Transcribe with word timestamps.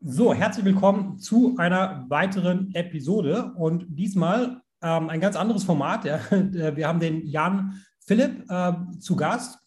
So, 0.00 0.32
herzlich 0.32 0.64
willkommen 0.64 1.18
zu 1.18 1.56
einer 1.58 2.06
weiteren 2.08 2.72
Episode 2.72 3.52
und 3.56 3.84
diesmal 3.88 4.62
ähm, 4.80 5.08
ein 5.08 5.20
ganz 5.20 5.34
anderes 5.34 5.64
Format. 5.64 6.04
Ja. 6.04 6.20
Wir 6.30 6.86
haben 6.86 7.00
den 7.00 7.26
Jan 7.26 7.82
Philipp 8.06 8.48
äh, 8.48 8.74
zu 9.00 9.16
Gast 9.16 9.58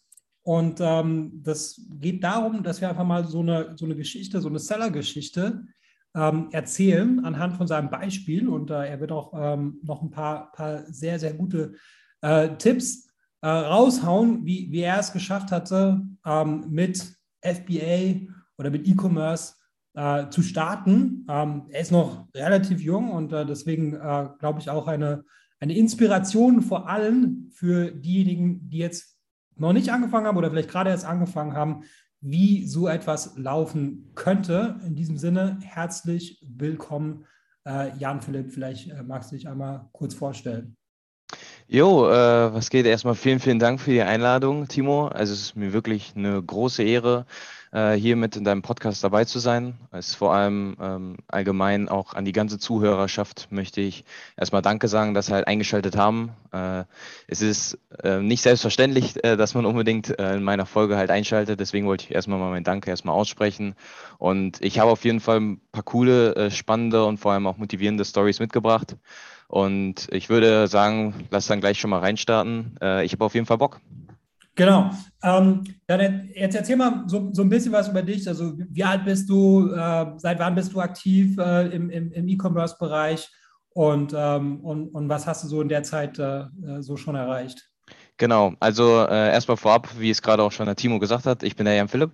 und 0.42 0.80
ähm, 0.80 1.42
das 1.42 1.82
geht 2.00 2.24
darum, 2.24 2.62
dass 2.62 2.80
wir 2.80 2.88
einfach 2.88 3.04
mal 3.04 3.26
so 3.26 3.40
eine, 3.40 3.76
so 3.76 3.84
eine 3.84 3.94
Geschichte, 3.94 4.40
so 4.40 4.48
eine 4.48 4.58
Seller-Geschichte 4.58 5.66
ähm, 6.14 6.48
erzählen 6.50 7.22
anhand 7.26 7.58
von 7.58 7.66
seinem 7.66 7.90
Beispiel 7.90 8.48
und 8.48 8.70
äh, 8.70 8.86
er 8.86 9.00
wird 9.00 9.12
auch 9.12 9.34
ähm, 9.36 9.80
noch 9.82 10.00
ein 10.00 10.10
paar, 10.10 10.50
paar 10.52 10.90
sehr, 10.90 11.18
sehr 11.18 11.34
gute 11.34 11.74
äh, 12.22 12.56
Tipps 12.56 13.06
äh, 13.42 13.48
raushauen, 13.48 14.46
wie, 14.46 14.72
wie 14.72 14.80
er 14.80 14.98
es 14.98 15.12
geschafft 15.12 15.52
hatte, 15.52 16.00
ähm, 16.24 16.64
mit 16.70 17.16
FBA 17.42 18.32
oder 18.56 18.70
mit 18.70 18.88
E-Commerce 18.88 19.56
äh, 19.94 20.28
zu 20.30 20.42
starten. 20.42 21.26
Ähm, 21.28 21.66
er 21.70 21.80
ist 21.80 21.92
noch 21.92 22.28
relativ 22.34 22.80
jung 22.80 23.10
und 23.10 23.32
äh, 23.32 23.46
deswegen 23.46 23.94
äh, 23.94 24.28
glaube 24.38 24.60
ich 24.60 24.70
auch 24.70 24.86
eine, 24.86 25.24
eine 25.60 25.76
Inspiration 25.76 26.62
vor 26.62 26.88
allem 26.88 27.50
für 27.52 27.90
diejenigen, 27.90 28.68
die 28.68 28.78
jetzt 28.78 29.18
noch 29.56 29.72
nicht 29.72 29.92
angefangen 29.92 30.26
haben 30.26 30.36
oder 30.36 30.50
vielleicht 30.50 30.70
gerade 30.70 30.90
erst 30.90 31.04
angefangen 31.04 31.54
haben, 31.54 31.84
wie 32.20 32.66
so 32.66 32.88
etwas 32.88 33.36
laufen 33.36 34.12
könnte. 34.14 34.76
In 34.86 34.94
diesem 34.94 35.18
Sinne, 35.18 35.58
herzlich 35.62 36.40
willkommen, 36.46 37.26
äh, 37.66 37.96
Jan 37.98 38.20
Philipp. 38.20 38.52
Vielleicht 38.52 38.90
äh, 38.90 39.02
magst 39.02 39.32
du 39.32 39.36
dich 39.36 39.48
einmal 39.48 39.88
kurz 39.92 40.14
vorstellen. 40.14 40.76
Jo, 41.66 42.08
äh, 42.08 42.52
was 42.52 42.70
geht? 42.70 42.86
Erstmal 42.86 43.14
vielen, 43.14 43.40
vielen 43.40 43.58
Dank 43.58 43.80
für 43.80 43.90
die 43.90 44.02
Einladung, 44.02 44.68
Timo. 44.68 45.08
Also 45.08 45.32
es 45.32 45.40
ist 45.40 45.56
mir 45.56 45.72
wirklich 45.72 46.12
eine 46.14 46.42
große 46.42 46.82
Ehre, 46.82 47.26
hier 47.72 48.16
mit 48.16 48.36
in 48.36 48.44
deinem 48.44 48.60
Podcast 48.60 49.02
dabei 49.02 49.24
zu 49.24 49.38
sein. 49.38 49.74
Es 49.92 50.08
ist 50.08 50.14
vor 50.16 50.34
allem 50.34 50.76
ähm, 50.78 51.16
allgemein 51.28 51.88
auch 51.88 52.12
an 52.12 52.26
die 52.26 52.32
ganze 52.32 52.58
Zuhörerschaft 52.58 53.48
möchte 53.50 53.80
ich 53.80 54.04
erstmal 54.36 54.60
Danke 54.60 54.88
sagen, 54.88 55.14
dass 55.14 55.26
sie 55.26 55.32
halt 55.32 55.46
eingeschaltet 55.46 55.96
haben. 55.96 56.32
Äh, 56.52 56.84
es 57.28 57.40
ist 57.40 57.78
äh, 58.02 58.20
nicht 58.20 58.42
selbstverständlich, 58.42 59.24
äh, 59.24 59.36
dass 59.36 59.54
man 59.54 59.64
unbedingt 59.64 60.18
äh, 60.18 60.36
in 60.36 60.42
meiner 60.42 60.66
Folge 60.66 60.96
halt 60.96 61.10
einschaltet. 61.10 61.60
Deswegen 61.60 61.86
wollte 61.86 62.04
ich 62.04 62.14
erstmal 62.14 62.38
mal 62.38 62.50
mein 62.50 62.64
Danke 62.64 62.90
erstmal 62.90 63.14
aussprechen. 63.14 63.74
Und 64.18 64.62
ich 64.62 64.78
habe 64.78 64.90
auf 64.90 65.04
jeden 65.04 65.20
Fall 65.20 65.40
ein 65.40 65.60
paar 65.72 65.82
coole, 65.82 66.36
äh, 66.36 66.50
spannende 66.50 67.04
und 67.06 67.18
vor 67.18 67.32
allem 67.32 67.46
auch 67.46 67.56
motivierende 67.56 68.04
Stories 68.04 68.38
mitgebracht. 68.38 68.96
Und 69.48 70.08
ich 70.10 70.28
würde 70.28 70.66
sagen, 70.66 71.26
lass 71.30 71.46
dann 71.46 71.60
gleich 71.60 71.78
schon 71.78 71.90
mal 71.90 72.00
reinstarten. 72.00 72.76
Äh, 72.80 73.04
ich 73.04 73.12
habe 73.12 73.24
auf 73.24 73.34
jeden 73.34 73.46
Fall 73.46 73.58
Bock. 73.58 73.80
Genau. 74.54 74.90
Ähm, 75.22 75.64
dann 75.86 76.28
jetzt 76.34 76.54
erzähl 76.54 76.76
mal 76.76 77.04
so, 77.06 77.30
so 77.32 77.42
ein 77.42 77.48
bisschen 77.48 77.72
was 77.72 77.88
über 77.88 78.02
dich. 78.02 78.28
Also 78.28 78.52
wie 78.56 78.84
alt 78.84 79.04
bist 79.04 79.28
du? 79.28 79.72
Äh, 79.72 80.12
seit 80.18 80.38
wann 80.38 80.54
bist 80.54 80.72
du 80.72 80.80
aktiv 80.80 81.38
äh, 81.38 81.68
im, 81.68 81.88
im, 81.88 82.12
im 82.12 82.28
E-Commerce-Bereich? 82.28 83.30
Und, 83.70 84.12
ähm, 84.14 84.60
und, 84.60 84.88
und 84.88 85.08
was 85.08 85.26
hast 85.26 85.44
du 85.44 85.48
so 85.48 85.62
in 85.62 85.68
der 85.68 85.82
Zeit 85.82 86.18
äh, 86.18 86.42
äh 86.42 86.82
so 86.82 86.96
schon 86.96 87.14
erreicht? 87.14 87.71
Genau, 88.22 88.54
also 88.60 89.00
äh, 89.04 89.32
erstmal 89.32 89.56
vorab, 89.56 89.88
wie 89.98 90.08
es 90.08 90.22
gerade 90.22 90.44
auch 90.44 90.52
schon 90.52 90.66
der 90.66 90.76
Timo 90.76 91.00
gesagt 91.00 91.26
hat, 91.26 91.42
ich 91.42 91.56
bin 91.56 91.64
der 91.66 91.74
Jan 91.74 91.88
Philipp, 91.88 92.12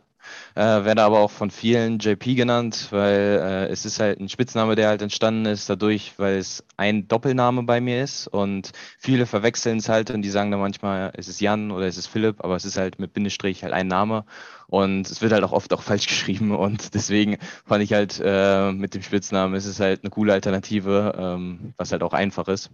äh, 0.54 0.62
werde 0.62 1.02
aber 1.02 1.18
auch 1.18 1.30
von 1.30 1.50
vielen 1.50 1.98
JP 1.98 2.34
genannt, 2.34 2.88
weil 2.92 3.12
äh, 3.12 3.66
es 3.66 3.84
ist 3.84 4.00
halt 4.00 4.18
ein 4.18 4.30
Spitzname, 4.30 4.74
der 4.74 4.88
halt 4.88 5.02
entstanden 5.02 5.44
ist 5.44 5.68
dadurch, 5.68 6.14
weil 6.16 6.38
es 6.38 6.64
ein 6.78 7.08
Doppelname 7.08 7.64
bei 7.64 7.82
mir 7.82 8.02
ist 8.02 8.26
und 8.26 8.72
viele 8.98 9.26
verwechseln 9.26 9.76
es 9.80 9.90
halt 9.90 10.10
und 10.10 10.22
die 10.22 10.30
sagen 10.30 10.50
dann 10.50 10.60
manchmal, 10.60 11.12
es 11.14 11.28
ist 11.28 11.42
Jan 11.42 11.70
oder 11.70 11.86
es 11.86 11.98
ist 11.98 12.06
Philipp, 12.06 12.42
aber 12.42 12.56
es 12.56 12.64
ist 12.64 12.78
halt 12.78 12.98
mit 12.98 13.12
Bindestrich 13.12 13.62
halt 13.62 13.74
ein 13.74 13.86
Name 13.88 14.24
und 14.66 15.10
es 15.10 15.20
wird 15.20 15.32
halt 15.32 15.44
auch 15.44 15.52
oft 15.52 15.74
auch 15.74 15.82
falsch 15.82 16.06
geschrieben 16.08 16.56
und 16.56 16.94
deswegen 16.94 17.36
fand 17.66 17.84
ich 17.84 17.92
halt 17.92 18.18
äh, 18.24 18.72
mit 18.72 18.94
dem 18.94 19.02
Spitznamen, 19.02 19.54
es 19.54 19.66
ist 19.66 19.78
halt 19.78 20.04
eine 20.04 20.10
coole 20.10 20.32
Alternative, 20.32 21.14
ähm, 21.18 21.74
was 21.76 21.92
halt 21.92 22.02
auch 22.02 22.14
einfach 22.14 22.48
ist. 22.48 22.70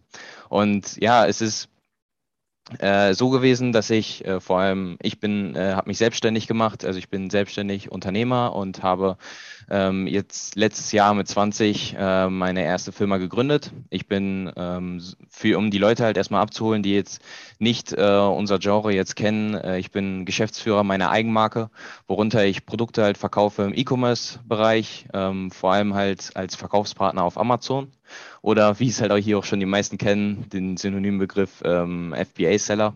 Und 0.49 0.97
ja, 1.03 1.27
es 1.27 1.41
ist 1.41 1.69
äh, 2.79 3.13
so 3.13 3.29
gewesen, 3.29 3.73
dass 3.73 3.91
ich 3.91 4.25
äh, 4.25 4.41
vor 4.41 4.59
allem, 4.59 4.97
ich 5.03 5.21
bin, 5.21 5.55
äh, 5.55 5.75
habe 5.75 5.89
mich 5.89 5.99
selbstständig 5.99 6.47
gemacht, 6.47 6.85
also 6.85 6.99
ich 6.99 7.11
bin 7.11 7.29
selbstständig 7.29 7.93
Unternehmer 7.93 8.57
und 8.57 8.83
habe 8.83 9.19
ähm, 9.71 10.07
jetzt 10.07 10.57
letztes 10.57 10.91
Jahr 10.93 11.15
mit 11.15 11.29
20 11.29 11.95
äh, 11.99 12.29
meine 12.29 12.65
erste 12.65 12.93
Firma 12.93 13.19
gegründet. 13.19 13.73
Ich 13.91 14.09
bin 14.09 14.51
ähm, 14.57 15.03
für, 15.29 15.59
um 15.59 15.71
die 15.71 15.79
Leute 15.79 16.05
halt 16.05 16.17
erstmal 16.17 16.41
abzuholen, 16.43 16.83
die 16.83 16.95
jetzt 16.95 17.21
nicht 17.59 17.93
äh, 17.93 18.19
unser 18.19 18.59
Genre 18.59 18.95
jetzt 18.95 19.15
kennen. 19.15 19.55
Äh, 19.55 19.79
ich 19.79 19.91
bin 19.91 20.25
Geschäftsführer 20.25 20.85
meiner 20.85 21.11
Eigenmarke, 21.11 21.71
worunter 22.07 22.45
ich 22.47 22.65
Produkte 22.65 23.03
halt 23.03 23.19
verkaufe 23.19 23.63
im 23.63 23.75
E-Commerce-Bereich, 23.75 25.07
ähm, 25.13 25.51
vor 25.51 25.73
allem 25.73 25.95
halt 25.95 26.31
als 26.35 26.57
Verkaufspartner 26.57 27.25
auf 27.25 27.39
Amazon 27.39 27.93
oder 28.43 28.79
wie 28.81 28.89
es 28.89 29.01
halt 29.01 29.13
auch 29.13 29.17
hier 29.17 29.39
auch 29.39 29.45
schon 29.45 29.61
die 29.61 29.67
meisten 29.67 29.99
kennen, 29.99 30.49
den 30.51 30.77
Synonymbegriff 30.77 31.63
ähm, 31.65 32.15
FBA-Seller. 32.15 32.95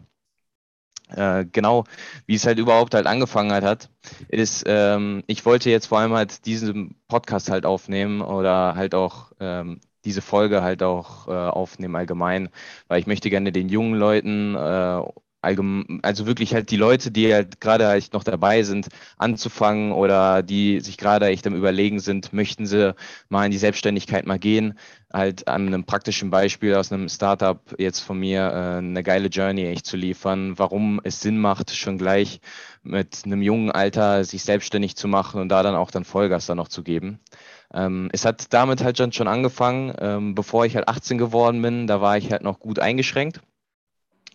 Äh, 1.11 1.47
genau, 1.51 1.85
wie 2.27 2.35
es 2.35 2.47
halt 2.47 2.59
überhaupt 2.59 2.95
halt 2.95 3.07
angefangen 3.07 3.53
halt 3.53 3.65
hat, 3.65 3.91
ist, 4.29 4.65
ähm, 4.67 5.25
ich 5.27 5.47
wollte 5.47 5.71
jetzt 5.71 5.87
vor 5.87 5.99
allem 6.01 6.13
halt 6.13 6.45
diesen 6.45 6.97
Podcast 7.09 7.51
halt 7.51 7.65
aufnehmen 7.65 8.21
oder 8.21 8.75
halt 8.75 8.95
auch 8.95 9.33
ähm, 9.41 9.81
diese 10.05 10.21
Folge 10.23 10.63
halt 10.63 10.83
auch 10.83 11.27
äh, 11.29 11.31
aufnehmen 11.31 11.97
allgemein, 11.97 12.51
weil 12.89 13.01
ich 13.01 13.07
möchte 13.07 13.31
gerne 13.31 13.53
den 13.53 13.69
jungen 13.69 13.95
Leuten 13.95 14.55
äh, 14.55 15.03
allgemein, 15.43 16.01
also 16.03 16.27
wirklich 16.27 16.55
halt 16.55 16.71
die 16.71 16.77
Leute, 16.77 17.11
die 17.11 17.33
halt 17.33 17.61
gerade 17.61 17.87
halt 17.87 18.13
noch 18.13 18.25
dabei 18.25 18.63
sind, 18.63 18.89
anzufangen 19.17 19.93
oder 19.93 20.43
die 20.43 20.81
sich 20.81 20.97
gerade 20.99 21.27
echt 21.27 21.47
am 21.47 21.55
Überlegen 21.55 22.01
sind, 22.01 22.33
möchten 22.33 22.67
sie 22.67 22.95
mal 23.29 23.45
in 23.45 23.51
die 23.51 23.59
Selbstständigkeit 23.59 24.27
mal 24.27 24.39
gehen, 24.39 24.79
halt 25.13 25.49
an 25.49 25.67
einem 25.69 25.85
praktischen 25.85 26.31
Beispiel 26.31 26.75
aus 26.75 26.93
einem 26.93 27.09
Startup 27.09 27.61
jetzt 27.79 28.01
von 28.01 28.19
mir 28.19 28.41
äh, 28.43 28.79
eine 28.79 29.03
geile 29.03 29.29
Journey 29.29 29.67
echt 29.67 29.87
zu 29.87 29.97
liefern, 29.97 30.59
warum 30.59 31.01
es 31.05 31.21
Sinn 31.21 31.39
macht, 31.39 31.71
schon 31.71 31.99
gleich 31.99 32.41
mit 32.83 33.23
einem 33.25 33.43
jungen 33.43 33.71
Alter 33.71 34.25
sich 34.25 34.43
selbstständig 34.43 34.97
zu 34.97 35.09
machen 35.09 35.41
und 35.41 35.49
da 35.49 35.63
dann 35.63 35.75
auch 35.77 35.91
dann 35.91 36.05
Vollgas 36.05 36.47
dann 36.47 36.57
noch 36.57 36.69
zu 36.69 36.83
geben. 36.83 37.21
Ähm, 37.73 38.09
es 38.13 38.25
hat 38.25 38.53
damit 38.53 38.83
halt 38.83 39.15
schon 39.15 39.29
angefangen, 39.29 39.95
ähm, 39.99 40.35
bevor 40.35 40.65
ich 40.65 40.75
halt 40.75 40.89
18 40.89 41.19
geworden 41.19 41.61
bin, 41.63 41.87
da 41.87 42.01
war 42.01 42.17
ich 42.17 42.33
halt 42.33 42.43
noch 42.43 42.61
gut 42.61 42.79
eingeschränkt 42.79 43.41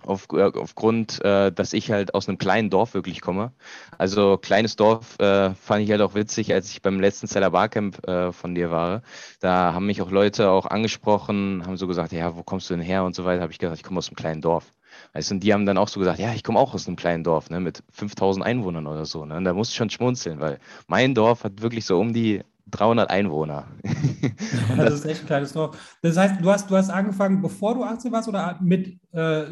auf, 0.07 0.27
äh, 0.33 0.43
aufgrund, 0.43 1.23
äh, 1.23 1.51
dass 1.51 1.73
ich 1.73 1.91
halt 1.91 2.13
aus 2.13 2.27
einem 2.27 2.37
kleinen 2.37 2.69
Dorf 2.69 2.93
wirklich 2.93 3.21
komme. 3.21 3.51
Also 3.97 4.37
kleines 4.37 4.75
Dorf 4.75 5.19
äh, 5.19 5.53
fand 5.55 5.83
ich 5.83 5.91
halt 5.91 6.01
auch 6.01 6.15
witzig, 6.15 6.53
als 6.53 6.69
ich 6.71 6.81
beim 6.81 6.99
letzten 6.99 7.27
Seller 7.27 7.51
Barcamp 7.51 8.07
äh, 8.07 8.31
von 8.31 8.55
dir 8.55 8.71
war. 8.71 9.01
Da 9.39 9.73
haben 9.73 9.85
mich 9.85 10.01
auch 10.01 10.11
Leute 10.11 10.49
auch 10.49 10.65
angesprochen, 10.65 11.63
haben 11.65 11.77
so 11.77 11.87
gesagt, 11.87 12.11
ja, 12.11 12.35
wo 12.35 12.43
kommst 12.43 12.69
du 12.69 12.75
denn 12.75 12.83
her 12.83 13.03
und 13.03 13.15
so 13.15 13.25
weiter. 13.25 13.41
Habe 13.41 13.51
ich 13.51 13.59
gesagt, 13.59 13.77
ich 13.77 13.83
komme 13.83 13.99
aus 13.99 14.09
einem 14.09 14.15
kleinen 14.15 14.41
Dorf. 14.41 14.65
Weißt, 15.13 15.31
und 15.31 15.41
die 15.41 15.53
haben 15.53 15.65
dann 15.65 15.77
auch 15.77 15.87
so 15.87 15.99
gesagt, 15.99 16.19
ja, 16.19 16.33
ich 16.33 16.43
komme 16.43 16.59
auch 16.59 16.73
aus 16.73 16.87
einem 16.87 16.95
kleinen 16.95 17.23
Dorf, 17.23 17.49
ne, 17.49 17.59
mit 17.59 17.83
5000 17.91 18.45
Einwohnern 18.45 18.87
oder 18.87 19.05
so. 19.05 19.25
Ne? 19.25 19.37
Und 19.37 19.43
da 19.43 19.53
muss 19.53 19.69
ich 19.69 19.75
schon 19.75 19.89
schmunzeln, 19.89 20.39
weil 20.39 20.59
mein 20.87 21.15
Dorf 21.15 21.43
hat 21.43 21.61
wirklich 21.61 21.85
so 21.85 21.99
um 21.99 22.13
die 22.13 22.43
300 22.73 23.09
Einwohner. 23.09 23.67
Ja, 23.83 24.75
das, 24.75 24.85
das, 24.85 24.93
ist 24.95 25.05
echt 25.05 25.21
ein 25.21 25.27
kleines 25.27 25.53
Dorf. 25.53 25.97
Das 26.01 26.17
heißt, 26.17 26.41
du 26.41 26.49
hast, 26.51 26.69
du 26.69 26.75
hast 26.75 26.89
angefangen, 26.89 27.41
bevor 27.41 27.75
du 27.75 27.83
18 27.83 28.11
warst 28.11 28.27
oder 28.27 28.59
mit 28.61 28.99
äh, 29.11 29.45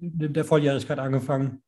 der 0.00 0.44
Volljährigkeit 0.44 0.98
angefangen? 0.98 1.62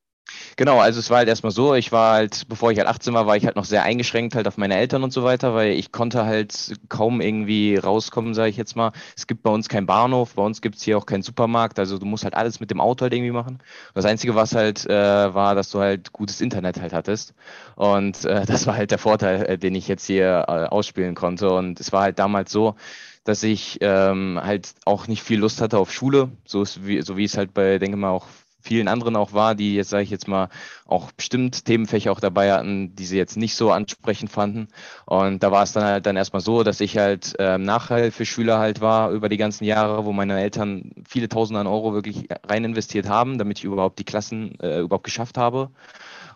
Genau, 0.57 0.79
also 0.79 0.99
es 1.01 1.11
war 1.11 1.19
halt 1.19 1.29
erstmal 1.29 1.53
so, 1.53 1.75
ich 1.75 1.93
war 1.93 2.15
halt, 2.15 2.49
bevor 2.49 2.71
ich 2.71 2.79
halt 2.79 2.89
18 2.89 3.13
war, 3.15 3.27
war 3.27 3.37
ich 3.37 3.45
halt 3.45 3.57
noch 3.57 3.65
sehr 3.65 3.83
eingeschränkt 3.83 4.35
halt 4.35 4.47
auf 4.49 4.57
meine 4.57 4.77
Eltern 4.77 5.03
und 5.03 5.13
so 5.13 5.25
weiter, 5.25 5.55
weil 5.55 5.73
ich 5.73 5.93
konnte 5.93 6.25
halt 6.25 6.75
kaum 6.89 7.21
irgendwie 7.21 7.77
rauskommen, 7.77 8.35
sage 8.35 8.51
ich 8.51 8.57
jetzt 8.57 8.77
mal. 8.77 8.93
Es 9.17 9.27
gibt 9.27 9.43
bei 9.43 9.51
uns 9.51 9.69
keinen 9.69 9.87
Bahnhof, 9.87 10.35
bei 10.35 10.43
uns 10.43 10.61
gibt 10.61 10.77
es 10.77 10.83
hier 10.83 10.97
auch 10.99 11.07
keinen 11.07 11.23
Supermarkt, 11.23 11.79
also 11.79 11.99
du 11.99 12.07
musst 12.07 12.25
halt 12.25 12.35
alles 12.35 12.61
mit 12.61 12.71
dem 12.71 12.81
Auto 12.81 13.03
halt 13.03 13.13
irgendwie 13.15 13.33
machen. 13.33 13.59
Das 13.95 14.05
Einzige, 14.05 14.35
was 14.35 14.55
halt 14.55 14.87
äh, 14.87 15.35
war, 15.35 15.55
dass 15.55 15.71
du 15.71 15.81
halt 15.81 16.13
gutes 16.13 16.41
Internet 16.41 16.81
halt 16.81 16.93
hattest 16.93 17.35
und 17.77 18.25
äh, 18.25 18.45
das 18.47 18.67
war 18.67 18.77
halt 18.77 18.91
der 18.91 18.99
Vorteil, 18.99 19.45
äh, 19.47 19.59
den 19.59 19.75
ich 19.75 19.89
jetzt 19.89 20.07
hier 20.07 20.45
äh, 20.49 20.53
ausspielen 20.67 21.15
konnte 21.15 21.51
und 21.51 21.81
es 21.81 21.93
war 21.93 22.03
halt 22.03 22.19
damals 22.19 22.53
so, 22.53 22.75
dass 23.25 23.43
ich 23.43 23.79
ähm, 23.83 24.41
halt 24.43 24.75
auch 24.85 25.07
nicht 25.07 25.23
viel 25.23 25.39
Lust 25.39 25.61
hatte 25.61 25.79
auf 25.79 25.93
Schule, 25.93 26.31
so, 26.45 26.63
ist 26.63 26.85
wie, 26.87 27.03
so 27.03 27.17
wie 27.17 27.25
es 27.25 27.37
halt 27.37 27.55
bei, 27.55 27.79
denke 27.79 27.97
mal, 27.97 28.11
auch 28.11 28.27
vielen 28.63 28.89
anderen 28.89 29.17
auch 29.17 29.33
war, 29.33 29.55
die 29.55 29.75
jetzt, 29.75 29.91
sage 29.91 30.05
ich 30.05 30.11
jetzt 30.11 30.29
mal, 30.29 30.49
auch 30.87 31.13
bestimmt 31.13 31.65
Themenfächer 31.65 32.13
auch 32.13 32.21
dabei 32.21 32.53
hatten, 32.53 32.95
die 32.95 33.05
sie 33.05 33.17
jetzt 33.17 33.37
nicht 33.37 33.55
so 33.55 33.71
ansprechend 33.71 34.31
fanden. 34.31 34.69
Und 35.07 35.43
da 35.43 35.51
war 35.51 35.63
es 35.63 35.73
dann 35.73 35.85
halt 35.85 36.07
dann 36.07 36.17
erstmal 36.17 36.43
so, 36.43 36.63
dass 36.63 36.81
ich 36.81 36.99
halt 36.99 37.35
äh, 37.39 37.59
Nachhilfeschüler 37.59 38.59
halt 38.59 38.81
war 38.81 39.11
über 39.11 39.29
die 39.29 39.37
ganzen 39.37 39.65
Jahre, 39.65 40.05
wo 40.05 40.13
meine 40.13 40.41
Eltern 40.41 40.93
viele 41.09 41.29
Tausende 41.29 41.61
an 41.61 41.67
Euro 41.67 41.95
wirklich 41.95 42.29
rein 42.47 42.65
investiert 42.65 43.09
haben, 43.09 43.39
damit 43.39 43.59
ich 43.59 43.65
überhaupt 43.65 43.99
die 43.99 44.05
Klassen 44.05 44.59
äh, 44.61 44.81
überhaupt 44.81 45.05
geschafft 45.05 45.39
habe. 45.39 45.71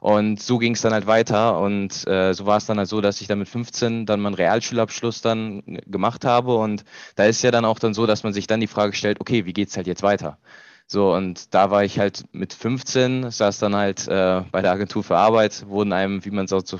Und 0.01 0.41
so 0.41 0.59
ging 0.59 0.75
es 0.75 0.83
dann 0.83 0.93
halt 0.93 1.07
weiter. 1.07 1.59
Und 1.61 2.07
äh, 2.07 2.33
so 2.33 2.47
war 2.47 2.59
es 2.59 2.67
dann 2.67 2.79
halt 2.79 2.89
so, 2.89 3.01
dass 3.01 3.21
ich 3.21 3.29
dann 3.29 3.39
mit 3.39 3.49
15 3.49 4.07
dann 4.07 4.21
meinen 4.21 4.35
Realschulabschluss 4.35 5.21
dann 5.23 5.63
gemacht 5.87 6.25
habe. 6.25 6.57
Und 6.57 6.85
da 7.17 7.25
ist 7.25 7.43
ja 7.43 7.51
dann 7.51 7.65
auch 7.65 7.79
dann 7.79 7.95
so, 7.95 8.07
dass 8.07 8.23
man 8.23 8.33
sich 8.33 8.47
dann 8.47 8.61
die 8.61 8.67
Frage 8.67 8.93
stellt, 8.95 9.21
okay, 9.21 9.47
wie 9.47 9.53
geht's 9.53 9.77
halt 9.77 9.87
jetzt 9.87 10.03
weiter? 10.03 10.39
So, 10.89 11.13
und 11.15 11.53
da 11.53 11.71
war 11.73 11.83
ich 11.85 11.99
halt 11.99 12.25
mit 12.33 12.53
15, 12.53 13.31
saß 13.31 13.59
dann 13.59 13.75
halt 13.75 14.07
äh, 14.07 14.43
bei 14.53 14.63
der 14.63 14.71
Agentur 14.71 15.03
für 15.03 15.17
Arbeit, 15.17 15.67
wurden 15.69 15.93
einem, 15.93 16.25
wie 16.25 16.31
man 16.31 16.45
es 16.45 16.53
auch 16.53 16.63
so, 16.65 16.79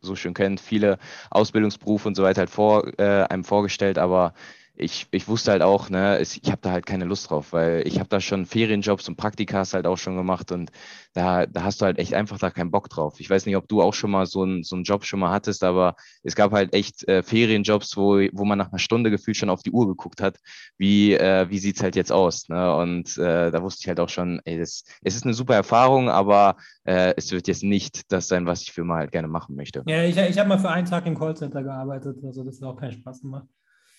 so, 0.00 0.16
schön 0.16 0.34
kennt, 0.34 0.60
viele 0.60 0.98
Ausbildungsberufe 1.30 2.08
und 2.08 2.16
so 2.16 2.24
weiter 2.24 2.40
halt 2.40 2.50
vor, 2.50 2.86
äh, 2.98 3.22
einem 3.28 3.44
vorgestellt, 3.44 3.96
aber 3.98 4.34
ich, 4.76 5.06
ich 5.12 5.28
wusste 5.28 5.52
halt 5.52 5.62
auch, 5.62 5.88
ne, 5.88 6.20
ich 6.20 6.40
habe 6.50 6.60
da 6.60 6.72
halt 6.72 6.84
keine 6.84 7.04
Lust 7.04 7.30
drauf, 7.30 7.52
weil 7.52 7.86
ich 7.86 8.00
habe 8.00 8.08
da 8.08 8.20
schon 8.20 8.44
Ferienjobs 8.44 9.08
und 9.08 9.16
Praktikas 9.16 9.72
halt 9.72 9.86
auch 9.86 9.98
schon 9.98 10.16
gemacht 10.16 10.50
und 10.50 10.72
da, 11.12 11.46
da 11.46 11.62
hast 11.62 11.80
du 11.80 11.84
halt 11.84 11.98
echt 11.98 12.12
einfach 12.14 12.38
da 12.38 12.50
keinen 12.50 12.72
Bock 12.72 12.88
drauf. 12.88 13.20
Ich 13.20 13.30
weiß 13.30 13.46
nicht, 13.46 13.56
ob 13.56 13.68
du 13.68 13.82
auch 13.82 13.94
schon 13.94 14.10
mal 14.10 14.26
so, 14.26 14.42
ein, 14.42 14.64
so 14.64 14.74
einen 14.74 14.84
Job 14.84 15.04
schon 15.04 15.20
mal 15.20 15.30
hattest, 15.30 15.62
aber 15.62 15.94
es 16.24 16.34
gab 16.34 16.50
halt 16.50 16.74
echt 16.74 17.06
äh, 17.06 17.22
Ferienjobs, 17.22 17.96
wo, 17.96 18.18
wo 18.32 18.44
man 18.44 18.58
nach 18.58 18.70
einer 18.70 18.80
Stunde 18.80 19.10
gefühlt 19.10 19.36
schon 19.36 19.50
auf 19.50 19.62
die 19.62 19.70
Uhr 19.70 19.86
geguckt 19.86 20.20
hat, 20.20 20.38
wie, 20.76 21.14
äh, 21.14 21.48
wie 21.50 21.58
sieht's 21.58 21.82
halt 21.82 21.94
jetzt 21.94 22.10
aus. 22.10 22.48
Ne? 22.48 22.74
Und 22.76 23.16
äh, 23.16 23.52
da 23.52 23.62
wusste 23.62 23.82
ich 23.82 23.88
halt 23.88 24.00
auch 24.00 24.08
schon, 24.08 24.40
ey, 24.44 24.58
das, 24.58 24.84
es 25.02 25.14
ist 25.14 25.24
eine 25.24 25.34
super 25.34 25.54
Erfahrung, 25.54 26.08
aber 26.08 26.56
äh, 26.82 27.14
es 27.16 27.30
wird 27.30 27.46
jetzt 27.46 27.62
nicht 27.62 28.10
das 28.10 28.26
sein, 28.26 28.44
was 28.44 28.62
ich 28.62 28.72
für 28.72 28.82
mal 28.82 28.98
halt 28.98 29.12
gerne 29.12 29.28
machen 29.28 29.54
möchte. 29.54 29.84
Ja, 29.86 30.02
ich, 30.02 30.16
ich 30.16 30.38
habe 30.38 30.48
mal 30.48 30.58
für 30.58 30.70
einen 30.70 30.86
Tag 30.86 31.06
im 31.06 31.16
Callcenter 31.16 31.62
gearbeitet, 31.62 32.16
also 32.24 32.42
das 32.42 32.60
hat 32.60 32.68
auch 32.68 32.76
keinen 32.76 32.92
Spaß 32.92 33.20
gemacht. 33.20 33.46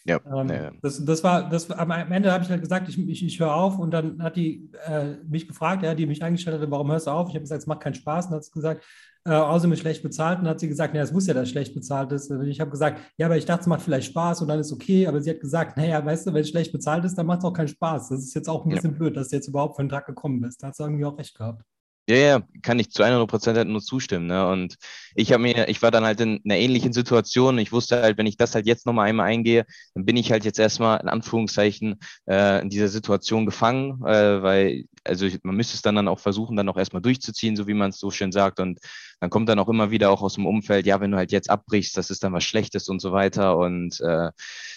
Ja, 0.08 0.20
ähm, 0.26 0.46
nee. 0.46 0.70
das, 0.84 1.04
das 1.04 1.24
war, 1.24 1.50
das, 1.50 1.70
am 1.72 1.90
Ende 1.90 2.32
habe 2.32 2.44
ich 2.44 2.50
halt 2.52 2.62
gesagt, 2.62 2.88
ich, 2.88 2.98
ich, 3.10 3.26
ich 3.26 3.40
höre 3.40 3.56
auf 3.56 3.80
und 3.80 3.90
dann 3.90 4.22
hat 4.22 4.36
die 4.36 4.70
äh, 4.86 5.16
mich 5.28 5.48
gefragt, 5.48 5.82
ja, 5.82 5.96
die 5.96 6.06
mich 6.06 6.24
eingestellt 6.24 6.58
hatte, 6.58 6.70
warum 6.70 6.92
hörst 6.92 7.08
du 7.08 7.12
auf? 7.12 7.30
Ich 7.30 7.34
habe 7.34 7.42
gesagt, 7.42 7.62
es 7.62 7.68
macht 7.68 7.82
keinen 7.82 7.96
Spaß 7.96 8.28
und 8.28 8.36
hat 8.36 8.52
gesagt, 8.52 8.86
äh, 9.26 9.32
außerdem 9.32 9.74
ist 9.74 9.80
schlecht 9.80 10.04
bezahlt 10.04 10.40
und 10.40 10.48
hat 10.48 10.60
sie 10.60 10.68
gesagt, 10.68 10.94
naja, 10.94 11.04
es 11.04 11.12
muss 11.12 11.26
ja, 11.26 11.34
dass 11.34 11.50
schlecht 11.50 11.74
bezahlt 11.74 12.12
ist. 12.12 12.30
Und 12.30 12.46
ich 12.46 12.62
habe 12.62 12.70
gesagt, 12.70 13.02
ja, 13.18 13.26
aber 13.26 13.38
ich 13.38 13.46
dachte, 13.46 13.62
es 13.62 13.68
macht 13.68 13.82
vielleicht 13.82 14.10
Spaß 14.10 14.44
und 14.44 14.48
dann 14.48 14.60
ist 14.60 14.72
okay, 14.72 15.08
aber 15.08 15.20
sie 15.22 15.32
hat 15.32 15.40
gesagt, 15.40 15.76
naja, 15.76 16.06
weißt 16.06 16.28
du, 16.28 16.34
wenn 16.34 16.42
es 16.42 16.50
schlecht 16.50 16.72
bezahlt 16.72 17.04
ist, 17.04 17.18
dann 17.18 17.26
macht 17.26 17.40
es 17.40 17.46
auch 17.46 17.54
keinen 17.54 17.68
Spaß. 17.68 18.10
Das 18.10 18.20
ist 18.20 18.36
jetzt 18.36 18.48
auch 18.48 18.64
ein 18.64 18.70
bisschen 18.70 18.92
ja. 18.92 18.98
blöd, 18.98 19.18
dass 19.18 19.30
du 19.30 19.38
jetzt 19.38 19.48
überhaupt 19.48 19.76
für 19.76 19.84
den 19.84 19.90
Tag 19.90 20.06
gekommen 20.06 20.40
bist. 20.40 20.62
Da 20.62 20.68
hat 20.68 20.76
sie 20.76 20.84
irgendwie 20.84 21.06
auch 21.06 21.18
recht 21.18 21.36
gehabt. 21.36 21.64
Ja, 22.08 22.16
ja, 22.18 22.42
kann 22.62 22.78
ich 22.78 22.92
zu 22.92 23.04
100 23.04 23.28
Prozent 23.30 23.58
halt 23.58 23.68
nur 23.68 23.82
zustimmen. 23.82 24.28
Ne? 24.28 24.48
Und 24.48 24.76
ich 25.16 25.32
habe 25.34 25.42
mir, 25.42 25.68
ich 25.70 25.82
war 25.82 25.90
dann 25.90 26.06
halt 26.06 26.20
in 26.22 26.40
einer 26.46 26.58
ähnlichen 26.58 26.94
Situation. 26.94 27.58
Ich 27.58 27.72
wusste 27.72 28.00
halt, 28.02 28.20
wenn 28.20 28.28
ich 28.28 28.38
das 28.38 28.54
halt 28.54 28.68
jetzt 28.68 28.86
nochmal 28.86 29.08
einmal 29.10 29.26
eingehe, 29.28 29.66
dann 29.96 30.06
bin 30.06 30.16
ich 30.16 30.32
halt 30.32 30.46
jetzt 30.46 30.60
erstmal 30.60 31.00
in 31.02 31.10
Anführungszeichen 31.10 32.00
äh, 32.28 32.62
in 32.62 32.70
dieser 32.70 32.90
Situation 32.90 33.48
gefangen, 33.48 34.04
äh, 34.06 34.42
weil, 34.44 34.84
also 35.06 35.28
man 35.44 35.56
müsste 35.56 35.76
es 35.76 35.82
dann, 35.82 35.96
dann 35.96 36.08
auch 36.08 36.20
versuchen, 36.20 36.58
dann 36.58 36.68
auch 36.70 36.78
erstmal 36.78 37.02
durchzuziehen, 37.02 37.56
so 37.56 37.68
wie 37.68 37.74
man 37.74 37.92
es 37.92 38.00
so 38.00 38.12
schön 38.12 38.32
sagt. 38.32 38.60
Und 38.60 38.80
dann 39.20 39.30
kommt 39.30 39.48
dann 39.50 39.60
auch 39.60 39.70
immer 39.70 39.92
wieder 39.92 40.10
auch 40.10 40.22
aus 40.22 40.36
dem 40.36 40.46
Umfeld, 40.46 40.86
ja, 40.86 41.00
wenn 41.00 41.12
du 41.12 41.18
halt 41.18 41.32
jetzt 41.32 41.50
abbrichst, 41.50 41.96
das 41.98 42.10
ist 42.10 42.24
dann 42.24 42.34
was 42.34 42.44
Schlechtes 42.44 42.90
und 42.90 43.02
so 43.02 43.12
weiter. 43.12 43.58
Und 43.58 44.00
äh, 44.02 44.32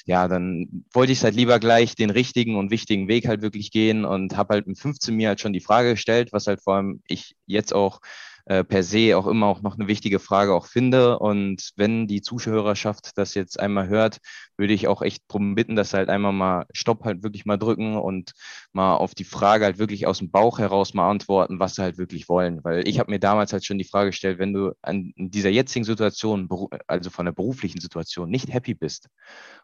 ja, 0.06 0.28
dann 0.28 0.84
wollte 0.92 1.12
ich 1.12 1.22
halt 1.22 1.34
lieber 1.34 1.58
gleich 1.58 1.94
den 1.94 2.10
richtigen 2.10 2.56
und 2.56 2.70
wichtigen 2.70 3.08
Weg 3.08 3.26
halt 3.26 3.42
wirklich 3.42 3.70
gehen 3.70 4.04
und 4.04 4.36
habe 4.36 4.54
halt 4.54 4.66
mit 4.66 4.78
15 4.78 5.14
mir 5.14 5.28
halt 5.28 5.40
schon 5.40 5.52
die 5.52 5.60
Frage 5.60 5.90
gestellt, 5.90 6.32
was 6.32 6.46
halt 6.46 6.62
vor 6.62 6.76
allem 6.76 7.02
ich 7.08 7.34
jetzt 7.46 7.74
auch 7.74 8.00
äh, 8.48 8.64
per 8.64 8.82
se 8.82 9.16
auch 9.16 9.26
immer 9.26 9.46
auch 9.46 9.60
noch 9.60 9.78
eine 9.78 9.88
wichtige 9.88 10.18
Frage 10.18 10.54
auch 10.54 10.66
finde. 10.66 11.18
Und 11.18 11.72
wenn 11.76 12.06
die 12.06 12.22
Zuhörerschaft 12.22 13.18
das 13.18 13.34
jetzt 13.34 13.60
einmal 13.60 13.88
hört, 13.88 14.18
würde 14.56 14.72
ich 14.72 14.88
auch 14.88 15.02
echt 15.02 15.22
darum 15.28 15.54
bitten, 15.54 15.76
dass 15.76 15.90
sie 15.90 15.98
halt 15.98 16.08
einmal 16.08 16.32
mal 16.32 16.64
Stopp 16.72 17.04
halt 17.04 17.22
wirklich 17.22 17.44
mal 17.44 17.58
drücken 17.58 17.96
und 17.96 18.32
mal 18.72 18.96
auf 18.96 19.14
die 19.14 19.24
Frage 19.24 19.66
halt 19.66 19.78
wirklich 19.78 20.06
aus 20.06 20.18
dem 20.18 20.30
Bauch 20.30 20.58
heraus 20.58 20.94
mal 20.94 21.10
antworten, 21.10 21.60
was 21.60 21.74
sie 21.74 21.82
halt 21.82 21.98
wirklich 21.98 22.30
wollen. 22.30 22.64
Weil 22.64 22.88
ich 22.88 22.98
habe 22.98 23.10
mir 23.10 23.20
damals 23.20 23.52
halt 23.52 23.66
schon 23.66 23.76
die 23.76 23.84
Frage 23.84 24.10
gestellt, 24.10 24.38
wenn 24.38 24.54
du 24.54 24.72
an 24.80 25.12
in 25.16 25.30
dieser 25.30 25.50
jetzigen 25.50 25.84
Situation, 25.84 26.48
also 26.86 27.10
von 27.10 27.26
der 27.26 27.32
beruflichen 27.32 27.80
Situation, 27.80 28.30
nicht 28.30 28.50
happy 28.52 28.72
bist, 28.74 29.08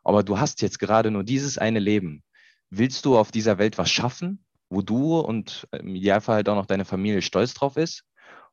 aber 0.02 0.22
du 0.22 0.38
hast 0.38 0.60
jetzt 0.60 0.78
gerade 0.78 1.10
nur 1.10 1.24
dieses 1.24 1.56
eine 1.56 1.78
Leben, 1.78 2.22
willst 2.68 3.06
du 3.06 3.16
auf 3.16 3.32
dieser 3.32 3.56
Welt 3.56 3.78
was 3.78 3.90
schaffen, 3.90 4.44
wo 4.68 4.82
du 4.82 5.20
und 5.20 5.66
im 5.72 5.94
Idealfall 5.96 6.36
halt 6.36 6.48
auch 6.50 6.56
noch 6.56 6.66
deine 6.66 6.84
Familie 6.84 7.22
stolz 7.22 7.54
drauf 7.54 7.78
ist? 7.78 8.04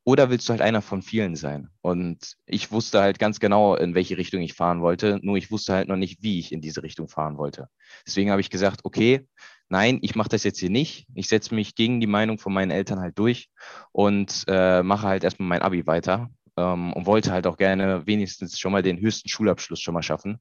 Oder 0.03 0.29
willst 0.29 0.49
du 0.49 0.51
halt 0.51 0.61
einer 0.61 0.81
von 0.81 1.01
vielen 1.01 1.35
sein? 1.35 1.69
Und 1.81 2.35
ich 2.45 2.71
wusste 2.71 3.01
halt 3.01 3.19
ganz 3.19 3.39
genau, 3.39 3.75
in 3.75 3.93
welche 3.93 4.17
Richtung 4.17 4.41
ich 4.41 4.53
fahren 4.53 4.81
wollte, 4.81 5.19
nur 5.21 5.37
ich 5.37 5.51
wusste 5.51 5.73
halt 5.73 5.87
noch 5.87 5.95
nicht, 5.95 6.23
wie 6.23 6.39
ich 6.39 6.51
in 6.51 6.61
diese 6.61 6.81
Richtung 6.81 7.07
fahren 7.07 7.37
wollte. 7.37 7.69
Deswegen 8.05 8.31
habe 8.31 8.41
ich 8.41 8.49
gesagt, 8.49 8.81
okay, 8.83 9.27
nein, 9.69 9.99
ich 10.01 10.15
mache 10.15 10.29
das 10.29 10.43
jetzt 10.43 10.59
hier 10.59 10.71
nicht. 10.71 11.05
Ich 11.13 11.27
setze 11.27 11.53
mich 11.53 11.75
gegen 11.75 11.99
die 11.99 12.07
Meinung 12.07 12.39
von 12.39 12.53
meinen 12.53 12.71
Eltern 12.71 12.99
halt 12.99 13.17
durch 13.19 13.49
und 13.91 14.43
äh, 14.47 14.81
mache 14.81 15.07
halt 15.07 15.23
erstmal 15.23 15.49
mein 15.49 15.61
Abi 15.61 15.85
weiter 15.85 16.29
ähm, 16.57 16.93
und 16.93 17.05
wollte 17.05 17.31
halt 17.31 17.45
auch 17.45 17.57
gerne 17.57 18.05
wenigstens 18.07 18.59
schon 18.59 18.71
mal 18.71 18.81
den 18.81 18.99
höchsten 18.99 19.29
Schulabschluss 19.29 19.81
schon 19.81 19.93
mal 19.93 20.03
schaffen. 20.03 20.39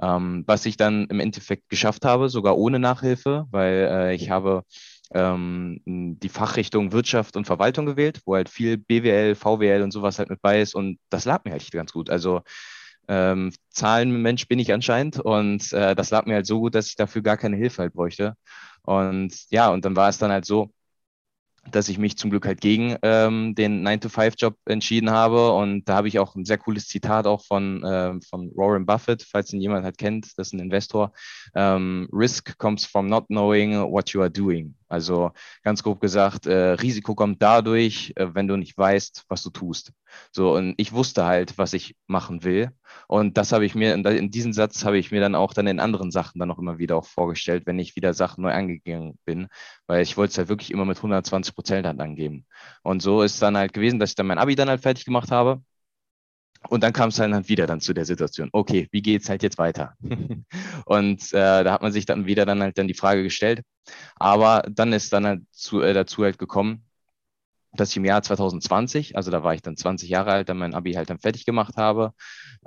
Ähm, 0.00 0.44
was 0.46 0.66
ich 0.66 0.76
dann 0.76 1.06
im 1.06 1.20
Endeffekt 1.20 1.70
geschafft 1.70 2.04
habe, 2.04 2.28
sogar 2.28 2.58
ohne 2.58 2.78
Nachhilfe, 2.78 3.46
weil 3.50 3.88
äh, 3.90 4.14
ich 4.14 4.28
habe 4.30 4.62
ähm, 5.14 5.80
die 5.84 6.28
Fachrichtung 6.28 6.92
Wirtschaft 6.92 7.36
und 7.36 7.46
Verwaltung 7.46 7.86
gewählt, 7.86 8.20
wo 8.24 8.34
halt 8.34 8.48
viel 8.48 8.76
BWL, 8.76 9.34
VWL 9.34 9.82
und 9.82 9.92
sowas 9.92 10.18
halt 10.18 10.30
mit 10.30 10.42
bei 10.42 10.60
ist 10.60 10.74
und 10.74 10.98
das 11.10 11.24
lag 11.24 11.44
mir 11.44 11.52
halt 11.52 11.70
ganz 11.70 11.92
gut. 11.92 12.10
Also 12.10 12.42
ähm, 13.08 13.52
Zahlenmensch 13.70 14.48
bin 14.48 14.58
ich 14.58 14.72
anscheinend 14.72 15.20
und 15.20 15.72
äh, 15.72 15.94
das 15.94 16.10
lag 16.10 16.26
mir 16.26 16.34
halt 16.34 16.46
so 16.46 16.60
gut, 16.60 16.74
dass 16.74 16.88
ich 16.88 16.96
dafür 16.96 17.22
gar 17.22 17.36
keine 17.36 17.56
Hilfe 17.56 17.82
halt 17.82 17.94
bräuchte. 17.94 18.34
Und 18.82 19.32
ja, 19.50 19.68
und 19.70 19.84
dann 19.84 19.96
war 19.96 20.08
es 20.08 20.18
dann 20.18 20.30
halt 20.32 20.44
so, 20.44 20.72
dass 21.70 21.88
ich 21.88 21.98
mich 21.98 22.16
zum 22.16 22.30
Glück 22.30 22.46
halt 22.46 22.60
gegen 22.60 22.96
ähm, 23.02 23.54
den 23.54 23.86
9-to-5-Job 23.86 24.56
entschieden 24.66 25.10
habe. 25.10 25.52
Und 25.52 25.84
da 25.88 25.96
habe 25.96 26.08
ich 26.08 26.18
auch 26.18 26.34
ein 26.34 26.44
sehr 26.44 26.58
cooles 26.58 26.86
Zitat 26.86 27.26
auch 27.26 27.44
von, 27.44 27.82
äh, 27.84 28.14
von 28.28 28.50
Warren 28.54 28.86
Buffett, 28.86 29.22
falls 29.22 29.52
ihn 29.52 29.60
jemand 29.60 29.84
halt 29.84 29.98
kennt, 29.98 30.26
das 30.36 30.48
ist 30.48 30.52
ein 30.54 30.60
Investor. 30.60 31.12
Ähm, 31.54 32.08
Risk 32.12 32.56
comes 32.58 32.84
from 32.84 33.08
not 33.08 33.26
knowing 33.28 33.80
what 33.90 34.10
you 34.10 34.20
are 34.20 34.30
doing. 34.30 34.74
Also 34.88 35.32
ganz 35.62 35.82
grob 35.82 36.00
gesagt, 36.00 36.46
äh, 36.46 36.72
Risiko 36.72 37.14
kommt 37.14 37.42
dadurch, 37.42 38.12
äh, 38.16 38.34
wenn 38.34 38.48
du 38.48 38.56
nicht 38.56 38.76
weißt, 38.78 39.24
was 39.28 39.42
du 39.42 39.50
tust. 39.50 39.92
So, 40.32 40.54
und 40.54 40.74
ich 40.76 40.92
wusste 40.92 41.24
halt, 41.24 41.58
was 41.58 41.72
ich 41.72 41.96
machen 42.06 42.44
will. 42.44 42.70
Und 43.08 43.36
das 43.36 43.52
habe 43.52 43.66
ich 43.66 43.74
mir, 43.74 43.94
in 43.94 44.30
diesem 44.30 44.52
Satz 44.52 44.84
habe 44.84 44.98
ich 44.98 45.10
mir 45.10 45.20
dann 45.20 45.34
auch 45.34 45.52
dann 45.54 45.66
in 45.66 45.80
anderen 45.80 46.10
Sachen 46.10 46.38
dann 46.38 46.50
auch 46.50 46.58
immer 46.58 46.78
wieder 46.78 46.96
auch 46.96 47.06
vorgestellt, 47.06 47.64
wenn 47.66 47.78
ich 47.78 47.96
wieder 47.96 48.14
Sachen 48.14 48.42
neu 48.42 48.52
angegangen 48.52 49.18
bin, 49.24 49.48
weil 49.86 50.02
ich 50.02 50.16
wollte 50.16 50.32
es 50.32 50.38
halt 50.38 50.48
wirklich 50.48 50.70
immer 50.70 50.84
mit 50.84 50.98
120 50.98 51.54
Prozent 51.54 51.86
halt 51.86 52.00
angeben. 52.00 52.46
Und 52.82 53.02
so 53.02 53.22
ist 53.22 53.42
dann 53.42 53.56
halt 53.56 53.72
gewesen, 53.72 53.98
dass 53.98 54.10
ich 54.10 54.16
dann 54.16 54.26
mein 54.26 54.38
Abi 54.38 54.54
dann 54.54 54.68
halt 54.68 54.82
fertig 54.82 55.04
gemacht 55.04 55.30
habe 55.30 55.62
und 56.68 56.82
dann 56.82 56.92
kam 56.92 57.10
es 57.10 57.16
dann 57.16 57.34
halt 57.34 57.48
wieder 57.48 57.66
dann 57.66 57.80
zu 57.80 57.92
der 57.94 58.04
Situation, 58.04 58.48
okay, 58.52 58.88
wie 58.90 59.02
geht 59.02 59.22
es 59.22 59.28
halt 59.28 59.42
jetzt 59.42 59.58
weiter? 59.58 59.94
und 60.86 61.32
äh, 61.32 61.64
da 61.64 61.72
hat 61.72 61.82
man 61.82 61.92
sich 61.92 62.06
dann 62.06 62.26
wieder 62.26 62.46
dann 62.46 62.62
halt 62.62 62.78
dann 62.78 62.88
die 62.88 62.94
Frage 62.94 63.22
gestellt. 63.22 63.62
Aber 64.16 64.64
dann 64.68 64.92
ist 64.92 65.12
dann 65.12 65.26
halt 65.26 65.42
zu, 65.52 65.80
äh, 65.80 65.92
dazu 65.94 66.24
halt 66.24 66.38
gekommen, 66.38 66.86
dass 67.72 67.90
ich 67.90 67.96
im 67.96 68.04
Jahr 68.04 68.22
2020, 68.22 69.16
also 69.16 69.30
da 69.30 69.42
war 69.42 69.54
ich 69.54 69.62
dann 69.62 69.76
20 69.76 70.08
Jahre 70.08 70.32
alt, 70.32 70.48
dann 70.48 70.58
mein 70.58 70.74
Abi 70.74 70.94
halt 70.94 71.10
dann 71.10 71.18
fertig 71.18 71.44
gemacht 71.44 71.76
habe. 71.76 72.12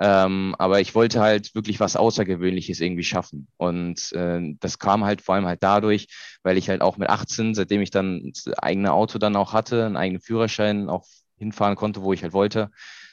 Ähm, 0.00 0.54
aber 0.58 0.80
ich 0.80 0.94
wollte 0.94 1.20
halt 1.20 1.54
wirklich 1.54 1.80
was 1.80 1.96
Außergewöhnliches 1.96 2.80
irgendwie 2.80 3.04
schaffen. 3.04 3.48
Und 3.56 4.12
äh, 4.12 4.54
das 4.60 4.78
kam 4.78 5.04
halt 5.04 5.20
vor 5.22 5.34
allem 5.34 5.46
halt 5.46 5.62
dadurch, 5.62 6.06
weil 6.42 6.56
ich 6.56 6.68
halt 6.68 6.80
auch 6.80 6.96
mit 6.96 7.10
18, 7.10 7.54
seitdem 7.54 7.82
ich 7.82 7.90
dann 7.90 8.32
das 8.32 8.52
eigene 8.54 8.92
Auto 8.92 9.18
dann 9.18 9.36
auch 9.36 9.52
hatte, 9.52 9.84
einen 9.84 9.96
eigenen 9.96 10.22
Führerschein 10.22 10.88
auch 10.88 11.06
hinfahren 11.36 11.76
konnte, 11.76 12.02
wo 12.02 12.12
ich 12.12 12.22
halt 12.22 12.32
wollte, 12.32 12.70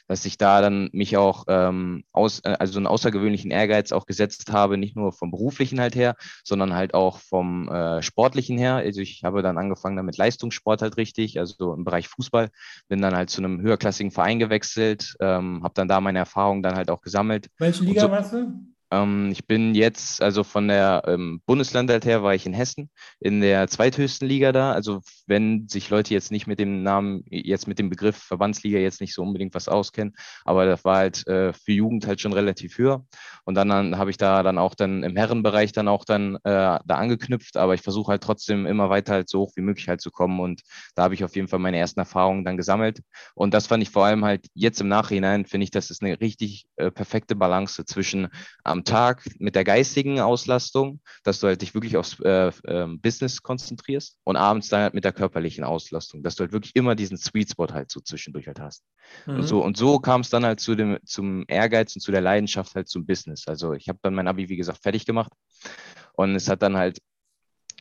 dass 0.08 0.24
ich 0.24 0.38
da 0.38 0.60
dann 0.60 0.88
mich 0.92 1.16
auch 1.16 1.44
ähm, 1.48 2.02
aus, 2.12 2.40
äh, 2.40 2.56
also 2.58 2.78
einen 2.78 2.86
außergewöhnlichen 2.86 3.50
Ehrgeiz 3.50 3.92
auch 3.92 4.06
gesetzt 4.06 4.50
habe, 4.50 4.78
nicht 4.78 4.96
nur 4.96 5.12
vom 5.12 5.30
beruflichen 5.30 5.80
halt 5.80 5.94
her, 5.94 6.16
sondern 6.42 6.74
halt 6.74 6.94
auch 6.94 7.18
vom 7.18 7.68
äh, 7.68 8.02
sportlichen 8.02 8.58
her. 8.58 8.76
Also 8.76 9.00
ich 9.00 9.22
habe 9.22 9.42
dann 9.42 9.58
angefangen 9.58 9.96
damit 9.96 10.16
Leistungssport 10.16 10.82
halt 10.82 10.96
richtig, 10.96 11.38
also 11.38 11.74
im 11.74 11.84
Bereich 11.84 12.08
Fußball, 12.08 12.48
bin 12.88 13.02
dann 13.02 13.14
halt 13.14 13.30
zu 13.30 13.40
einem 13.40 13.60
höherklassigen 13.60 14.10
Verein 14.10 14.38
gewechselt, 14.38 15.14
ähm, 15.20 15.62
habe 15.62 15.74
dann 15.74 15.88
da 15.88 16.00
meine 16.00 16.18
Erfahrungen 16.18 16.62
dann 16.62 16.74
halt 16.74 16.90
auch 16.90 17.02
gesammelt. 17.02 17.48
Welche 17.58 17.84
Liga 17.84 18.02
so, 18.02 18.10
warst 18.10 18.32
du? 18.32 18.52
Ähm, 18.90 19.30
ich 19.32 19.46
bin 19.46 19.74
jetzt, 19.74 20.22
also 20.22 20.44
von 20.44 20.68
der 20.68 21.02
ähm, 21.06 21.42
Bundesland 21.46 21.90
halt 21.90 22.06
her, 22.06 22.22
war 22.22 22.34
ich 22.34 22.46
in 22.46 22.54
Hessen 22.54 22.90
in 23.20 23.40
der 23.40 23.68
zweithöchsten 23.68 24.26
Liga 24.26 24.52
da. 24.52 24.72
Also 24.72 25.00
wenn 25.26 25.68
sich 25.68 25.90
Leute 25.90 26.14
jetzt 26.14 26.30
nicht 26.30 26.46
mit 26.46 26.58
dem 26.58 26.82
Namen, 26.82 27.22
jetzt 27.28 27.68
mit 27.68 27.78
dem 27.78 27.90
Begriff 27.90 28.16
Verbandsliga 28.16 28.78
jetzt 28.78 29.00
nicht 29.00 29.14
so 29.14 29.22
unbedingt 29.22 29.54
was 29.54 29.68
auskennen, 29.68 30.14
aber 30.44 30.64
das 30.66 30.84
war 30.84 30.96
halt 30.96 31.26
äh, 31.26 31.52
für 31.52 31.72
Jugend 31.72 32.06
halt 32.06 32.20
schon 32.20 32.32
relativ 32.32 32.78
höher. 32.78 33.04
Und 33.44 33.54
dann, 33.54 33.68
dann 33.68 33.98
habe 33.98 34.10
ich 34.10 34.16
da 34.16 34.42
dann 34.42 34.58
auch 34.58 34.74
dann 34.74 35.02
im 35.02 35.16
Herrenbereich 35.16 35.72
dann 35.72 35.88
auch 35.88 36.04
dann 36.04 36.36
äh, 36.36 36.40
da 36.44 36.80
angeknüpft, 36.86 37.56
aber 37.56 37.74
ich 37.74 37.82
versuche 37.82 38.12
halt 38.12 38.22
trotzdem 38.22 38.66
immer 38.66 38.90
weiter 38.90 39.14
halt 39.14 39.28
so 39.28 39.40
hoch 39.40 39.52
wie 39.56 39.62
möglich 39.62 39.88
halt 39.88 40.00
zu 40.00 40.10
kommen. 40.10 40.40
Und 40.40 40.62
da 40.94 41.04
habe 41.04 41.14
ich 41.14 41.24
auf 41.24 41.36
jeden 41.36 41.48
Fall 41.48 41.58
meine 41.58 41.78
ersten 41.78 42.00
Erfahrungen 42.00 42.44
dann 42.44 42.56
gesammelt. 42.56 43.00
Und 43.34 43.54
das 43.54 43.66
fand 43.66 43.82
ich 43.82 43.90
vor 43.90 44.04
allem 44.04 44.24
halt 44.24 44.46
jetzt 44.54 44.80
im 44.80 44.88
Nachhinein, 44.88 45.44
finde 45.44 45.64
ich, 45.64 45.70
das 45.70 45.90
ist 45.90 46.02
eine 46.02 46.20
richtig 46.20 46.66
äh, 46.76 46.90
perfekte 46.90 47.36
Balance 47.36 47.84
zwischen 47.84 48.28
am 48.64 48.77
am 48.78 48.84
Tag 48.84 49.24
mit 49.38 49.54
der 49.54 49.64
geistigen 49.64 50.20
Auslastung, 50.20 51.00
dass 51.24 51.40
du 51.40 51.48
halt 51.48 51.62
dich 51.62 51.74
wirklich 51.74 51.96
aufs 51.96 52.18
äh, 52.20 52.48
äh, 52.64 52.86
Business 52.86 53.42
konzentrierst 53.42 54.16
und 54.24 54.36
abends 54.36 54.68
dann 54.68 54.82
halt 54.82 54.94
mit 54.94 55.04
der 55.04 55.12
körperlichen 55.12 55.64
Auslastung, 55.64 56.22
dass 56.22 56.36
du 56.36 56.42
halt 56.42 56.52
wirklich 56.52 56.76
immer 56.76 56.94
diesen 56.94 57.16
Sweet 57.16 57.50
Spot 57.50 57.68
halt 57.72 57.90
so 57.90 58.00
zwischendurch 58.00 58.46
halt 58.46 58.60
hast. 58.60 58.84
Mhm. 59.26 59.36
Und 59.36 59.42
so, 59.42 59.64
und 59.64 59.76
so 59.76 59.98
kam 59.98 60.20
es 60.20 60.30
dann 60.30 60.44
halt 60.44 60.60
zu 60.60 60.74
dem, 60.74 60.98
zum 61.04 61.44
Ehrgeiz 61.48 61.94
und 61.96 62.00
zu 62.00 62.12
der 62.12 62.20
Leidenschaft 62.20 62.74
halt 62.74 62.88
zum 62.88 63.06
Business. 63.06 63.48
Also 63.48 63.72
ich 63.72 63.88
habe 63.88 63.98
dann 64.02 64.14
mein 64.14 64.28
Abi, 64.28 64.48
wie 64.48 64.56
gesagt, 64.56 64.82
fertig 64.82 65.04
gemacht 65.04 65.32
und 66.12 66.34
es 66.34 66.48
hat 66.48 66.62
dann 66.62 66.76
halt 66.76 66.98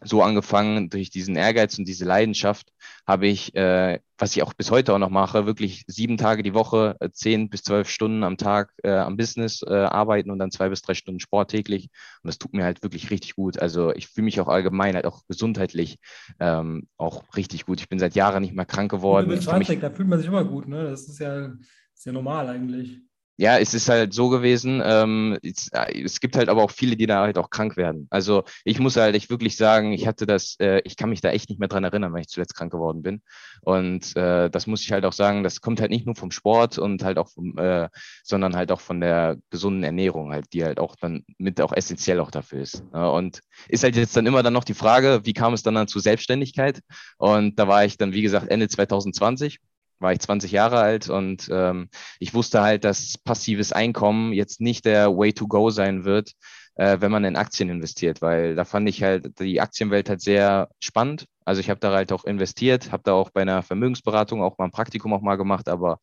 so 0.04 0.22
angefangen, 0.22 0.90
durch 0.90 1.10
diesen 1.10 1.36
Ehrgeiz 1.36 1.78
und 1.80 1.88
diese 1.88 2.06
Leidenschaft 2.06 2.72
habe 3.08 3.28
ich, 3.28 3.56
äh, 3.56 4.00
was 4.18 4.36
ich 4.36 4.44
auch 4.44 4.54
bis 4.54 4.70
heute 4.70 4.94
auch 4.94 5.00
noch 5.00 5.10
mache, 5.10 5.46
wirklich 5.46 5.86
sieben 5.88 6.18
Tage 6.18 6.44
die 6.44 6.54
Woche, 6.54 6.96
äh, 7.00 7.10
zehn 7.10 7.50
bis 7.50 7.64
zwölf 7.64 7.90
Stunden 7.90 8.24
am 8.24 8.38
Tag 8.38 8.74
äh, 8.84 8.92
am 8.92 9.18
Business 9.18 9.64
äh, 9.64 9.74
arbeiten 9.74 10.30
und 10.30 10.38
dann 10.40 10.52
zwei 10.52 10.70
bis 10.70 10.82
drei 10.82 10.94
Stunden 10.94 11.20
Sport 11.20 11.52
täglich. 11.52 11.90
Und 12.22 12.28
das 12.28 12.38
tut 12.38 12.54
mir 12.54 12.64
halt 12.64 12.84
wirklich 12.84 13.10
richtig 13.10 13.36
gut. 13.36 13.60
Also 13.60 13.92
ich 13.94 14.08
fühle 14.08 14.26
mich 14.26 14.40
auch 14.40 14.48
allgemein 14.48 14.96
halt 14.96 15.06
auch 15.06 15.24
gesundheitlich 15.28 15.98
ähm, 16.40 16.88
auch 16.98 17.24
richtig 17.36 17.66
gut. 17.66 17.80
Ich 17.80 17.90
bin 17.90 18.00
seit 18.00 18.16
Jahren 18.16 18.42
nicht 18.42 18.54
mehr 18.54 18.66
krank 18.66 18.92
geworden. 18.92 19.28
Du 19.28 19.36
bist 19.36 19.48
20, 19.48 19.80
da 19.80 19.90
fühlt 19.90 20.08
man 20.08 20.20
sich 20.20 20.28
immer 20.28 20.46
gut, 20.46 20.68
ne? 20.68 20.84
Das 20.84 21.08
ist 21.08 21.20
ja, 21.20 21.54
ist 21.94 22.06
ja 22.06 22.12
normal 22.12 22.50
eigentlich 22.50 23.02
ja, 23.38 23.60
es 23.60 23.74
ist 23.76 23.88
halt 23.88 24.14
so 24.14 24.30
gewesen. 24.30 24.82
Ähm, 24.84 25.38
es, 25.44 25.70
äh, 25.72 26.04
es, 26.04 26.20
gibt 26.20 26.36
halt 26.36 26.50
aber 26.50 26.64
auch 26.64 26.72
viele, 26.72 26.98
die 26.98 27.06
da 27.06 27.22
halt 27.22 27.38
auch 27.38 27.52
krank 27.52 27.78
werden. 27.78 28.08
Also 28.10 28.44
ich 28.64 28.80
muss 28.80 28.98
halt 28.98 29.16
echt 29.16 29.30
wirklich 29.30 29.56
sagen, 29.58 29.94
ich 29.94 30.08
hatte 30.08 30.26
das, 30.26 30.56
äh, 30.60 30.82
ich 30.84 30.98
kann 30.98 31.10
mich 31.10 31.22
da 31.22 31.30
echt 31.30 31.50
nicht 31.50 31.60
mehr 31.60 31.68
dran 31.68 31.84
erinnern, 31.84 32.12
weil 32.14 32.22
ich 32.22 32.30
zuletzt 32.30 32.56
krank 32.56 32.72
geworden 32.72 33.04
bin. 33.04 33.22
Und 33.62 34.16
äh, 34.16 34.50
das 34.50 34.66
muss 34.66 34.82
ich 34.82 34.92
halt 34.92 35.06
auch 35.06 35.14
sagen, 35.14 35.44
das 35.44 35.62
kommt 35.62 35.80
halt 35.80 35.92
nicht 35.92 36.08
nur 36.08 36.16
vom 36.16 36.32
Sport 36.32 36.80
und 36.80 37.04
halt 37.04 37.20
auch 37.20 37.30
vom, 37.30 37.56
äh, 37.60 37.90
sondern 38.24 38.56
halt 38.56 38.72
auch 38.72 38.82
von 38.82 39.00
der 39.00 39.38
gesunden 39.52 39.84
Ernährung, 39.84 40.32
halt, 40.32 40.52
die 40.54 40.64
halt 40.64 40.80
auch 40.80 40.96
dann 40.96 41.24
mit 41.38 41.62
auch 41.62 41.74
essentiell 41.74 42.20
auch 42.20 42.32
dafür 42.32 42.62
ist. 42.62 42.84
Ne? 42.92 43.12
Und 43.12 43.42
ist 43.70 43.84
halt 43.84 43.96
jetzt 43.96 44.18
dann 44.18 44.26
immer 44.26 44.42
dann 44.42 44.54
noch 44.54 44.64
die 44.64 44.74
Frage, 44.74 45.22
wie 45.26 45.34
kam 45.34 45.54
es 45.54 45.62
dann 45.62 45.76
dann 45.76 45.88
zu 45.88 46.00
Selbstständigkeit? 46.00 46.82
Und 47.18 47.60
da 47.60 47.68
war 47.68 47.86
ich 47.86 47.98
dann, 47.98 48.14
wie 48.14 48.24
gesagt, 48.24 48.50
Ende 48.50 48.68
2020 48.68 49.60
war 50.00 50.12
ich 50.14 50.20
20 50.20 50.52
Jahre 50.52 50.80
alt 50.80 51.10
und 51.10 51.50
ähm, 51.52 51.90
ich 52.20 52.34
wusste 52.34 52.62
halt, 52.62 52.84
dass 52.84 53.18
passives 53.18 53.72
Einkommen 53.72 54.34
jetzt 54.34 54.62
nicht 54.62 54.86
der 54.86 55.16
Way 55.18 55.34
to 55.34 55.48
go 55.48 55.70
sein 55.70 56.06
wird, 56.06 56.34
äh, 56.76 56.98
wenn 57.00 57.12
man 57.12 57.24
in 57.26 57.36
Aktien 57.36 57.70
investiert, 57.70 58.22
weil 58.22 58.56
da 58.56 58.66
fand 58.66 58.88
ich 58.90 59.04
halt 59.04 59.40
die 59.40 59.62
Aktienwelt 59.62 60.10
halt 60.10 60.22
sehr 60.22 60.70
spannend. 60.80 61.26
Also 61.46 61.62
ich 61.62 61.70
habe 61.70 61.80
da 61.80 61.92
halt 61.94 62.12
auch 62.12 62.26
investiert, 62.26 62.92
habe 62.92 63.04
da 63.04 63.14
auch 63.14 63.30
bei 63.32 63.42
einer 63.42 63.64
Vermögensberatung 63.64 64.42
auch 64.42 64.58
mal 64.58 64.66
ein 64.66 64.72
Praktikum 64.72 65.14
auch 65.14 65.22
mal 65.22 65.38
gemacht, 65.38 65.70
aber 65.70 66.00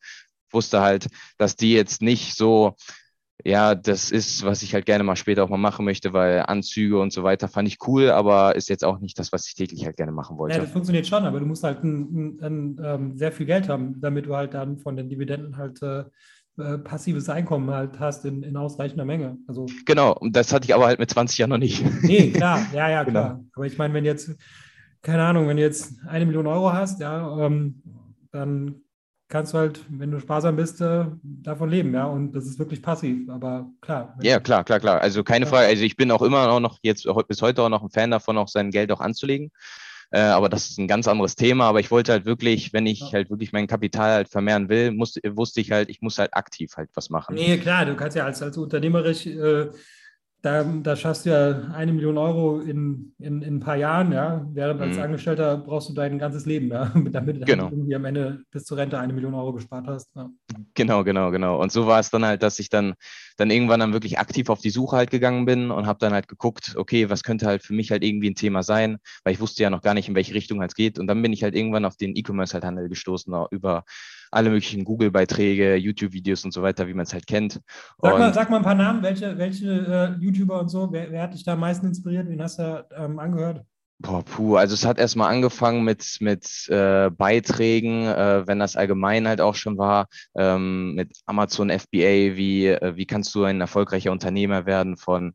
wusste 0.51 0.81
halt, 0.81 1.07
dass 1.37 1.55
die 1.55 1.73
jetzt 1.73 2.01
nicht 2.01 2.35
so 2.35 2.75
ja, 3.45 3.75
das 3.75 4.09
ist, 4.09 4.43
was 4.43 4.63
ich 4.63 4.73
halt 4.73 4.87
gerne 4.87 5.03
mal 5.03 5.15
später 5.15 5.43
auch 5.43 5.49
mal 5.49 5.57
machen 5.57 5.85
möchte, 5.85 6.13
weil 6.13 6.43
Anzüge 6.47 6.99
und 6.99 7.13
so 7.13 7.21
weiter 7.21 7.47
fand 7.47 7.67
ich 7.67 7.77
cool, 7.87 8.09
aber 8.09 8.55
ist 8.55 8.69
jetzt 8.69 8.83
auch 8.83 8.99
nicht 8.99 9.19
das, 9.19 9.31
was 9.31 9.47
ich 9.47 9.53
täglich 9.53 9.85
halt 9.85 9.97
gerne 9.97 10.11
machen 10.11 10.39
wollte. 10.39 10.55
Ja, 10.55 10.63
das 10.63 10.71
funktioniert 10.71 11.05
schon, 11.05 11.23
aber 11.25 11.39
du 11.39 11.45
musst 11.45 11.63
halt 11.63 11.83
ein, 11.83 12.39
ein, 12.39 12.39
ein, 12.41 12.81
ähm, 12.83 13.17
sehr 13.17 13.31
viel 13.31 13.45
Geld 13.45 13.69
haben, 13.69 14.01
damit 14.01 14.25
du 14.25 14.35
halt 14.35 14.55
dann 14.55 14.79
von 14.79 14.97
den 14.97 15.09
Dividenden 15.09 15.57
halt 15.57 15.79
äh, 15.83 16.05
äh, 16.57 16.79
passives 16.79 17.29
Einkommen 17.29 17.69
halt 17.69 17.99
hast 17.99 18.25
in, 18.25 18.41
in 18.41 18.57
ausreichender 18.57 19.05
Menge. 19.05 19.37
Also, 19.47 19.67
genau, 19.85 20.13
und 20.13 20.35
das 20.35 20.51
hatte 20.51 20.65
ich 20.65 20.73
aber 20.73 20.87
halt 20.87 20.97
mit 20.97 21.11
20 21.11 21.37
Jahren 21.37 21.51
noch 21.51 21.57
nicht. 21.59 21.83
Nee, 22.01 22.31
klar, 22.31 22.65
ja, 22.73 22.89
ja, 22.89 23.05
klar. 23.05 23.35
Genau. 23.35 23.45
Aber 23.55 23.65
ich 23.67 23.77
meine, 23.77 23.93
wenn 23.93 24.05
jetzt, 24.05 24.31
keine 25.03 25.23
Ahnung, 25.23 25.47
wenn 25.47 25.57
du 25.57 25.63
jetzt 25.63 25.99
eine 26.07 26.25
Million 26.25 26.47
Euro 26.47 26.73
hast, 26.73 26.99
ja, 26.99 27.45
ähm, 27.45 27.83
dann 28.31 28.84
kannst 29.27 29.53
du 29.53 29.57
halt, 29.57 29.79
wenn 29.89 30.11
du 30.11 30.19
sparsam 30.19 30.55
bist, 30.55 30.81
äh, 30.81 31.05
davon 31.23 31.69
leben, 31.69 31.93
ja. 31.93 32.05
Und 32.05 32.33
das 32.33 32.45
ist 32.45 32.59
wirklich 32.59 32.81
passiv, 32.81 33.29
aber 33.29 33.69
klar. 33.81 34.17
Ja, 34.21 34.39
klar, 34.39 34.63
klar, 34.63 34.79
klar. 34.79 35.01
Also 35.01 35.23
keine 35.23 35.45
ja. 35.45 35.51
Frage. 35.51 35.67
Also 35.67 35.83
ich 35.83 35.95
bin 35.95 36.11
auch 36.11 36.21
immer 36.21 36.59
noch 36.59 36.79
jetzt 36.83 37.07
bis 37.27 37.41
heute 37.41 37.63
auch 37.63 37.69
noch 37.69 37.83
ein 37.83 37.89
Fan 37.89 38.11
davon, 38.11 38.37
auch 38.37 38.47
sein 38.47 38.71
Geld 38.71 38.91
auch 38.91 39.01
anzulegen. 39.01 39.51
Äh, 40.11 40.19
aber 40.19 40.49
das 40.49 40.69
ist 40.69 40.77
ein 40.77 40.87
ganz 40.87 41.07
anderes 41.07 41.35
Thema. 41.35 41.65
Aber 41.65 41.79
ich 41.79 41.91
wollte 41.91 42.11
halt 42.11 42.25
wirklich, 42.25 42.73
wenn 42.73 42.85
ich 42.85 42.99
ja. 42.99 43.13
halt 43.13 43.29
wirklich 43.29 43.51
mein 43.51 43.67
Kapital 43.67 44.13
halt 44.13 44.29
vermehren 44.29 44.69
will, 44.69 44.91
muss, 44.91 45.15
wusste 45.31 45.61
ich 45.61 45.71
halt, 45.71 45.89
ich 45.89 46.01
muss 46.01 46.19
halt 46.19 46.35
aktiv 46.35 46.73
halt 46.77 46.89
was 46.93 47.09
machen. 47.09 47.35
Nee, 47.35 47.57
klar, 47.57 47.85
du 47.85 47.95
kannst 47.95 48.15
ja 48.15 48.25
als, 48.25 48.41
als 48.41 48.57
unternehmerisch 48.57 49.25
äh, 49.25 49.69
da, 50.45 50.63
da 50.63 50.95
schaffst 50.95 51.25
du 51.25 51.31
ja 51.31 51.73
eine 51.73 51.91
Million 51.91 52.19
Euro 52.19 52.59
in, 52.59 53.13
in, 53.17 53.41
in 53.41 53.55
ein 53.55 53.59
paar 53.59 53.77
Jahren, 53.77 54.11
ja. 54.11 54.45
Während 54.53 54.79
als 54.79 54.95
mhm. 54.95 55.01
Angestellter 55.01 55.57
brauchst 55.57 55.89
du 55.89 55.93
dein 55.93 56.19
ganzes 56.19 56.45
Leben, 56.45 56.69
ja, 56.69 56.91
damit 57.11 57.41
du 57.41 57.45
genau. 57.45 57.69
irgendwie 57.69 57.95
am 57.95 58.05
Ende 58.05 58.43
bis 58.51 58.65
zur 58.65 58.77
Rente 58.77 58.99
eine 58.99 59.11
Million 59.11 59.33
Euro 59.33 59.53
gespart 59.53 59.87
hast. 59.87 60.15
Ja. 60.15 60.29
Genau, 60.75 61.03
genau, 61.03 61.31
genau. 61.31 61.59
Und 61.59 61.71
so 61.71 61.87
war 61.87 61.99
es 61.99 62.11
dann 62.11 62.23
halt, 62.23 62.43
dass 62.43 62.59
ich 62.59 62.69
dann, 62.69 62.93
dann 63.37 63.49
irgendwann 63.49 63.79
dann 63.79 63.93
wirklich 63.93 64.19
aktiv 64.19 64.49
auf 64.49 64.61
die 64.61 64.69
Suche 64.69 64.97
halt 64.97 65.09
gegangen 65.09 65.45
bin 65.45 65.71
und 65.71 65.87
habe 65.87 65.97
dann 65.99 66.13
halt 66.13 66.27
geguckt, 66.27 66.75
okay, 66.77 67.09
was 67.09 67.23
könnte 67.23 67.47
halt 67.47 67.63
für 67.63 67.73
mich 67.73 67.89
halt 67.89 68.03
irgendwie 68.03 68.29
ein 68.29 68.35
Thema 68.35 68.61
sein, 68.61 68.97
weil 69.23 69.33
ich 69.33 69.41
wusste 69.41 69.63
ja 69.63 69.71
noch 69.71 69.81
gar 69.81 69.95
nicht, 69.95 70.09
in 70.09 70.15
welche 70.15 70.35
Richtung 70.35 70.59
halt 70.59 70.71
es 70.71 70.75
geht. 70.75 70.99
Und 70.99 71.07
dann 71.07 71.23
bin 71.23 71.33
ich 71.33 71.41
halt 71.41 71.55
irgendwann 71.55 71.85
auf 71.85 71.97
den 71.97 72.15
E-Commerce 72.15 72.53
halt 72.53 72.65
Handel 72.65 72.87
gestoßen, 72.87 73.33
über 73.49 73.83
alle 74.35 74.49
möglichen 74.49 74.83
Google-Beiträge, 74.83 75.75
YouTube-Videos 75.75 76.43
und 76.45 76.51
so 76.51 76.61
weiter, 76.61 76.87
wie 76.87 76.93
man 76.93 77.05
es 77.05 77.13
halt 77.13 77.25
kennt. 77.25 77.61
Sag 78.01 78.19
mal, 78.19 78.33
sag 78.33 78.49
mal 78.49 78.57
ein 78.57 78.63
paar 78.63 78.75
Namen, 78.75 79.01
welche, 79.01 79.37
welche 79.37 80.17
äh, 80.19 80.23
YouTuber 80.23 80.59
und 80.59 80.69
so, 80.69 80.91
wer, 80.91 81.11
wer, 81.11 81.23
hat 81.23 81.33
dich 81.33 81.43
da 81.43 81.53
am 81.53 81.61
meisten 81.61 81.87
inspiriert? 81.87 82.27
Wen 82.27 82.41
hast 82.41 82.59
du 82.59 82.85
ähm, 82.97 83.17
angehört? 83.19 83.65
Boah, 83.99 84.23
puh, 84.25 84.57
also 84.57 84.73
es 84.73 84.85
hat 84.85 84.99
erstmal 84.99 85.33
angefangen 85.33 85.85
mit, 85.85 86.17
mit 86.19 86.67
äh, 86.67 87.09
Beiträgen, 87.09 88.05
äh, 88.05 88.45
wenn 88.45 88.59
das 88.59 88.75
allgemein 88.75 89.25
halt 89.25 89.39
auch 89.39 89.55
schon 89.55 89.77
war, 89.77 90.07
ähm, 90.35 90.95
mit 90.95 91.17
Amazon 91.25 91.69
FBA, 91.69 92.35
wie, 92.35 92.67
äh, 92.67 92.97
wie 92.97 93.05
kannst 93.05 93.33
du 93.35 93.45
ein 93.45 93.61
erfolgreicher 93.61 94.11
Unternehmer 94.11 94.65
werden 94.65 94.97
von 94.97 95.33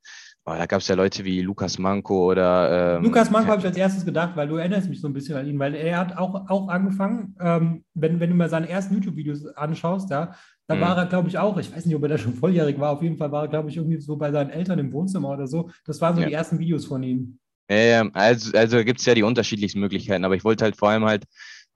Oh, 0.50 0.57
da 0.57 0.66
gab 0.66 0.80
es 0.80 0.88
ja 0.88 0.97
Leute 0.97 1.25
wie 1.25 1.42
Lukas 1.42 1.78
Manko 1.78 2.33
oder. 2.33 2.97
Ähm, 2.97 3.04
Lukas 3.04 3.30
Manko 3.30 3.50
habe 3.52 3.61
ich 3.61 3.66
als 3.66 3.76
erstes 3.76 4.04
gedacht, 4.04 4.33
weil 4.35 4.49
du 4.49 4.57
erinnerst 4.57 4.88
mich 4.88 5.00
so 5.00 5.07
ein 5.07 5.12
bisschen 5.12 5.37
an 5.37 5.47
ihn, 5.47 5.59
weil 5.61 5.76
er 5.76 5.99
hat 5.99 6.16
auch, 6.16 6.49
auch 6.49 6.69
angefangen, 6.69 7.37
ähm, 7.40 7.85
wenn, 7.95 8.19
wenn 8.19 8.30
du 8.30 8.37
mal 8.37 8.49
seine 8.49 8.69
ersten 8.69 8.95
YouTube-Videos 8.95 9.47
anschaust, 9.54 10.11
ja, 10.11 10.35
da 10.66 10.75
mhm. 10.75 10.80
war 10.80 10.97
er, 10.97 11.07
glaube 11.07 11.28
ich, 11.28 11.38
auch, 11.38 11.57
ich 11.59 11.73
weiß 11.73 11.87
nicht, 11.87 11.95
ob 11.95 12.02
er 12.02 12.09
da 12.09 12.19
schon 12.19 12.35
volljährig 12.35 12.80
war, 12.80 12.90
auf 12.90 13.02
jeden 13.02 13.16
Fall 13.16 13.30
war 13.30 13.45
er, 13.45 13.49
glaube 13.49 13.69
ich, 13.69 13.76
irgendwie 13.76 14.00
so 14.00 14.16
bei 14.16 14.33
seinen 14.33 14.50
Eltern 14.50 14.80
im 14.80 14.92
Wohnzimmer 14.92 15.28
oder 15.28 15.47
so. 15.47 15.71
Das 15.85 16.00
waren 16.00 16.16
so 16.16 16.23
ja. 16.23 16.26
die 16.26 16.35
ersten 16.35 16.59
Videos 16.59 16.85
von 16.85 17.02
ihm. 17.04 17.38
Ja, 17.71 18.09
also, 18.14 18.57
also 18.59 18.85
gibt 18.85 18.99
es 18.99 19.07
ja 19.07 19.14
die 19.14 19.23
unterschiedlichsten 19.23 19.78
Möglichkeiten, 19.78 20.25
aber 20.25 20.35
ich 20.35 20.42
wollte 20.42 20.64
halt 20.64 20.76
vor 20.76 20.88
allem 20.88 21.04
halt 21.04 21.26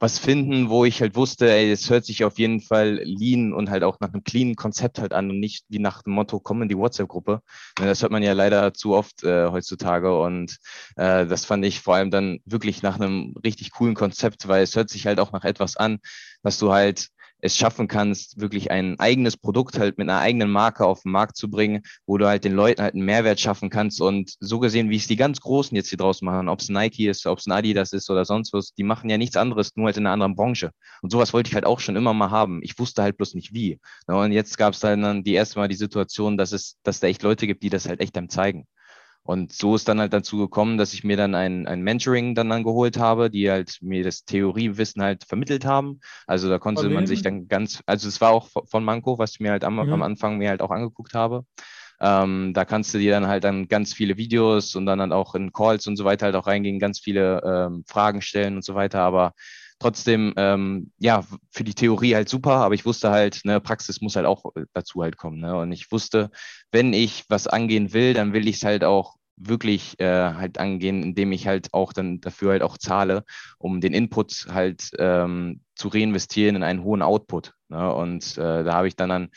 was 0.00 0.18
finden, 0.18 0.68
wo 0.68 0.84
ich 0.84 1.00
halt 1.00 1.14
wusste, 1.16 1.50
ey, 1.50 1.70
es 1.70 1.88
hört 1.88 2.04
sich 2.04 2.24
auf 2.24 2.38
jeden 2.38 2.60
Fall 2.60 3.00
lean 3.04 3.52
und 3.52 3.70
halt 3.70 3.84
auch 3.84 4.00
nach 4.00 4.12
einem 4.12 4.24
cleanen 4.24 4.56
Konzept 4.56 4.98
halt 4.98 5.12
an 5.12 5.30
und 5.30 5.40
nicht 5.40 5.64
wie 5.68 5.78
nach 5.78 6.02
dem 6.02 6.14
Motto, 6.14 6.40
komm 6.40 6.62
in 6.62 6.68
die 6.68 6.76
WhatsApp-Gruppe. 6.76 7.40
Ne, 7.78 7.86
das 7.86 8.02
hört 8.02 8.12
man 8.12 8.22
ja 8.22 8.32
leider 8.32 8.74
zu 8.74 8.94
oft 8.94 9.22
äh, 9.24 9.48
heutzutage 9.50 10.18
und 10.20 10.58
äh, 10.96 11.26
das 11.26 11.44
fand 11.44 11.64
ich 11.64 11.80
vor 11.80 11.94
allem 11.94 12.10
dann 12.10 12.40
wirklich 12.44 12.82
nach 12.82 12.96
einem 12.98 13.34
richtig 13.44 13.70
coolen 13.70 13.94
Konzept, 13.94 14.48
weil 14.48 14.62
es 14.62 14.76
hört 14.76 14.90
sich 14.90 15.06
halt 15.06 15.20
auch 15.20 15.32
nach 15.32 15.44
etwas 15.44 15.76
an, 15.76 15.98
was 16.42 16.58
du 16.58 16.72
halt 16.72 17.08
es 17.44 17.58
schaffen 17.58 17.88
kannst, 17.88 18.40
wirklich 18.40 18.70
ein 18.70 18.98
eigenes 18.98 19.36
Produkt 19.36 19.78
halt 19.78 19.98
mit 19.98 20.08
einer 20.08 20.20
eigenen 20.20 20.50
Marke 20.50 20.86
auf 20.86 21.02
den 21.02 21.12
Markt 21.12 21.36
zu 21.36 21.50
bringen, 21.50 21.82
wo 22.06 22.16
du 22.16 22.26
halt 22.26 22.42
den 22.44 22.54
Leuten 22.54 22.80
halt 22.80 22.94
einen 22.94 23.04
Mehrwert 23.04 23.38
schaffen 23.38 23.68
kannst. 23.68 24.00
Und 24.00 24.34
so 24.40 24.58
gesehen, 24.60 24.88
wie 24.88 24.96
es 24.96 25.06
die 25.06 25.16
ganz 25.16 25.42
Großen 25.42 25.76
jetzt 25.76 25.90
hier 25.90 25.98
draußen 25.98 26.24
machen, 26.24 26.48
ob 26.48 26.60
es 26.60 26.70
Nike 26.70 27.06
ist, 27.06 27.26
ob 27.26 27.38
es 27.38 27.46
ein 27.46 27.52
Adidas 27.52 27.92
ist 27.92 28.08
oder 28.08 28.24
sonst 28.24 28.54
was, 28.54 28.72
die 28.72 28.82
machen 28.82 29.10
ja 29.10 29.18
nichts 29.18 29.36
anderes, 29.36 29.76
nur 29.76 29.86
halt 29.86 29.98
in 29.98 30.06
einer 30.06 30.14
anderen 30.14 30.36
Branche. 30.36 30.70
Und 31.02 31.12
sowas 31.12 31.34
wollte 31.34 31.48
ich 31.48 31.54
halt 31.54 31.66
auch 31.66 31.80
schon 31.80 31.96
immer 31.96 32.14
mal 32.14 32.30
haben. 32.30 32.60
Ich 32.62 32.78
wusste 32.78 33.02
halt 33.02 33.18
bloß 33.18 33.34
nicht 33.34 33.52
wie. 33.52 33.78
Und 34.06 34.32
jetzt 34.32 34.56
gab 34.56 34.72
es 34.72 34.80
dann 34.80 35.22
die 35.22 35.34
erste 35.34 35.58
Mal 35.58 35.68
die 35.68 35.74
Situation, 35.74 36.38
dass 36.38 36.52
es, 36.52 36.78
dass 36.82 37.00
da 37.00 37.08
echt 37.08 37.22
Leute 37.22 37.46
gibt, 37.46 37.62
die 37.62 37.68
das 37.70 37.86
halt 37.86 38.00
echt 38.00 38.16
einem 38.16 38.30
zeigen. 38.30 38.66
Und 39.26 39.54
so 39.54 39.74
ist 39.74 39.88
dann 39.88 40.00
halt 40.00 40.12
dazu 40.12 40.36
gekommen, 40.36 40.76
dass 40.76 40.92
ich 40.92 41.02
mir 41.02 41.16
dann 41.16 41.34
ein, 41.34 41.66
ein 41.66 41.80
Mentoring 41.80 42.34
dann 42.34 42.52
angeholt 42.52 42.98
habe, 42.98 43.30
die 43.30 43.50
halt 43.50 43.78
mir 43.80 44.04
das 44.04 44.26
Theoriewissen 44.26 45.02
halt 45.02 45.24
vermittelt 45.24 45.64
haben. 45.64 46.00
Also 46.26 46.50
da 46.50 46.58
konnte 46.58 46.90
man 46.90 47.06
sich 47.06 47.22
dann 47.22 47.48
ganz, 47.48 47.82
also 47.86 48.06
es 48.06 48.20
war 48.20 48.32
auch 48.32 48.48
von 48.66 48.84
Manko, 48.84 49.18
was 49.18 49.32
ich 49.32 49.40
mir 49.40 49.50
halt 49.50 49.64
am, 49.64 49.76
mhm. 49.76 49.92
am 49.94 50.02
Anfang 50.02 50.36
mir 50.36 50.50
halt 50.50 50.60
auch 50.60 50.70
angeguckt 50.70 51.14
habe. 51.14 51.46
Ähm, 52.00 52.52
da 52.52 52.66
kannst 52.66 52.92
du 52.92 52.98
dir 52.98 53.12
dann 53.12 53.26
halt 53.26 53.44
dann 53.44 53.66
ganz 53.66 53.94
viele 53.94 54.18
Videos 54.18 54.74
und 54.74 54.84
dann, 54.84 54.98
dann 54.98 55.12
auch 55.12 55.34
in 55.34 55.52
Calls 55.52 55.86
und 55.86 55.96
so 55.96 56.04
weiter 56.04 56.26
halt 56.26 56.36
auch 56.36 56.46
reingehen, 56.46 56.78
ganz 56.78 57.00
viele 57.00 57.40
ähm, 57.44 57.84
Fragen 57.86 58.20
stellen 58.20 58.56
und 58.56 58.64
so 58.64 58.74
weiter. 58.74 59.00
Aber 59.00 59.32
trotzdem, 59.78 60.32
ähm, 60.36 60.92
ja, 60.98 61.24
für 61.50 61.64
die 61.64 61.74
Theorie 61.74 62.14
halt 62.14 62.28
super, 62.28 62.56
aber 62.56 62.74
ich 62.74 62.86
wusste 62.86 63.10
halt, 63.10 63.40
ne, 63.44 63.60
Praxis 63.60 64.00
muss 64.00 64.16
halt 64.16 64.26
auch 64.26 64.44
dazu 64.72 65.02
halt 65.02 65.16
kommen. 65.16 65.40
Ne? 65.40 65.56
Und 65.56 65.72
ich 65.72 65.90
wusste, 65.92 66.30
wenn 66.72 66.92
ich 66.92 67.24
was 67.28 67.46
angehen 67.46 67.92
will, 67.92 68.14
dann 68.14 68.32
will 68.32 68.48
ich 68.48 68.56
es 68.56 68.64
halt 68.64 68.84
auch 68.84 69.16
wirklich 69.36 69.98
äh, 69.98 70.34
halt 70.34 70.58
angehen, 70.58 71.02
indem 71.02 71.32
ich 71.32 71.46
halt 71.46 71.74
auch 71.74 71.92
dann 71.92 72.20
dafür 72.20 72.52
halt 72.52 72.62
auch 72.62 72.78
zahle, 72.78 73.24
um 73.58 73.80
den 73.80 73.92
Input 73.92 74.46
halt 74.50 74.90
ähm, 74.98 75.60
zu 75.74 75.88
reinvestieren 75.88 76.56
in 76.56 76.62
einen 76.62 76.84
hohen 76.84 77.02
Output. 77.02 77.52
Ne? 77.68 77.92
Und 77.92 78.38
äh, 78.38 78.64
da 78.64 78.74
habe 78.74 78.88
ich 78.88 78.96
dann 78.96 79.08
dann 79.08 79.30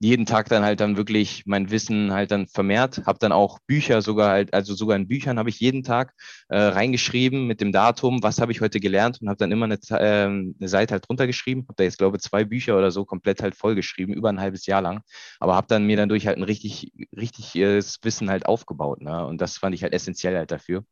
jeden 0.00 0.24
Tag 0.26 0.48
dann 0.48 0.64
halt 0.64 0.80
dann 0.80 0.96
wirklich 0.96 1.44
mein 1.46 1.70
Wissen 1.70 2.12
halt 2.12 2.30
dann 2.30 2.46
vermehrt, 2.46 3.02
habe 3.06 3.18
dann 3.18 3.32
auch 3.32 3.58
Bücher 3.66 4.00
sogar 4.02 4.30
halt, 4.30 4.54
also 4.54 4.74
sogar 4.74 4.96
in 4.96 5.06
Büchern 5.08 5.38
habe 5.38 5.50
ich 5.50 5.60
jeden 5.60 5.82
Tag 5.82 6.14
äh, 6.48 6.58
reingeschrieben 6.58 7.46
mit 7.46 7.60
dem 7.60 7.70
Datum, 7.70 8.22
was 8.22 8.40
habe 8.40 8.50
ich 8.52 8.62
heute 8.62 8.80
gelernt 8.80 9.20
und 9.20 9.28
habe 9.28 9.36
dann 9.36 9.52
immer 9.52 9.66
eine, 9.66 9.78
äh, 9.90 10.24
eine 10.24 10.54
Seite 10.68 10.92
halt 10.94 11.06
drunter 11.08 11.26
geschrieben, 11.26 11.62
habe 11.68 11.74
da 11.76 11.84
jetzt 11.84 11.98
glaube 11.98 12.16
ich 12.16 12.22
zwei 12.22 12.44
Bücher 12.44 12.78
oder 12.78 12.90
so 12.90 13.04
komplett 13.04 13.42
halt 13.42 13.54
vollgeschrieben, 13.54 14.14
über 14.14 14.30
ein 14.30 14.40
halbes 14.40 14.66
Jahr 14.66 14.80
lang, 14.82 15.02
aber 15.38 15.54
habe 15.54 15.66
dann 15.68 15.84
mir 15.86 15.96
dann 15.98 16.08
durch 16.08 16.26
halt 16.26 16.38
ein 16.38 16.44
richtig, 16.44 16.92
richtig 17.16 17.54
äh, 17.56 17.80
Wissen 18.02 18.30
halt 18.30 18.46
aufgebaut 18.46 19.02
ne? 19.02 19.26
und 19.26 19.40
das 19.40 19.58
fand 19.58 19.74
ich 19.74 19.82
halt 19.82 19.92
essentiell 19.92 20.36
halt 20.36 20.50
dafür. 20.50 20.84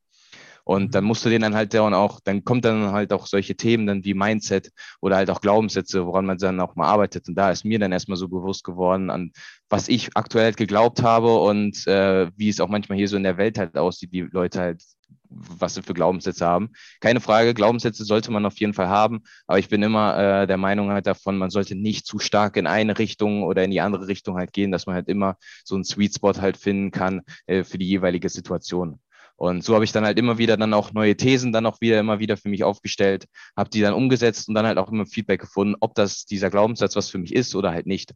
Und 0.69 0.95
dann 0.95 1.05
musst 1.05 1.25
du 1.25 1.31
den 1.31 1.41
dann 1.41 1.55
halt 1.55 1.73
dann 1.73 1.95
auch, 1.95 2.21
dann 2.21 2.45
kommt 2.45 2.67
dann 2.67 2.93
halt 2.93 3.11
auch 3.15 3.27
solche 3.27 3.57
Themen 3.57 3.87
dann 3.87 4.05
wie 4.05 4.13
Mindset 4.13 4.71
oder 5.01 5.17
halt 5.17 5.31
auch 5.31 5.41
Glaubenssätze, 5.41 6.05
woran 6.05 6.27
man 6.27 6.37
dann 6.37 6.61
auch 6.61 6.77
mal 6.77 6.87
arbeitet. 6.87 7.27
Und 7.27 7.37
da 7.37 7.51
ist 7.51 7.65
mir 7.65 7.79
dann 7.79 7.91
erstmal 7.91 8.19
so 8.19 8.29
bewusst 8.29 8.65
geworden, 8.65 9.09
an 9.09 9.33
was 9.71 9.89
ich 9.89 10.11
aktuell 10.15 10.45
halt 10.45 10.59
geglaubt 10.59 11.03
habe 11.03 11.39
und 11.39 11.87
äh, 11.87 12.31
wie 12.37 12.51
es 12.51 12.61
auch 12.61 12.69
manchmal 12.69 12.99
hier 12.99 13.09
so 13.09 13.17
in 13.17 13.23
der 13.23 13.39
Welt 13.39 13.57
halt 13.57 13.79
aussieht, 13.79 14.13
wie 14.13 14.29
Leute 14.31 14.61
halt 14.61 14.83
was 15.31 15.75
sie 15.75 15.83
für 15.83 15.95
Glaubenssätze 15.95 16.47
haben. 16.47 16.71
Keine 17.01 17.21
Frage, 17.21 17.55
Glaubenssätze 17.55 18.05
sollte 18.05 18.31
man 18.31 18.45
auf 18.47 18.59
jeden 18.61 18.75
Fall 18.75 18.89
haben, 18.89 19.23
aber 19.47 19.59
ich 19.59 19.69
bin 19.69 19.83
immer 19.83 20.43
äh, 20.43 20.47
der 20.47 20.57
Meinung 20.59 20.91
halt 20.91 21.07
davon, 21.07 21.39
man 21.39 21.51
sollte 21.51 21.75
nicht 21.77 22.07
zu 22.07 22.19
stark 22.19 22.57
in 22.57 22.67
eine 22.67 22.99
Richtung 22.99 23.43
oder 23.43 23.65
in 23.65 23.71
die 23.71 23.81
andere 23.81 24.07
Richtung 24.09 24.37
halt 24.37 24.53
gehen, 24.53 24.71
dass 24.73 24.87
man 24.87 24.95
halt 24.95 25.09
immer 25.09 25.37
so 25.65 25.75
einen 25.75 25.85
Sweet 25.85 26.15
Spot 26.15 26.35
halt 26.35 26.57
finden 26.59 26.91
kann 26.91 27.23
äh, 27.47 27.65
für 27.65 27.79
die 27.79 27.89
jeweilige 27.89 28.29
Situation. 28.29 29.01
Und 29.39 29.63
so 29.63 29.75
habe 29.75 29.85
ich 29.85 29.93
dann 29.93 30.05
halt 30.05 30.19
immer 30.19 30.37
wieder 30.37 30.57
dann 30.57 30.75
auch 30.75 30.93
neue 30.93 31.17
Thesen 31.17 31.53
dann 31.53 31.65
auch 31.65 31.81
wieder 31.81 32.01
immer 32.01 32.19
wieder 32.19 32.37
für 32.37 32.49
mich 32.49 32.65
aufgestellt, 32.65 33.27
habe 33.57 33.71
die 33.71 33.81
dann 33.81 33.95
umgesetzt 33.95 34.49
und 34.49 34.55
dann 34.57 34.67
halt 34.67 34.79
auch 34.79 34.91
immer 34.91 35.07
Feedback 35.07 35.41
gefunden, 35.41 35.77
ob 35.79 35.95
das 35.95 36.25
dieser 36.25 36.51
Glaubenssatz 36.51 36.97
was 36.97 37.09
für 37.09 37.19
mich 37.19 37.33
ist 37.33 37.55
oder 37.55 37.71
halt 37.71 37.87
nicht. 37.87 38.15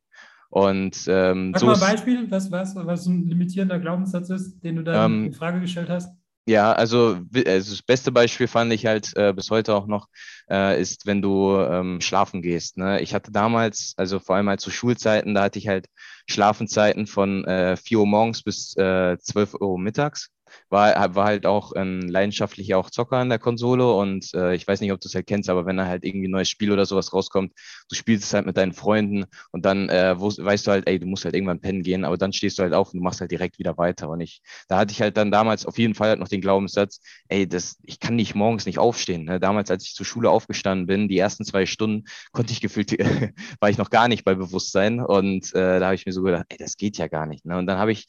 Und 0.50 1.04
ähm, 1.06 1.52
Sag 1.54 1.60
so 1.60 1.66
mal 1.66 1.74
ein 1.74 1.80
Beispiel, 1.80 2.28
was, 2.28 2.50
was, 2.50 2.74
was 2.74 3.06
ein 3.06 3.28
limitierender 3.28 3.78
Glaubenssatz 3.78 4.30
ist, 4.30 4.60
den 4.64 4.76
du 4.76 4.82
da 4.82 5.06
ähm, 5.06 5.26
in 5.26 5.32
Frage 5.32 5.60
gestellt 5.60 5.88
hast. 5.88 6.12
Ja, 6.44 6.72
also, 6.72 7.20
also 7.46 7.70
das 7.70 7.82
beste 7.82 8.10
Beispiel 8.10 8.48
fand 8.48 8.72
ich 8.72 8.84
halt 8.84 9.16
äh, 9.16 9.32
bis 9.32 9.48
heute 9.48 9.76
auch 9.76 9.86
noch, 9.86 10.08
äh, 10.50 10.80
ist, 10.80 11.06
wenn 11.06 11.22
du 11.22 11.56
ähm, 11.56 12.00
schlafen 12.00 12.42
gehst. 12.42 12.78
Ne? 12.78 13.00
Ich 13.00 13.14
hatte 13.14 13.30
damals, 13.30 13.94
also 13.96 14.18
vor 14.18 14.34
allem 14.34 14.48
halt 14.48 14.60
zu 14.60 14.72
Schulzeiten, 14.72 15.34
da 15.34 15.44
hatte 15.44 15.60
ich 15.60 15.68
halt 15.68 15.86
Schlafenzeiten 16.28 17.06
von 17.06 17.44
äh, 17.44 17.76
4 17.76 18.00
Uhr 18.00 18.06
morgens 18.08 18.42
bis 18.42 18.76
äh, 18.76 19.16
12 19.20 19.54
Uhr 19.60 19.78
mittags 19.78 20.30
war, 20.68 21.14
war 21.14 21.24
halt 21.26 21.46
auch 21.46 21.72
ein 21.72 22.02
leidenschaftlicher 22.08 22.78
auch 22.78 22.90
Zocker 22.90 23.16
an 23.18 23.28
der 23.28 23.38
Konsole 23.38 23.90
und 23.92 24.32
äh, 24.34 24.54
ich 24.54 24.66
weiß 24.66 24.80
nicht, 24.80 24.92
ob 24.92 25.00
du 25.00 25.08
es 25.08 25.14
halt 25.14 25.26
kennst, 25.26 25.50
aber 25.50 25.66
wenn 25.66 25.76
da 25.76 25.86
halt 25.86 26.04
irgendwie 26.04 26.28
ein 26.28 26.32
neues 26.32 26.48
Spiel 26.48 26.72
oder 26.72 26.86
sowas 26.86 27.12
rauskommt, 27.12 27.52
du 27.88 27.94
spielst 27.94 28.24
es 28.24 28.34
halt 28.34 28.46
mit 28.46 28.56
deinen 28.56 28.72
Freunden 28.72 29.24
und 29.50 29.64
dann 29.64 29.88
äh, 29.88 30.18
wo, 30.18 30.28
weißt 30.28 30.66
du 30.66 30.70
halt, 30.70 30.88
ey, 30.88 30.98
du 30.98 31.06
musst 31.06 31.24
halt 31.24 31.34
irgendwann 31.34 31.60
pennen 31.60 31.82
gehen, 31.82 32.04
aber 32.04 32.16
dann 32.16 32.32
stehst 32.32 32.58
du 32.58 32.62
halt 32.62 32.74
auf 32.74 32.92
und 32.92 32.98
du 32.98 33.04
machst 33.04 33.20
halt 33.20 33.30
direkt 33.30 33.58
wieder 33.58 33.76
weiter 33.78 34.08
und 34.08 34.20
ich, 34.20 34.42
da 34.68 34.78
hatte 34.78 34.92
ich 34.92 35.00
halt 35.00 35.16
dann 35.16 35.30
damals 35.30 35.66
auf 35.66 35.78
jeden 35.78 35.94
Fall 35.94 36.10
halt 36.10 36.20
noch 36.20 36.28
den 36.28 36.40
Glaubenssatz, 36.40 37.00
ey, 37.28 37.46
das, 37.48 37.76
ich 37.82 38.00
kann 38.00 38.16
nicht 38.16 38.34
morgens 38.34 38.66
nicht 38.66 38.78
aufstehen. 38.78 39.24
Ne? 39.24 39.40
Damals, 39.40 39.70
als 39.70 39.84
ich 39.84 39.94
zur 39.94 40.06
Schule 40.06 40.30
aufgestanden 40.30 40.86
bin, 40.86 41.08
die 41.08 41.18
ersten 41.18 41.44
zwei 41.44 41.66
Stunden 41.66 42.04
konnte 42.32 42.52
ich 42.52 42.60
gefühlt, 42.60 42.92
war 43.60 43.70
ich 43.70 43.78
noch 43.78 43.90
gar 43.90 44.08
nicht 44.08 44.24
bei 44.24 44.34
Bewusstsein 44.34 45.00
und 45.00 45.54
äh, 45.54 45.80
da 45.80 45.86
habe 45.86 45.94
ich 45.94 46.06
mir 46.06 46.12
so 46.12 46.22
gedacht, 46.22 46.46
ey, 46.48 46.56
das 46.58 46.76
geht 46.76 46.98
ja 46.98 47.08
gar 47.08 47.26
nicht. 47.26 47.44
Ne? 47.44 47.56
Und 47.58 47.66
dann 47.66 47.78
habe 47.78 47.92
ich 47.92 48.06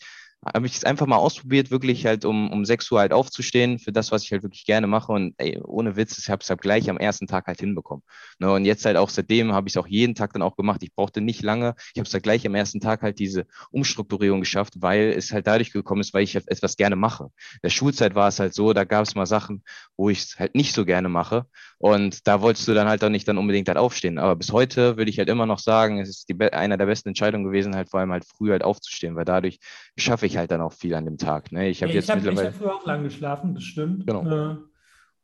habe 0.53 0.65
ich 0.65 0.75
es 0.75 0.83
einfach 0.83 1.05
mal 1.05 1.17
ausprobiert, 1.17 1.71
wirklich 1.71 2.05
halt 2.05 2.25
um, 2.25 2.51
um 2.51 2.65
6 2.65 2.91
Uhr 2.91 2.99
halt 2.99 3.13
aufzustehen 3.13 3.79
für 3.79 3.91
das, 3.91 4.11
was 4.11 4.23
ich 4.23 4.31
halt 4.31 4.43
wirklich 4.43 4.65
gerne 4.65 4.87
mache. 4.87 5.11
Und 5.11 5.35
ey, 5.37 5.61
ohne 5.63 5.95
Witz, 5.95 6.17
ich 6.17 6.29
habe 6.29 6.41
es 6.41 6.49
halt 6.49 6.61
gleich 6.61 6.89
am 6.89 6.97
ersten 6.97 7.27
Tag 7.27 7.47
halt 7.47 7.59
hinbekommen. 7.59 8.03
Ne? 8.39 8.51
Und 8.51 8.65
jetzt 8.65 8.85
halt 8.85 8.97
auch 8.97 9.09
seitdem 9.09 9.53
habe 9.53 9.67
ich 9.67 9.73
es 9.73 9.77
auch 9.77 9.87
jeden 9.87 10.15
Tag 10.15 10.33
dann 10.33 10.41
auch 10.41 10.55
gemacht. 10.55 10.83
Ich 10.83 10.93
brauchte 10.93 11.21
nicht 11.21 11.43
lange. 11.43 11.75
Ich 11.93 11.99
habe 11.99 12.07
es 12.07 12.13
halt 12.13 12.23
gleich 12.23 12.45
am 12.45 12.55
ersten 12.55 12.79
Tag 12.79 13.01
halt 13.01 13.19
diese 13.19 13.45
Umstrukturierung 13.71 14.39
geschafft, 14.39 14.73
weil 14.81 15.13
es 15.17 15.31
halt 15.31 15.47
dadurch 15.47 15.71
gekommen 15.71 16.01
ist, 16.01 16.13
weil 16.13 16.23
ich 16.23 16.35
halt 16.35 16.49
etwas 16.49 16.75
gerne 16.75 16.95
mache. 16.95 17.25
In 17.25 17.59
der 17.63 17.69
Schulzeit 17.69 18.15
war 18.15 18.27
es 18.27 18.39
halt 18.39 18.53
so, 18.53 18.73
da 18.73 18.83
gab 18.83 19.03
es 19.03 19.15
mal 19.15 19.25
Sachen, 19.25 19.63
wo 19.97 20.09
ich 20.09 20.19
es 20.23 20.39
halt 20.39 20.55
nicht 20.55 20.73
so 20.73 20.85
gerne 20.85 21.09
mache. 21.09 21.45
Und 21.77 22.27
da 22.27 22.41
wolltest 22.41 22.67
du 22.67 22.73
dann 22.73 22.87
halt 22.87 23.03
auch 23.03 23.09
nicht 23.09 23.27
dann 23.27 23.37
unbedingt 23.37 23.67
halt 23.67 23.77
aufstehen. 23.77 24.17
Aber 24.17 24.35
bis 24.35 24.51
heute 24.51 24.97
würde 24.97 25.11
ich 25.11 25.19
halt 25.19 25.29
immer 25.29 25.45
noch 25.45 25.59
sagen, 25.59 25.99
es 25.99 26.09
ist 26.09 26.29
die, 26.29 26.41
einer 26.41 26.77
der 26.77 26.85
besten 26.85 27.09
Entscheidungen 27.09 27.43
gewesen, 27.43 27.75
halt 27.75 27.89
vor 27.89 27.99
allem 27.99 28.11
halt 28.11 28.25
früh 28.25 28.51
halt 28.51 28.63
aufzustehen, 28.63 29.15
weil 29.15 29.25
dadurch 29.25 29.59
schaffe 29.97 30.25
ich 30.25 30.32
halt 30.37 30.51
dann 30.51 30.61
auch 30.61 30.73
viel 30.73 30.93
an 30.93 31.05
dem 31.05 31.17
Tag. 31.17 31.51
Ne? 31.51 31.69
Ich 31.69 31.81
habe 31.81 31.91
ja, 31.91 31.99
jetzt 31.99 32.09
hab, 32.09 32.17
mittlerweile. 32.17 32.49
Ich 32.49 32.55
habe 32.55 32.63
früher 32.63 32.75
auch 32.75 32.85
lang 32.85 33.03
geschlafen, 33.03 33.55
das 33.55 33.63
stimmt. 33.63 34.07
Genau. 34.07 34.53
Äh, 34.53 34.57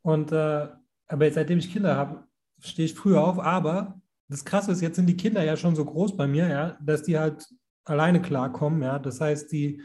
und 0.02 0.32
äh, 0.32 0.68
aber 1.08 1.32
seitdem 1.32 1.60
ich 1.60 1.72
Kinder 1.72 1.96
habe, 1.96 2.24
stehe 2.60 2.86
ich 2.86 2.94
früher 2.94 3.22
auf. 3.22 3.40
Aber 3.40 4.00
das 4.28 4.46
Krasse 4.46 4.72
ist, 4.72 4.82
jetzt 4.82 4.96
sind 4.96 5.08
die 5.08 5.18
Kinder 5.18 5.44
ja 5.44 5.58
schon 5.58 5.76
so 5.76 5.84
groß 5.84 6.16
bei 6.16 6.28
mir, 6.28 6.48
ja, 6.48 6.78
dass 6.82 7.04
die 7.04 7.18
halt 7.18 7.48
alleine 7.86 8.22
klarkommen. 8.22 8.82
Ja, 8.84 9.00
das 9.00 9.20
heißt, 9.20 9.52
die, 9.52 9.82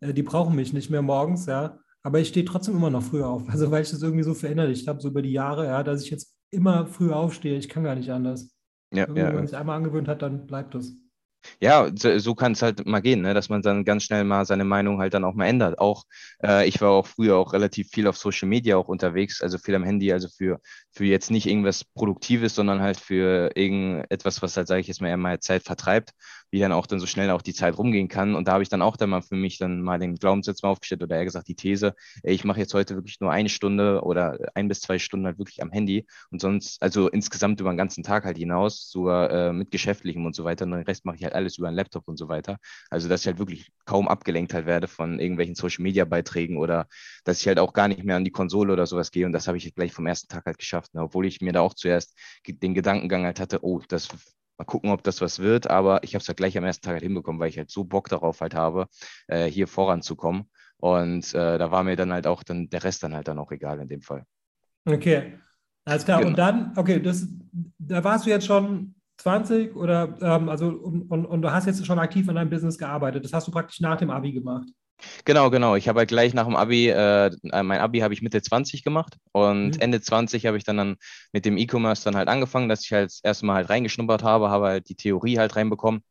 äh, 0.00 0.12
die 0.12 0.22
brauchen 0.22 0.56
mich 0.56 0.72
nicht 0.72 0.90
mehr 0.90 1.02
morgens, 1.02 1.46
ja. 1.46 1.78
Aber 2.02 2.20
ich 2.20 2.28
stehe 2.28 2.44
trotzdem 2.44 2.76
immer 2.76 2.90
noch 2.90 3.02
früher 3.02 3.28
auf. 3.28 3.44
Also 3.48 3.70
weil 3.70 3.82
ich 3.82 3.90
das 3.90 4.02
irgendwie 4.02 4.24
so 4.24 4.34
verinnerlicht 4.34 4.88
habe, 4.88 5.00
so 5.00 5.08
über 5.08 5.22
die 5.22 5.32
Jahre, 5.32 5.66
ja, 5.66 5.82
dass 5.82 6.02
ich 6.02 6.10
jetzt 6.10 6.36
immer 6.50 6.86
früher 6.86 7.16
aufstehe. 7.16 7.56
Ich 7.56 7.68
kann 7.68 7.84
gar 7.84 7.94
nicht 7.94 8.10
anders. 8.10 8.50
Ja, 8.92 9.08
ja. 9.08 9.14
Wenn 9.14 9.34
man 9.34 9.46
sich 9.46 9.56
einmal 9.56 9.76
angewöhnt 9.76 10.08
hat, 10.08 10.22
dann 10.22 10.46
bleibt 10.46 10.74
das. 10.74 10.92
Ja, 11.60 11.90
so, 11.94 12.18
so 12.18 12.34
kann 12.34 12.52
es 12.52 12.62
halt 12.62 12.86
mal 12.86 13.00
gehen, 13.00 13.22
ne? 13.22 13.34
dass 13.34 13.48
man 13.48 13.62
dann 13.62 13.84
ganz 13.84 14.04
schnell 14.04 14.24
mal 14.24 14.44
seine 14.46 14.64
Meinung 14.64 14.98
halt 15.00 15.14
dann 15.14 15.24
auch 15.24 15.34
mal 15.34 15.46
ändert. 15.46 15.78
Auch 15.78 16.04
äh, 16.42 16.66
ich 16.68 16.80
war 16.80 16.90
auch 16.90 17.06
früher 17.06 17.36
auch 17.36 17.52
relativ 17.52 17.88
viel 17.90 18.06
auf 18.06 18.16
Social 18.16 18.48
Media 18.48 18.76
auch 18.76 18.88
unterwegs, 18.88 19.42
also 19.42 19.58
viel 19.58 19.74
am 19.74 19.84
Handy, 19.84 20.12
also 20.12 20.28
für, 20.28 20.60
für 20.92 21.04
jetzt 21.04 21.30
nicht 21.30 21.46
irgendwas 21.46 21.84
Produktives, 21.84 22.54
sondern 22.54 22.80
halt 22.80 22.98
für 22.98 23.50
irgendetwas, 23.56 24.42
was 24.42 24.56
halt, 24.56 24.68
sage 24.68 24.80
ich 24.80 24.88
jetzt 24.88 25.00
mal, 25.00 25.08
eher 25.08 25.16
mal 25.16 25.40
Zeit 25.40 25.62
vertreibt 25.64 26.12
wie 26.54 26.60
dann 26.60 26.70
auch 26.70 26.86
dann 26.86 27.00
so 27.00 27.06
schnell 27.06 27.30
auch 27.30 27.42
die 27.42 27.52
Zeit 27.52 27.76
rumgehen 27.76 28.06
kann. 28.06 28.36
Und 28.36 28.46
da 28.46 28.52
habe 28.52 28.62
ich 28.62 28.68
dann 28.68 28.80
auch 28.80 28.96
dann 28.96 29.10
mal 29.10 29.22
für 29.22 29.34
mich 29.34 29.58
dann 29.58 29.82
mal 29.82 29.98
den 29.98 30.14
Glaubenssatz 30.14 30.62
mal 30.62 30.68
aufgestellt 30.68 31.02
oder 31.02 31.16
eher 31.16 31.24
gesagt 31.24 31.48
die 31.48 31.56
These, 31.56 31.96
ey, 32.22 32.32
ich 32.32 32.44
mache 32.44 32.60
jetzt 32.60 32.74
heute 32.74 32.94
wirklich 32.94 33.18
nur 33.18 33.32
eine 33.32 33.48
Stunde 33.48 34.02
oder 34.02 34.38
ein 34.54 34.68
bis 34.68 34.80
zwei 34.80 35.00
Stunden 35.00 35.26
halt 35.26 35.38
wirklich 35.38 35.60
am 35.62 35.72
Handy 35.72 36.06
und 36.30 36.40
sonst, 36.40 36.80
also 36.80 37.08
insgesamt 37.08 37.60
über 37.60 37.72
den 37.72 37.76
ganzen 37.76 38.04
Tag 38.04 38.24
halt 38.24 38.38
hinaus, 38.38 38.88
sogar 38.88 39.30
äh, 39.30 39.52
mit 39.52 39.72
Geschäftlichem 39.72 40.24
und 40.24 40.36
so 40.36 40.44
weiter. 40.44 40.64
Und 40.64 40.70
den 40.70 40.82
Rest 40.82 41.04
mache 41.04 41.16
ich 41.16 41.24
halt 41.24 41.34
alles 41.34 41.58
über 41.58 41.66
einen 41.66 41.76
Laptop 41.76 42.06
und 42.06 42.18
so 42.18 42.28
weiter. 42.28 42.58
Also 42.88 43.08
dass 43.08 43.22
ich 43.22 43.26
halt 43.26 43.40
wirklich 43.40 43.72
kaum 43.84 44.06
abgelenkt 44.06 44.54
halt 44.54 44.66
werde 44.66 44.86
von 44.86 45.18
irgendwelchen 45.18 45.56
Social 45.56 45.82
Media 45.82 46.04
Beiträgen 46.04 46.56
oder 46.58 46.86
dass 47.24 47.40
ich 47.40 47.48
halt 47.48 47.58
auch 47.58 47.72
gar 47.72 47.88
nicht 47.88 48.04
mehr 48.04 48.14
an 48.14 48.24
die 48.24 48.30
Konsole 48.30 48.72
oder 48.72 48.86
sowas 48.86 49.10
gehe. 49.10 49.26
Und 49.26 49.32
das 49.32 49.48
habe 49.48 49.58
ich 49.58 49.64
halt 49.64 49.74
gleich 49.74 49.92
vom 49.92 50.06
ersten 50.06 50.28
Tag 50.28 50.44
halt 50.46 50.58
geschafft, 50.58 50.94
ne? 50.94 51.02
obwohl 51.02 51.26
ich 51.26 51.40
mir 51.40 51.52
da 51.52 51.62
auch 51.62 51.74
zuerst 51.74 52.16
den 52.46 52.74
Gedankengang 52.74 53.24
halt 53.24 53.40
hatte, 53.40 53.64
oh, 53.64 53.80
das 53.88 54.08
Mal 54.58 54.64
gucken, 54.64 54.90
ob 54.90 55.02
das 55.02 55.20
was 55.20 55.40
wird, 55.40 55.68
aber 55.68 56.04
ich 56.04 56.14
habe 56.14 56.22
es 56.22 56.28
halt 56.28 56.36
gleich 56.36 56.56
am 56.56 56.64
ersten 56.64 56.84
Tag 56.84 56.94
halt 56.94 57.02
hinbekommen, 57.02 57.40
weil 57.40 57.48
ich 57.48 57.58
halt 57.58 57.70
so 57.70 57.84
Bock 57.84 58.08
darauf 58.08 58.40
halt 58.40 58.54
habe, 58.54 58.86
äh, 59.26 59.46
hier 59.46 59.66
voranzukommen. 59.66 60.48
Und 60.76 61.34
äh, 61.34 61.58
da 61.58 61.70
war 61.70 61.82
mir 61.82 61.96
dann 61.96 62.12
halt 62.12 62.26
auch 62.26 62.42
dann 62.42 62.68
der 62.68 62.84
Rest 62.84 63.02
dann 63.02 63.14
halt 63.14 63.26
dann 63.26 63.38
auch 63.38 63.50
egal 63.50 63.80
in 63.80 63.88
dem 63.88 64.02
Fall. 64.02 64.24
Okay, 64.84 65.38
alles 65.84 66.04
klar. 66.04 66.18
Genau. 66.18 66.30
Und 66.30 66.38
dann, 66.38 66.72
okay, 66.76 67.00
das, 67.00 67.26
da 67.78 68.04
warst 68.04 68.26
du 68.26 68.30
jetzt 68.30 68.46
schon 68.46 68.94
20 69.18 69.74
oder 69.76 70.16
ähm, 70.20 70.48
also 70.48 70.68
und, 70.68 71.10
und, 71.10 71.26
und, 71.26 71.42
du 71.42 71.50
hast 71.50 71.66
jetzt 71.66 71.84
schon 71.86 71.98
aktiv 71.98 72.28
an 72.28 72.34
deinem 72.34 72.50
Business 72.50 72.78
gearbeitet. 72.78 73.24
Das 73.24 73.32
hast 73.32 73.48
du 73.48 73.52
praktisch 73.52 73.80
nach 73.80 73.96
dem 73.96 74.10
Abi 74.10 74.32
gemacht. 74.32 74.68
Genau, 75.24 75.50
genau. 75.50 75.76
Ich 75.76 75.88
habe 75.88 76.00
halt 76.00 76.08
gleich 76.08 76.34
nach 76.34 76.44
dem 76.46 76.56
Abi, 76.56 76.88
äh, 76.88 77.30
mein 77.42 77.80
Abi 77.80 78.00
habe 78.00 78.14
ich 78.14 78.22
Mitte 78.22 78.42
20 78.42 78.84
gemacht 78.84 79.16
und 79.32 79.76
mhm. 79.76 79.80
Ende 79.80 80.00
20 80.00 80.46
habe 80.46 80.56
ich 80.56 80.64
dann, 80.64 80.76
dann 80.76 80.96
mit 81.32 81.44
dem 81.44 81.56
E-Commerce 81.56 82.04
dann 82.04 82.16
halt 82.16 82.28
angefangen, 82.28 82.68
dass 82.68 82.84
ich 82.84 82.92
halt 82.92 83.06
das 83.10 83.20
erste 83.22 83.46
Mal 83.46 83.56
halt 83.56 83.70
reingeschnuppert 83.70 84.22
habe, 84.22 84.50
habe 84.50 84.66
halt 84.66 84.88
die 84.88 84.96
Theorie 84.96 85.38
halt 85.38 85.56
reinbekommen. 85.56 86.02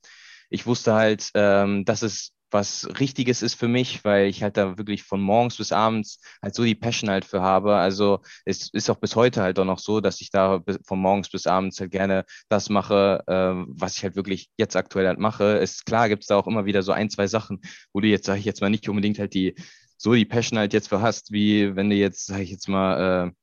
Ich 0.49 0.65
wusste 0.67 0.93
halt, 0.93 1.29
ähm, 1.35 1.85
dass 1.85 2.01
es 2.01 2.31
was 2.53 2.87
Richtiges 2.99 3.41
ist 3.41 3.55
für 3.55 3.67
mich, 3.67 4.03
weil 4.05 4.27
ich 4.27 4.43
halt 4.43 4.57
da 4.57 4.77
wirklich 4.77 5.03
von 5.03 5.21
morgens 5.21 5.57
bis 5.57 5.71
abends 5.71 6.19
halt 6.41 6.55
so 6.55 6.63
die 6.63 6.75
Passion 6.75 7.09
halt 7.09 7.25
für 7.25 7.41
habe. 7.41 7.75
Also 7.75 8.21
es 8.45 8.69
ist 8.73 8.89
auch 8.89 8.97
bis 8.97 9.15
heute 9.15 9.41
halt 9.41 9.59
auch 9.59 9.65
noch 9.65 9.79
so, 9.79 9.99
dass 10.01 10.21
ich 10.21 10.29
da 10.29 10.61
von 10.85 10.99
morgens 10.99 11.29
bis 11.29 11.47
abends 11.47 11.79
halt 11.79 11.91
gerne 11.91 12.25
das 12.49 12.69
mache, 12.69 13.23
äh, 13.27 13.65
was 13.67 13.97
ich 13.97 14.03
halt 14.03 14.15
wirklich 14.15 14.49
jetzt 14.57 14.75
aktuell 14.75 15.07
halt 15.07 15.19
mache. 15.19 15.43
Ist 15.57 15.85
klar, 15.85 16.09
gibt 16.09 16.23
es 16.23 16.27
da 16.27 16.37
auch 16.37 16.47
immer 16.47 16.65
wieder 16.65 16.83
so 16.83 16.91
ein, 16.91 17.09
zwei 17.09 17.27
Sachen, 17.27 17.61
wo 17.93 17.99
du 17.99 18.07
jetzt, 18.07 18.25
sage 18.25 18.39
ich 18.39 18.45
jetzt 18.45 18.61
mal, 18.61 18.69
nicht 18.69 18.87
unbedingt 18.87 19.19
halt 19.19 19.33
die 19.33 19.55
so 19.97 20.13
die 20.13 20.25
Passion 20.25 20.59
halt 20.59 20.73
jetzt 20.73 20.89
für 20.89 21.01
hast, 21.01 21.31
wie 21.31 21.75
wenn 21.77 21.89
du 21.89 21.95
jetzt, 21.95 22.25
sage 22.25 22.43
ich 22.43 22.51
jetzt 22.51 22.67
mal, 22.67 23.29
äh, 23.29 23.42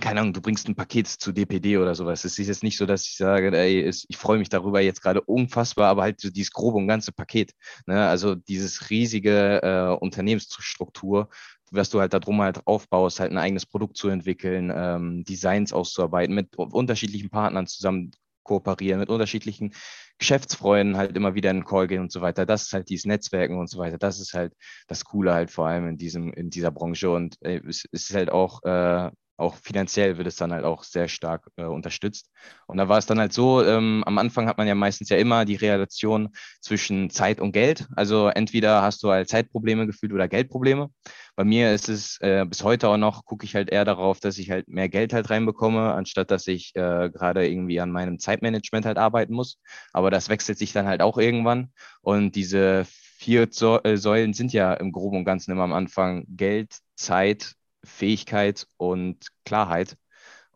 keine 0.00 0.20
Ahnung, 0.20 0.32
du 0.32 0.40
bringst 0.40 0.68
ein 0.68 0.74
Paket 0.74 1.08
zu 1.08 1.32
DPD 1.32 1.78
oder 1.78 1.94
sowas. 1.94 2.24
Es 2.24 2.38
ist 2.38 2.48
jetzt 2.48 2.62
nicht 2.62 2.76
so, 2.76 2.86
dass 2.86 3.06
ich 3.06 3.16
sage, 3.16 3.56
ey, 3.56 3.88
ich 3.88 4.16
freue 4.16 4.38
mich 4.38 4.48
darüber 4.48 4.80
jetzt 4.80 5.02
gerade 5.02 5.20
unfassbar, 5.22 5.88
aber 5.88 6.02
halt 6.02 6.20
so 6.20 6.30
dieses 6.30 6.52
grobe 6.52 6.78
und 6.78 6.88
ganze 6.88 7.12
Paket. 7.12 7.52
Ne? 7.86 8.06
Also 8.06 8.34
dieses 8.34 8.90
riesige 8.90 9.62
äh, 9.62 9.96
Unternehmensstruktur, 10.02 11.28
was 11.70 11.90
du 11.90 12.00
halt 12.00 12.14
darum 12.14 12.40
halt 12.40 12.66
aufbaust, 12.66 13.20
halt 13.20 13.32
ein 13.32 13.38
eigenes 13.38 13.66
Produkt 13.66 13.96
zu 13.96 14.08
entwickeln, 14.08 14.72
ähm, 14.74 15.24
Designs 15.24 15.72
auszuarbeiten, 15.72 16.34
mit 16.34 16.56
unterschiedlichen 16.56 17.30
Partnern 17.30 17.66
zusammen 17.66 18.12
kooperieren, 18.42 19.00
mit 19.00 19.10
unterschiedlichen 19.10 19.74
Geschäftsfreunden 20.18 20.96
halt 20.96 21.16
immer 21.16 21.34
wieder 21.34 21.50
in 21.50 21.58
den 21.58 21.64
Call 21.64 21.86
gehen 21.86 22.00
und 22.00 22.10
so 22.10 22.20
weiter. 22.20 22.46
Das 22.46 22.62
ist 22.62 22.72
halt 22.72 22.88
dieses 22.88 23.04
Netzwerken 23.04 23.58
und 23.58 23.68
so 23.68 23.78
weiter. 23.78 23.98
Das 23.98 24.18
ist 24.18 24.34
halt 24.34 24.54
das 24.88 25.04
Coole 25.04 25.34
halt 25.34 25.50
vor 25.50 25.66
allem 25.66 25.86
in 25.88 25.96
diesem, 25.98 26.32
in 26.32 26.50
dieser 26.50 26.70
Branche 26.70 27.10
und 27.10 27.36
äh, 27.42 27.60
es 27.68 27.84
ist 27.92 28.12
halt 28.14 28.30
auch 28.30 28.62
äh, 28.64 29.10
auch 29.38 29.56
finanziell 29.56 30.18
wird 30.18 30.26
es 30.26 30.36
dann 30.36 30.52
halt 30.52 30.64
auch 30.64 30.82
sehr 30.82 31.08
stark 31.08 31.48
äh, 31.56 31.64
unterstützt. 31.64 32.30
Und 32.66 32.76
da 32.76 32.88
war 32.88 32.98
es 32.98 33.06
dann 33.06 33.20
halt 33.20 33.32
so, 33.32 33.64
ähm, 33.64 34.02
am 34.04 34.18
Anfang 34.18 34.48
hat 34.48 34.58
man 34.58 34.66
ja 34.66 34.74
meistens 34.74 35.08
ja 35.08 35.16
immer 35.16 35.44
die 35.44 35.54
Relation 35.54 36.30
zwischen 36.60 37.08
Zeit 37.10 37.40
und 37.40 37.52
Geld. 37.52 37.86
Also 37.96 38.28
entweder 38.28 38.82
hast 38.82 39.02
du 39.02 39.10
halt 39.10 39.28
Zeitprobleme 39.28 39.86
gefühlt 39.86 40.12
oder 40.12 40.28
Geldprobleme. 40.28 40.90
Bei 41.36 41.44
mir 41.44 41.72
ist 41.72 41.88
es 41.88 42.20
äh, 42.20 42.44
bis 42.48 42.64
heute 42.64 42.88
auch 42.88 42.96
noch, 42.96 43.24
gucke 43.24 43.44
ich 43.46 43.54
halt 43.54 43.70
eher 43.70 43.84
darauf, 43.84 44.18
dass 44.18 44.38
ich 44.38 44.50
halt 44.50 44.68
mehr 44.68 44.88
Geld 44.88 45.12
halt 45.12 45.30
reinbekomme, 45.30 45.94
anstatt 45.94 46.30
dass 46.32 46.48
ich 46.48 46.74
äh, 46.74 47.08
gerade 47.10 47.48
irgendwie 47.48 47.80
an 47.80 47.92
meinem 47.92 48.18
Zeitmanagement 48.18 48.86
halt 48.86 48.98
arbeiten 48.98 49.34
muss. 49.34 49.58
Aber 49.92 50.10
das 50.10 50.28
wechselt 50.28 50.58
sich 50.58 50.72
dann 50.72 50.86
halt 50.88 51.00
auch 51.00 51.16
irgendwann. 51.16 51.72
Und 52.02 52.34
diese 52.34 52.86
vier 53.18 53.42
äh, 53.84 53.96
Säulen 53.96 54.34
sind 54.34 54.52
ja 54.52 54.74
im 54.74 54.92
Groben 54.92 55.18
und 55.18 55.24
Ganzen 55.24 55.52
immer 55.52 55.64
am 55.64 55.72
Anfang 55.72 56.24
Geld, 56.28 56.78
Zeit 56.96 57.54
Fähigkeit 57.84 58.66
und 58.76 59.26
Klarheit. 59.44 59.96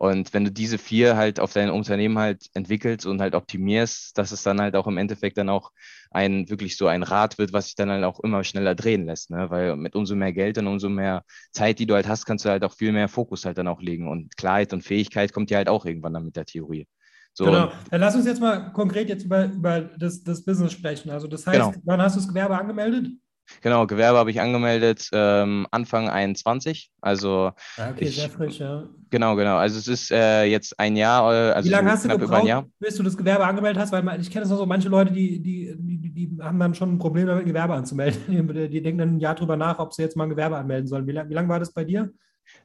Und 0.03 0.35
wenn 0.35 0.45
du 0.45 0.51
diese 0.51 0.79
vier 0.79 1.17
halt 1.17 1.39
auf 1.39 1.53
dein 1.53 1.71
Unternehmen 1.71 2.19
halt 2.19 2.47
entwickelst 2.55 3.07
und 3.07 3.21
halt 3.21 3.37
optimierst, 3.37 4.19
dass 4.19 4.33
es 4.33 4.43
dann 4.43 4.61
halt 4.61 4.75
auch 4.75 4.89
im 4.89 4.99
Endeffekt 4.99 5.39
dann 5.39 5.49
auch 5.49 5.71
ein 6.11 6.51
wirklich 6.51 6.77
so 6.77 6.89
ein 6.89 7.05
Rad 7.05 7.39
wird, 7.39 7.53
was 7.53 7.67
sich 7.67 7.77
dann 7.77 7.89
halt 7.89 8.03
auch 8.03 8.19
immer 8.19 8.43
schneller 8.43 8.75
drehen 8.75 9.07
lässt. 9.07 9.31
Ne? 9.31 9.49
Weil 9.51 9.77
mit 9.77 9.95
umso 9.95 10.17
mehr 10.17 10.33
Geld 10.33 10.59
und 10.59 10.67
umso 10.67 10.89
mehr 10.89 11.23
Zeit, 11.53 11.79
die 11.79 11.87
du 11.87 11.95
halt 11.95 12.09
hast, 12.09 12.27
kannst 12.27 12.45
du 12.45 12.49
halt 12.49 12.65
auch 12.65 12.75
viel 12.75 12.91
mehr 12.91 13.07
Fokus 13.07 13.45
halt 13.45 13.59
dann 13.59 13.69
auch 13.69 13.81
legen. 13.81 14.09
Und 14.09 14.37
Klarheit 14.37 14.73
und 14.73 14.83
Fähigkeit 14.83 15.33
kommt 15.33 15.53
ja 15.53 15.59
halt 15.59 15.69
auch 15.69 15.87
irgendwann 15.87 16.15
dann 16.15 16.25
mit 16.25 16.35
der 16.35 16.47
Theorie. 16.47 16.89
So, 17.33 17.45
genau. 17.45 17.71
Dann 17.91 18.01
lass 18.01 18.17
uns 18.17 18.27
jetzt 18.27 18.41
mal 18.41 18.73
konkret 18.73 19.09
jetzt 19.09 19.25
über, 19.25 19.45
über 19.45 19.83
das, 19.83 20.25
das 20.25 20.45
Business 20.45 20.73
sprechen. 20.73 21.11
Also 21.11 21.29
das 21.29 21.47
heißt, 21.47 21.61
genau. 21.61 21.75
wann 21.85 22.03
hast 22.03 22.17
du 22.17 22.21
das 22.21 22.29
Gewerbe 22.29 22.59
angemeldet? 22.59 23.07
Genau, 23.61 23.87
Gewerbe 23.87 24.19
habe 24.19 24.31
ich 24.31 24.41
angemeldet 24.41 25.09
ähm, 25.13 25.67
Anfang 25.71 26.09
21. 26.09 26.91
Also 27.01 27.53
ah, 27.77 27.91
okay, 27.91 28.07
ich, 28.07 28.17
sehr 28.17 28.31
frisch, 28.31 28.59
ja. 28.59 28.89
Genau, 29.11 29.37
genau. 29.37 29.57
Also 29.57 29.79
es 29.79 29.89
ist 29.89 30.11
äh, 30.11 30.45
jetzt 30.45 30.79
ein 30.79 30.97
Jahr. 30.97 31.33
Äh, 31.33 31.53
also 31.53 31.69
Wie 31.69 31.73
lange 31.73 31.91
hast 31.91 32.05
du 32.05 32.09
gebraucht, 32.09 32.67
bis 32.79 32.97
du 32.97 33.03
das 33.03 33.17
Gewerbe 33.17 33.45
angemeldet 33.45 33.81
hast? 33.81 33.93
Weil 33.93 34.21
ich 34.21 34.31
kenne 34.31 34.45
es 34.45 34.51
noch 34.51 34.59
so, 34.59 34.67
manche 34.67 34.89
Leute, 34.89 35.13
die, 35.13 35.41
die, 35.41 35.77
die, 35.79 36.11
die, 36.11 36.39
haben 36.41 36.59
dann 36.59 36.75
schon 36.75 36.95
ein 36.95 36.99
Problem 36.99 37.27
damit, 37.27 37.45
Gewerbe 37.45 37.75
anzumelden. 37.75 38.21
Die, 38.29 38.69
die 38.71 38.83
denken 38.83 38.99
dann 38.99 39.17
ein 39.17 39.21
Jahr 39.21 39.35
drüber 39.35 39.57
nach, 39.57 39.79
ob 39.79 39.93
sie 39.93 40.03
jetzt 40.03 40.17
mal 40.17 40.25
ein 40.25 40.31
Gewerbe 40.31 40.57
anmelden 40.57 40.87
sollen. 40.87 41.07
Wie, 41.07 41.13
wie 41.13 41.35
lange 41.35 41.49
war 41.49 41.61
das 41.61 41.73
bei 41.73 41.85
dir? 41.85 42.11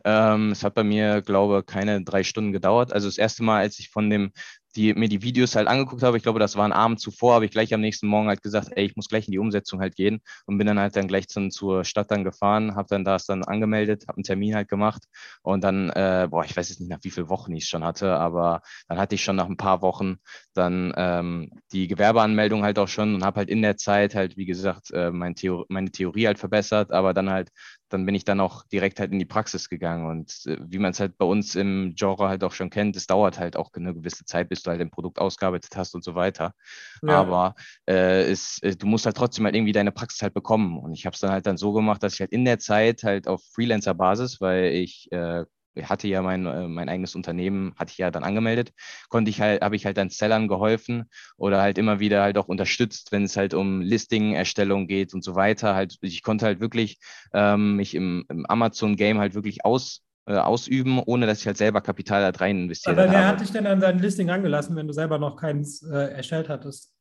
Ähm, 0.06 0.52
es 0.52 0.63
hat 0.63 0.76
bei 0.76 0.84
mir, 0.84 1.22
glaube 1.22 1.60
ich, 1.60 1.66
keine 1.66 2.04
drei 2.04 2.24
Stunden 2.24 2.52
gedauert. 2.52 2.94
Also 2.94 3.08
das 3.08 3.18
erste 3.18 3.44
Mal, 3.44 3.60
als 3.60 3.80
ich 3.80 3.90
von 3.90 4.10
dem 4.10 4.32
die 4.78 4.94
mir 4.94 5.10
die 5.10 5.24
Videos 5.24 5.56
halt 5.56 5.68
angeguckt 5.68 6.04
habe. 6.04 6.18
Ich 6.18 6.24
glaube, 6.24 6.40
das 6.40 6.56
war 6.56 6.63
ein 6.63 6.72
Abend 6.72 7.00
zuvor, 7.00 7.34
habe 7.34 7.46
ich 7.46 7.52
gleich 7.52 7.74
am 7.74 7.82
nächsten 7.82 8.08
Morgen 8.08 8.28
halt 8.28 8.44
gesagt, 8.44 8.70
ey, 8.76 8.86
ich 8.86 8.96
muss 8.96 9.10
gleich 9.10 9.28
in 9.28 9.32
die 9.32 9.40
Umsetzung 9.40 9.80
halt 9.82 9.96
gehen 9.96 10.22
und 10.46 10.58
bin 10.60 10.68
dann 10.68 10.80
halt 10.80 10.96
dann 10.96 11.08
gleich 11.08 11.28
zum, 11.28 11.50
zur 11.50 11.84
Stadt 11.84 12.12
dann 12.12 12.24
gefahren, 12.24 12.76
habe 12.76 12.88
dann 12.90 13.04
das 13.04 13.26
dann 13.26 13.44
angemeldet, 13.44 14.04
habe 14.08 14.18
einen 14.18 14.24
Termin 14.24 14.56
halt 14.56 14.70
gemacht 14.70 15.04
und 15.42 15.63
dann, 15.63 15.90
äh, 15.90 16.28
boah, 16.30 16.46
ich 16.46 16.56
weiß 16.56 16.70
jetzt 16.70 16.80
nicht 16.80 16.90
nach 16.90 17.00
wie 17.02 17.10
vielen 17.10 17.30
Wochen 17.30 17.56
ich 17.56 17.63
es 17.63 17.70
schon 17.70 17.84
hatte, 17.84 18.13
aber 18.16 18.62
dann 18.88 19.00
hatte 19.00 19.16
ich 19.16 19.24
schon 19.24 19.36
nach 19.36 19.48
ein 19.48 19.58
paar 19.58 19.82
Wochen 19.82 20.18
dann 20.54 20.94
ähm, 20.96 21.50
die 21.72 21.88
Gewerbeanmeldung 21.88 22.63
halt 22.63 22.78
auch 22.78 22.88
schon 22.88 23.16
und 23.16 23.24
habe 23.24 23.38
halt 23.40 23.50
in 23.50 23.63
der 23.63 23.78
Zeit 23.78 24.13
halt, 24.13 24.38
wie 24.38 24.46
gesagt, 24.46 24.92
äh, 24.92 25.12
mein 25.12 25.34
Theor 25.36 25.66
meine 25.70 25.92
Theorie 25.92 26.28
halt 26.28 26.38
verbessert, 26.40 26.92
aber 26.92 27.13
dann 27.16 27.30
halt 27.32 27.50
dann 27.89 28.06
bin 28.06 28.15
ich 28.15 28.26
dann 28.26 28.39
auch 28.39 28.63
direkt 28.65 29.00
halt 29.00 29.12
in 29.12 29.19
die 29.19 29.26
Praxis 29.26 29.69
gegangen. 29.69 30.06
Und 30.06 30.45
äh, 30.45 30.58
wie 30.60 30.80
man 30.80 30.91
es 30.91 31.00
halt 31.00 31.17
bei 31.17 31.26
uns 31.26 31.56
im 31.56 31.93
Genre 31.95 32.28
halt 32.28 32.43
auch 32.43 32.54
schon 32.54 32.69
kennt, 32.69 32.95
es 32.95 33.08
dauert 33.08 33.39
halt 33.39 33.56
auch 33.56 33.71
eine 33.73 33.93
gewisse 33.93 34.26
Zeit, 34.26 34.50
bis 34.50 34.63
du 34.63 34.71
halt 34.71 34.82
ein 34.82 34.91
Produkt 34.91 35.19
ausgearbeitet 35.19 35.76
hast 35.76 35.95
und 35.95 36.04
so 36.04 36.15
weiter. 36.15 36.54
Ja. 37.02 37.19
Aber 37.19 37.56
äh, 37.88 38.23
es, 38.23 38.60
äh, 38.62 38.76
du 38.76 38.88
musst 38.88 39.06
halt 39.06 39.17
trotzdem 39.17 39.45
halt 39.45 39.56
irgendwie 39.56 39.71
deine 39.71 39.91
Praxis 39.91 40.21
halt 40.21 40.34
bekommen. 40.34 40.78
Und 40.80 40.93
ich 40.93 41.06
habe 41.06 41.13
es 41.13 41.19
dann 41.19 41.32
halt 41.32 41.45
dann 41.45 41.58
so 41.58 41.73
gemacht, 41.73 42.04
dass 42.04 42.13
ich 42.13 42.19
halt 42.19 42.32
in 42.32 42.45
der 42.45 42.60
Zeit 42.60 43.04
halt 43.04 43.28
auf 43.28 43.43
Freelancer-Basis, 43.54 44.41
weil 44.41 44.73
ich 44.73 45.12
äh, 45.12 45.45
hatte 45.84 46.08
ja 46.08 46.22
mein, 46.22 46.46
äh, 46.46 46.68
mein 46.68 46.90
eigenes 46.90 47.16
Unternehmen, 47.16 47.74
hatte 47.78 47.92
ich 47.92 47.98
ja 47.98 48.12
dann 48.12 48.24
angemeldet, 48.24 48.74
konnte 49.10 49.30
ich 49.30 49.42
halt, 49.42 49.62
habe 49.62 49.76
ich 49.76 49.86
halt 49.86 49.98
dann 49.98 50.10
Sellern 50.10 50.48
geholfen 50.48 51.10
oder 51.38 51.62
halt 51.62 51.78
immer 51.78 52.00
wieder 52.00 52.22
halt 52.22 52.38
auch 52.38 52.48
unterstützt, 52.48 53.12
wenn 53.12 53.24
es 53.24 53.38
halt 53.38 53.54
um 53.54 53.82
Listing-Erstellung 53.82 54.88
geht 54.88 55.13
und 55.13 55.24
so 55.24 55.36
weiter. 55.36 55.76
Halt, 55.76 55.98
ich 56.02 56.24
konnte 56.24 56.46
halt 56.46 56.60
wirklich 56.60 57.00
ähm, 57.34 57.76
mich 57.76 57.96
im, 57.96 58.26
im 58.30 58.46
Amazon-Game 58.46 59.20
halt 59.20 59.34
wirklich 59.36 59.66
aus, 59.66 60.04
äh, 60.26 60.36
ausüben, 60.36 61.02
ohne 61.06 61.26
dass 61.26 61.42
ich 61.42 61.48
halt 61.48 61.58
selber 61.58 61.82
Kapital 61.82 62.32
da 62.32 62.38
rein 62.38 62.63
investiere. 62.63 63.02
Aber 63.04 63.12
wer 63.12 63.28
hat 63.28 63.42
dich 63.42 63.52
denn 63.52 63.68
an 63.68 63.80
dein 63.80 64.00
Listing 64.00 64.30
angelassen, 64.30 64.76
wenn 64.76 64.88
du 64.88 64.94
selber 64.94 65.18
noch 65.18 65.38
keins 65.38 65.84
äh, 65.84 66.13
erstellt 66.13 66.50
hattest? 66.50 66.97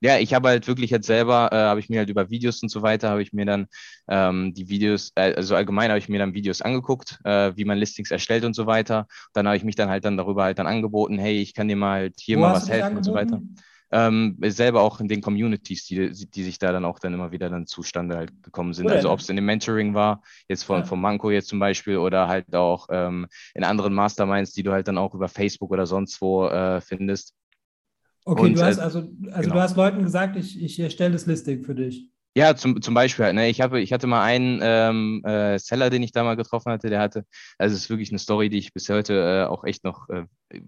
Ja, 0.00 0.18
ich 0.18 0.32
habe 0.32 0.48
halt 0.48 0.66
wirklich 0.66 0.90
jetzt 0.90 1.06
selber, 1.06 1.50
äh, 1.52 1.56
habe 1.56 1.80
ich 1.80 1.90
mir 1.90 1.98
halt 1.98 2.08
über 2.08 2.30
Videos 2.30 2.62
und 2.62 2.70
so 2.70 2.80
weiter, 2.82 3.10
habe 3.10 3.22
ich 3.22 3.32
mir 3.32 3.44
dann 3.44 3.66
ähm, 4.08 4.54
die 4.54 4.68
Videos, 4.68 5.12
äh, 5.14 5.34
also 5.34 5.54
allgemein 5.54 5.90
habe 5.90 5.98
ich 5.98 6.08
mir 6.08 6.18
dann 6.18 6.32
Videos 6.32 6.62
angeguckt, 6.62 7.18
äh, 7.24 7.52
wie 7.54 7.66
man 7.66 7.76
Listings 7.76 8.10
erstellt 8.10 8.44
und 8.44 8.54
so 8.54 8.66
weiter. 8.66 9.06
Dann 9.34 9.46
habe 9.46 9.56
ich 9.56 9.64
mich 9.64 9.76
dann 9.76 9.90
halt 9.90 10.04
dann 10.06 10.16
darüber 10.16 10.44
halt 10.44 10.58
dann 10.58 10.66
angeboten, 10.66 11.18
hey, 11.18 11.40
ich 11.40 11.54
kann 11.54 11.68
dir 11.68 11.76
mal 11.76 12.00
halt 12.00 12.14
hier 12.18 12.38
Wo 12.38 12.42
mal 12.42 12.54
was 12.54 12.70
helfen 12.70 12.96
und 12.96 13.04
so 13.04 13.12
weiter. 13.12 13.42
Ähm, 13.92 14.38
selber 14.40 14.82
auch 14.82 15.00
in 15.00 15.08
den 15.08 15.20
Communities, 15.20 15.84
die, 15.84 16.12
die 16.12 16.44
sich 16.44 16.58
da 16.60 16.70
dann 16.70 16.84
auch 16.84 17.00
dann 17.00 17.12
immer 17.12 17.32
wieder 17.32 17.50
dann 17.50 17.66
zustande 17.66 18.16
halt 18.16 18.42
gekommen 18.42 18.72
sind. 18.72 18.86
Cool. 18.86 18.92
Also 18.92 19.10
ob 19.10 19.18
es 19.18 19.28
in 19.28 19.36
dem 19.36 19.46
Mentoring 19.46 19.94
war, 19.94 20.22
jetzt 20.48 20.62
von, 20.62 20.80
ja. 20.80 20.86
von 20.86 21.00
Manko 21.00 21.30
jetzt 21.30 21.48
zum 21.48 21.58
Beispiel, 21.58 21.96
oder 21.96 22.28
halt 22.28 22.54
auch 22.54 22.86
ähm, 22.90 23.26
in 23.52 23.64
anderen 23.64 23.92
Masterminds, 23.92 24.52
die 24.52 24.62
du 24.62 24.70
halt 24.70 24.86
dann 24.86 24.96
auch 24.96 25.12
über 25.14 25.28
Facebook 25.28 25.72
oder 25.72 25.86
sonst 25.86 26.20
wo 26.20 26.46
äh, 26.46 26.80
findest. 26.80 27.34
Okay, 28.30 28.42
und, 28.42 28.54
du 28.54 28.62
hast 28.62 28.78
also, 28.78 29.00
also 29.00 29.40
genau. 29.40 29.54
du 29.54 29.60
hast 29.60 29.76
Leuten 29.76 30.04
gesagt, 30.04 30.36
ich, 30.36 30.62
ich 30.62 30.78
erstelle 30.78 31.10
das 31.10 31.26
Listing 31.26 31.64
für 31.64 31.74
dich. 31.74 32.08
Ja, 32.36 32.54
zum, 32.54 32.80
zum 32.80 32.94
Beispiel 32.94 33.24
halt, 33.24 33.34
ne, 33.34 33.48
ich 33.48 33.60
habe, 33.60 33.80
ich 33.80 33.92
hatte 33.92 34.06
mal 34.06 34.22
einen 34.22 34.60
ähm, 34.62 35.20
äh, 35.24 35.58
Seller, 35.58 35.90
den 35.90 36.04
ich 36.04 36.12
da 36.12 36.22
mal 36.22 36.36
getroffen 36.36 36.70
hatte, 36.70 36.88
der 36.88 37.00
hatte, 37.00 37.24
also 37.58 37.74
es 37.74 37.82
ist 37.82 37.90
wirklich 37.90 38.10
eine 38.10 38.20
Story, 38.20 38.48
die 38.48 38.58
ich 38.58 38.72
bis 38.72 38.88
heute 38.88 39.14
äh, 39.14 39.48
auch 39.48 39.64
echt 39.64 39.82
noch 39.82 40.08
äh, 40.10 40.26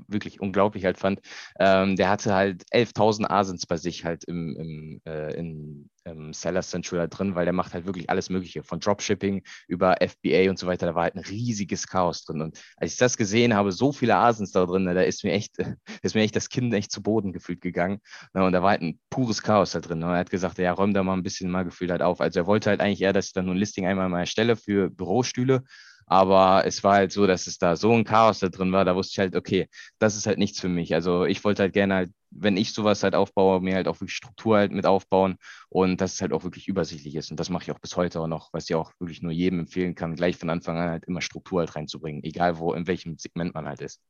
wirklich 0.09 0.41
unglaublich 0.41 0.85
halt 0.85 0.99
fand. 0.99 1.21
Ähm, 1.61 1.95
der 1.95 2.11
hatte 2.11 2.35
halt 2.35 2.65
11.000 2.73 3.31
Asins 3.31 3.65
bei 3.67 3.77
sich 3.77 4.05
halt 4.05 4.25
im, 4.25 4.57
im, 4.57 5.01
äh, 5.05 5.35
in, 5.35 5.89
im 6.05 6.33
Seller 6.33 6.63
Central 6.63 7.01
da 7.01 7.07
drin, 7.07 7.35
weil 7.35 7.45
der 7.45 7.53
macht 7.53 7.75
halt 7.75 7.87
wirklich 7.87 8.11
alles 8.11 8.31
Mögliche, 8.31 8.63
von 8.63 8.81
Dropshipping 8.81 9.43
über 9.69 9.97
FBA 10.01 10.51
und 10.51 10.59
so 10.59 10.67
weiter. 10.67 10.87
Da 10.87 10.95
war 10.95 11.05
halt 11.05 11.15
ein 11.15 11.25
riesiges 11.25 11.87
Chaos 11.87 12.25
drin. 12.25 12.41
Und 12.43 12.61
als 12.77 12.93
ich 12.93 12.99
das 12.99 13.17
gesehen 13.17 13.55
habe, 13.55 13.73
so 13.73 13.93
viele 13.93 14.17
Asins 14.17 14.53
da 14.53 14.67
drin, 14.67 14.85
ne, 14.85 14.95
da 14.95 15.03
ist 15.03 15.25
mir 15.25 15.33
echt, 15.33 15.57
ist 16.03 16.15
mir 16.15 16.23
echt 16.23 16.37
das 16.37 16.49
Kind 16.49 16.75
echt 16.75 16.93
zu 16.93 17.03
Boden 17.03 17.33
gefühlt 17.33 17.61
gegangen. 17.61 18.01
Ne, 18.35 18.45
und 18.45 18.53
da 18.53 18.63
war 18.63 18.71
halt 18.71 18.83
ein 18.83 19.01
pures 19.11 19.43
Chaos 19.43 19.73
da 19.73 19.81
drin. 19.81 19.99
Ne. 20.01 20.07
Und 20.07 20.13
er 20.13 20.19
hat 20.19 20.31
gesagt, 20.31 20.59
ja, 20.59 20.73
räum 20.73 20.95
da 20.95 21.03
mal 21.03 21.15
ein 21.15 21.23
bisschen 21.23 21.51
mal 21.51 21.65
gefühlt 21.65 21.91
halt 21.91 22.03
auf. 22.03 22.21
Also 22.21 22.41
er 22.41 22.47
wollte 22.47 22.71
halt 22.71 22.81
eigentlich 22.81 23.03
eher, 23.03 23.13
dass 23.13 23.27
ich 23.27 23.33
dann 23.33 23.47
nur 23.47 23.55
ein 23.55 23.59
Listing 23.59 23.87
einmal 23.87 24.09
mal 24.09 24.21
erstelle 24.21 24.57
für 24.57 24.91
Bürostühle 24.91 25.63
aber 26.07 26.65
es 26.67 26.85
war 26.85 26.95
halt 26.95 27.13
so, 27.13 27.27
dass 27.27 27.47
es 27.47 27.59
da 27.59 27.77
so 27.77 27.93
ein 27.93 28.05
Chaos 28.05 28.41
da 28.41 28.49
drin 28.49 28.73
war, 28.73 28.85
da 28.85 28.95
wusste 28.95 29.13
ich 29.15 29.19
halt, 29.19 29.37
okay, 29.37 29.69
das 29.99 30.17
ist 30.17 30.27
halt 30.27 30.39
nichts 30.39 30.61
für 30.61 30.69
mich. 30.69 30.95
Also 30.95 31.25
ich 31.25 31.43
wollte 31.45 31.63
halt 31.63 31.73
gerne 31.73 31.95
halt, 31.95 32.11
wenn 32.35 32.57
ich 32.57 32.73
sowas 32.73 33.03
halt 33.03 33.15
aufbaue, 33.15 33.61
mir 33.61 33.75
halt 33.75 33.89
auch 33.89 34.01
wirklich 34.01 34.17
Struktur 34.17 34.57
halt 34.59 34.73
mit 34.73 34.87
aufbauen 34.87 35.37
und 35.69 36.01
dass 36.01 36.15
es 36.15 36.21
halt 36.21 36.33
auch 36.33 36.45
wirklich 36.45 36.69
übersichtlich 36.69 37.15
ist. 37.17 37.31
Und 37.31 37.39
das 37.41 37.51
mache 37.51 37.65
ich 37.65 37.73
auch 37.73 37.79
bis 37.79 37.97
heute 37.97 38.21
auch 38.21 38.27
noch, 38.27 38.53
was 38.53 38.69
ich 38.69 38.75
auch 38.75 38.93
wirklich 38.99 39.23
nur 39.23 39.33
jedem 39.33 39.61
empfehlen 39.61 39.95
kann, 39.95 40.17
gleich 40.17 40.37
von 40.37 40.51
Anfang 40.51 40.79
an 40.79 40.91
halt 40.91 41.05
immer 41.05 41.21
Struktur 41.21 41.61
halt 41.61 41.75
reinzubringen, 41.77 42.25
egal 42.25 42.59
wo, 42.59 42.73
in 42.75 42.87
welchem 42.87 43.19
Segment 43.19 43.55
man 43.55 43.67
halt 43.67 43.81
ist. 43.81 44.01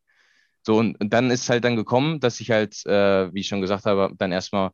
So, 0.64 0.78
und, 0.78 1.00
und 1.00 1.12
dann 1.12 1.30
ist 1.30 1.48
halt 1.50 1.64
dann 1.64 1.76
gekommen, 1.76 2.20
dass 2.20 2.40
ich 2.40 2.50
halt, 2.50 2.86
äh, 2.86 3.32
wie 3.34 3.40
ich 3.40 3.48
schon 3.48 3.60
gesagt 3.60 3.84
habe, 3.84 4.14
dann 4.16 4.32
erstmal 4.32 4.70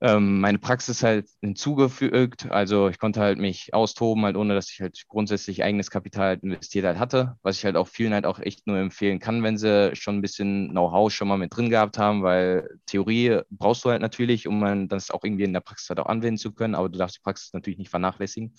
ähm, 0.00 0.40
meine 0.40 0.58
Praxis 0.58 1.02
halt 1.02 1.28
hinzugefügt. 1.40 2.50
Also 2.50 2.88
ich 2.88 2.98
konnte 2.98 3.20
halt 3.20 3.38
mich 3.38 3.72
austoben, 3.72 4.24
halt 4.24 4.36
ohne 4.36 4.54
dass 4.54 4.70
ich 4.70 4.80
halt 4.80 5.02
grundsätzlich 5.08 5.62
eigenes 5.62 5.90
Kapital 5.90 6.26
halt 6.26 6.42
investiert 6.42 6.84
halt 6.84 6.98
hatte, 6.98 7.36
was 7.42 7.56
ich 7.56 7.64
halt 7.64 7.76
auch 7.76 7.88
vielen 7.88 8.12
halt 8.12 8.26
auch 8.26 8.38
echt 8.38 8.66
nur 8.66 8.78
empfehlen 8.78 9.18
kann, 9.18 9.42
wenn 9.42 9.56
sie 9.56 9.94
schon 9.94 10.18
ein 10.18 10.22
bisschen 10.22 10.70
Know-how 10.70 11.10
schon 11.12 11.28
mal 11.28 11.38
mit 11.38 11.56
drin 11.56 11.70
gehabt 11.70 11.98
haben, 11.98 12.22
weil 12.22 12.68
Theorie 12.86 13.40
brauchst 13.50 13.84
du 13.84 13.90
halt 13.90 14.02
natürlich, 14.02 14.46
um 14.46 14.88
das 14.88 15.10
auch 15.10 15.24
irgendwie 15.24 15.44
in 15.44 15.52
der 15.52 15.60
Praxis 15.60 15.88
halt 15.88 16.00
auch 16.00 16.06
anwenden 16.06 16.38
zu 16.38 16.52
können, 16.52 16.74
aber 16.74 16.88
du 16.88 16.98
darfst 16.98 17.16
die 17.16 17.22
Praxis 17.22 17.52
natürlich 17.52 17.78
nicht 17.78 17.90
vernachlässigen. 17.90 18.54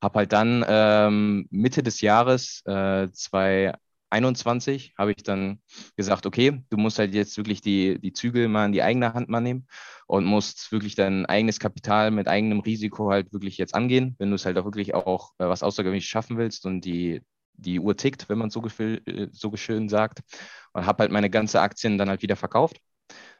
Hab 0.00 0.14
halt 0.14 0.32
dann 0.32 0.64
ähm, 0.68 1.48
Mitte 1.50 1.82
des 1.82 2.00
Jahres 2.00 2.62
äh, 2.66 3.08
zwei 3.12 3.74
21 4.10 4.94
habe 4.96 5.12
ich 5.12 5.22
dann 5.22 5.60
gesagt, 5.96 6.26
okay, 6.26 6.62
du 6.70 6.76
musst 6.76 6.98
halt 6.98 7.14
jetzt 7.14 7.36
wirklich 7.36 7.60
die, 7.60 8.00
die 8.00 8.12
Zügel 8.12 8.48
mal 8.48 8.66
in 8.66 8.72
die 8.72 8.82
eigene 8.82 9.14
Hand 9.14 9.28
mal 9.28 9.40
nehmen 9.40 9.66
und 10.06 10.24
musst 10.24 10.72
wirklich 10.72 10.94
dein 10.94 11.26
eigenes 11.26 11.60
Kapital 11.60 12.10
mit 12.10 12.28
eigenem 12.28 12.60
Risiko 12.60 13.10
halt 13.10 13.32
wirklich 13.32 13.58
jetzt 13.58 13.74
angehen, 13.74 14.16
wenn 14.18 14.30
du 14.30 14.36
es 14.36 14.46
halt 14.46 14.58
auch 14.58 14.64
wirklich 14.64 14.94
auch 14.94 15.32
äh, 15.38 15.46
was 15.46 15.62
Außergewöhnliches 15.62 16.08
schaffen 16.08 16.38
willst 16.38 16.66
und 16.66 16.82
die, 16.82 17.22
die 17.54 17.80
Uhr 17.80 17.96
tickt, 17.96 18.28
wenn 18.28 18.38
man 18.38 18.50
so, 18.50 18.64
äh, 18.78 19.28
so 19.32 19.56
schön 19.56 19.88
sagt. 19.88 20.20
Und 20.72 20.86
habe 20.86 21.02
halt 21.02 21.12
meine 21.12 21.30
ganze 21.30 21.60
Aktien 21.60 21.98
dann 21.98 22.08
halt 22.08 22.22
wieder 22.22 22.36
verkauft 22.36 22.78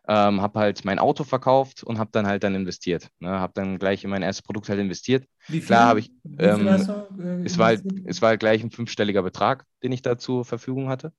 ähm, 0.08 0.40
habe 0.40 0.58
halt 0.58 0.84
mein 0.86 0.98
Auto 0.98 1.22
verkauft 1.22 1.84
und 1.84 1.98
habe 1.98 2.10
dann 2.12 2.26
halt 2.26 2.42
dann 2.42 2.54
investiert. 2.54 3.08
Ne? 3.20 3.28
Habe 3.28 3.52
dann 3.54 3.78
gleich 3.78 4.02
in 4.04 4.10
mein 4.10 4.22
erstes 4.22 4.42
Produkt 4.42 4.68
halt 4.70 4.80
investiert. 4.80 5.26
Wie 5.48 5.60
viel? 5.60 5.66
Klar 5.66 5.86
habe 5.86 6.00
ich, 6.00 6.10
ähm, 6.38 6.66
äh, 6.66 7.44
es, 7.44 7.58
war 7.58 7.66
halt, 7.66 7.84
es 8.04 8.22
war 8.22 8.30
halt 8.30 8.40
gleich 8.40 8.62
ein 8.62 8.70
fünfstelliger 8.70 9.22
Betrag, 9.22 9.66
den 9.82 9.92
ich 9.92 10.00
da 10.00 10.16
zur 10.16 10.46
Verfügung 10.46 10.88
hatte. 10.88 11.12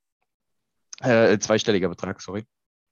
Äh, 1.02 1.38
zweistelliger 1.38 1.88
Betrag, 1.88 2.20
sorry. 2.20 2.46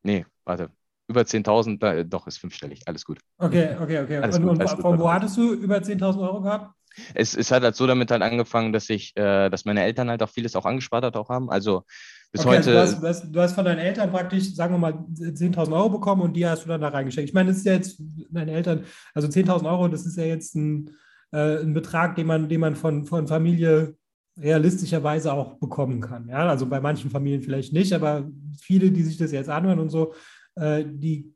Nee, 0.04 0.26
warte. 0.46 0.70
Über 1.08 1.22
10.000, 1.22 1.84
äh, 1.84 2.06
doch, 2.06 2.28
ist 2.28 2.38
fünfstellig, 2.38 2.82
alles 2.86 3.04
gut. 3.04 3.20
Okay, 3.38 3.76
okay, 3.82 4.02
okay. 4.02 4.18
Alles 4.18 4.38
und, 4.38 4.44
gut, 4.44 4.60
und 4.60 4.70
von 4.82 5.00
wo 5.00 5.12
hattest 5.12 5.36
du 5.38 5.54
über 5.54 5.78
10.000 5.78 6.22
Euro 6.22 6.42
gehabt? 6.42 6.74
Es, 7.14 7.36
es 7.36 7.52
hat 7.52 7.64
halt 7.64 7.76
so 7.76 7.88
damit 7.88 8.12
halt 8.12 8.22
angefangen, 8.22 8.74
dass 8.74 8.90
ich, 8.90 9.16
äh, 9.16 9.50
dass 9.50 9.66
meine 9.66 9.84
Eltern 9.84 10.10
halt 10.10 10.22
auch 10.22 10.30
vieles 10.30 10.56
auch 10.56 10.66
angespart 10.66 11.06
hat 11.06 11.16
auch 11.16 11.30
haben. 11.30 11.50
Also 11.50 11.84
bis 12.32 12.42
okay, 12.42 12.58
heute. 12.58 12.80
Also 12.80 13.00
du, 13.00 13.08
hast, 13.08 13.24
du, 13.32 13.40
hast, 13.40 13.54
von 13.54 13.66
deinen 13.66 13.80
Eltern 13.80 14.12
praktisch, 14.12 14.54
sagen 14.54 14.74
wir 14.74 14.80
mal, 14.80 14.94
10.000 15.14 15.72
Euro 15.74 15.90
bekommen 15.90 16.22
und 16.22 16.34
die 16.34 16.46
hast 16.46 16.66
du 16.66 16.70
dann 16.70 16.82
da 16.82 16.90
reingesteckt. 16.90 17.30
Ich 17.30 17.34
meine, 17.34 17.50
das 17.50 17.60
ist 17.60 17.66
ja 17.66 17.74
jetzt 17.74 18.02
deine 18.30 18.52
Eltern, 18.52 18.84
also 19.14 19.28
10.000 19.28 19.70
Euro, 19.70 19.88
das 19.88 20.06
ist 20.06 20.18
ja 20.18 20.26
jetzt 20.26 20.56
ein, 20.56 20.92
äh, 21.32 21.62
ein 21.62 21.74
Betrag, 21.74 22.16
den 22.16 22.28
man, 22.28 22.50
den 22.50 22.60
man 22.60 22.76
von, 22.76 23.06
von 23.06 23.28
Familie 23.28 23.96
realistischerweise 24.40 25.34
auch 25.34 25.56
bekommen 25.56 26.02
kann. 26.02 26.28
Ja, 26.30 26.48
also 26.48 26.66
bei 26.68 26.80
manchen 26.80 27.10
Familien 27.10 27.42
vielleicht 27.42 27.74
nicht, 27.74 27.94
aber 27.94 28.30
viele, 28.62 28.92
die 28.92 29.04
sich 29.04 29.18
das 29.18 29.32
jetzt 29.32 29.50
anhören 29.50 29.80
und 29.80 29.90
so, 29.90 30.14
äh, 30.56 30.84
die 30.86 31.34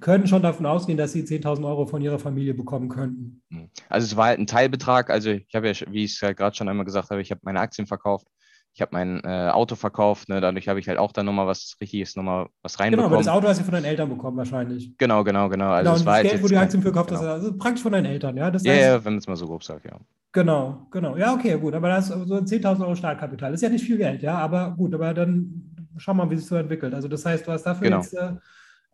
können 0.00 0.26
schon 0.26 0.42
davon 0.42 0.66
ausgehen, 0.66 0.98
dass 0.98 1.12
sie 1.12 1.22
10.000 1.22 1.64
Euro 1.64 1.86
von 1.86 2.02
ihrer 2.02 2.18
Familie 2.18 2.54
bekommen 2.54 2.88
könnten. 2.88 3.42
Also 3.88 4.06
es 4.06 4.16
war 4.16 4.26
halt 4.26 4.40
ein 4.40 4.48
Teilbetrag. 4.48 5.10
Also 5.10 5.30
ich 5.30 5.54
habe 5.54 5.68
ja, 5.70 5.74
wie 5.92 6.04
ich 6.04 6.14
es 6.14 6.20
ja 6.20 6.32
gerade 6.32 6.56
schon 6.56 6.68
einmal 6.68 6.84
gesagt 6.84 7.10
habe, 7.10 7.20
ich 7.20 7.30
habe 7.30 7.42
meine 7.44 7.60
Aktien 7.60 7.86
verkauft 7.86 8.26
ich 8.72 8.80
habe 8.80 8.90
mein 8.92 9.20
äh, 9.24 9.50
Auto 9.50 9.74
verkauft, 9.74 10.28
ne? 10.28 10.40
dadurch 10.40 10.68
habe 10.68 10.78
ich 10.78 10.88
halt 10.88 10.98
auch 10.98 11.12
dann 11.12 11.26
nochmal 11.26 11.46
was 11.46 11.76
Richtiges, 11.80 12.16
nochmal 12.16 12.46
was 12.62 12.78
reinbekommen. 12.78 13.10
Genau, 13.10 13.16
aber 13.16 13.24
das 13.24 13.32
Auto 13.32 13.48
hast 13.48 13.60
du 13.60 13.64
von 13.64 13.74
deinen 13.74 13.84
Eltern 13.84 14.08
bekommen 14.08 14.36
wahrscheinlich. 14.36 14.96
Genau, 14.96 15.24
genau, 15.24 15.48
genau. 15.48 15.70
Also 15.70 15.90
genau, 15.90 15.98
und 15.98 16.06
das 16.06 16.14
halt 16.14 16.30
Geld, 16.30 16.42
wo 16.42 16.46
du 16.46 16.54
die 16.54 16.58
Aktien 16.58 16.82
für 16.82 16.90
gekauft 16.90 17.10
hast, 17.10 17.20
genau. 17.20 17.32
also 17.32 17.56
praktisch 17.56 17.82
von 17.82 17.92
deinen 17.92 18.06
Eltern, 18.06 18.36
ja? 18.36 18.50
Das 18.50 18.64
ja, 18.64 18.72
heißt, 18.72 18.82
ja, 18.82 19.04
wenn 19.04 19.14
man 19.14 19.18
es 19.18 19.26
mal 19.26 19.36
so 19.36 19.46
grob 19.46 19.64
sagt, 19.64 19.84
ja. 19.84 19.98
Genau, 20.32 20.86
genau. 20.90 21.16
Ja, 21.16 21.34
okay, 21.34 21.58
gut, 21.58 21.74
aber 21.74 21.88
das 21.88 22.10
ist 22.10 22.28
so 22.28 22.36
10.000 22.36 22.82
Euro 22.82 22.94
Startkapital. 22.94 23.50
Das 23.50 23.58
ist 23.58 23.62
ja 23.62 23.68
nicht 23.68 23.84
viel 23.84 23.98
Geld, 23.98 24.22
ja, 24.22 24.38
aber 24.38 24.70
gut, 24.76 24.94
aber 24.94 25.12
dann 25.12 25.74
schau 25.96 26.14
mal, 26.14 26.30
wie 26.30 26.36
sich 26.36 26.46
so 26.46 26.54
entwickelt. 26.54 26.94
Also 26.94 27.08
das 27.08 27.26
heißt, 27.26 27.46
du 27.46 27.52
hast 27.52 27.64
dafür 27.64 27.82
genau. 27.82 28.00
jetzt 28.00 28.14
äh, 28.14 28.34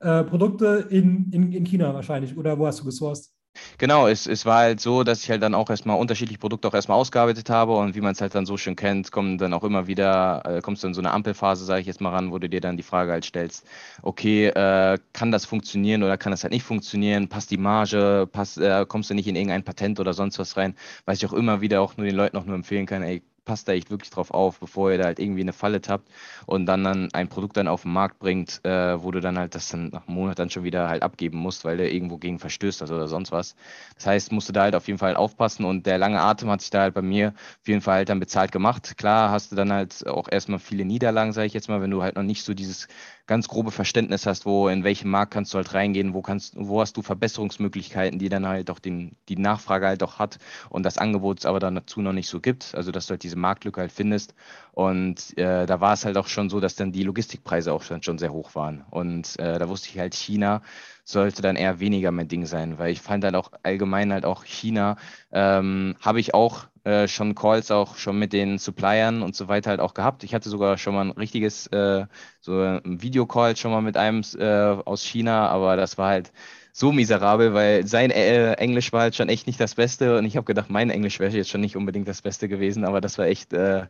äh, 0.00 0.24
Produkte 0.24 0.86
in, 0.88 1.30
in, 1.32 1.52
in 1.52 1.64
China 1.64 1.92
wahrscheinlich 1.92 2.36
oder 2.36 2.58
wo 2.58 2.66
hast 2.66 2.80
du 2.80 2.84
gesourced? 2.84 3.35
Genau, 3.78 4.06
es, 4.08 4.26
es 4.26 4.44
war 4.46 4.58
halt 4.58 4.80
so, 4.80 5.02
dass 5.04 5.22
ich 5.22 5.30
halt 5.30 5.42
dann 5.42 5.54
auch 5.54 5.70
erstmal 5.70 5.98
unterschiedliche 5.98 6.38
Produkte 6.38 6.68
auch 6.68 6.74
erstmal 6.74 6.98
ausgearbeitet 6.98 7.48
habe 7.50 7.76
und 7.76 7.94
wie 7.94 8.00
man 8.00 8.12
es 8.12 8.20
halt 8.20 8.34
dann 8.34 8.46
so 8.46 8.56
schön 8.56 8.76
kennt, 8.76 9.10
kommen 9.12 9.38
dann 9.38 9.52
auch 9.52 9.64
immer 9.64 9.86
wieder, 9.86 10.42
äh, 10.44 10.60
kommst 10.60 10.82
du 10.82 10.88
in 10.88 10.94
so 10.94 11.00
eine 11.00 11.10
Ampelphase, 11.12 11.64
sage 11.64 11.80
ich 11.80 11.86
jetzt 11.86 12.00
mal 12.00 12.10
ran, 12.10 12.32
wo 12.32 12.38
du 12.38 12.48
dir 12.48 12.60
dann 12.60 12.76
die 12.76 12.82
Frage 12.82 13.12
halt 13.12 13.24
stellst, 13.24 13.66
okay, 14.02 14.46
äh, 14.48 14.98
kann 15.12 15.30
das 15.30 15.44
funktionieren 15.44 16.02
oder 16.02 16.16
kann 16.18 16.30
das 16.32 16.42
halt 16.42 16.52
nicht 16.52 16.64
funktionieren, 16.64 17.28
passt 17.28 17.50
die 17.50 17.56
Marge, 17.58 18.28
passt, 18.30 18.58
äh, 18.58 18.84
kommst 18.86 19.10
du 19.10 19.14
nicht 19.14 19.28
in 19.28 19.36
irgendein 19.36 19.64
Patent 19.64 20.00
oder 20.00 20.12
sonst 20.14 20.38
was 20.38 20.56
rein, 20.56 20.74
was 21.04 21.18
ich 21.18 21.26
auch 21.26 21.32
immer 21.32 21.60
wieder 21.60 21.80
auch 21.80 21.96
nur 21.96 22.06
den 22.06 22.16
Leuten 22.16 22.36
auch 22.36 22.44
nur 22.44 22.54
empfehlen 22.56 22.86
kann, 22.86 23.02
ey, 23.02 23.22
passt 23.46 23.68
da 23.68 23.72
echt 23.72 23.90
wirklich 23.90 24.10
drauf 24.10 24.30
auf, 24.30 24.60
bevor 24.60 24.92
ihr 24.92 24.98
da 24.98 25.04
halt 25.04 25.18
irgendwie 25.18 25.40
eine 25.40 25.54
Falle 25.54 25.80
tappt 25.80 26.10
und 26.44 26.66
dann, 26.66 26.84
dann 26.84 27.08
ein 27.14 27.28
Produkt 27.28 27.56
dann 27.56 27.68
auf 27.68 27.82
den 27.82 27.92
Markt 27.92 28.18
bringt, 28.18 28.62
äh, 28.64 29.02
wo 29.02 29.10
du 29.10 29.20
dann 29.20 29.38
halt 29.38 29.54
das 29.54 29.70
dann 29.70 29.88
nach 29.88 30.06
einem 30.06 30.16
Monat 30.16 30.38
dann 30.38 30.50
schon 30.50 30.64
wieder 30.64 30.88
halt 30.88 31.02
abgeben 31.02 31.38
musst, 31.38 31.64
weil 31.64 31.78
der 31.78 31.92
irgendwo 31.92 32.18
gegen 32.18 32.38
verstößt 32.38 32.82
hast 32.82 32.90
oder 32.90 33.08
sonst 33.08 33.32
was. 33.32 33.56
Das 33.94 34.06
heißt, 34.06 34.32
musst 34.32 34.50
du 34.50 34.52
da 34.52 34.62
halt 34.62 34.74
auf 34.74 34.86
jeden 34.86 34.98
Fall 34.98 35.16
aufpassen 35.16 35.64
und 35.64 35.86
der 35.86 35.96
lange 35.96 36.20
Atem 36.20 36.50
hat 36.50 36.60
sich 36.60 36.70
da 36.70 36.82
halt 36.82 36.94
bei 36.94 37.02
mir 37.02 37.28
auf 37.28 37.68
jeden 37.68 37.80
Fall 37.80 37.96
halt 37.96 38.08
dann 38.10 38.20
bezahlt 38.20 38.52
gemacht. 38.52 38.98
Klar 38.98 39.30
hast 39.30 39.52
du 39.52 39.56
dann 39.56 39.72
halt 39.72 40.06
auch 40.06 40.28
erstmal 40.30 40.58
viele 40.58 40.84
Niederlagen, 40.84 41.32
sage 41.32 41.46
ich 41.46 41.54
jetzt 41.54 41.68
mal, 41.68 41.80
wenn 41.80 41.90
du 41.90 42.02
halt 42.02 42.16
noch 42.16 42.22
nicht 42.22 42.44
so 42.44 42.52
dieses 42.52 42.88
ganz 43.26 43.48
grobe 43.48 43.70
Verständnis 43.70 44.26
hast, 44.26 44.46
wo 44.46 44.68
in 44.68 44.84
welchem 44.84 45.10
Markt 45.10 45.32
kannst 45.32 45.52
du 45.52 45.56
halt 45.56 45.74
reingehen, 45.74 46.14
wo 46.14 46.22
kannst, 46.22 46.54
wo 46.56 46.80
hast 46.80 46.96
du 46.96 47.02
Verbesserungsmöglichkeiten, 47.02 48.18
die 48.18 48.28
dann 48.28 48.46
halt 48.46 48.70
auch 48.70 48.78
den, 48.78 49.16
die 49.28 49.36
Nachfrage 49.36 49.86
halt 49.86 50.02
auch 50.02 50.18
hat 50.18 50.38
und 50.70 50.84
das 50.84 50.98
Angebot 50.98 51.44
aber 51.44 51.60
dann 51.60 51.74
dazu 51.74 52.00
noch 52.00 52.12
nicht 52.12 52.28
so 52.28 52.40
gibt. 52.40 52.74
Also 52.74 52.92
dass 52.92 53.06
du 53.06 53.12
halt 53.12 53.22
diese 53.24 53.35
Marktlücke 53.36 53.80
halt 53.80 53.92
findest. 53.92 54.34
Und 54.72 55.36
äh, 55.38 55.66
da 55.66 55.80
war 55.80 55.94
es 55.94 56.04
halt 56.04 56.16
auch 56.16 56.28
schon 56.28 56.50
so, 56.50 56.60
dass 56.60 56.76
dann 56.76 56.92
die 56.92 57.02
Logistikpreise 57.02 57.72
auch 57.72 57.82
schon, 57.82 58.02
schon 58.02 58.18
sehr 58.18 58.32
hoch 58.32 58.54
waren. 58.54 58.84
Und 58.90 59.38
äh, 59.38 59.58
da 59.58 59.68
wusste 59.68 59.88
ich 59.90 59.98
halt, 59.98 60.14
China 60.14 60.62
sollte 61.04 61.40
dann 61.40 61.56
eher 61.56 61.78
weniger 61.80 62.10
mein 62.10 62.28
Ding 62.28 62.46
sein, 62.46 62.78
weil 62.78 62.90
ich 62.90 63.00
fand 63.00 63.24
halt 63.24 63.36
auch 63.36 63.52
allgemein 63.62 64.12
halt 64.12 64.24
auch 64.24 64.44
China, 64.44 64.96
ähm, 65.30 65.94
habe 66.00 66.18
ich 66.20 66.34
auch 66.34 66.66
äh, 66.84 67.08
schon 67.08 67.34
Calls 67.34 67.70
auch 67.70 67.96
schon 67.96 68.18
mit 68.18 68.32
den 68.32 68.58
Suppliern 68.58 69.22
und 69.22 69.36
so 69.36 69.48
weiter 69.48 69.70
halt 69.70 69.80
auch 69.80 69.94
gehabt. 69.94 70.24
Ich 70.24 70.34
hatte 70.34 70.48
sogar 70.48 70.78
schon 70.78 70.94
mal 70.94 71.04
ein 71.06 71.10
richtiges, 71.12 71.66
äh, 71.68 72.06
so 72.40 72.60
ein 72.60 73.02
Videocall 73.02 73.56
schon 73.56 73.70
mal 73.70 73.82
mit 73.82 73.96
einem 73.96 74.22
äh, 74.38 74.82
aus 74.84 75.02
China, 75.04 75.48
aber 75.48 75.76
das 75.76 75.96
war 75.98 76.08
halt 76.10 76.32
so 76.78 76.92
miserabel, 76.92 77.54
weil 77.54 77.86
sein 77.86 78.10
äh, 78.10 78.52
Englisch 78.54 78.92
war 78.92 79.00
halt 79.00 79.16
schon 79.16 79.30
echt 79.30 79.46
nicht 79.46 79.58
das 79.58 79.76
Beste 79.76 80.18
und 80.18 80.26
ich 80.26 80.36
habe 80.36 80.44
gedacht, 80.44 80.68
mein 80.68 80.90
Englisch 80.90 81.18
wäre 81.20 81.34
jetzt 81.34 81.48
schon 81.48 81.62
nicht 81.62 81.74
unbedingt 81.74 82.06
das 82.06 82.20
Beste 82.20 82.48
gewesen, 82.48 82.84
aber 82.84 83.00
das 83.00 83.16
war 83.16 83.24
echt 83.24 83.54
äh, 83.54 83.86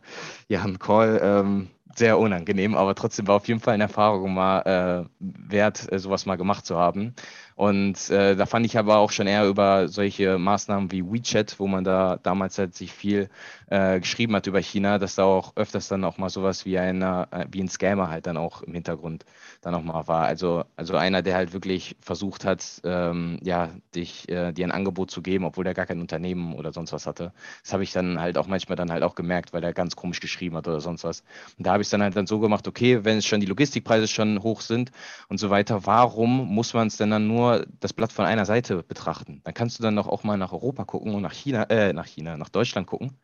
ja 0.47 0.63
ein 0.63 0.79
Call. 0.79 1.19
Ähm, 1.21 1.67
sehr 1.97 2.19
unangenehm, 2.19 2.75
aber 2.75 2.93
trotzdem 2.93 3.27
war 3.27 3.35
auf 3.35 3.47
jeden 3.47 3.59
Fall 3.59 3.73
eine 3.73 3.83
Erfahrung 3.83 4.33
mal 4.33 4.61
äh, 4.61 5.09
wert, 5.19 5.91
äh, 5.91 5.97
sowas 5.97 6.27
mal 6.27 6.35
gemacht 6.35 6.65
zu 6.65 6.77
haben. 6.77 7.15
Und 7.57 8.11
äh, 8.11 8.35
da 8.35 8.45
fand 8.45 8.67
ich 8.67 8.77
aber 8.77 8.97
auch 8.97 9.09
schon 9.09 9.25
eher 9.25 9.47
über 9.47 9.87
solche 9.87 10.37
Maßnahmen 10.37 10.91
wie 10.91 11.03
WeChat, 11.03 11.59
wo 11.59 11.65
man 11.65 11.83
da 11.83 12.17
damals 12.21 12.59
halt 12.59 12.75
sich 12.75 12.93
viel 12.93 13.29
äh, 13.71 13.99
geschrieben 13.99 14.35
hat 14.35 14.45
über 14.45 14.59
China, 14.59 14.99
dass 14.99 15.15
da 15.15 15.23
auch 15.23 15.53
öfters 15.55 15.87
dann 15.87 16.03
auch 16.03 16.19
mal 16.19 16.29
sowas 16.29 16.67
wie, 16.67 16.77
einer, 16.77 17.27
äh, 17.31 17.47
wie 17.49 17.63
ein 17.63 17.67
Scammer 17.67 18.11
halt 18.11 18.27
dann 18.27 18.37
auch 18.37 18.61
im 18.61 18.75
Hintergrund 18.75 19.25
dann 19.61 19.73
auch 19.73 19.81
mal 19.81 20.07
war. 20.07 20.25
Also, 20.25 20.65
also 20.75 20.97
einer, 20.97 21.23
der 21.23 21.33
halt 21.33 21.51
wirklich 21.51 21.95
versucht 21.99 22.45
hat, 22.45 22.63
ähm, 22.83 23.39
ja, 23.41 23.71
dich, 23.95 24.29
äh, 24.29 24.51
dir 24.53 24.67
ein 24.67 24.71
Angebot 24.71 25.09
zu 25.09 25.23
geben, 25.23 25.43
obwohl 25.43 25.63
der 25.63 25.73
gar 25.73 25.87
kein 25.87 25.99
Unternehmen 25.99 26.53
oder 26.53 26.71
sonst 26.71 26.93
was 26.93 27.07
hatte. 27.07 27.33
Das 27.63 27.73
habe 27.73 27.81
ich 27.81 27.91
dann 27.91 28.19
halt 28.19 28.37
auch 28.37 28.45
manchmal 28.45 28.75
dann 28.75 28.91
halt 28.91 29.01
auch 29.01 29.15
gemerkt, 29.15 29.51
weil 29.51 29.61
der 29.61 29.73
ganz 29.73 29.95
komisch 29.95 30.19
geschrieben 30.19 30.55
hat 30.57 30.67
oder 30.67 30.79
sonst 30.79 31.03
was. 31.03 31.23
Und 31.57 31.65
da 31.65 31.71
habe 31.71 31.81
ich 31.81 31.87
es 31.87 31.91
dann 31.91 32.03
halt 32.03 32.15
dann 32.15 32.27
so 32.27 32.37
gemacht, 32.37 32.67
okay, 32.67 33.03
wenn 33.03 33.17
es 33.17 33.25
schon 33.25 33.39
die 33.39 33.47
Logistikpreise 33.47 34.07
schon 34.07 34.43
hoch 34.43 34.61
sind 34.61 34.91
und 35.27 35.39
so 35.39 35.49
weiter, 35.49 35.87
warum 35.87 36.53
muss 36.53 36.75
man 36.75 36.85
es 36.85 36.97
denn 36.97 37.09
dann 37.09 37.25
nur 37.25 37.46
nur 37.47 37.65
das 37.79 37.93
Blatt 37.93 38.11
von 38.11 38.25
einer 38.25 38.45
Seite 38.45 38.83
betrachten. 38.83 39.41
Dann 39.43 39.53
kannst 39.53 39.79
du 39.79 39.83
dann 39.83 39.95
doch 39.95 40.07
auch 40.07 40.23
mal 40.23 40.37
nach 40.37 40.53
Europa 40.53 40.85
gucken 40.85 41.13
und 41.13 41.21
nach 41.21 41.33
China, 41.33 41.63
äh, 41.63 41.93
nach 41.93 42.05
China, 42.05 42.37
nach 42.37 42.49
Deutschland 42.49 42.87
gucken 42.87 43.17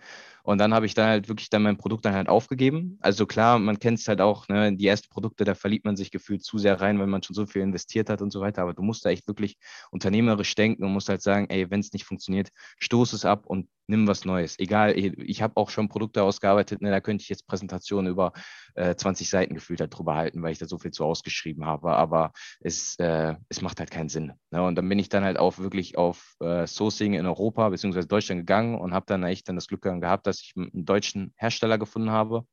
und 0.44 0.58
dann 0.58 0.74
habe 0.74 0.86
ich 0.86 0.94
dann 0.94 1.08
halt 1.08 1.30
wirklich 1.30 1.50
dann 1.50 1.64
mein 1.64 1.78
Produkt 1.78 2.04
dann 2.06 2.14
halt 2.14 2.28
aufgegeben. 2.28 2.98
Also 3.02 3.26
klar, 3.26 3.60
man 3.60 3.80
kennt 3.80 4.00
es 4.00 4.08
halt 4.10 4.20
auch, 4.20 4.48
ne, 4.50 4.76
die 4.76 4.88
ersten 4.88 5.10
Produkte, 5.10 5.46
da 5.46 5.56
verliebt 5.56 5.86
man 5.86 5.96
sich 5.96 6.12
gefühlt 6.12 6.44
zu 6.44 6.58
sehr 6.58 6.82
rein, 6.82 7.00
wenn 7.00 7.10
man 7.10 7.24
schon 7.24 7.34
so 7.34 7.46
viel 7.46 7.62
investiert 7.62 8.10
hat 8.10 8.22
und 8.22 8.32
so 8.32 8.42
weiter. 8.42 8.62
Aber 8.62 8.74
du 8.74 8.84
musst 8.84 9.06
da 9.06 9.10
echt 9.10 9.26
wirklich 9.28 9.58
unternehmerisch 9.90 10.54
denken 10.56 10.84
und 10.84 10.92
musst 10.92 11.08
halt 11.08 11.22
sagen, 11.22 11.48
ey, 11.50 11.72
wenn 11.72 11.80
es 11.80 11.94
nicht 11.94 12.04
funktioniert, 12.04 12.50
stoß 12.80 13.14
es 13.14 13.24
ab 13.24 13.46
und 13.46 13.70
nimm 13.88 14.06
was 14.06 14.26
Neues. 14.26 14.60
Egal, 14.60 14.98
ich 14.98 15.42
habe 15.42 15.56
auch 15.56 15.70
schon 15.70 15.88
Produkte 15.88 16.24
ausgearbeitet, 16.24 16.82
ne, 16.82 16.92
da 16.92 17.00
könnte 17.00 17.22
ich 17.22 17.30
jetzt 17.30 17.48
Präsentationen 17.48 18.12
über 18.12 18.34
äh, 18.76 18.96
20 18.96 19.30
Seiten 19.30 19.56
gefühlt 19.56 19.82
drüber 19.90 20.16
halten, 20.16 20.42
weil 20.42 20.52
ich 20.52 20.60
da 20.60 20.66
so 20.66 20.78
viel 20.78 20.92
zu 20.92 21.06
ausgeschrieben 21.06 21.66
habe. 21.66 21.94
Aber 21.94 22.32
es, 22.60 22.96
äh, 23.00 23.36
es 23.50 23.62
macht 23.62 23.80
halt 23.80 23.92
keinen 23.92 24.10
Sinn. 24.10 24.34
Ne? 24.52 24.64
Und 24.64 24.76
dann 24.76 24.88
bin 24.90 25.00
ich 25.00 25.10
dann 25.10 25.24
halt 25.24 25.38
auch 25.38 25.58
wirklich 25.58 25.98
auf 25.98 26.36
äh, 26.40 26.66
Sourcing 26.68 27.14
in 27.14 27.26
Europa 27.26 27.70
bzw. 27.70 28.06
Deutschland 28.06 28.42
gegangen 28.42 28.80
und 28.80 28.94
habe 28.94 29.06
dann 29.08 29.24
echt 29.24 29.48
dann 29.50 29.56
das 29.56 29.68
Glück 29.68 29.82
gehabt, 29.82 30.28
dass 30.28 30.40
ich 30.42 30.54
einen 30.56 30.86
deutschen 30.86 31.34
Hersteller 31.38 31.78
gefunden 31.78 32.12
habe, 32.12 32.46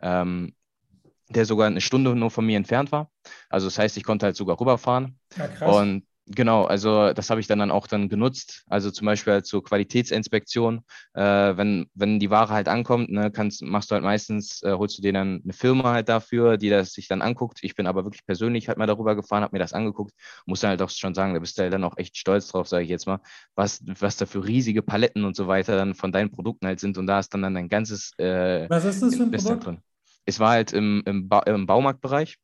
ähm, 0.00 0.54
der 1.28 1.46
sogar 1.46 1.66
eine 1.66 1.80
Stunde 1.80 2.14
nur 2.16 2.30
von 2.30 2.46
mir 2.46 2.56
entfernt 2.56 2.92
war. 2.92 3.10
Also 3.48 3.66
das 3.66 3.78
heißt, 3.78 3.96
ich 3.96 4.04
konnte 4.04 4.26
halt 4.26 4.36
sogar 4.36 4.60
rüberfahren. 4.60 5.18
Ja. 5.36 5.66
Und 5.66 6.04
Genau, 6.32 6.64
also 6.64 7.12
das 7.12 7.28
habe 7.28 7.40
ich 7.40 7.48
dann, 7.48 7.58
dann 7.58 7.72
auch 7.72 7.88
dann 7.88 8.08
genutzt. 8.08 8.62
Also 8.68 8.92
zum 8.92 9.04
Beispiel 9.06 9.32
halt 9.32 9.46
so 9.46 9.60
Qualitätsinspektion, 9.62 10.84
äh, 11.14 11.22
wenn, 11.22 11.90
wenn 11.94 12.20
die 12.20 12.30
Ware 12.30 12.54
halt 12.54 12.68
ankommt, 12.68 13.10
ne, 13.10 13.32
kannst, 13.32 13.62
machst 13.62 13.90
du 13.90 13.94
halt 13.94 14.04
meistens, 14.04 14.62
äh, 14.62 14.72
holst 14.72 14.96
du 14.96 15.02
dir 15.02 15.12
dann 15.12 15.40
eine 15.42 15.52
Firma 15.52 15.92
halt 15.92 16.08
dafür, 16.08 16.56
die 16.56 16.70
das 16.70 16.92
sich 16.92 17.08
dann 17.08 17.20
anguckt. 17.20 17.58
Ich 17.62 17.74
bin 17.74 17.88
aber 17.88 18.04
wirklich 18.04 18.24
persönlich 18.24 18.68
halt 18.68 18.78
mal 18.78 18.86
darüber 18.86 19.16
gefahren, 19.16 19.42
habe 19.42 19.56
mir 19.56 19.58
das 19.58 19.72
angeguckt, 19.72 20.12
muss 20.46 20.60
dann 20.60 20.70
halt 20.70 20.82
auch 20.82 20.90
schon 20.90 21.14
sagen, 21.14 21.34
da 21.34 21.40
bist 21.40 21.58
du 21.58 21.62
halt 21.62 21.72
dann 21.72 21.82
auch 21.82 21.96
echt 21.96 22.16
stolz 22.16 22.46
drauf, 22.46 22.68
sage 22.68 22.84
ich 22.84 22.90
jetzt 22.90 23.08
mal, 23.08 23.18
was, 23.56 23.82
was 23.98 24.16
da 24.16 24.24
für 24.24 24.44
riesige 24.44 24.82
Paletten 24.82 25.24
und 25.24 25.34
so 25.34 25.48
weiter 25.48 25.76
dann 25.76 25.94
von 25.96 26.12
deinen 26.12 26.30
Produkten 26.30 26.64
halt 26.64 26.78
sind 26.78 26.96
und 26.96 27.08
da 27.08 27.18
ist 27.18 27.34
dann, 27.34 27.42
dann 27.42 27.56
ein 27.56 27.68
ganzes 27.68 28.12
äh, 28.18 28.70
Was 28.70 28.84
ist 28.84 29.02
das 29.02 29.16
für 29.16 29.24
ein 29.24 29.32
Produkt? 29.32 29.66
Drin. 29.66 29.78
Es 30.26 30.38
war 30.38 30.50
halt 30.50 30.72
im, 30.72 31.02
im, 31.06 31.28
ba 31.28 31.40
im 31.40 31.66
Baumarktbereich 31.66 32.38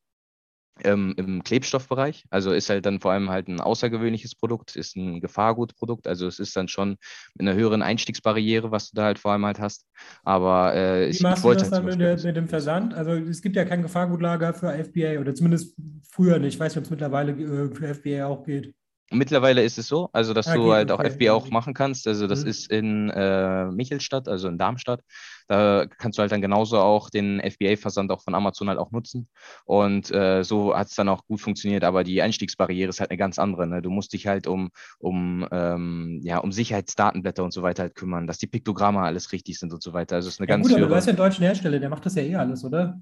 ähm, 0.85 1.15
im 1.17 1.43
Klebstoffbereich. 1.43 2.25
Also 2.31 2.53
ist 2.53 2.69
halt 2.69 2.87
dann 2.87 3.01
vor 3.01 3.13
allem 3.13 3.31
halt 3.31 3.49
ein 3.49 3.61
außergewöhnliches 3.61 4.35
Produkt, 4.35 4.77
ist 4.77 4.97
ein 4.97 5.21
Gefahrgutprodukt. 5.21 6.07
Also 6.07 6.27
es 6.27 6.39
ist 6.39 6.57
dann 6.57 6.69
schon 6.69 6.97
mit 7.35 7.41
einer 7.41 7.55
höheren 7.55 7.83
Einstiegsbarriere, 7.83 8.71
was 8.71 8.91
du 8.91 8.97
da 8.97 9.05
halt 9.05 9.19
vor 9.19 9.33
allem 9.33 9.47
halt 9.47 9.61
hast. 9.61 9.87
Aber 10.25 10.75
äh, 10.75 11.07
Wie 11.07 11.11
ich, 11.11 11.21
machst 11.21 11.45
du 11.45 11.53
das 11.53 11.71
dann 11.71 11.85
mit, 11.85 12.01
der, 12.01 12.17
mit, 12.23 12.37
dem 12.37 12.49
Versand? 12.49 12.95
Also 12.95 13.13
es 13.13 13.43
gibt 13.43 13.57
ja 13.57 13.65
kein 13.65 13.83
Gefahrgutlager 13.83 14.55
für 14.55 14.73
FBA 14.73 15.21
oder 15.21 15.35
zumindest 15.35 15.75
früher 16.11 16.39
nicht. 16.39 16.55
Ich 16.55 16.61
weiß 16.61 16.73
nicht, 16.73 16.79
ob 16.79 16.85
es 16.85 16.91
mittlerweile 16.91 17.33
äh, 17.33 17.75
für 17.75 17.95
FBA 17.95 18.27
auch 18.27 18.45
geht. 18.45 18.75
Mittlerweile 19.13 19.63
ist 19.63 19.79
es 19.79 19.87
so, 19.87 20.11
also 20.13 20.35
dass 20.35 20.49
ah, 20.49 20.55
du 20.55 20.73
halt 20.73 20.91
okay. 20.91 21.07
auch 21.07 21.13
FBA 21.13 21.33
auch 21.33 21.51
machen 21.51 21.75
kannst. 21.75 22.09
Also 22.09 22.27
das 22.27 22.43
mhm. 22.43 22.51
ist 22.51 22.71
in 22.73 23.11
äh, 23.11 23.67
Michelstadt, 23.67 24.27
also 24.27 24.49
in 24.49 24.59
Darmstadt. 24.59 25.01
Da 25.47 25.87
kannst 25.99 26.19
du 26.19 26.23
halt 26.23 26.33
dann 26.33 26.41
genauso 26.41 26.79
auch 26.79 27.09
den 27.09 27.41
FBA-Versand 27.41 28.11
auch 28.11 28.21
von 28.21 28.35
Amazon 28.35 28.69
halt 28.69 28.81
auch 28.81 28.91
nutzen. 28.91 29.29
Und 29.65 30.11
äh, 30.11 30.43
so 30.43 30.77
hat 30.77 30.89
es 30.89 30.97
dann 30.97 31.09
auch 31.09 31.25
gut 31.27 31.41
funktioniert, 31.41 31.85
aber 31.85 32.03
die 32.03 32.21
Einstiegsbarriere 32.21 32.89
ist 32.89 32.99
halt 32.99 33.11
eine 33.11 33.17
ganz 33.17 33.39
andere. 33.39 33.69
Ne? 33.69 33.81
Du 33.81 33.91
musst 33.91 34.13
dich 34.13 34.27
halt 34.27 34.49
um, 34.49 34.71
um, 34.99 35.47
ähm, 35.53 36.21
ja, 36.25 36.39
um 36.39 36.51
Sicherheitsdatenblätter 36.51 37.45
und 37.45 37.53
so 37.53 37.63
weiter 37.63 37.85
halt 37.85 37.95
kümmern, 37.95 38.27
dass 38.27 38.39
die 38.39 38.49
Piktogramme 38.49 39.03
alles 39.03 39.31
richtig 39.31 39.57
sind 39.61 39.73
und 39.73 39.85
so 39.85 39.93
weiter. 39.93 40.17
Also 40.17 40.29
es 40.29 40.35
ist 40.35 40.41
eine 40.41 40.49
ja, 40.49 40.57
ganz 40.57 40.67
gut, 40.67 40.77
aber 40.77 40.89
du 40.89 40.95
hast 40.97 41.07
ja 41.07 41.11
einen 41.11 41.19
deutschen 41.19 41.45
Hersteller, 41.45 41.79
der 41.79 41.91
macht 41.91 42.05
das 42.07 42.17
ja 42.17 42.23
eh 42.23 42.35
alles, 42.35 42.65
oder? 42.65 43.01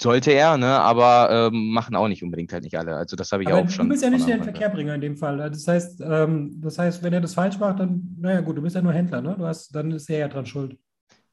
Sollte 0.00 0.32
er, 0.32 0.56
ne? 0.56 0.80
aber 0.80 1.50
ähm, 1.52 1.68
machen 1.68 1.94
auch 1.94 2.08
nicht 2.08 2.22
unbedingt 2.22 2.52
halt 2.52 2.64
nicht 2.64 2.78
alle. 2.78 2.96
Also 2.96 3.14
das 3.14 3.30
habe 3.30 3.42
ich 3.42 3.48
aber 3.50 3.60
auch 3.60 3.68
schon. 3.68 3.86
Du 3.86 3.92
bist 3.92 4.02
ja 4.02 4.10
nicht 4.10 4.26
der 4.26 4.42
Verkehrbringer 4.42 4.94
in 4.94 5.00
dem 5.00 5.16
Fall. 5.16 5.36
Das 5.36 5.68
heißt, 5.68 6.00
ähm, 6.00 6.60
das 6.60 6.78
heißt, 6.78 7.02
wenn 7.02 7.12
er 7.12 7.20
das 7.20 7.34
falsch 7.34 7.58
macht, 7.58 7.78
dann, 7.78 8.16
naja 8.18 8.40
gut, 8.40 8.56
du 8.56 8.62
bist 8.62 8.74
ja 8.74 8.82
nur 8.82 8.92
Händler, 8.92 9.20
ne? 9.20 9.36
Du 9.38 9.46
hast, 9.46 9.74
dann 9.74 9.92
ist 9.92 10.08
er 10.10 10.18
ja 10.18 10.28
dran 10.28 10.46
schuld. 10.46 10.78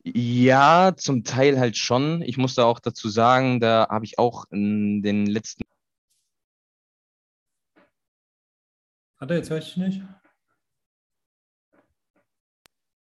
Ja, 0.04 0.94
zum 0.96 1.24
Teil 1.24 1.60
halt 1.60 1.78
schon. 1.78 2.22
Ich 2.24 2.38
muss 2.38 2.56
da 2.56 2.66
auch 2.66 2.80
dazu 2.80 3.08
sagen, 3.08 3.60
da 3.60 3.88
habe 3.90 4.06
ich 4.06 4.20
auch 4.20 4.46
in 4.52 5.02
den 5.04 5.26
letzten. 5.26 5.64
Hat 9.20 9.30
er 9.30 9.38
jetzt 9.38 9.50
höre 9.50 9.60
ich 9.60 9.78
nicht? 9.78 10.02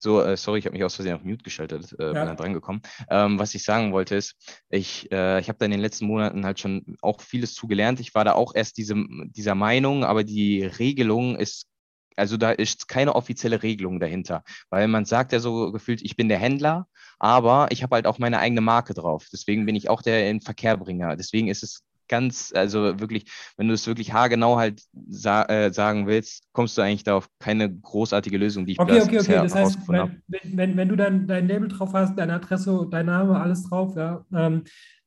So, 0.02 0.22
äh, 0.22 0.36
sorry, 0.36 0.58
ich 0.58 0.66
habe 0.66 0.74
mich 0.74 0.84
aus 0.84 0.94
Versehen 0.94 1.14
auf 1.14 1.22
Mute 1.22 1.44
geschaltet, 1.44 1.94
äh, 1.98 2.06
ja. 2.06 2.12
bin 2.12 2.26
dann 2.26 2.36
dran 2.36 2.54
gekommen. 2.54 2.80
Ähm, 3.10 3.38
was 3.38 3.54
ich 3.54 3.62
sagen 3.62 3.92
wollte 3.92 4.16
ist, 4.16 4.34
ich, 4.70 5.12
äh, 5.12 5.40
ich 5.40 5.48
habe 5.48 5.58
da 5.58 5.66
in 5.66 5.70
den 5.70 5.80
letzten 5.80 6.06
Monaten 6.06 6.44
halt 6.46 6.58
schon 6.58 6.96
auch 7.02 7.20
vieles 7.20 7.54
zugelernt. 7.54 8.00
Ich 8.00 8.14
war 8.14 8.24
da 8.24 8.32
auch 8.32 8.54
erst 8.54 8.78
diese, 8.78 8.94
dieser 9.26 9.54
Meinung, 9.54 10.04
aber 10.04 10.24
die 10.24 10.64
Regelung 10.64 11.36
ist 11.36 11.66
also 12.16 12.36
da 12.36 12.50
ist 12.50 12.86
keine 12.86 13.14
offizielle 13.14 13.62
Regelung 13.62 13.98
dahinter, 13.98 14.42
weil 14.68 14.88
man 14.88 15.06
sagt 15.06 15.32
ja 15.32 15.40
so 15.40 15.72
gefühlt, 15.72 16.02
ich 16.02 16.16
bin 16.16 16.28
der 16.28 16.38
Händler, 16.38 16.86
aber 17.18 17.68
ich 17.70 17.82
habe 17.82 17.94
halt 17.96 18.06
auch 18.06 18.18
meine 18.18 18.40
eigene 18.40 18.60
Marke 18.60 18.94
drauf. 18.94 19.28
Deswegen 19.32 19.64
bin 19.64 19.74
ich 19.74 19.88
auch 19.88 20.02
der 20.02 20.28
in 20.28 20.40
Verkehr 20.40 20.76
bringer. 20.76 21.16
Deswegen 21.16 21.48
ist 21.48 21.62
es 21.62 21.82
ganz, 22.10 22.52
also 22.54 23.00
wirklich, 23.00 23.24
wenn 23.56 23.68
du 23.68 23.74
es 23.74 23.86
wirklich 23.86 24.12
haargenau 24.12 24.56
halt 24.56 24.82
sa 25.08 25.44
äh, 25.44 25.72
sagen 25.72 26.06
willst, 26.06 26.44
kommst 26.52 26.76
du 26.76 26.82
eigentlich 26.82 27.04
da 27.04 27.14
auf 27.14 27.30
keine 27.38 27.72
großartige 27.72 28.36
Lösung, 28.36 28.66
die 28.66 28.72
ich 28.72 28.80
okay, 28.80 29.00
okay, 29.00 29.20
okay. 29.20 29.32
Das 29.34 29.54
heißt, 29.54 29.88
wenn, 29.88 30.22
wenn, 30.28 30.76
wenn, 30.76 30.88
du 30.88 30.96
dann 30.96 31.26
dein 31.26 31.46
Label 31.46 31.68
drauf 31.68 31.94
hast, 31.94 32.18
deine 32.18 32.34
Adresse, 32.34 32.88
dein 32.90 33.06
Name, 33.06 33.40
alles 33.40 33.62
drauf, 33.62 33.96
ja, 33.96 34.26
ähm, 34.34 34.64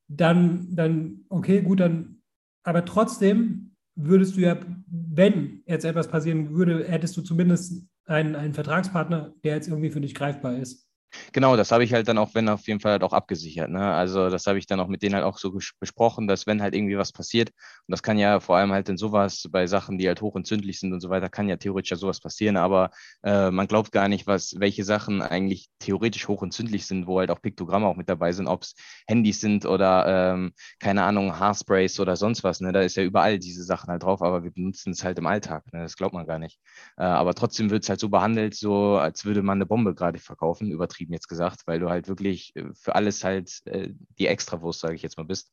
dann, 0.08 0.68
dann, 0.76 1.26
okay, 1.30 1.62
gut, 1.62 1.82
dann, 1.82 2.22
aber 2.63 2.86
trotzdem 2.86 3.76
würdest 3.96 4.38
du 4.38 4.42
ja, 4.42 4.58
wenn 4.88 5.62
jetzt 5.68 5.86
etwas 5.86 6.08
passieren 6.08 6.52
würde, 6.52 6.86
hättest 6.88 7.18
du 7.18 7.22
zumindest 7.22 7.86
einen, 8.06 8.36
einen 8.36 8.54
Vertragspartner, 8.54 9.34
der 9.44 9.56
jetzt 9.56 9.68
irgendwie 9.68 9.92
für 9.92 10.02
dich 10.02 10.16
greifbar 10.16 10.58
ist. 10.58 10.88
Genau, 11.32 11.56
das 11.56 11.71
habe 11.71 11.84
ich 11.84 11.93
halt 11.93 12.08
dann 12.08 12.17
auch, 12.17 12.34
wenn 12.34 12.49
auf 12.49 12.67
jeden 12.67 12.80
Fall 12.80 12.93
halt 12.93 13.04
auch 13.04 13.13
abgesichert. 13.13 13.69
Ne? 13.69 13.93
Also 13.93 14.30
das 14.30 14.45
habe 14.47 14.60
ich 14.60 14.65
dann 14.65 14.80
auch 14.80 14.88
mit 14.88 15.02
denen 15.04 15.15
halt 15.15 15.23
auch 15.26 15.38
so 15.38 15.52
besprochen, 15.80 16.28
dass 16.28 16.47
wenn 16.47 16.62
halt 16.62 16.76
irgendwie 16.76 16.97
was 16.97 17.12
passiert, 17.12 17.49
und 17.49 17.91
das 17.91 18.04
kann 18.04 18.17
ja 18.17 18.39
vor 18.39 18.58
allem 18.58 18.71
halt 18.71 18.89
in 18.89 18.97
sowas 18.97 19.47
bei 19.52 19.67
Sachen, 19.67 19.97
die 19.97 20.08
halt 20.08 20.21
hochentzündlich 20.21 20.80
sind 20.80 20.93
und 20.93 21.02
so 21.02 21.10
weiter, 21.10 21.30
kann 21.30 21.49
ja 21.49 21.58
theoretisch 21.58 21.91
ja 21.91 21.97
sowas 21.97 22.19
passieren, 22.19 22.58
aber 22.58 22.91
äh, 23.23 23.52
man 23.52 23.67
glaubt 23.67 23.91
gar 23.91 24.08
nicht, 24.08 24.28
was, 24.28 24.56
welche 24.60 24.84
Sachen 24.84 25.21
eigentlich 25.21 25.69
theoretisch 25.80 26.28
hochentzündlich 26.28 26.86
sind, 26.86 27.08
wo 27.08 27.19
halt 27.19 27.32
auch 27.32 27.41
Piktogramme 27.41 27.88
auch 27.88 27.95
mit 27.95 28.10
dabei 28.10 28.32
sind, 28.32 28.47
ob 28.47 28.63
es 28.63 28.76
Handys 29.08 29.41
sind 29.41 29.65
oder 29.65 30.34
ähm, 30.34 30.54
keine 30.80 31.04
Ahnung, 31.04 31.39
Haarsprays 31.39 31.99
oder 31.99 32.15
sonst 32.15 32.43
was. 32.43 32.62
Ne? 32.62 32.71
Da 32.71 32.82
ist 32.82 32.95
ja 32.95 33.04
überall 33.04 33.39
diese 33.39 33.63
Sachen 33.63 33.89
halt 33.89 34.04
drauf, 34.04 34.21
aber 34.21 34.43
wir 34.43 34.52
benutzen 34.52 34.91
es 34.91 35.04
halt 35.04 35.17
im 35.19 35.28
Alltag. 35.28 35.63
Ne? 35.73 35.82
Das 35.82 35.95
glaubt 35.95 36.13
man 36.13 36.26
gar 36.26 36.39
nicht. 36.39 36.60
Äh, 36.97 37.04
aber 37.04 37.34
trotzdem 37.34 37.69
wird 37.69 37.84
es 37.84 37.89
halt 37.89 37.99
so 37.99 38.10
behandelt, 38.10 38.56
so 38.56 38.97
als 38.97 39.26
würde 39.26 39.41
man 39.41 39.58
eine 39.58 39.65
Bombe 39.65 39.93
gerade 39.95 40.19
verkaufen, 40.19 40.71
übertrieben 40.71 41.03
übertrieben 41.04 41.13
jetzt 41.13 41.28
gesagt, 41.28 41.62
weil 41.66 41.80
du 41.80 41.89
halt 41.89 42.08
wirklich 42.08 42.56
äh, 42.56 42.66
für 42.74 42.96
alles 42.96 43.24
halt 43.24 43.62
äh, 43.66 43.89
die 44.18 44.28
Extrawurst, 44.28 44.82
sage 44.82 44.96
ich 44.96 45.02
jetzt 45.02 45.18
mal, 45.18 45.26
bist. 45.26 45.52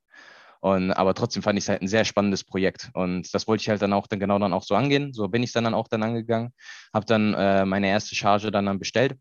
Und, 0.60 0.92
aber 0.92 1.14
trotzdem 1.14 1.42
fand 1.42 1.58
ich 1.58 1.64
es 1.64 1.68
halt 1.68 1.80
ein 1.80 1.88
sehr 1.88 2.04
spannendes 2.04 2.44
Projekt. 2.44 2.90
Und 2.92 3.32
das 3.32 3.48
wollte 3.48 3.62
ich 3.62 3.68
halt 3.70 3.80
dann 3.80 3.94
auch 3.94 4.06
dann 4.06 4.20
genau 4.20 4.38
dann 4.38 4.52
auch 4.52 4.62
so 4.62 4.74
angehen. 4.74 5.14
So 5.14 5.28
bin 5.28 5.42
ich 5.42 5.52
dann, 5.52 5.64
dann 5.64 5.74
auch 5.74 5.88
dann 5.88 6.02
angegangen. 6.02 6.52
Habe 6.92 7.06
dann 7.06 7.32
äh, 7.34 7.64
meine 7.64 7.88
erste 7.88 8.14
Charge 8.14 8.50
dann, 8.50 8.66
dann 8.66 8.78
bestellt. 8.78 9.16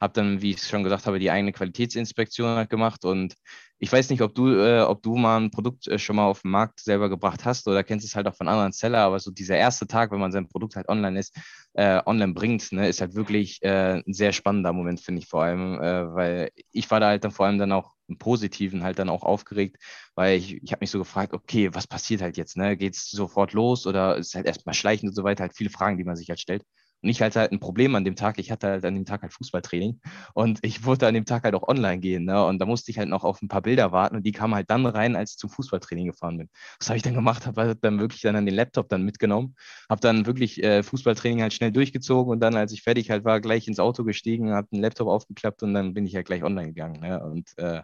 Habe 0.00 0.12
dann, 0.12 0.42
wie 0.42 0.50
ich 0.50 0.62
schon 0.62 0.84
gesagt 0.84 1.06
habe, 1.06 1.18
die 1.18 1.30
eigene 1.30 1.52
Qualitätsinspektion 1.52 2.56
halt 2.56 2.68
gemacht. 2.68 3.06
Und 3.06 3.34
ich 3.82 3.92
weiß 3.92 4.10
nicht, 4.10 4.22
ob 4.22 4.32
du, 4.34 4.48
äh, 4.54 4.82
ob 4.82 5.02
du 5.02 5.16
mal 5.16 5.38
ein 5.40 5.50
Produkt 5.50 5.88
äh, 5.88 5.98
schon 5.98 6.14
mal 6.14 6.26
auf 6.26 6.42
den 6.42 6.52
Markt 6.52 6.78
selber 6.80 7.08
gebracht 7.08 7.44
hast 7.44 7.66
oder 7.66 7.82
kennst 7.82 8.06
es 8.06 8.14
halt 8.14 8.28
auch 8.28 8.34
von 8.36 8.46
anderen 8.46 8.70
Seller, 8.70 9.00
aber 9.00 9.18
so 9.18 9.32
dieser 9.32 9.56
erste 9.56 9.88
Tag, 9.88 10.12
wenn 10.12 10.20
man 10.20 10.30
sein 10.30 10.48
Produkt 10.48 10.76
halt 10.76 10.88
online 10.88 11.18
ist, 11.18 11.36
äh, 11.74 12.00
online 12.06 12.32
bringt, 12.32 12.70
ne, 12.70 12.88
ist 12.88 13.00
halt 13.00 13.16
wirklich 13.16 13.60
äh, 13.62 14.00
ein 14.06 14.12
sehr 14.14 14.32
spannender 14.32 14.72
Moment, 14.72 15.00
finde 15.00 15.20
ich 15.20 15.26
vor 15.28 15.42
allem, 15.42 15.80
äh, 15.82 16.14
weil 16.14 16.50
ich 16.70 16.88
war 16.92 17.00
da 17.00 17.08
halt 17.08 17.24
dann 17.24 17.32
vor 17.32 17.46
allem 17.46 17.58
dann 17.58 17.72
auch 17.72 17.94
im 18.06 18.18
Positiven 18.18 18.84
halt 18.84 19.00
dann 19.00 19.08
auch 19.08 19.24
aufgeregt, 19.24 19.78
weil 20.14 20.38
ich, 20.38 20.62
ich 20.62 20.70
habe 20.72 20.80
mich 20.82 20.90
so 20.90 20.98
gefragt, 21.00 21.32
okay, 21.34 21.74
was 21.74 21.88
passiert 21.88 22.22
halt 22.22 22.36
jetzt, 22.36 22.56
ne? 22.56 22.76
Geht 22.76 22.94
es 22.94 23.10
sofort 23.10 23.52
los 23.52 23.86
oder 23.86 24.16
ist 24.16 24.34
halt 24.36 24.46
erstmal 24.46 24.74
schleichend 24.74 25.08
und 25.10 25.14
so 25.16 25.24
weiter, 25.24 25.42
halt 25.42 25.56
viele 25.56 25.70
Fragen, 25.70 25.98
die 25.98 26.04
man 26.04 26.14
sich 26.16 26.28
halt 26.28 26.40
stellt. 26.40 26.62
Und 27.02 27.08
ich 27.08 27.20
hatte 27.20 27.40
halt 27.40 27.52
ein 27.52 27.60
Problem 27.60 27.94
an 27.94 28.04
dem 28.04 28.16
Tag. 28.16 28.38
Ich 28.38 28.50
hatte 28.52 28.68
halt 28.68 28.84
an 28.84 28.94
dem 28.94 29.04
Tag 29.04 29.22
halt 29.22 29.32
Fußballtraining 29.32 30.00
und 30.34 30.60
ich 30.62 30.84
wollte 30.84 31.06
an 31.06 31.14
dem 31.14 31.24
Tag 31.24 31.44
halt 31.44 31.54
auch 31.54 31.66
online 31.66 31.98
gehen. 31.98 32.24
Ne? 32.24 32.44
Und 32.44 32.58
da 32.60 32.66
musste 32.66 32.90
ich 32.90 32.98
halt 32.98 33.08
noch 33.08 33.24
auf 33.24 33.42
ein 33.42 33.48
paar 33.48 33.62
Bilder 33.62 33.92
warten 33.92 34.16
und 34.16 34.24
die 34.24 34.32
kamen 34.32 34.54
halt 34.54 34.70
dann 34.70 34.86
rein, 34.86 35.16
als 35.16 35.32
ich 35.32 35.38
zum 35.38 35.50
Fußballtraining 35.50 36.06
gefahren 36.06 36.38
bin. 36.38 36.48
Was 36.78 36.88
habe 36.88 36.96
ich 36.96 37.02
dann 37.02 37.14
gemacht? 37.14 37.46
Habe 37.46 37.60
halt 37.62 37.78
dann 37.82 37.98
wirklich 37.98 38.20
dann 38.20 38.36
an 38.36 38.46
den 38.46 38.54
Laptop 38.54 38.88
dann 38.88 39.02
mitgenommen, 39.02 39.56
habe 39.88 40.00
dann 40.00 40.26
wirklich 40.26 40.62
äh, 40.62 40.82
Fußballtraining 40.82 41.42
halt 41.42 41.52
schnell 41.52 41.72
durchgezogen 41.72 42.32
und 42.32 42.40
dann, 42.40 42.54
als 42.56 42.72
ich 42.72 42.82
fertig 42.82 43.10
halt 43.10 43.24
war, 43.24 43.40
gleich 43.40 43.66
ins 43.66 43.80
Auto 43.80 44.04
gestiegen, 44.04 44.52
habe 44.52 44.68
den 44.72 44.80
Laptop 44.80 45.08
aufgeklappt 45.08 45.62
und 45.62 45.74
dann 45.74 45.94
bin 45.94 46.06
ich 46.06 46.14
halt 46.14 46.26
gleich 46.26 46.44
online 46.44 46.68
gegangen. 46.68 47.00
Ne? 47.00 47.22
Und 47.22 47.50
äh, 47.58 47.82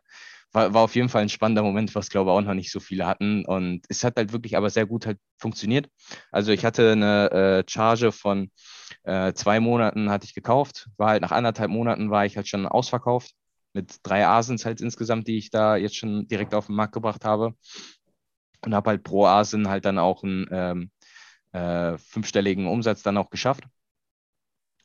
war, 0.52 0.72
war 0.74 0.82
auf 0.82 0.94
jeden 0.94 1.08
Fall 1.08 1.22
ein 1.22 1.28
spannender 1.28 1.62
Moment, 1.62 1.94
was 1.94 2.08
glaube 2.08 2.30
ich 2.30 2.36
auch 2.36 2.40
noch 2.40 2.54
nicht 2.54 2.72
so 2.72 2.80
viele 2.80 3.06
hatten. 3.06 3.44
Und 3.44 3.84
es 3.88 4.04
hat 4.04 4.16
halt 4.16 4.32
wirklich 4.32 4.56
aber 4.56 4.70
sehr 4.70 4.86
gut 4.86 5.06
halt 5.06 5.18
funktioniert. 5.38 5.88
Also 6.30 6.52
ich 6.52 6.64
hatte 6.64 6.92
eine 6.92 7.30
äh, 7.30 7.70
Charge 7.70 8.12
von 8.12 8.50
äh, 9.04 9.32
zwei 9.32 9.60
Monaten 9.60 10.10
hatte 10.10 10.24
ich 10.24 10.34
gekauft, 10.34 10.88
war 10.96 11.10
halt 11.10 11.22
nach 11.22 11.32
anderthalb 11.32 11.70
Monaten 11.70 12.10
war 12.10 12.26
ich 12.26 12.36
halt 12.36 12.48
schon 12.48 12.66
ausverkauft 12.66 13.34
mit 13.72 13.96
drei 14.02 14.26
Asins 14.26 14.64
halt 14.64 14.80
insgesamt, 14.80 15.28
die 15.28 15.38
ich 15.38 15.50
da 15.50 15.76
jetzt 15.76 15.96
schon 15.96 16.26
direkt 16.28 16.54
auf 16.54 16.66
den 16.66 16.76
Markt 16.76 16.94
gebracht 16.94 17.24
habe. 17.24 17.54
Und 18.64 18.74
habe 18.74 18.90
halt 18.90 19.04
pro 19.04 19.24
Asin 19.26 19.68
halt 19.68 19.84
dann 19.84 19.98
auch 19.98 20.24
einen 20.24 20.48
ähm, 20.50 20.90
äh, 21.52 21.96
fünfstelligen 21.98 22.66
Umsatz 22.66 23.02
dann 23.02 23.16
auch 23.16 23.30
geschafft. 23.30 23.64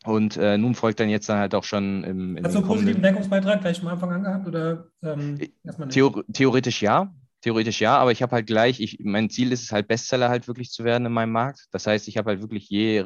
Und 0.06 0.38
äh, 0.38 0.58
nun 0.58 0.76
folgt 0.76 1.00
dann 1.00 1.10
jetzt 1.10 1.28
dann 1.30 1.40
halt 1.40 1.56
auch 1.56 1.64
schon 1.64 2.04
im. 2.04 2.38
Hast 2.44 2.54
du 2.54 2.60
einen 2.60 2.68
positiven 2.68 3.02
Deckungsbeitrag 3.02 3.62
gleich 3.62 3.82
am 3.82 3.88
Anfang 3.88 4.12
angehabt 4.12 4.48
oder 4.48 4.88
ähm? 5.02 5.40
Theor 5.90 6.24
theoretisch 6.32 6.82
ja. 6.82 7.12
Theoretisch 7.44 7.82
ja, 7.82 7.98
aber 7.98 8.14
ich 8.14 8.22
habe 8.22 8.32
halt 8.38 8.48
gleich, 8.48 8.80
ich, 8.80 9.00
mein 9.02 9.30
Ziel 9.30 9.52
ist 9.52 9.64
es 9.64 9.74
halt, 9.74 9.90
Bestseller 9.90 10.30
halt 10.30 10.48
wirklich 10.48 10.72
zu 10.72 10.86
werden 10.86 11.06
in 11.06 11.12
meinem 11.12 11.34
Markt. 11.34 11.66
Das 11.72 11.86
heißt, 11.86 12.08
ich 12.08 12.16
habe 12.18 12.30
halt 12.30 12.42
wirklich 12.42 12.70
je, 12.70 13.06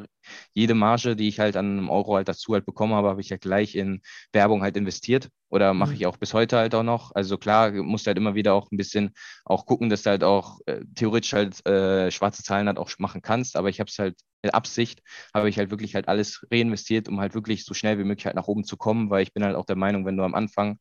jede 0.54 0.74
Marge, 0.74 1.16
die 1.16 1.26
ich 1.26 1.40
halt 1.40 1.56
an 1.56 1.66
einem 1.66 1.90
Euro 1.90 2.14
halt 2.14 2.28
dazu 2.28 2.54
halt 2.54 2.64
bekommen 2.64 2.94
habe, 2.94 3.08
habe 3.08 3.20
ich 3.20 3.32
halt 3.32 3.40
gleich 3.40 3.74
in 3.74 4.00
Werbung 4.32 4.62
halt 4.62 4.76
investiert 4.76 5.28
oder 5.48 5.74
mache 5.74 5.90
mhm. 5.90 5.96
ich 5.96 6.06
auch 6.06 6.18
bis 6.18 6.34
heute 6.34 6.56
halt 6.56 6.72
auch 6.76 6.84
noch. 6.84 7.12
Also 7.16 7.36
klar, 7.36 7.72
musst 7.72 8.06
halt 8.06 8.16
immer 8.16 8.36
wieder 8.36 8.54
auch 8.54 8.70
ein 8.70 8.76
bisschen 8.76 9.10
auch 9.44 9.66
gucken, 9.66 9.90
dass 9.90 10.04
du 10.04 10.10
halt 10.10 10.22
auch 10.22 10.60
äh, 10.66 10.84
theoretisch 10.94 11.32
halt 11.32 11.66
äh, 11.66 12.12
schwarze 12.12 12.44
Zahlen 12.44 12.68
halt 12.68 12.78
auch 12.78 12.90
machen 12.98 13.22
kannst, 13.22 13.56
aber 13.56 13.70
ich 13.70 13.80
habe 13.80 13.90
es 13.90 13.98
halt 13.98 14.16
mit 14.42 14.54
Absicht, 14.54 15.02
habe 15.34 15.48
ich 15.48 15.58
halt 15.58 15.70
wirklich 15.70 15.96
halt 15.96 16.06
alles 16.06 16.46
reinvestiert, 16.52 17.08
um 17.08 17.18
halt 17.18 17.34
wirklich 17.34 17.64
so 17.64 17.74
schnell 17.74 17.98
wie 17.98 18.04
möglich 18.04 18.26
halt 18.26 18.36
nach 18.36 18.46
oben 18.46 18.62
zu 18.62 18.76
kommen, 18.76 19.10
weil 19.10 19.24
ich 19.24 19.32
bin 19.32 19.42
halt 19.42 19.56
auch 19.56 19.66
der 19.66 19.74
Meinung, 19.74 20.06
wenn 20.06 20.16
du 20.16 20.22
am 20.22 20.34
Anfang 20.34 20.78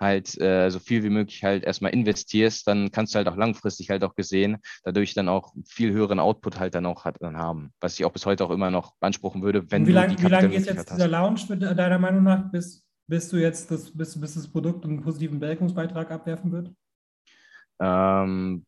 halt 0.00 0.40
äh, 0.40 0.70
so 0.70 0.78
viel 0.78 1.02
wie 1.02 1.10
möglich 1.10 1.42
halt 1.44 1.64
erstmal 1.64 1.92
investierst, 1.92 2.66
dann 2.66 2.90
kannst 2.90 3.14
du 3.14 3.18
halt 3.18 3.28
auch 3.28 3.36
langfristig 3.36 3.90
halt 3.90 4.04
auch 4.04 4.14
gesehen, 4.14 4.58
dadurch 4.84 5.14
dann 5.14 5.28
auch 5.28 5.52
viel 5.66 5.92
höheren 5.92 6.20
Output 6.20 6.58
halt 6.60 6.74
dann 6.74 6.86
auch 6.86 7.04
hat, 7.04 7.16
dann 7.20 7.36
haben, 7.36 7.72
was 7.80 7.98
ich 7.98 8.04
auch 8.04 8.12
bis 8.12 8.26
heute 8.26 8.44
auch 8.44 8.50
immer 8.50 8.70
noch 8.70 8.94
beanspruchen 9.00 9.42
würde, 9.42 9.70
wenn 9.70 9.86
wie 9.86 9.92
lang, 9.92 10.14
du 10.14 10.22
Wie 10.22 10.28
lange 10.28 10.54
ist 10.54 10.66
jetzt 10.66 10.90
dieser 10.90 11.08
Launch 11.08 11.46
deiner 11.48 11.98
Meinung 11.98 12.22
nach, 12.22 12.50
bis, 12.50 12.86
bis 13.06 13.28
du 13.28 13.36
jetzt 13.36 13.70
das, 13.70 13.96
bis, 13.96 14.20
bis 14.20 14.34
das 14.34 14.48
Produkt 14.48 14.84
einen 14.84 15.02
positiven 15.02 15.40
Wirkungsbeitrag 15.40 16.10
abwerfen 16.10 16.52
wird? 16.52 16.72
Ähm, 17.80 18.64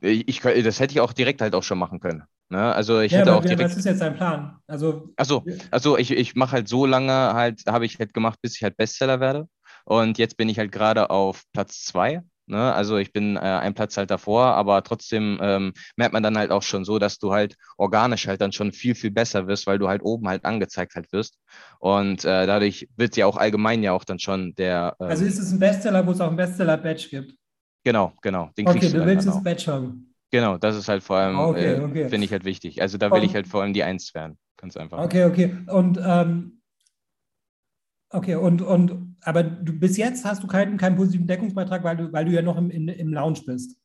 ich, 0.00 0.40
das 0.40 0.80
hätte 0.80 0.92
ich 0.92 1.00
auch 1.00 1.12
direkt 1.12 1.42
halt 1.42 1.54
auch 1.54 1.62
schon 1.62 1.78
machen 1.78 2.00
können. 2.00 2.24
Ne? 2.48 2.74
Also 2.74 3.00
ich 3.00 3.12
ja, 3.12 3.18
hätte 3.18 3.30
aber 3.30 3.40
auch 3.40 3.44
direkt. 3.44 3.70
Was 3.70 3.76
ist 3.76 3.84
jetzt 3.84 4.00
dein 4.00 4.16
Plan? 4.16 4.58
Also, 4.66 5.12
Achso, 5.16 5.44
also 5.70 5.96
ich, 5.96 6.10
ich 6.10 6.34
mache 6.34 6.52
halt 6.52 6.68
so 6.68 6.84
lange 6.84 7.12
halt, 7.12 7.62
habe 7.66 7.86
ich 7.86 7.98
halt 7.98 8.12
gemacht, 8.12 8.40
bis 8.42 8.56
ich 8.56 8.62
halt 8.62 8.76
Bestseller 8.76 9.20
werde. 9.20 9.48
Und 9.84 10.18
jetzt 10.18 10.36
bin 10.36 10.48
ich 10.48 10.58
halt 10.58 10.72
gerade 10.72 11.10
auf 11.10 11.42
Platz 11.52 11.84
zwei. 11.84 12.22
Ne? 12.50 12.74
Also 12.74 12.96
ich 12.96 13.12
bin 13.12 13.36
äh, 13.36 13.40
ein 13.40 13.74
Platz 13.74 13.96
halt 13.96 14.10
davor, 14.10 14.42
aber 14.42 14.82
trotzdem 14.82 15.38
ähm, 15.40 15.72
merkt 15.96 16.12
man 16.12 16.22
dann 16.22 16.36
halt 16.36 16.50
auch 16.50 16.62
schon 16.62 16.84
so, 16.84 16.98
dass 16.98 17.18
du 17.18 17.32
halt 17.32 17.54
organisch 17.76 18.26
halt 18.26 18.40
dann 18.40 18.52
schon 18.52 18.72
viel, 18.72 18.96
viel 18.96 19.12
besser 19.12 19.46
wirst, 19.46 19.66
weil 19.66 19.78
du 19.78 19.88
halt 19.88 20.02
oben 20.02 20.28
halt 20.28 20.44
angezeigt 20.44 20.96
halt 20.96 21.12
wirst. 21.12 21.38
Und 21.78 22.24
äh, 22.24 22.46
dadurch 22.46 22.88
wird 22.96 23.16
ja 23.16 23.26
auch 23.26 23.36
allgemein 23.36 23.82
ja 23.82 23.92
auch 23.92 24.04
dann 24.04 24.18
schon 24.18 24.54
der. 24.56 24.96
Ähm, 25.00 25.06
also 25.06 25.24
ist 25.24 25.38
es 25.38 25.52
ein 25.52 25.60
Bestseller, 25.60 26.04
wo 26.06 26.10
es 26.10 26.20
auch 26.20 26.30
ein 26.30 26.36
Bestseller-Badge 26.36 27.08
gibt? 27.08 27.34
Genau, 27.84 28.12
genau. 28.20 28.50
Den 28.58 28.66
okay, 28.66 28.90
du, 28.90 28.98
du 28.98 29.06
willst 29.06 29.26
das 29.26 29.42
Badge 29.42 29.72
haben. 29.72 30.14
Genau, 30.32 30.58
das 30.58 30.76
ist 30.76 30.88
halt 30.88 31.02
vor 31.02 31.16
allem, 31.16 31.38
okay, 31.38 31.74
äh, 31.74 31.80
okay. 31.80 32.08
finde 32.08 32.24
ich 32.24 32.32
halt 32.32 32.44
wichtig. 32.44 32.82
Also 32.82 32.98
da 32.98 33.10
will 33.10 33.20
Und, 33.20 33.26
ich 33.26 33.34
halt 33.34 33.48
vor 33.48 33.62
allem 33.62 33.72
die 33.72 33.82
Eins 33.82 34.14
werden. 34.14 34.38
Ganz 34.56 34.76
einfach. 34.76 34.98
Okay, 34.98 35.24
okay. 35.24 35.56
Und 35.66 35.98
ähm, 36.04 36.60
okay, 38.10 38.34
und, 38.34 38.60
und 38.60 39.09
aber 39.22 39.42
du, 39.42 39.72
bis 39.72 39.96
jetzt 39.96 40.24
hast 40.24 40.42
du 40.42 40.46
keinen, 40.46 40.76
keinen 40.78 40.96
positiven 40.96 41.26
Deckungsbeitrag, 41.26 41.84
weil 41.84 41.96
du, 41.96 42.12
weil 42.12 42.24
du 42.24 42.32
ja 42.32 42.42
noch 42.42 42.56
im, 42.56 42.70
in, 42.70 42.88
im 42.88 43.12
Lounge 43.12 43.40
bist. 43.46 43.76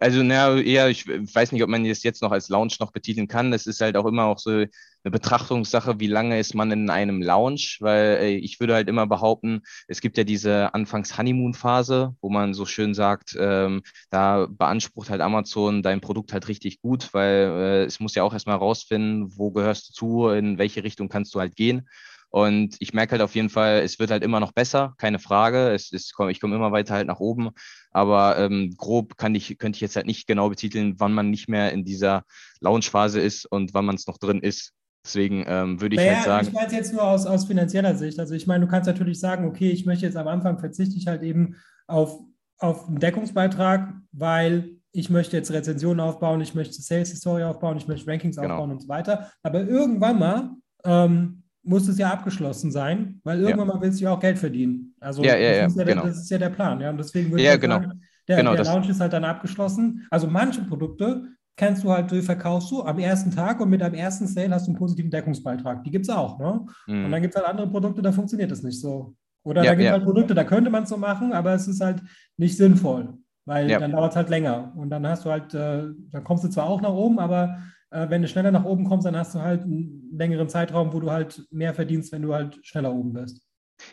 Also, 0.00 0.22
naja, 0.22 0.56
eher, 0.58 0.88
ich 0.88 1.06
weiß 1.06 1.52
nicht, 1.52 1.62
ob 1.62 1.68
man 1.68 1.84
das 1.84 2.02
jetzt 2.02 2.22
noch 2.22 2.32
als 2.32 2.48
Lounge 2.48 2.74
noch 2.80 2.92
betiteln 2.92 3.28
kann. 3.28 3.52
Es 3.52 3.66
ist 3.66 3.80
halt 3.80 3.96
auch 3.96 4.06
immer 4.06 4.24
auch 4.24 4.38
so 4.38 4.50
eine 4.50 4.68
Betrachtungssache, 5.04 6.00
wie 6.00 6.06
lange 6.06 6.38
ist 6.38 6.54
man 6.54 6.70
in 6.70 6.90
einem 6.90 7.22
Lounge, 7.22 7.76
weil 7.80 8.18
äh, 8.20 8.36
ich 8.36 8.60
würde 8.60 8.74
halt 8.74 8.88
immer 8.88 9.06
behaupten, 9.06 9.62
es 9.88 10.00
gibt 10.00 10.16
ja 10.16 10.24
diese 10.24 10.74
Anfangs-Honeymoon-Phase, 10.74 12.14
wo 12.20 12.30
man 12.30 12.54
so 12.54 12.66
schön 12.66 12.94
sagt, 12.94 13.36
ähm, 13.38 13.82
da 14.10 14.46
beansprucht 14.48 15.10
halt 15.10 15.20
Amazon 15.20 15.82
dein 15.82 16.00
Produkt 16.00 16.32
halt 16.32 16.48
richtig 16.48 16.80
gut, 16.80 17.12
weil 17.12 17.48
äh, 17.50 17.84
es 17.84 18.00
muss 18.00 18.14
ja 18.14 18.22
auch 18.22 18.32
erstmal 18.32 18.56
rausfinden, 18.56 19.36
wo 19.36 19.50
gehörst 19.50 19.90
du 19.90 19.92
zu, 19.92 20.28
in 20.28 20.58
welche 20.58 20.84
Richtung 20.84 21.08
kannst 21.08 21.34
du 21.34 21.40
halt 21.40 21.56
gehen. 21.56 21.88
Und 22.34 22.74
ich 22.80 22.92
merke 22.92 23.12
halt 23.12 23.22
auf 23.22 23.36
jeden 23.36 23.48
Fall, 23.48 23.82
es 23.82 24.00
wird 24.00 24.10
halt 24.10 24.24
immer 24.24 24.40
noch 24.40 24.50
besser, 24.50 24.94
keine 24.98 25.20
Frage. 25.20 25.70
Es 25.70 25.92
ist, 25.92 26.14
ich 26.30 26.40
komme 26.40 26.56
immer 26.56 26.72
weiter 26.72 26.94
halt 26.94 27.06
nach 27.06 27.20
oben. 27.20 27.50
Aber 27.92 28.36
ähm, 28.36 28.74
grob 28.76 29.16
kann 29.16 29.36
ich, 29.36 29.56
könnte 29.56 29.76
ich 29.76 29.80
jetzt 29.80 29.94
halt 29.94 30.06
nicht 30.06 30.26
genau 30.26 30.48
betiteln, 30.48 30.96
wann 30.98 31.12
man 31.12 31.30
nicht 31.30 31.48
mehr 31.48 31.70
in 31.70 31.84
dieser 31.84 32.24
Launch-Phase 32.58 33.20
ist 33.20 33.46
und 33.46 33.72
wann 33.72 33.84
man 33.84 33.94
es 33.94 34.08
noch 34.08 34.18
drin 34.18 34.40
ist. 34.40 34.72
Deswegen 35.06 35.44
ähm, 35.46 35.80
würde 35.80 35.94
ich 35.94 36.00
naja, 36.00 36.16
halt 36.16 36.24
sagen. 36.24 36.46
Ich 36.48 36.52
meine 36.52 36.66
es 36.66 36.72
jetzt 36.72 36.92
nur 36.92 37.04
aus, 37.04 37.24
aus 37.24 37.44
finanzieller 37.44 37.94
Sicht. 37.94 38.18
Also 38.18 38.34
ich 38.34 38.48
meine, 38.48 38.64
du 38.64 38.70
kannst 38.70 38.88
natürlich 38.88 39.20
sagen, 39.20 39.46
okay, 39.46 39.70
ich 39.70 39.86
möchte 39.86 40.04
jetzt 40.04 40.16
am 40.16 40.26
Anfang 40.26 40.58
verzichte 40.58 40.96
ich 40.96 41.06
halt 41.06 41.22
eben 41.22 41.54
auf, 41.86 42.18
auf 42.58 42.88
einen 42.88 42.98
Deckungsbeitrag, 42.98 43.94
weil 44.10 44.80
ich 44.90 45.08
möchte 45.08 45.36
jetzt 45.36 45.52
Rezensionen 45.52 46.00
aufbauen, 46.00 46.40
ich 46.40 46.56
möchte 46.56 46.82
Sales 46.82 47.12
History 47.12 47.44
aufbauen, 47.44 47.76
ich 47.76 47.86
möchte 47.86 48.10
Rankings 48.10 48.34
genau. 48.34 48.54
aufbauen 48.54 48.72
und 48.72 48.82
so 48.82 48.88
weiter. 48.88 49.30
Aber 49.44 49.60
irgendwann 49.60 50.18
mal 50.18 50.50
ähm, 50.84 51.43
muss 51.64 51.88
es 51.88 51.98
ja 51.98 52.12
abgeschlossen 52.12 52.70
sein, 52.70 53.20
weil 53.24 53.40
irgendwann 53.40 53.68
ja. 53.68 53.74
mal 53.74 53.80
willst 53.80 54.00
du 54.00 54.04
ja 54.04 54.12
auch 54.12 54.20
Geld 54.20 54.38
verdienen. 54.38 54.94
Also 55.00 55.22
ja, 55.22 55.36
ja, 55.36 55.62
das, 55.62 55.72
ist 55.72 55.78
ja, 55.78 55.84
der, 55.84 55.94
genau. 55.94 56.06
das 56.06 56.18
ist 56.18 56.30
ja 56.30 56.38
der 56.38 56.50
Plan. 56.50 56.80
Ja? 56.80 56.90
Und 56.90 56.98
deswegen 56.98 57.30
würde 57.30 57.42
ja, 57.42 57.54
ich 57.54 57.60
genau. 57.60 57.80
sagen, 57.80 58.00
der, 58.28 58.36
genau, 58.36 58.54
der 58.54 58.64
Launch 58.64 58.88
ist 58.88 59.00
halt 59.00 59.12
dann 59.12 59.24
abgeschlossen. 59.24 60.06
Also 60.10 60.26
manche 60.26 60.62
Produkte 60.62 61.28
kannst 61.56 61.84
du 61.84 61.90
halt, 61.90 62.10
verkaufst 62.24 62.70
du 62.70 62.82
am 62.82 62.98
ersten 62.98 63.30
Tag 63.30 63.60
und 63.60 63.70
mit 63.70 63.80
deinem 63.80 63.94
ersten 63.94 64.26
Sale 64.26 64.50
hast 64.50 64.66
du 64.66 64.70
einen 64.70 64.78
positiven 64.78 65.10
Deckungsbeitrag. 65.10 65.84
Die 65.84 65.90
gibt 65.90 66.06
es 66.06 66.10
auch. 66.10 66.38
Ne? 66.38 66.66
Mhm. 66.86 67.04
Und 67.06 67.10
dann 67.12 67.22
gibt 67.22 67.34
es 67.34 67.40
halt 67.40 67.50
andere 67.50 67.68
Produkte, 67.68 68.02
da 68.02 68.12
funktioniert 68.12 68.50
das 68.50 68.62
nicht 68.62 68.80
so. 68.80 69.14
Oder 69.42 69.62
da 69.62 69.74
gibt 69.74 69.86
es 69.86 69.92
halt 69.92 70.04
Produkte, 70.04 70.34
da 70.34 70.44
könnte 70.44 70.70
man 70.70 70.84
es 70.84 70.88
so 70.88 70.96
machen, 70.96 71.32
aber 71.32 71.54
es 71.54 71.68
ist 71.68 71.80
halt 71.80 72.02
nicht 72.38 72.56
sinnvoll, 72.56 73.14
weil 73.44 73.68
dann 73.68 73.92
dauert 73.92 74.12
es 74.12 74.16
halt 74.16 74.30
länger. 74.30 74.72
Und 74.74 74.88
dann 74.88 75.06
hast 75.06 75.26
du 75.26 75.30
halt, 75.30 75.52
äh, 75.52 75.84
dann 76.10 76.24
kommst 76.24 76.44
du 76.44 76.48
zwar 76.48 76.64
auch 76.64 76.80
nach 76.80 76.92
oben, 76.92 77.18
aber 77.18 77.58
wenn 77.94 78.22
du 78.22 78.28
schneller 78.28 78.50
nach 78.50 78.64
oben 78.64 78.84
kommst, 78.84 79.06
dann 79.06 79.16
hast 79.16 79.34
du 79.34 79.40
halt 79.40 79.62
einen 79.62 80.10
längeren 80.12 80.48
Zeitraum, 80.48 80.92
wo 80.92 81.00
du 81.00 81.10
halt 81.10 81.42
mehr 81.50 81.74
verdienst, 81.74 82.12
wenn 82.12 82.22
du 82.22 82.34
halt 82.34 82.58
schneller 82.66 82.92
oben 82.92 83.12
bist. 83.12 83.42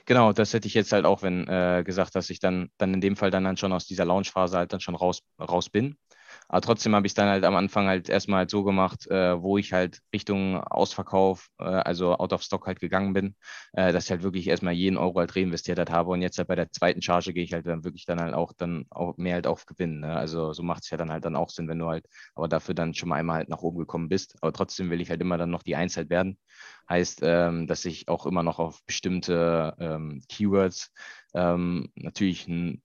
Genau, 0.06 0.32
das 0.34 0.54
hätte 0.54 0.68
ich 0.68 0.74
jetzt 0.74 0.92
halt 0.92 1.06
auch, 1.06 1.22
wenn 1.24 1.48
äh, 1.48 1.84
gesagt, 1.86 2.16
dass 2.16 2.30
ich 2.30 2.40
dann, 2.40 2.70
dann 2.78 2.94
in 2.94 3.02
dem 3.02 3.16
Fall 3.16 3.32
dann, 3.32 3.44
dann 3.44 3.58
schon 3.58 3.74
aus 3.74 3.86
dieser 3.86 4.06
Launchphase 4.06 4.58
halt 4.58 4.74
dann 4.74 4.80
schon 4.80 4.96
raus, 4.96 5.22
raus 5.40 5.70
bin. 5.70 5.96
Aber 6.52 6.60
trotzdem 6.62 6.94
habe 6.96 7.08
ich 7.08 7.14
dann 7.14 7.30
halt 7.30 7.46
am 7.46 7.56
Anfang 7.56 7.88
halt 7.88 8.10
erstmal 8.10 8.40
halt 8.40 8.50
so 8.52 8.64
gemacht, 8.66 9.08
äh, 9.08 9.42
wo 9.42 9.58
ich 9.58 9.72
halt 9.72 10.00
Richtung 10.14 10.58
Ausverkauf, 10.62 11.48
äh, 11.60 11.64
also 11.64 12.14
out 12.18 12.34
of 12.34 12.44
stock 12.44 12.68
halt 12.68 12.82
gegangen 12.82 13.14
bin, 13.14 13.36
äh, 13.72 13.94
dass 13.94 14.06
ich 14.06 14.12
halt 14.12 14.24
wirklich 14.24 14.48
erstmal 14.48 14.74
jeden 14.74 14.98
Euro 14.98 15.20
halt 15.20 15.34
reinvestiert 15.36 15.78
halt 15.80 15.92
habe. 15.92 16.12
Und 16.12 16.22
jetzt 16.22 16.38
halt 16.38 16.50
bei 16.50 16.56
der 16.56 16.70
zweiten 16.72 17.02
Charge 17.02 17.32
gehe 17.34 17.44
ich 17.44 17.54
halt 17.54 17.66
dann 17.68 17.86
wirklich 17.86 18.06
dann 18.06 18.20
halt 18.20 18.34
auch 18.34 18.52
dann 18.54 18.86
auch 18.90 19.16
mehr 19.18 19.36
halt 19.36 19.48
auf 19.48 19.66
Gewinn. 19.66 20.02
Ne? 20.02 20.14
Also 20.14 20.52
so 20.52 20.62
macht 20.64 20.84
es 20.84 20.90
ja 20.90 20.98
dann 20.98 21.10
halt 21.12 21.24
dann 21.24 21.38
auch 21.38 21.50
Sinn, 21.50 21.70
wenn 21.70 21.80
du 21.80 21.88
halt 21.88 22.06
aber 22.36 22.50
dafür 22.50 22.76
dann 22.76 22.94
schon 22.94 23.08
mal 23.10 23.16
einmal 23.16 23.38
halt 23.38 23.50
nach 23.50 23.62
oben 23.62 23.80
gekommen 23.80 24.10
bist. 24.10 24.36
Aber 24.42 24.52
trotzdem 24.52 24.90
will 24.90 25.00
ich 25.02 25.10
halt 25.10 25.22
immer 25.22 25.38
dann 25.38 25.52
noch 25.52 25.64
die 25.64 25.78
Einzeit 25.78 26.10
werden. 26.10 26.38
Heißt, 26.90 27.22
ähm, 27.24 27.68
dass 27.68 27.86
ich 27.86 28.08
auch 28.10 28.26
immer 28.26 28.44
noch 28.44 28.60
auf 28.60 28.84
bestimmte 28.86 29.74
ähm, 29.80 30.22
Keywords 30.28 30.92
ähm, 31.34 31.90
natürlich 31.96 32.48
ein 32.48 32.82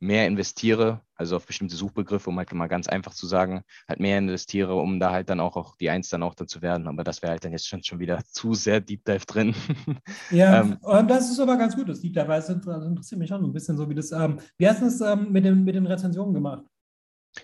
mehr 0.00 0.26
investiere, 0.26 1.00
also 1.14 1.36
auf 1.36 1.46
bestimmte 1.46 1.76
Suchbegriffe, 1.76 2.30
um 2.30 2.38
halt 2.38 2.52
mal 2.52 2.68
ganz 2.68 2.88
einfach 2.88 3.14
zu 3.14 3.26
sagen, 3.26 3.62
halt 3.88 4.00
mehr 4.00 4.18
investiere, 4.18 4.74
um 4.74 5.00
da 5.00 5.10
halt 5.10 5.28
dann 5.28 5.40
auch, 5.40 5.56
auch 5.56 5.76
die 5.76 5.90
Eins 5.90 6.08
dann 6.08 6.22
auch 6.22 6.34
dann 6.34 6.48
zu 6.48 6.62
werden. 6.62 6.86
Aber 6.86 7.04
das 7.04 7.22
wäre 7.22 7.32
halt 7.32 7.44
dann 7.44 7.52
jetzt 7.52 7.68
schon, 7.68 7.82
schon 7.82 7.98
wieder 7.98 8.20
zu 8.32 8.54
sehr 8.54 8.80
Deep 8.80 9.04
Dive 9.04 9.26
drin. 9.26 9.54
Ja, 10.30 10.60
ähm, 10.60 10.76
und 10.82 11.08
das 11.08 11.30
ist 11.30 11.40
aber 11.40 11.56
ganz 11.56 11.74
gut, 11.74 11.88
das 11.88 12.00
Deep 12.00 12.12
Dive, 12.14 12.28
weil 12.28 12.40
es 12.40 12.48
interessiert 12.48 13.18
mich 13.18 13.28
schon 13.28 13.44
ein 13.44 13.52
bisschen 13.52 13.76
so, 13.76 13.88
wie 13.88 13.94
das, 13.94 14.12
ähm, 14.12 14.38
wie 14.56 14.68
hast 14.68 14.82
du 14.82 14.86
es 14.86 15.00
ähm, 15.00 15.32
mit, 15.32 15.44
den, 15.44 15.64
mit 15.64 15.74
den 15.74 15.86
Rezensionen 15.86 16.34
gemacht? 16.34 16.64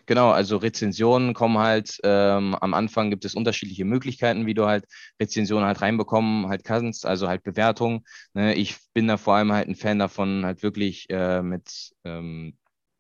Genau, 0.07 0.31
also 0.31 0.57
Rezensionen 0.57 1.35
kommen 1.35 1.59
halt, 1.59 1.99
ähm, 2.05 2.55
am 2.55 2.75
Anfang 2.75 3.11
gibt 3.11 3.25
es 3.25 3.35
unterschiedliche 3.35 3.85
Möglichkeiten, 3.85 4.47
wie 4.47 4.55
du 4.55 4.67
halt 4.67 4.87
Rezensionen 5.21 5.67
halt 5.67 5.81
reinbekommen 5.83 6.49
halt 6.49 6.65
kannst, 6.65 7.07
also 7.07 7.29
halt 7.29 7.43
Bewertungen. 7.43 8.05
Ne? 8.35 8.55
Ich 8.55 8.77
bin 8.93 9.09
da 9.09 9.17
vor 9.17 9.35
allem 9.35 9.53
halt 9.53 9.69
ein 9.69 9.75
Fan 9.75 9.99
davon, 9.99 10.45
halt 10.45 10.63
wirklich 10.63 11.09
äh, 11.11 11.43
mit 11.43 11.93
ähm, 12.05 12.57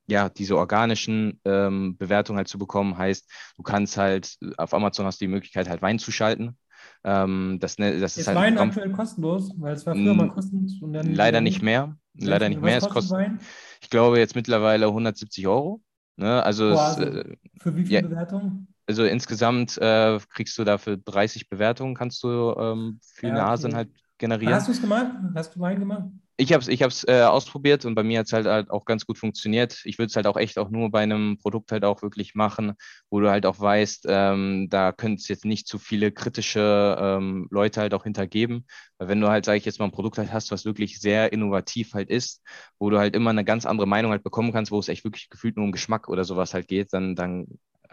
ja, 0.06 0.28
diese 0.28 0.56
organischen 0.56 1.40
ähm, 1.44 1.96
Bewertungen 1.96 2.36
halt 2.38 2.48
zu 2.48 2.58
bekommen, 2.58 2.98
heißt, 2.98 3.30
du 3.56 3.62
kannst 3.62 3.96
halt, 3.96 4.36
auf 4.58 4.74
Amazon 4.74 5.06
hast 5.06 5.20
du 5.20 5.24
die 5.24 5.30
Möglichkeit, 5.30 5.68
halt 5.68 5.82
Wein 5.82 5.98
zu 5.98 6.12
schalten. 6.12 6.58
Ähm, 7.04 7.58
das, 7.60 7.78
ne, 7.78 7.98
das 8.00 8.12
ist, 8.12 8.22
ist 8.22 8.26
halt 8.28 8.38
Wein 8.38 8.58
aktuell 8.58 8.92
kostenlos, 8.92 9.52
weil 9.58 9.74
es 9.74 9.86
war 9.86 9.94
früher 9.96 10.14
mal 10.14 10.28
kostenlos. 10.28 10.78
leider 10.82 11.40
nicht 11.40 11.62
mehr. 11.62 11.96
Leider 12.16 12.48
nicht 12.48 12.62
mehr. 12.62 12.78
Es 12.78 12.88
kostet, 12.88 13.12
Wein? 13.12 13.38
ich 13.80 13.90
glaube, 13.90 14.18
jetzt 14.18 14.34
mittlerweile 14.34 14.92
170 14.92 15.46
Euro. 15.48 15.82
Ne? 16.16 16.42
Also, 16.44 16.66
Boah, 16.68 16.88
also 16.90 17.02
es, 17.04 17.18
äh, 17.18 17.36
für 17.60 17.76
wie 17.76 17.84
viele 17.84 17.98
ja, 17.98 18.00
Bewertungen? 18.00 18.68
Also 18.88 19.04
insgesamt 19.04 19.78
äh, 19.78 20.18
kriegst 20.30 20.58
du 20.58 20.64
dafür 20.64 20.98
30 20.98 21.48
Bewertungen, 21.48 21.94
kannst 21.94 22.22
du 22.24 22.54
ähm, 22.58 23.00
für 23.02 23.28
ja, 23.28 23.46
okay. 23.46 23.74
halt 23.74 23.90
generieren. 24.18 24.54
Hast 24.54 24.68
du 24.68 24.72
es 24.72 24.80
gemacht? 24.80 25.12
Hast 25.34 25.54
du 25.54 25.60
Wein 25.60 25.78
gemacht? 25.78 26.04
Ich 26.36 26.52
habe 26.52 26.62
es 26.62 26.68
ich 26.68 26.82
hab's, 26.82 27.04
äh, 27.06 27.22
ausprobiert 27.22 27.84
und 27.84 27.94
bei 27.94 28.02
mir 28.02 28.18
hat 28.18 28.26
es 28.26 28.32
halt, 28.32 28.46
halt 28.46 28.68
auch 28.68 28.84
ganz 28.86 29.06
gut 29.06 29.18
funktioniert. 29.18 29.80
Ich 29.84 29.98
würde 29.98 30.08
es 30.08 30.16
halt 30.16 30.26
auch 30.26 30.36
echt 30.36 30.58
auch 30.58 30.68
nur 30.68 30.90
bei 30.90 31.00
einem 31.00 31.38
Produkt 31.38 31.70
halt 31.70 31.84
auch 31.84 32.02
wirklich 32.02 32.34
machen, 32.34 32.72
wo 33.08 33.20
du 33.20 33.30
halt 33.30 33.46
auch 33.46 33.60
weißt, 33.60 34.06
ähm, 34.08 34.66
da 34.68 34.90
könnte 34.90 35.20
es 35.20 35.28
jetzt 35.28 35.44
nicht 35.44 35.68
zu 35.68 35.78
viele 35.78 36.10
kritische 36.10 36.96
ähm, 36.98 37.46
Leute 37.52 37.80
halt 37.80 37.94
auch 37.94 38.02
hintergeben. 38.02 38.66
Weil 38.98 39.06
wenn 39.08 39.20
du 39.20 39.28
halt, 39.28 39.44
sage 39.44 39.58
ich 39.58 39.64
jetzt 39.64 39.78
mal, 39.78 39.84
ein 39.84 39.92
Produkt 39.92 40.18
halt 40.18 40.32
hast, 40.32 40.50
was 40.50 40.64
wirklich 40.64 40.98
sehr 40.98 41.32
innovativ 41.32 41.94
halt 41.94 42.10
ist, 42.10 42.42
wo 42.80 42.90
du 42.90 42.98
halt 42.98 43.14
immer 43.14 43.30
eine 43.30 43.44
ganz 43.44 43.64
andere 43.64 43.86
Meinung 43.86 44.10
halt 44.10 44.24
bekommen 44.24 44.52
kannst, 44.52 44.72
wo 44.72 44.78
es 44.80 44.88
echt 44.88 45.04
wirklich 45.04 45.30
gefühlt 45.30 45.56
nur 45.56 45.66
um 45.66 45.72
Geschmack 45.72 46.08
oder 46.08 46.24
sowas 46.24 46.52
halt 46.52 46.66
geht, 46.66 46.92
dann, 46.92 47.14
dann 47.14 47.46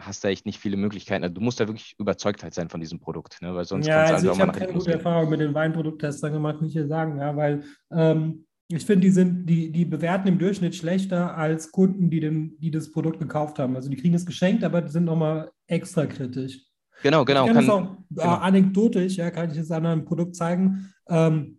hast 0.04 0.24
du 0.24 0.28
echt 0.28 0.46
nicht 0.46 0.58
viele 0.58 0.76
Möglichkeiten. 0.76 1.24
Also 1.24 1.34
du 1.34 1.40
musst 1.40 1.60
da 1.60 1.68
wirklich 1.68 1.94
überzeugt 1.98 2.42
halt 2.42 2.54
sein 2.54 2.68
von 2.68 2.80
diesem 2.80 2.98
Produkt, 2.98 3.40
ne? 3.42 3.54
weil 3.54 3.64
sonst 3.64 3.86
ja, 3.86 4.04
kannst 4.04 4.12
also 4.14 4.26
du 4.26 4.30
also 4.30 4.42
ich 4.42 4.48
habe 4.48 4.58
keine 4.58 4.72
gute 4.72 4.92
Erfahrung 4.92 5.30
mit 5.30 5.40
den 5.40 5.54
Weinprodukttestern 5.54 6.32
gemacht, 6.32 6.60
muss 6.60 6.68
ich 6.68 6.74
hier 6.74 6.86
sagen, 6.86 7.18
ja, 7.18 7.36
weil 7.36 7.62
ähm, 7.90 8.44
ich 8.68 8.86
finde, 8.86 9.06
die 9.06 9.10
sind, 9.10 9.46
die, 9.46 9.70
die 9.70 9.84
bewerten 9.84 10.28
im 10.28 10.38
Durchschnitt 10.38 10.74
schlechter 10.74 11.36
als 11.36 11.70
Kunden, 11.70 12.08
die, 12.10 12.20
den, 12.20 12.58
die 12.58 12.70
das 12.70 12.90
Produkt 12.90 13.18
gekauft 13.18 13.58
haben. 13.58 13.76
Also 13.76 13.90
die 13.90 13.96
kriegen 13.96 14.14
es 14.14 14.24
geschenkt, 14.24 14.64
aber 14.64 14.80
die 14.80 14.90
sind 14.90 15.04
nochmal 15.04 15.50
extra 15.66 16.06
kritisch. 16.06 16.64
Genau, 17.02 17.24
genau. 17.24 17.46
Ich 17.46 17.52
kann, 17.52 17.54
kann 17.54 17.66
das 17.66 17.74
auch 17.74 17.96
genau. 18.08 18.22
Äh, 18.22 18.40
anekdotisch, 18.40 19.16
ja, 19.16 19.30
kann 19.30 19.50
ich 19.50 19.58
es 19.58 19.70
an 19.70 19.84
einem 19.84 20.04
Produkt 20.04 20.36
zeigen. 20.36 20.92
Ähm, 21.08 21.58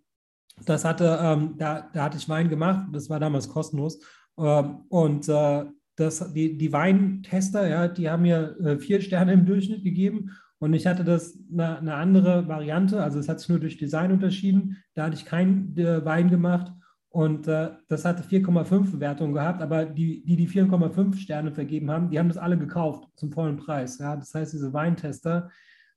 das 0.65 0.85
hatte, 0.85 1.19
ähm, 1.21 1.55
da, 1.57 1.89
da 1.93 2.03
hatte 2.03 2.17
ich 2.17 2.29
Wein 2.29 2.49
gemacht, 2.49 2.87
das 2.91 3.09
war 3.09 3.19
damals 3.19 3.49
kostenlos. 3.49 3.99
Ähm, 4.37 4.85
und 4.89 5.27
äh, 5.29 5.65
das, 5.95 6.33
die, 6.33 6.57
die 6.57 6.73
Weintester, 6.73 7.67
ja, 7.67 7.87
die 7.87 8.09
haben 8.09 8.23
mir 8.23 8.57
äh, 8.59 8.77
vier 8.77 9.01
Sterne 9.01 9.33
im 9.33 9.45
Durchschnitt 9.45 9.83
gegeben 9.83 10.31
und 10.63 10.73
ich 10.73 10.87
hatte 10.87 11.03
das 11.03 11.37
eine, 11.51 11.77
eine 11.77 11.95
andere 11.95 12.47
Variante, 12.47 13.03
also 13.03 13.19
es 13.19 13.27
hat 13.27 13.39
sich 13.39 13.49
nur 13.49 13.59
durch 13.59 13.77
Design 13.77 14.13
unterschieden. 14.13 14.77
Da 14.93 15.03
hatte 15.03 15.15
ich 15.17 15.25
keinen 15.25 15.77
äh, 15.77 16.05
Wein 16.05 16.29
gemacht 16.29 16.71
und 17.09 17.49
äh, 17.49 17.71
das 17.89 18.05
hatte 18.05 18.23
4,5 18.23 18.91
Bewertungen 18.91 19.33
gehabt, 19.33 19.61
aber 19.61 19.85
die, 19.85 20.23
die 20.23 20.37
die 20.37 20.47
4,5 20.47 21.17
Sterne 21.17 21.51
vergeben 21.51 21.91
haben, 21.91 22.09
die 22.09 22.17
haben 22.17 22.29
das 22.29 22.37
alle 22.37 22.57
gekauft 22.57 23.09
zum 23.15 23.31
vollen 23.31 23.57
Preis. 23.57 23.99
Ja? 23.99 24.15
Das 24.15 24.33
heißt, 24.33 24.53
diese 24.53 24.71
Weintester, 24.71 25.51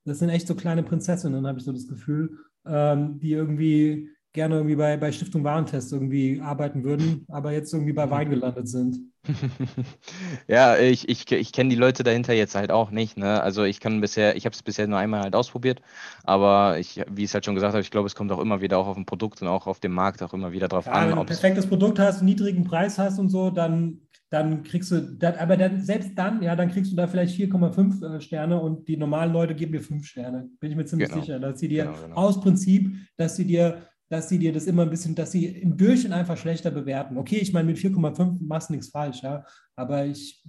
das 0.05 0.18
sind 0.18 0.30
echt 0.30 0.49
so 0.49 0.55
kleine 0.55 0.82
Prinzessinnen, 0.82 1.47
habe 1.47 1.59
ich 1.59 1.64
so 1.64 1.72
das 1.72 1.86
Gefühl, 1.86 2.36
ähm, 2.66 3.18
die 3.20 3.32
irgendwie 3.32 4.11
gerne 4.37 4.55
irgendwie 4.55 4.76
bei, 4.76 4.97
bei 4.97 5.11
Stiftung 5.11 5.43
Warentest 5.43 5.93
irgendwie 5.93 6.41
arbeiten 6.41 6.84
würden, 6.84 7.26
aber 7.28 7.51
jetzt 7.51 7.72
irgendwie 7.72 7.93
bei 7.93 8.09
Wein 8.09 8.30
gelandet 8.30 8.68
sind. 8.68 9.01
ja, 10.49 10.76
ich, 10.78 11.09
ich, 11.09 11.30
ich 11.32 11.53
kenne 11.53 11.70
die 11.70 11.76
Leute 11.76 12.05
dahinter 12.05 12.32
jetzt 12.32 12.55
halt 12.55 12.70
auch 12.70 12.91
nicht. 12.91 13.16
Ne? 13.16 13.43
Also 13.43 13.64
ich 13.64 13.80
kann 13.80 14.01
bisher, 14.01 14.37
ich 14.37 14.45
habe 14.45 14.55
es 14.55 14.62
bisher 14.62 14.87
nur 14.87 14.99
einmal 14.99 15.22
halt 15.22 15.34
ausprobiert, 15.34 15.80
aber 16.22 16.78
ich, 16.78 17.03
wie 17.11 17.24
ich 17.24 17.30
es 17.30 17.34
halt 17.34 17.45
schon 17.45 17.55
gesagt 17.55 17.72
habe, 17.72 17.80
ich 17.80 17.91
glaube, 17.91 18.07
es 18.07 18.14
kommt 18.14 18.30
auch 18.30 18.39
immer 18.39 18.61
wieder 18.61 18.78
auch 18.78 18.87
auf 18.87 18.97
ein 18.97 19.07
Produkt 19.07 19.43
und 19.43 19.49
auch 19.49 19.66
auf 19.66 19.80
dem 19.80 19.93
Markt 19.93 20.22
auch 20.22 20.32
immer 20.32 20.53
wieder 20.53 20.68
drauf 20.68 20.87
ja, 20.87 20.93
an. 20.93 21.09
Wenn 21.09 21.14
du 21.16 21.20
ein 21.22 21.26
perfektes 21.26 21.66
Produkt 21.66 21.99
hast, 21.99 22.18
einen 22.18 22.26
niedrigen 22.26 22.64
Preis 22.64 22.99
hast 22.99 23.18
und 23.18 23.28
so, 23.28 23.51
dann, 23.51 24.01
dann 24.30 24.62
kriegst 24.62 24.91
du, 24.91 25.01
dann, 25.01 25.34
aber 25.37 25.57
dann, 25.57 25.82
selbst 25.82 26.12
dann, 26.16 26.43
ja, 26.43 26.55
dann 26.57 26.70
kriegst 26.70 26.93
du 26.93 26.97
da 26.97 27.07
vielleicht 27.07 27.37
4,5 27.37 28.16
äh, 28.16 28.20
Sterne 28.20 28.61
und 28.61 28.87
die 28.89 28.97
normalen 28.97 29.32
Leute 29.32 29.55
geben 29.55 29.72
dir 29.72 29.80
5 29.80 30.05
Sterne. 30.07 30.49
Bin 30.61 30.70
ich 30.70 30.76
mir 30.76 30.84
ziemlich 30.84 31.09
genau. 31.09 31.20
sicher, 31.20 31.39
dass 31.39 31.59
sie 31.59 31.68
dir 31.68 31.84
genau, 31.84 32.03
genau. 32.03 32.16
aus 32.16 32.41
Prinzip, 32.41 32.95
dass 33.16 33.37
sie 33.37 33.47
dir 33.47 33.82
dass 34.09 34.29
sie 34.29 34.39
dir 34.39 34.53
das 34.53 34.67
immer 34.67 34.83
ein 34.83 34.91
bisschen, 34.91 35.15
dass 35.15 35.33
sie 35.33 35.47
im 35.47 35.77
Durchschnitt 35.77 36.13
einfach 36.13 36.37
schlechter 36.37 36.71
bewerten. 36.71 37.19
Okay, 37.19 37.37
ich 37.37 37.53
meine, 37.53 37.67
mit 37.67 37.79
4,5 37.79 38.39
machst 38.41 38.69
du 38.69 38.75
nichts 38.75 38.91
falsch, 38.91 39.23
ja, 39.23 39.45
aber 39.75 40.07
ich 40.07 40.45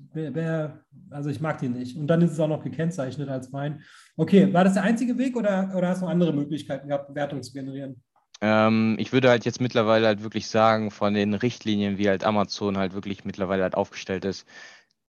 also 1.10 1.30
ich 1.30 1.42
mag 1.42 1.60
die 1.60 1.70
nicht. 1.70 1.98
Und 1.98 2.08
dann 2.08 2.22
ist 2.22 2.32
es 2.32 2.40
auch 2.40 2.48
noch 2.48 2.64
gekennzeichnet 2.64 3.30
als 3.30 3.52
Wein. 3.52 3.82
Okay, 4.16 4.54
war 4.54 4.64
das 4.64 4.74
der 4.74 4.84
einzige 4.84 5.18
Weg 5.18 5.36
oder, 5.36 5.74
oder 5.76 5.90
hast 5.90 6.02
du 6.02 6.06
andere 6.06 6.34
Möglichkeiten 6.34 6.88
gehabt, 6.88 7.08
Bewertungen 7.08 7.44
zu 7.44 7.54
generieren? 7.54 8.02
Ähm, 8.40 8.96
ich 9.00 9.14
würde 9.14 9.30
halt 9.30 9.46
jetzt 9.46 9.62
mittlerweile 9.62 10.06
halt 10.06 10.22
wirklich 10.22 10.48
sagen, 10.48 10.92
von 10.92 11.14
den 11.14 11.34
Richtlinien, 11.34 11.98
wie 11.98 12.08
halt 12.08 12.24
Amazon 12.24 12.78
halt 12.78 12.94
wirklich 12.94 13.26
mittlerweile 13.26 13.64
halt 13.64 13.76
aufgestellt 13.76 14.26
ist, 14.26 14.48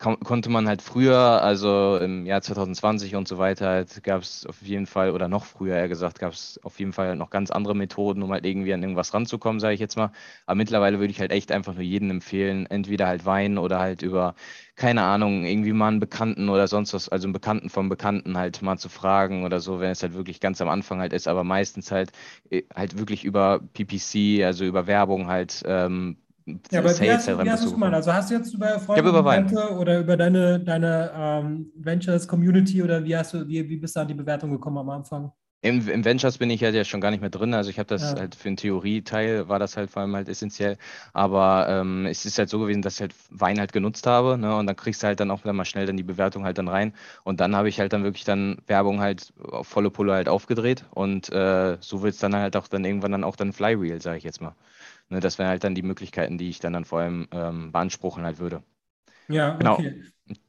konnte 0.03 0.51
man 0.51 0.67
halt 0.67 0.83
früher, 0.83 1.17
also 1.17 1.97
im 1.99 2.27
Jahr 2.27 2.43
2020 2.43 3.15
und 3.15 3.29
so 3.29 3.39
weiter, 3.39 3.69
halt 3.69 4.03
gab 4.03 4.23
es 4.23 4.45
auf 4.47 4.61
jeden 4.63 4.87
Fall, 4.87 5.13
oder 5.13 5.29
noch 5.29 5.45
früher 5.45 5.77
eher 5.77 5.87
gesagt, 5.89 6.19
gab 6.19 6.33
es 6.33 6.59
auf 6.65 6.79
jeden 6.81 6.93
Fall 6.93 7.15
noch 7.15 7.31
ganz 7.31 7.53
andere 7.53 7.77
Methoden, 7.77 8.23
um 8.23 8.33
halt 8.33 8.45
irgendwie 8.45 8.75
an 8.75 8.83
irgendwas 8.83 9.15
ranzukommen, 9.15 9.61
sage 9.61 9.75
ich 9.75 9.81
jetzt 9.81 9.97
mal. 9.97 10.11
Aber 10.47 10.57
mittlerweile 10.57 10.99
würde 10.99 11.13
ich 11.13 11.21
halt 11.21 11.31
echt 11.31 11.53
einfach 11.53 11.75
nur 11.75 11.85
jedem 11.85 12.11
empfehlen, 12.11 12.67
entweder 12.67 13.07
halt 13.07 13.25
Wein 13.27 13.59
oder 13.59 13.79
halt 13.79 14.03
über, 14.03 14.35
keine 14.75 15.03
Ahnung, 15.03 15.45
irgendwie 15.45 15.73
mal 15.73 15.89
einen 15.89 16.01
Bekannten 16.01 16.49
oder 16.49 16.67
sonst 16.67 16.95
was, 16.95 17.09
also 17.09 17.27
einen 17.27 17.33
Bekannten 17.33 17.71
vom 17.71 17.89
Bekannten 17.89 18.37
halt 18.37 18.61
mal 18.61 18.79
zu 18.79 18.89
fragen 18.89 19.45
oder 19.45 19.61
so, 19.61 19.79
wenn 19.81 19.91
es 19.91 20.03
halt 20.03 20.15
wirklich 20.15 20.41
ganz 20.41 20.61
am 20.61 20.69
Anfang 20.69 21.01
halt 21.01 21.13
ist, 21.13 21.29
aber 21.29 21.45
meistens 21.45 21.93
halt 21.93 22.11
äh, 22.51 22.63
halt 22.75 22.99
wirklich 22.99 23.25
über 23.25 23.61
PPC, 23.75 24.45
also 24.45 24.65
über 24.65 24.87
Werbung 24.89 25.29
halt 25.29 25.63
ähm, 25.65 26.17
ja, 26.71 26.81
aber 26.81 27.01
wie 27.01 27.11
hast, 27.11 27.29
wie 27.29 27.51
hast 27.51 27.63
du 27.63 27.67
es 27.69 27.73
gemacht? 27.75 27.95
Also 27.95 28.13
hast 28.13 28.31
du 28.31 28.35
jetzt 28.35 28.53
über 28.55 28.79
Freunde 28.81 29.11
über 29.11 29.79
oder 29.79 30.01
über 30.01 30.17
deine, 30.17 30.61
deine 30.61 31.13
ähm, 31.15 31.73
Ventures 31.77 32.27
Community 32.27 32.83
oder 32.83 33.05
wie 33.05 33.17
hast 33.17 33.35
du, 33.35 33.47
wie, 33.49 33.69
wie 33.69 33.77
bist 33.77 33.97
du 33.97 34.01
an 34.01 34.09
die 34.09 34.15
Bewertung 34.15 34.51
gekommen 34.51 34.79
am 34.79 34.91
Anfang? 34.91 35.33
Im, 35.65 35.89
Im, 35.89 36.05
Ventures 36.05 36.39
bin 36.39 36.51
ich 36.51 36.65
halt 36.65 36.75
ja 36.75 36.85
schon 36.85 37.01
gar 37.01 37.13
nicht 37.13 37.21
mehr 37.21 37.31
drin. 37.31 37.55
Also 37.55 37.71
ich 37.71 37.79
habe 37.79 37.87
das 37.87 38.15
Ja. 38.15 38.19
halt 38.19 38.35
für 38.35 38.49
den 38.49 38.57
Theorieteil 38.57 39.49
war 39.49 39.61
das 39.61 39.77
halt 39.77 39.91
vor 39.93 40.03
allem 40.03 40.17
halt 40.17 40.29
essentiell. 40.29 40.77
Aber 41.13 41.67
ähm, 41.69 42.05
es 42.07 42.27
ist 42.27 42.37
halt 42.39 42.49
so 42.49 42.59
gewesen, 42.59 42.83
dass 42.83 42.95
ich 42.95 43.03
halt 43.03 43.15
Wein 43.31 43.61
halt 43.61 43.73
genutzt 43.73 44.09
habe, 44.09 44.37
ne? 44.39 44.57
Und 44.57 44.67
dann 44.67 44.75
kriegst 44.75 45.03
du 45.05 45.07
halt 45.07 45.21
dann 45.21 45.31
auch 45.31 45.45
wieder 45.45 45.53
mal 45.53 45.65
schnell 45.65 45.87
dann 45.87 45.97
die 45.97 46.03
Bewertung 46.03 46.45
halt 46.45 46.59
dann 46.59 46.67
rein. 46.67 46.95
Und 47.23 47.39
dann 47.41 47.55
habe 47.55 47.69
ich 47.69 47.79
halt 47.79 47.93
dann 47.93 48.03
wirklich 48.03 48.25
dann 48.25 48.59
Werbung 48.67 49.01
halt 49.01 49.33
auf 49.41 49.69
volle 49.69 49.91
Pulle 49.91 50.15
halt 50.15 50.29
aufgedreht. 50.29 50.85
Und 50.91 51.31
äh, 51.31 51.77
so 51.81 52.03
wird 52.03 52.15
es 52.15 52.21
dann 52.21 52.35
halt 52.35 52.57
auch 52.57 52.67
dann 52.67 52.85
irgendwann 52.85 53.13
dann 53.13 53.23
auch 53.25 53.37
dann 53.37 53.53
Flywheel, 53.53 54.03
sage 54.03 54.19
ich 54.19 54.25
jetzt 54.25 54.41
mal. 54.41 54.57
Ne? 55.13 55.21
Das 55.21 55.39
wären 55.39 55.49
halt 55.49 55.63
dann 55.65 55.75
die 55.75 55.83
Möglichkeiten, 55.83 56.39
die 56.39 56.49
ich 56.49 56.59
dann 56.59 56.73
dann 56.73 56.85
vor 56.85 57.01
allem 57.01 57.29
ähm, 57.31 57.73
beanspruchen 57.73 58.25
halt 58.25 58.39
würde. 58.39 58.63
Ja, 59.29 59.57
Genau. 59.57 59.75
okay. 59.75 60.03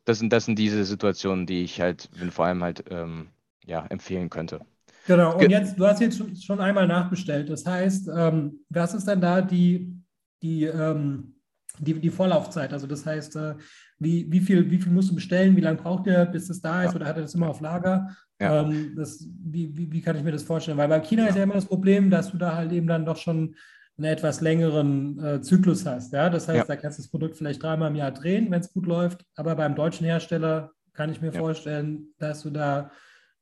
Das 0.05 0.19
sind, 0.19 0.31
das 0.31 0.45
sind 0.45 0.57
diese 0.57 0.83
Situationen, 0.85 1.45
die 1.45 1.63
ich 1.63 1.81
halt 1.81 2.09
wenn 2.13 2.31
vor 2.31 2.45
allem 2.45 2.63
halt 2.63 2.85
ähm, 2.89 3.27
ja, 3.65 3.85
empfehlen 3.87 4.29
könnte. 4.29 4.61
Genau, 5.07 5.37
und 5.37 5.49
jetzt, 5.49 5.77
du 5.77 5.85
hast 5.85 5.99
jetzt 5.99 6.17
schon- 6.17 6.35
schon 6.35 6.59
einmal 6.59 6.87
nachbestellt. 6.87 7.49
Das 7.49 7.65
heißt, 7.65 8.09
ähm, 8.15 8.59
was 8.69 8.93
ist 8.93 9.05
denn 9.07 9.19
da 9.19 9.41
die, 9.41 9.93
die, 10.41 10.63
ähm, 10.63 11.35
die, 11.79 11.93
die 11.99 12.09
Vorlaufzeit? 12.09 12.71
Also 12.71 12.87
das 12.87 13.05
heißt, 13.05 13.35
äh, 13.35 13.55
wie, 13.99 14.31
wie 14.31 14.39
viel, 14.39 14.69
wie 14.71 14.77
viel 14.77 14.91
musst 14.91 15.11
du 15.11 15.15
bestellen? 15.15 15.55
Wie 15.57 15.61
lange 15.61 15.77
braucht 15.81 16.07
ihr, 16.07 16.25
bis 16.25 16.49
es 16.49 16.61
da 16.61 16.83
ist? 16.83 16.91
Ja. 16.91 16.95
Oder 16.95 17.05
hat 17.07 17.17
er 17.17 17.23
das 17.23 17.35
immer 17.35 17.49
auf 17.49 17.59
Lager? 17.61 18.15
Ja. 18.39 18.61
Ähm, 18.61 18.93
das, 18.95 19.27
wie, 19.43 19.75
wie, 19.75 19.91
wie 19.91 20.01
kann 20.01 20.15
ich 20.15 20.23
mir 20.23 20.31
das 20.31 20.43
vorstellen? 20.43 20.77
Weil 20.77 20.87
bei 20.89 20.99
China 21.01 21.27
ist 21.27 21.35
ja 21.35 21.43
immer 21.43 21.55
das 21.55 21.65
Problem, 21.65 22.09
dass 22.09 22.31
du 22.31 22.37
da 22.37 22.55
halt 22.55 22.71
eben 22.71 22.87
dann 22.87 23.05
doch 23.05 23.17
schon 23.17 23.55
einen 23.97 24.05
etwas 24.05 24.41
längeren 24.41 25.23
äh, 25.23 25.41
Zyklus 25.41 25.85
hast. 25.85 26.13
Ja? 26.13 26.29
Das 26.29 26.47
heißt, 26.47 26.67
Ja. 26.69 26.75
da 26.75 26.81
kannst 26.81 26.97
du 26.97 27.03
das 27.03 27.11
Produkt 27.11 27.37
vielleicht 27.37 27.61
dreimal 27.61 27.89
im 27.91 27.95
Jahr 27.95 28.11
drehen, 28.11 28.49
wenn 28.51 28.61
es 28.61 28.73
gut 28.73 28.85
läuft. 28.85 29.25
Aber 29.35 29.55
beim 29.55 29.75
deutschen 29.75 30.05
Hersteller 30.05 30.71
kann 30.93 31.11
ich 31.11 31.21
mir 31.21 31.31
Ja. 31.31 31.39
vorstellen, 31.39 32.13
dass 32.17 32.41
du 32.41 32.49
da 32.49 32.91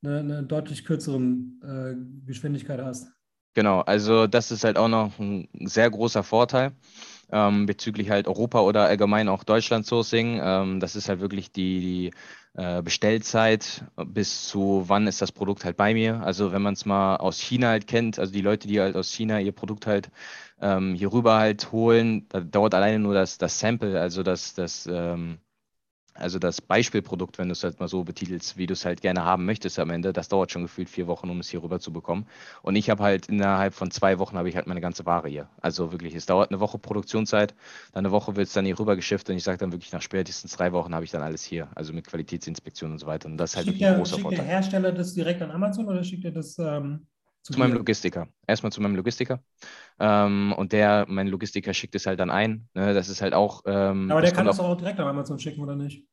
eine, 0.04 0.18
eine 0.18 0.42
deutlich 0.42 0.84
kürzeren 0.84 1.60
äh, 1.64 2.26
Geschwindigkeit 2.26 2.80
hast. 2.82 3.08
Genau, 3.54 3.80
also 3.80 4.26
das 4.26 4.50
ist 4.50 4.64
halt 4.64 4.78
auch 4.78 4.88
noch 4.88 5.18
ein 5.18 5.46
sehr 5.66 5.90
großer 5.90 6.22
Vorteil 6.22 6.72
ähm, 7.32 7.66
bezüglich 7.66 8.10
halt 8.10 8.28
Europa 8.28 8.60
oder 8.60 8.84
allgemein 8.84 9.28
auch 9.28 9.44
Deutschland 9.44 9.86
Sourcing. 9.86 10.40
Ähm, 10.42 10.80
das 10.80 10.96
ist 10.96 11.08
halt 11.08 11.20
wirklich 11.20 11.50
die, 11.52 11.80
die 11.80 12.10
äh, 12.54 12.82
Bestellzeit 12.82 13.84
bis 14.06 14.46
zu 14.48 14.84
wann 14.86 15.06
ist 15.06 15.22
das 15.22 15.32
Produkt 15.32 15.64
halt 15.64 15.76
bei 15.76 15.94
mir. 15.94 16.22
Also 16.22 16.52
wenn 16.52 16.62
man 16.62 16.74
es 16.74 16.84
mal 16.84 17.16
aus 17.16 17.40
China 17.40 17.68
halt 17.68 17.86
kennt, 17.86 18.18
also 18.18 18.32
die 18.32 18.42
Leute, 18.42 18.68
die 18.68 18.80
halt 18.80 18.96
aus 18.96 19.10
China 19.10 19.40
ihr 19.40 19.52
Produkt 19.52 19.86
halt 19.86 20.10
ähm, 20.60 20.94
hier 20.94 21.12
rüber 21.12 21.38
halt 21.38 21.72
holen, 21.72 22.28
da 22.28 22.40
dauert 22.40 22.74
alleine 22.74 22.98
nur 22.98 23.14
das, 23.14 23.38
das 23.38 23.58
Sample, 23.58 24.00
also 24.00 24.22
das, 24.22 24.54
das 24.54 24.86
ähm, 24.90 25.38
also 26.14 26.38
das 26.38 26.60
Beispielprodukt, 26.60 27.38
wenn 27.38 27.48
du 27.48 27.52
es 27.52 27.64
halt 27.64 27.80
mal 27.80 27.88
so 27.88 28.04
betitelst, 28.04 28.56
wie 28.56 28.66
du 28.66 28.74
es 28.74 28.84
halt 28.84 29.00
gerne 29.00 29.24
haben 29.24 29.44
möchtest 29.44 29.78
am 29.78 29.90
Ende, 29.90 30.12
das 30.12 30.28
dauert 30.28 30.50
schon 30.52 30.62
gefühlt 30.62 30.88
vier 30.90 31.06
Wochen, 31.06 31.30
um 31.30 31.40
es 31.40 31.48
hier 31.48 31.62
rüber 31.62 31.80
zu 31.80 31.92
bekommen. 31.92 32.26
Und 32.62 32.76
ich 32.76 32.90
habe 32.90 33.02
halt 33.02 33.26
innerhalb 33.26 33.74
von 33.74 33.90
zwei 33.90 34.18
Wochen 34.18 34.36
habe 34.36 34.48
ich 34.48 34.56
halt 34.56 34.66
meine 34.66 34.80
ganze 34.80 35.06
Ware 35.06 35.28
hier. 35.28 35.48
Also 35.60 35.92
wirklich, 35.92 36.14
es 36.14 36.26
dauert 36.26 36.50
eine 36.50 36.60
Woche 36.60 36.78
Produktionszeit, 36.78 37.54
dann 37.92 38.04
eine 38.04 38.12
Woche 38.12 38.36
wird 38.36 38.48
es 38.48 38.52
dann 38.52 38.64
hier 38.64 38.78
rüber 38.78 38.96
geschifft 38.96 39.30
und 39.30 39.36
ich 39.36 39.44
sage 39.44 39.58
dann 39.58 39.72
wirklich 39.72 39.92
nach 39.92 40.02
spätestens 40.02 40.56
drei 40.56 40.72
Wochen 40.72 40.94
habe 40.94 41.04
ich 41.04 41.10
dann 41.10 41.22
alles 41.22 41.42
hier. 41.44 41.68
Also 41.74 41.92
mit 41.92 42.06
Qualitätsinspektion 42.06 42.92
und 42.92 42.98
so 42.98 43.06
weiter. 43.06 43.28
Und 43.28 43.38
das 43.38 43.50
ist 43.52 43.56
halt 43.56 43.66
Schickt 43.66 43.80
wirklich 43.80 43.88
ein 43.88 43.94
der, 43.94 43.98
großer 43.98 44.16
schickt 44.16 44.30
der 44.30 44.38
Vorteil. 44.38 44.46
Hersteller 44.46 44.92
das 44.92 45.14
direkt 45.14 45.42
an 45.42 45.50
Amazon 45.50 45.88
oder 45.88 46.04
schickt 46.04 46.24
er 46.24 46.32
das 46.32 46.58
ähm, 46.58 47.06
zu 47.42 47.52
Zu 47.52 47.58
meinem? 47.58 47.74
Logistiker. 47.74 48.28
Erstmal 48.46 48.72
zu 48.72 48.80
meinem 48.80 48.96
Logistiker. 48.96 49.42
Ähm, 50.00 50.54
und 50.56 50.72
der, 50.72 51.06
mein 51.08 51.28
Logistiker 51.28 51.74
schickt 51.74 51.94
es 51.94 52.06
halt 52.06 52.20
dann 52.20 52.30
ein. 52.30 52.68
Ne? 52.74 52.94
Das 52.94 53.08
ist 53.08 53.22
halt 53.22 53.34
auch. 53.34 53.62
Ähm, 53.66 54.10
Aber 54.10 54.20
das 54.20 54.30
der 54.30 54.36
kann 54.36 54.46
das 54.46 54.60
auch 54.60 54.76
direkt 54.76 55.00
an 55.00 55.08
Amazon 55.08 55.38
schicken, 55.38 55.60
oder 55.62 55.76
nicht? 55.76 56.04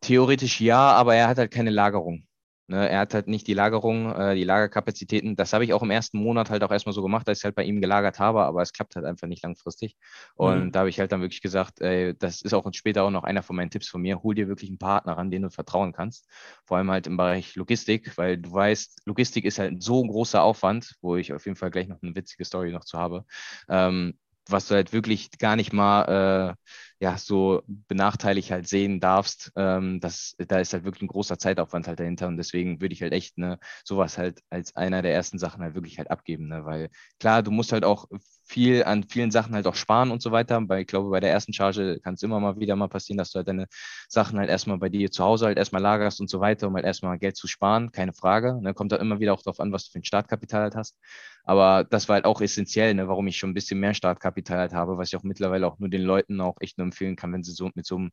Theoretisch 0.00 0.60
ja, 0.60 0.92
aber 0.92 1.14
er 1.14 1.28
hat 1.28 1.38
halt 1.38 1.50
keine 1.52 1.70
Lagerung. 1.70 2.24
Ne, 2.70 2.88
er 2.88 3.00
hat 3.00 3.14
halt 3.14 3.26
nicht 3.26 3.48
die 3.48 3.54
Lagerung, 3.54 4.12
äh, 4.14 4.36
die 4.36 4.44
Lagerkapazitäten. 4.44 5.34
Das 5.34 5.52
habe 5.52 5.64
ich 5.64 5.72
auch 5.72 5.82
im 5.82 5.90
ersten 5.90 6.18
Monat 6.18 6.50
halt 6.50 6.62
auch 6.62 6.70
erstmal 6.70 6.92
so 6.92 7.02
gemacht, 7.02 7.26
dass 7.26 7.38
ich 7.38 7.44
halt 7.44 7.56
bei 7.56 7.64
ihm 7.64 7.80
gelagert 7.80 8.20
habe, 8.20 8.44
aber 8.44 8.62
es 8.62 8.72
klappt 8.72 8.94
halt 8.94 9.04
einfach 9.06 9.26
nicht 9.26 9.42
langfristig. 9.42 9.96
Und 10.36 10.70
Mhm. 10.70 10.72
da 10.72 10.80
habe 10.80 10.88
ich 10.88 11.00
halt 11.00 11.10
dann 11.10 11.20
wirklich 11.20 11.40
gesagt, 11.42 11.80
ey, 11.80 12.14
das 12.16 12.42
ist 12.42 12.54
auch 12.54 12.64
später 12.72 13.02
auch 13.02 13.10
noch 13.10 13.24
einer 13.24 13.42
von 13.42 13.56
meinen 13.56 13.70
Tipps 13.70 13.88
von 13.88 14.00
mir, 14.02 14.22
hol 14.22 14.36
dir 14.36 14.46
wirklich 14.46 14.70
einen 14.70 14.78
Partner 14.78 15.14
ran, 15.18 15.32
den 15.32 15.42
du 15.42 15.50
vertrauen 15.50 15.92
kannst. 15.92 16.28
Vor 16.64 16.76
allem 16.76 16.90
halt 16.92 17.08
im 17.08 17.16
Bereich 17.16 17.56
Logistik, 17.56 18.16
weil 18.16 18.38
du 18.38 18.52
weißt, 18.52 19.02
Logistik 19.04 19.46
ist 19.46 19.58
halt 19.58 19.82
so 19.82 20.04
ein 20.04 20.08
großer 20.08 20.40
Aufwand, 20.40 20.94
wo 21.00 21.16
ich 21.16 21.32
auf 21.32 21.46
jeden 21.46 21.56
Fall 21.56 21.72
gleich 21.72 21.88
noch 21.88 22.00
eine 22.02 22.14
witzige 22.14 22.44
Story 22.44 22.70
noch 22.70 22.84
zu 22.84 22.98
habe. 22.98 23.24
Ähm, 23.68 24.14
was 24.52 24.68
du 24.68 24.74
halt 24.74 24.92
wirklich 24.92 25.30
gar 25.38 25.56
nicht 25.56 25.72
mal 25.72 26.56
äh, 26.56 27.04
ja, 27.04 27.16
so 27.16 27.62
benachteiligt 27.66 28.50
halt 28.50 28.68
sehen 28.68 29.00
darfst, 29.00 29.52
ähm, 29.56 30.00
das, 30.00 30.36
da 30.38 30.58
ist 30.58 30.72
halt 30.72 30.84
wirklich 30.84 31.02
ein 31.02 31.08
großer 31.08 31.38
Zeitaufwand 31.38 31.88
halt 31.88 31.98
dahinter 32.00 32.28
und 32.28 32.36
deswegen 32.36 32.80
würde 32.80 32.92
ich 32.94 33.02
halt 33.02 33.12
echt 33.12 33.38
ne, 33.38 33.58
sowas 33.84 34.18
halt 34.18 34.42
als 34.50 34.76
einer 34.76 35.02
der 35.02 35.14
ersten 35.14 35.38
Sachen 35.38 35.62
halt 35.62 35.74
wirklich 35.74 35.98
halt 35.98 36.10
abgeben, 36.10 36.48
ne, 36.48 36.64
weil 36.64 36.90
klar, 37.18 37.42
du 37.42 37.50
musst 37.50 37.72
halt 37.72 37.84
auch 37.84 38.06
viel 38.50 38.82
an 38.82 39.04
vielen 39.04 39.30
Sachen 39.30 39.54
halt 39.54 39.66
auch 39.68 39.76
sparen 39.76 40.10
und 40.10 40.20
so 40.20 40.32
weiter, 40.32 40.60
weil 40.68 40.80
ich 40.80 40.88
glaube, 40.88 41.08
bei 41.10 41.20
der 41.20 41.30
ersten 41.30 41.52
Charge 41.52 42.00
kann 42.02 42.14
es 42.14 42.22
immer 42.24 42.40
mal 42.40 42.58
wieder 42.58 42.74
mal 42.74 42.88
passieren, 42.88 43.16
dass 43.16 43.30
du 43.30 43.36
halt 43.36 43.48
deine 43.48 43.66
Sachen 44.08 44.38
halt 44.40 44.50
erstmal 44.50 44.78
bei 44.78 44.88
dir 44.88 45.10
zu 45.12 45.22
Hause 45.22 45.46
halt 45.46 45.56
erstmal 45.56 45.80
lagerst 45.80 46.20
und 46.20 46.28
so 46.28 46.40
weiter, 46.40 46.66
um 46.66 46.74
halt 46.74 46.84
erstmal 46.84 47.16
Geld 47.18 47.36
zu 47.36 47.46
sparen, 47.46 47.92
keine 47.92 48.12
Frage, 48.12 48.60
ne, 48.60 48.74
kommt 48.74 48.90
halt 48.90 49.00
immer 49.00 49.20
wieder 49.20 49.34
auch 49.34 49.42
darauf 49.42 49.60
an, 49.60 49.72
was 49.72 49.84
du 49.84 49.92
für 49.92 50.00
ein 50.00 50.04
Startkapital 50.04 50.62
halt 50.62 50.74
hast, 50.74 50.98
aber 51.44 51.84
das 51.84 52.08
war 52.08 52.14
halt 52.14 52.24
auch 52.24 52.40
essentiell, 52.40 52.92
ne, 52.94 53.06
warum 53.06 53.28
ich 53.28 53.36
schon 53.38 53.50
ein 53.50 53.54
bisschen 53.54 53.78
mehr 53.78 53.94
Startkapital 53.94 54.58
halt 54.58 54.72
habe, 54.74 54.98
was 54.98 55.08
ich 55.08 55.16
auch 55.16 55.22
mittlerweile 55.22 55.66
auch 55.68 55.78
nur 55.78 55.88
den 55.88 56.02
Leuten 56.02 56.40
auch 56.40 56.56
echt 56.60 56.76
nur 56.76 56.86
empfehlen 56.86 57.14
kann, 57.14 57.32
wenn 57.32 57.44
sie 57.44 57.52
so 57.52 57.70
mit 57.74 57.86
so 57.86 57.96
einem 57.96 58.10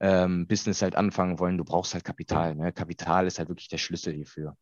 ähm, 0.00 0.46
Business 0.46 0.82
halt 0.82 0.96
anfangen 0.96 1.38
wollen. 1.38 1.58
Du 1.58 1.64
brauchst 1.64 1.94
halt 1.94 2.04
Kapital. 2.04 2.54
Ne? 2.54 2.72
Kapital 2.72 3.26
ist 3.26 3.38
halt 3.38 3.48
wirklich 3.48 3.68
der 3.68 3.78
Schlüssel 3.78 4.14
hierfür. 4.14 4.56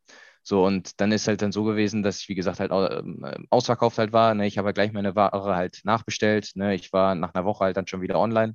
So, 0.46 0.64
und 0.64 1.00
dann 1.00 1.10
ist 1.10 1.26
halt 1.26 1.40
dann 1.40 1.52
so 1.52 1.64
gewesen, 1.64 2.02
dass 2.02 2.20
ich, 2.20 2.28
wie 2.28 2.34
gesagt, 2.34 2.60
halt 2.60 2.70
ähm, 2.70 3.24
ausverkauft 3.48 3.96
halt 3.98 4.12
war. 4.12 4.34
Ne? 4.34 4.46
Ich 4.46 4.58
habe 4.58 4.66
halt 4.66 4.74
gleich 4.76 4.92
meine 4.92 5.16
Ware 5.16 5.56
halt 5.56 5.80
nachbestellt. 5.84 6.50
Ne? 6.54 6.74
Ich 6.74 6.92
war 6.92 7.14
nach 7.14 7.34
einer 7.34 7.46
Woche 7.46 7.64
halt 7.64 7.78
dann 7.78 7.86
schon 7.86 8.02
wieder 8.02 8.18
online. 8.18 8.54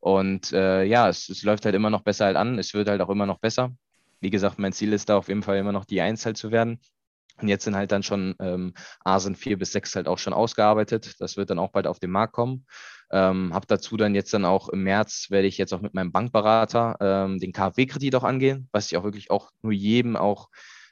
Und 0.00 0.52
äh, 0.52 0.82
ja, 0.84 1.08
es, 1.08 1.28
es 1.28 1.44
läuft 1.44 1.64
halt 1.64 1.76
immer 1.76 1.88
noch 1.88 2.02
besser 2.02 2.24
halt 2.26 2.36
an. 2.36 2.58
Es 2.58 2.74
wird 2.74 2.88
halt 2.88 3.00
auch 3.00 3.10
immer 3.10 3.26
noch 3.26 3.38
besser. 3.38 3.70
Wie 4.20 4.30
gesagt, 4.30 4.58
mein 4.58 4.72
Ziel 4.72 4.92
ist 4.92 5.08
da 5.08 5.16
auf 5.16 5.28
jeden 5.28 5.44
Fall 5.44 5.58
immer 5.58 5.72
noch 5.72 5.84
die 5.84 6.00
Eins 6.00 6.26
halt 6.26 6.36
zu 6.36 6.50
werden. 6.50 6.80
Und 7.40 7.48
jetzt 7.48 7.64
sind 7.64 7.76
halt 7.76 7.92
dann 7.92 8.02
schon 8.02 8.34
ähm, 8.40 8.74
Asen 9.04 9.36
4 9.36 9.56
bis 9.56 9.72
6 9.72 9.94
halt 9.94 10.08
auch 10.08 10.18
schon 10.18 10.32
ausgearbeitet. 10.32 11.20
Das 11.20 11.36
wird 11.36 11.50
dann 11.50 11.60
auch 11.60 11.70
bald 11.70 11.86
auf 11.86 12.00
den 12.00 12.10
Markt 12.10 12.32
kommen. 12.32 12.66
Ähm, 13.12 13.54
habe 13.54 13.66
dazu 13.68 13.96
dann 13.96 14.14
jetzt 14.16 14.34
dann 14.34 14.44
auch 14.44 14.68
im 14.68 14.82
März 14.82 15.30
werde 15.30 15.48
ich 15.48 15.58
jetzt 15.58 15.72
auch 15.72 15.80
mit 15.80 15.94
meinem 15.94 16.12
Bankberater 16.12 16.96
ähm, 17.00 17.38
den 17.38 17.52
KfW-Kredit 17.52 18.14
auch 18.16 18.24
angehen, 18.24 18.68
was 18.72 18.86
ich 18.86 18.96
auch 18.96 19.04
wirklich 19.04 19.30
auch 19.30 19.50
nur 19.62 19.72
jedem 19.72 20.16
auch 20.16 20.48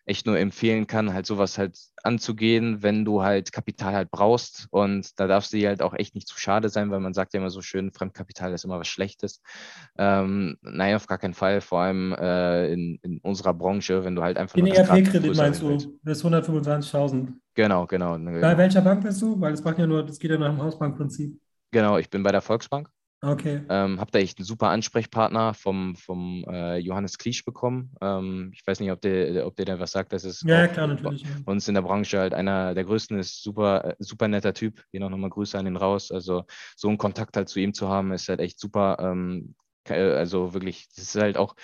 echt 0.08 0.26
nur 0.26 0.38
empfehlen 0.38 0.86
kann, 0.86 1.12
halt 1.12 1.26
sowas 1.26 1.58
halt 1.58 1.78
anzugehen, 2.02 2.82
wenn 2.82 3.04
du 3.04 3.22
halt 3.22 3.52
Kapital 3.52 3.92
halt 3.92 4.10
brauchst. 4.10 4.66
Und 4.70 5.18
da 5.20 5.26
darfst 5.26 5.52
du 5.52 5.58
dir 5.58 5.68
halt 5.68 5.82
auch 5.82 5.94
echt 5.94 6.14
nicht 6.14 6.26
zu 6.26 6.38
schade 6.38 6.70
sein, 6.70 6.90
weil 6.90 7.00
man 7.00 7.12
sagt 7.12 7.34
ja 7.34 7.40
immer 7.40 7.50
so 7.50 7.60
schön, 7.60 7.92
Fremdkapital 7.92 8.52
ist 8.54 8.64
immer 8.64 8.78
was 8.80 8.88
Schlechtes. 8.88 9.42
Ähm, 9.98 10.56
nein, 10.62 10.96
auf 10.96 11.06
gar 11.06 11.18
keinen 11.18 11.34
Fall, 11.34 11.60
vor 11.60 11.80
allem 11.80 12.12
äh, 12.14 12.72
in, 12.72 12.98
in 13.02 13.18
unserer 13.18 13.52
Branche, 13.52 14.04
wenn 14.04 14.14
du 14.14 14.22
halt 14.22 14.38
einfach 14.38 14.56
Den 14.56 14.66
ERP-Kredit 14.66 15.36
meinst 15.36 15.60
du, 15.60 15.98
bis 16.02 16.24
125.000. 16.24 17.28
Genau, 17.54 17.86
genau. 17.86 18.16
Bei 18.18 18.56
welcher 18.56 18.80
Bank 18.80 19.02
bist 19.02 19.20
du? 19.20 19.38
Weil 19.40 19.50
das 19.52 19.62
macht 19.62 19.78
ja 19.78 19.86
nur, 19.86 20.04
das 20.04 20.18
geht 20.18 20.30
ja 20.30 20.38
nach 20.38 20.50
dem 20.50 20.62
Hausbankprinzip. 20.62 21.38
genau 21.70 21.98
ich 21.98 22.08
bin 22.08 22.22
bei 22.22 22.32
der 22.32 22.40
Volksbank. 22.40 22.88
Okay. 23.20 23.62
Ähm, 23.68 23.98
habe 23.98 24.10
da 24.12 24.20
echt 24.20 24.38
einen 24.38 24.44
super 24.44 24.68
Ansprechpartner 24.68 25.52
vom, 25.52 25.96
vom 25.96 26.44
äh, 26.48 26.76
Johannes 26.78 27.18
Kliesch 27.18 27.44
bekommen. 27.44 27.92
Ähm, 28.00 28.52
ich 28.54 28.64
weiß 28.64 28.78
nicht, 28.78 28.92
ob 28.92 29.00
der, 29.00 29.44
ob 29.44 29.56
der 29.56 29.64
da 29.64 29.80
was 29.80 29.90
sagt. 29.90 30.12
Das 30.12 30.24
ist 30.24 30.44
Ja, 30.44 30.66
auch 30.66 30.72
klar, 30.72 30.86
natürlich. 30.86 31.22
ja. 31.22 31.28
bei 31.44 31.50
uns 31.52 31.66
in 31.66 31.74
der 31.74 31.82
Branche 31.82 32.20
halt 32.20 32.32
einer 32.32 32.74
der 32.74 32.84
größten 32.84 33.18
ist, 33.18 33.42
super, 33.42 33.84
äh, 33.84 33.96
super 33.98 34.28
netter 34.28 34.54
Typ. 34.54 34.84
Hier 34.92 35.00
noch 35.00 35.10
nochmal 35.10 35.30
Grüße 35.30 35.58
an 35.58 35.66
ihn 35.66 35.76
raus. 35.76 36.12
Also 36.12 36.44
so 36.76 36.88
einen 36.88 36.98
Kontakt 36.98 37.36
halt 37.36 37.48
zu 37.48 37.58
ihm 37.58 37.74
zu 37.74 37.88
haben, 37.88 38.12
ist 38.12 38.28
halt 38.28 38.40
echt 38.40 38.60
super. 38.60 38.98
Ähm, 39.00 39.54
also 39.88 40.54
wirklich, 40.54 40.86
das 40.94 41.04
ist 41.06 41.20
halt 41.20 41.36
auch, 41.38 41.56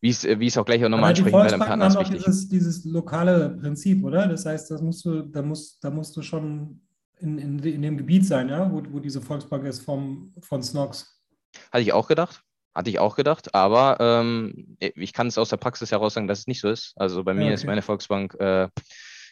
wie 0.00 0.08
es 0.10 0.24
wie 0.24 0.46
es 0.46 0.56
auch 0.56 0.64
gleich 0.64 0.84
auch 0.84 0.88
nochmal 0.88 1.10
ansprechen, 1.10 1.32
Volksbanken 1.32 1.66
Partner 1.66 1.86
ist 1.88 1.96
haben 1.96 2.06
auch 2.06 2.10
dieses, 2.10 2.48
dieses 2.48 2.84
lokale 2.84 3.50
Prinzip, 3.50 4.02
oder? 4.04 4.28
Das 4.28 4.46
heißt, 4.46 4.70
das 4.70 4.80
musst 4.80 5.04
du, 5.04 5.22
da 5.22 5.42
musst, 5.42 5.82
da 5.84 5.90
musst 5.90 6.16
du 6.16 6.22
schon 6.22 6.80
in, 7.22 7.38
in, 7.38 7.58
in 7.60 7.82
dem 7.82 7.96
Gebiet 7.96 8.26
sein, 8.26 8.48
ja, 8.48 8.70
wo, 8.70 8.82
wo 8.90 8.98
diese 8.98 9.20
Volksbank 9.20 9.64
ist 9.64 9.82
vom, 9.82 10.34
von 10.40 10.62
Snox. 10.62 11.22
Hatte 11.70 11.82
ich 11.82 11.92
auch 11.92 12.08
gedacht. 12.08 12.42
Hatte 12.74 12.88
ich 12.88 12.98
auch 12.98 13.16
gedacht, 13.16 13.54
aber 13.54 13.98
ähm, 14.00 14.76
ich 14.80 15.12
kann 15.12 15.26
es 15.26 15.36
aus 15.36 15.50
der 15.50 15.58
Praxis 15.58 15.92
heraus 15.92 16.14
sagen, 16.14 16.26
dass 16.26 16.40
es 16.40 16.46
nicht 16.46 16.60
so 16.60 16.70
ist. 16.70 16.94
Also 16.96 17.22
bei 17.22 17.34
mir 17.34 17.48
Ja, 17.48 17.52
ist 17.52 17.60
okay. 17.60 17.66
meine 17.66 17.82
Volksbank, 17.82 18.34
äh, 18.40 18.68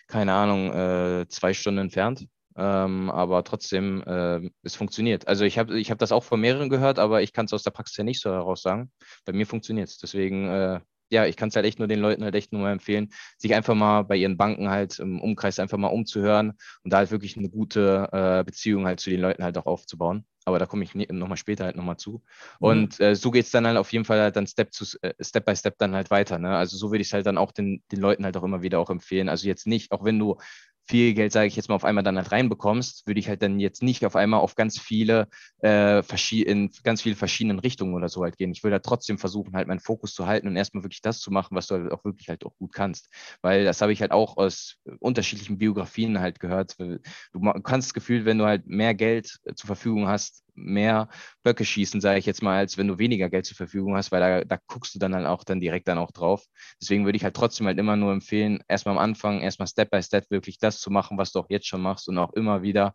keine 0.08 0.34
Ahnung, 0.34 0.72
äh, 0.72 1.26
zwei 1.28 1.54
Stunden 1.54 1.78
entfernt. 1.78 2.26
Ähm, 2.56 3.10
aber 3.10 3.42
trotzdem, 3.44 4.02
äh, 4.02 4.50
es 4.62 4.74
funktioniert. 4.74 5.26
Also 5.26 5.44
ich 5.44 5.58
habe 5.58 5.78
ich 5.80 5.90
hab 5.90 5.98
das 5.98 6.12
auch 6.12 6.24
von 6.24 6.40
mehreren 6.40 6.68
gehört, 6.68 6.98
aber 6.98 7.22
ich 7.22 7.32
kann 7.32 7.46
es 7.46 7.54
aus 7.54 7.62
der 7.62 7.70
Praxis 7.70 7.96
ja 7.96 8.04
nicht 8.04 8.20
so 8.20 8.30
heraus 8.30 8.60
sagen. 8.60 8.90
Bei 9.24 9.32
mir 9.32 9.46
funktioniert 9.46 9.88
es. 9.88 9.96
Deswegen, 9.96 10.46
äh, 10.48 10.80
ja, 11.10 11.26
ich 11.26 11.36
kann 11.36 11.48
es 11.48 11.56
halt 11.56 11.66
echt 11.66 11.78
nur 11.78 11.88
den 11.88 12.00
Leuten 12.00 12.24
halt 12.24 12.34
echt 12.34 12.52
nur 12.52 12.68
empfehlen, 12.68 13.10
sich 13.36 13.54
einfach 13.54 13.74
mal 13.74 14.02
bei 14.02 14.16
ihren 14.16 14.36
Banken 14.36 14.70
halt 14.70 14.98
im 14.98 15.20
Umkreis 15.20 15.58
einfach 15.58 15.78
mal 15.78 15.88
umzuhören 15.88 16.52
und 16.82 16.92
da 16.92 16.98
halt 16.98 17.10
wirklich 17.10 17.36
eine 17.36 17.50
gute 17.50 18.08
äh, 18.12 18.44
Beziehung 18.44 18.86
halt 18.86 19.00
zu 19.00 19.10
den 19.10 19.20
Leuten 19.20 19.44
halt 19.44 19.58
auch 19.58 19.66
aufzubauen. 19.66 20.24
Aber 20.46 20.58
da 20.58 20.66
komme 20.66 20.84
ich 20.84 20.94
nochmal 20.94 21.36
später 21.36 21.64
halt 21.64 21.76
nochmal 21.76 21.98
zu. 21.98 22.22
Mhm. 22.60 22.66
Und 22.66 23.00
äh, 23.00 23.14
so 23.14 23.30
geht 23.30 23.44
es 23.44 23.50
dann 23.50 23.66
halt 23.66 23.76
auf 23.76 23.92
jeden 23.92 24.04
Fall 24.04 24.20
halt 24.20 24.36
dann 24.36 24.46
Step, 24.46 24.72
zu, 24.72 24.86
äh, 25.02 25.12
Step 25.20 25.44
by 25.44 25.54
Step 25.54 25.76
dann 25.78 25.94
halt 25.94 26.10
weiter. 26.10 26.38
Ne? 26.38 26.56
Also 26.56 26.76
so 26.76 26.90
würde 26.90 27.02
ich 27.02 27.08
es 27.08 27.12
halt 27.12 27.26
dann 27.26 27.38
auch 27.38 27.52
den, 27.52 27.82
den 27.92 28.00
Leuten 28.00 28.24
halt 28.24 28.36
auch 28.36 28.42
immer 28.42 28.62
wieder 28.62 28.78
auch 28.78 28.90
empfehlen. 28.90 29.28
Also 29.28 29.46
jetzt 29.46 29.66
nicht, 29.66 29.92
auch 29.92 30.02
wenn 30.02 30.18
du 30.18 30.38
viel 30.86 31.14
Geld, 31.14 31.32
sage 31.32 31.46
ich 31.46 31.56
jetzt 31.56 31.68
mal, 31.68 31.74
auf 31.76 31.84
einmal 31.84 32.02
dann 32.04 32.16
halt 32.16 32.32
reinbekommst, 32.32 33.06
würde 33.06 33.20
ich 33.20 33.28
halt 33.28 33.42
dann 33.42 33.60
jetzt 33.60 33.82
nicht 33.82 34.04
auf 34.04 34.16
einmal 34.16 34.40
auf 34.40 34.54
ganz 34.56 34.78
viele, 34.78 35.28
äh, 35.62 36.02
in 36.42 36.70
ganz 36.82 37.02
viele 37.02 37.14
verschiedenen 37.14 37.58
Richtungen 37.60 37.94
oder 37.94 38.08
so 38.08 38.22
halt 38.22 38.36
gehen. 38.36 38.50
Ich 38.52 38.64
würde 38.64 38.74
halt 38.74 38.84
trotzdem 38.84 39.18
versuchen, 39.18 39.54
halt 39.54 39.68
meinen 39.68 39.80
Fokus 39.80 40.14
zu 40.14 40.26
halten 40.26 40.48
und 40.48 40.56
erstmal 40.56 40.82
wirklich 40.82 41.02
das 41.02 41.20
zu 41.20 41.30
machen, 41.30 41.56
was 41.56 41.68
du 41.68 41.76
halt 41.76 41.92
auch 41.92 42.04
wirklich 42.04 42.28
halt 42.28 42.44
auch 42.44 42.56
gut 42.56 42.72
kannst. 42.72 43.08
Weil 43.40 43.64
das 43.64 43.80
habe 43.80 43.92
ich 43.92 44.00
halt 44.00 44.10
auch 44.10 44.36
aus 44.36 44.76
unterschiedlichen 44.98 45.58
Biografien 45.58 46.18
halt 46.18 46.40
gehört. 46.40 46.76
Du 46.78 47.40
kannst 47.62 47.88
das 47.88 47.94
Gefühl, 47.94 48.24
wenn 48.24 48.38
du 48.38 48.46
halt 48.46 48.66
mehr 48.66 48.94
Geld 48.94 49.38
zur 49.54 49.66
Verfügung 49.66 50.08
hast, 50.08 50.42
mehr 50.54 51.08
Böcke 51.42 51.64
schießen, 51.64 52.00
sage 52.00 52.18
ich 52.18 52.26
jetzt 52.26 52.42
mal, 52.42 52.58
als 52.58 52.78
wenn 52.78 52.88
du 52.88 52.98
weniger 52.98 53.30
Geld 53.30 53.46
zur 53.46 53.56
Verfügung 53.56 53.96
hast, 53.96 54.12
weil 54.12 54.20
da, 54.20 54.44
da 54.44 54.58
guckst 54.66 54.94
du 54.94 54.98
dann 54.98 55.14
halt 55.14 55.26
auch 55.26 55.44
dann 55.44 55.60
direkt 55.60 55.88
dann 55.88 55.98
auch 55.98 56.10
drauf. 56.12 56.44
Deswegen 56.80 57.04
würde 57.04 57.16
ich 57.16 57.24
halt 57.24 57.34
trotzdem 57.34 57.66
halt 57.66 57.78
immer 57.78 57.96
nur 57.96 58.12
empfehlen, 58.12 58.62
erstmal 58.68 58.96
am 58.96 59.02
Anfang, 59.02 59.40
erstmal 59.40 59.68
Step 59.68 59.90
by 59.90 60.02
Step 60.02 60.30
wirklich 60.30 60.58
das 60.58 60.80
zu 60.80 60.90
machen, 60.90 61.18
was 61.18 61.32
du 61.32 61.40
auch 61.40 61.50
jetzt 61.50 61.66
schon 61.66 61.82
machst 61.82 62.08
und 62.08 62.18
auch 62.18 62.32
immer 62.34 62.62
wieder 62.62 62.94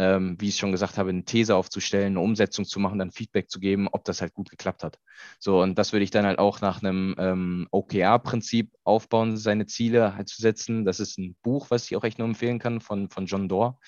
ähm, 0.00 0.36
wie 0.38 0.48
ich 0.48 0.56
schon 0.56 0.72
gesagt 0.72 0.96
habe, 0.96 1.10
eine 1.10 1.24
These 1.24 1.54
aufzustellen, 1.54 2.14
eine 2.14 2.20
Umsetzung 2.20 2.64
zu 2.64 2.80
machen, 2.80 2.98
dann 2.98 3.10
Feedback 3.10 3.50
zu 3.50 3.60
geben, 3.60 3.86
ob 3.92 4.02
das 4.04 4.22
halt 4.22 4.32
gut 4.32 4.48
geklappt 4.48 4.82
hat. 4.82 4.98
So, 5.38 5.60
und 5.60 5.78
das 5.78 5.92
würde 5.92 6.04
ich 6.04 6.10
dann 6.10 6.24
halt 6.24 6.38
auch 6.38 6.62
nach 6.62 6.82
einem 6.82 7.14
ähm, 7.18 7.68
OKR-Prinzip 7.70 8.72
aufbauen, 8.82 9.36
seine 9.36 9.66
Ziele 9.66 10.16
halt 10.16 10.30
zu 10.30 10.40
setzen. 10.40 10.86
Das 10.86 11.00
ist 11.00 11.18
ein 11.18 11.36
Buch, 11.42 11.66
was 11.68 11.84
ich 11.84 11.96
auch 11.96 12.04
echt 12.04 12.18
nur 12.18 12.26
empfehlen 12.26 12.58
kann 12.58 12.80
von, 12.80 13.10
von 13.10 13.26
John 13.26 13.46
Doerr 13.46 13.78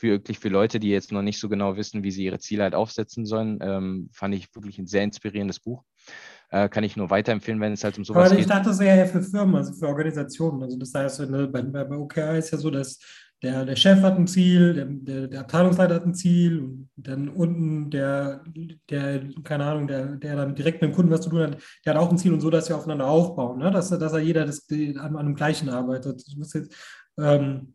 für 0.00 0.12
wirklich 0.12 0.38
für 0.38 0.48
Leute, 0.48 0.80
die 0.80 0.88
jetzt 0.88 1.12
noch 1.12 1.22
nicht 1.22 1.38
so 1.38 1.48
genau 1.48 1.76
wissen, 1.76 2.02
wie 2.02 2.10
sie 2.10 2.24
ihre 2.24 2.38
Ziele 2.38 2.62
halt 2.62 2.74
aufsetzen 2.74 3.26
sollen, 3.26 3.58
ähm, 3.60 4.08
fand 4.12 4.34
ich 4.34 4.54
wirklich 4.54 4.78
ein 4.78 4.86
sehr 4.86 5.04
inspirierendes 5.04 5.60
Buch. 5.60 5.84
Äh, 6.48 6.68
kann 6.68 6.82
ich 6.82 6.96
nur 6.96 7.10
weiterempfehlen, 7.10 7.60
wenn 7.60 7.74
es 7.74 7.84
halt 7.84 7.98
um 7.98 8.04
sowas 8.04 8.16
Aber 8.16 8.24
geht. 8.24 8.32
Aber 8.32 8.40
ich 8.40 8.46
dachte, 8.46 8.70
das 8.70 8.78
wäre 8.80 8.98
ja 8.98 9.06
für 9.06 9.22
Firmen, 9.22 9.54
also 9.54 9.72
für 9.74 9.86
Organisationen. 9.86 10.62
Also 10.62 10.78
das 10.78 10.92
heißt, 10.94 11.30
bei, 11.52 11.62
bei 11.62 11.96
OKR 11.96 12.38
ist 12.38 12.50
ja 12.50 12.58
so, 12.58 12.70
dass 12.70 12.98
der, 13.42 13.64
der 13.64 13.76
Chef 13.76 14.02
hat 14.02 14.16
ein 14.16 14.26
Ziel, 14.26 14.74
der, 14.74 14.86
der, 14.86 15.28
der, 15.28 15.40
Abteilungsleiter 15.40 15.94
hat 15.94 16.04
ein 16.04 16.14
Ziel 16.14 16.60
und 16.60 16.90
dann 16.96 17.28
unten 17.28 17.90
der, 17.90 18.42
der 18.90 19.22
keine 19.44 19.64
Ahnung, 19.64 19.86
der, 19.86 20.16
der 20.16 20.36
dann 20.36 20.54
direkt 20.54 20.82
mit 20.82 20.90
dem 20.90 20.94
Kunden 20.94 21.10
was 21.10 21.22
zu 21.22 21.30
tun 21.30 21.40
hat, 21.40 21.58
der 21.84 21.94
hat 21.94 22.00
auch 22.00 22.10
ein 22.10 22.18
Ziel 22.18 22.32
und 22.34 22.40
so, 22.40 22.50
dass 22.50 22.68
wir 22.68 22.76
aufeinander 22.76 23.06
aufbauen, 23.06 23.58
ne? 23.58 23.70
dass, 23.70 23.88
dass 23.88 24.12
er 24.12 24.20
jeder 24.20 24.44
das, 24.44 24.66
an, 24.70 24.96
an 24.96 25.16
einem 25.16 25.34
gleichen 25.34 25.70
arbeitet. 25.70 26.22
Ich 26.26 26.36
muss 26.36 26.52
jetzt, 26.52 26.74
ähm, 27.18 27.74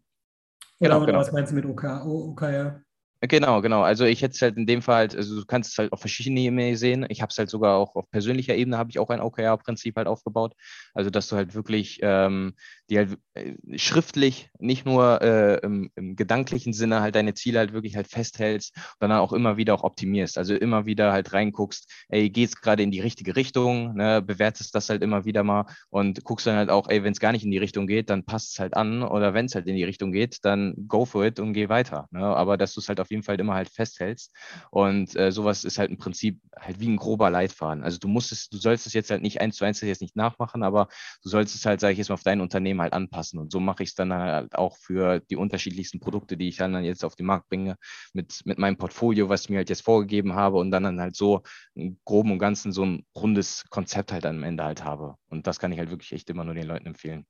Genau, 0.79 0.97
oder, 0.97 1.05
genau. 1.07 1.19
was 1.19 1.31
meinst 1.31 1.51
du 1.51 1.55
mit 1.55 1.65
OK, 1.65 1.83
OKR? 2.05 2.81
Genau, 3.21 3.61
genau. 3.61 3.81
Also 3.81 4.05
ich 4.05 4.21
hätte 4.21 4.35
es 4.35 4.41
halt 4.41 4.57
in 4.57 4.67
dem 4.67 4.81
Fall 4.81 4.95
halt, 4.95 5.15
also 5.15 5.39
du 5.39 5.45
kannst 5.45 5.71
es 5.71 5.77
halt 5.77 5.91
auf 5.93 5.99
verschiedene 5.99 6.41
Ebenen 6.41 6.75
sehen. 6.75 7.05
Ich 7.09 7.21
habe 7.21 7.29
es 7.31 7.37
halt 7.37 7.49
sogar 7.49 7.77
auch 7.77 7.95
auf 7.95 8.09
persönlicher 8.11 8.55
Ebene 8.55 8.77
habe 8.77 8.89
ich 8.89 8.99
auch 8.99 9.09
ein 9.09 9.21
OKR-Prinzip 9.21 9.95
halt 9.95 10.07
aufgebaut. 10.07 10.53
Also 10.93 11.09
dass 11.09 11.27
du 11.29 11.35
halt 11.35 11.55
wirklich 11.55 11.99
ähm, 12.03 12.55
die 12.89 12.97
halt 12.97 13.17
äh, 13.33 13.53
schriftlich, 13.77 14.49
nicht 14.59 14.85
nur 14.85 15.21
äh, 15.21 15.57
im, 15.63 15.89
im, 15.95 16.15
gedanklichen 16.15 16.73
Sinne 16.73 17.01
halt 17.01 17.15
deine 17.15 17.33
Ziele 17.33 17.59
halt 17.59 17.73
wirklich 17.73 17.95
halt 17.95 18.07
festhältst, 18.07 18.75
sondern 18.99 19.19
auch 19.19 19.33
immer 19.33 19.57
wieder 19.57 19.73
auch 19.73 19.83
optimierst. 19.83 20.37
Also 20.37 20.55
immer 20.55 20.85
wieder 20.85 21.11
halt 21.11 21.33
reinguckst, 21.33 21.91
ey, 22.09 22.29
geht's 22.29 22.61
gerade 22.61 22.83
in 22.83 22.91
die 22.91 23.01
richtige 23.01 23.35
Richtung, 23.35 23.95
ne? 23.95 24.21
bewertest 24.21 24.75
das 24.75 24.89
halt 24.89 25.01
immer 25.01 25.25
wieder 25.25 25.43
mal 25.43 25.65
und 25.89 26.23
guckst 26.23 26.47
dann 26.47 26.55
halt 26.55 26.69
auch, 26.69 26.87
ey, 26.89 27.03
wenn 27.03 27.13
es 27.13 27.19
gar 27.19 27.31
nicht 27.31 27.43
in 27.43 27.51
die 27.51 27.57
Richtung 27.57 27.87
geht, 27.87 28.09
dann 28.09 28.23
passt 28.23 28.53
es 28.53 28.59
halt 28.59 28.75
an 28.75 29.03
oder 29.03 29.33
wenn 29.33 29.45
es 29.45 29.55
halt 29.55 29.67
in 29.67 29.75
die 29.75 29.83
Richtung 29.83 30.11
geht, 30.11 30.43
dann 30.43 30.75
go 30.87 31.05
for 31.05 31.25
it 31.25 31.39
und 31.39 31.53
geh 31.53 31.69
weiter. 31.69 32.07
Ne? 32.11 32.23
Aber 32.23 32.57
dass 32.57 32.73
du 32.73 32.79
es 32.79 32.89
halt 32.89 32.99
auf 32.99 33.09
jeden 33.09 33.23
Fall 33.23 33.39
immer 33.39 33.55
halt 33.55 33.69
festhältst 33.69 34.31
und 34.69 35.15
äh, 35.15 35.31
sowas 35.31 35.63
ist 35.63 35.79
halt 35.79 35.89
im 35.89 35.97
Prinzip 35.97 36.39
halt 36.57 36.79
wie 36.79 36.87
ein 36.87 36.97
grober 36.97 37.29
Leitfaden. 37.29 37.83
Also 37.83 37.97
du 37.97 38.07
musst 38.07 38.31
es, 38.31 38.49
du 38.49 38.57
sollst 38.57 38.85
es 38.85 38.93
jetzt 38.93 39.09
halt 39.09 39.21
nicht 39.21 39.41
eins 39.41 39.55
zu 39.55 39.65
eins 39.65 39.81
jetzt 39.81 40.01
nicht 40.01 40.15
nachmachen, 40.15 40.63
aber 40.63 40.87
du 41.23 41.29
sollst 41.29 41.55
es 41.55 41.65
halt, 41.65 41.79
sage 41.79 41.93
ich 41.93 41.97
jetzt 41.97 42.09
mal, 42.09 42.15
auf 42.15 42.23
dein 42.23 42.41
Unternehmen 42.41 42.74
Unternehmen 42.75 42.81
halt 42.81 42.93
anpassen. 42.93 43.39
Und 43.39 43.51
so 43.51 43.59
mache 43.59 43.83
ich 43.83 43.89
es 43.89 43.95
dann 43.95 44.13
halt 44.13 44.55
auch 44.55 44.77
für 44.77 45.19
die 45.19 45.35
unterschiedlichsten 45.35 45.99
Produkte, 45.99 46.37
die 46.37 46.49
ich 46.49 46.57
dann 46.57 46.83
jetzt 46.83 47.03
auf 47.05 47.15
den 47.15 47.25
Markt 47.25 47.49
bringe, 47.49 47.77
mit, 48.13 48.41
mit 48.45 48.57
meinem 48.57 48.77
Portfolio, 48.77 49.29
was 49.29 49.43
ich 49.43 49.49
mir 49.49 49.57
halt 49.57 49.69
jetzt 49.69 49.83
vorgegeben 49.83 50.33
habe 50.35 50.57
und 50.57 50.71
dann, 50.71 50.83
dann 50.83 50.99
halt 50.99 51.15
so 51.15 51.41
im 51.73 51.97
Groben 52.05 52.31
und 52.31 52.39
Ganzen 52.39 52.71
so 52.71 52.85
ein 52.85 53.05
rundes 53.15 53.63
Konzept 53.69 54.11
halt 54.11 54.25
am 54.25 54.43
Ende 54.43 54.63
halt 54.63 54.83
habe. 54.83 55.15
Und 55.29 55.47
das 55.47 55.59
kann 55.59 55.71
ich 55.71 55.79
halt 55.79 55.89
wirklich 55.89 56.11
echt 56.13 56.29
immer 56.29 56.43
nur 56.43 56.53
den 56.53 56.67
Leuten 56.67 56.87
empfehlen. 56.87 57.25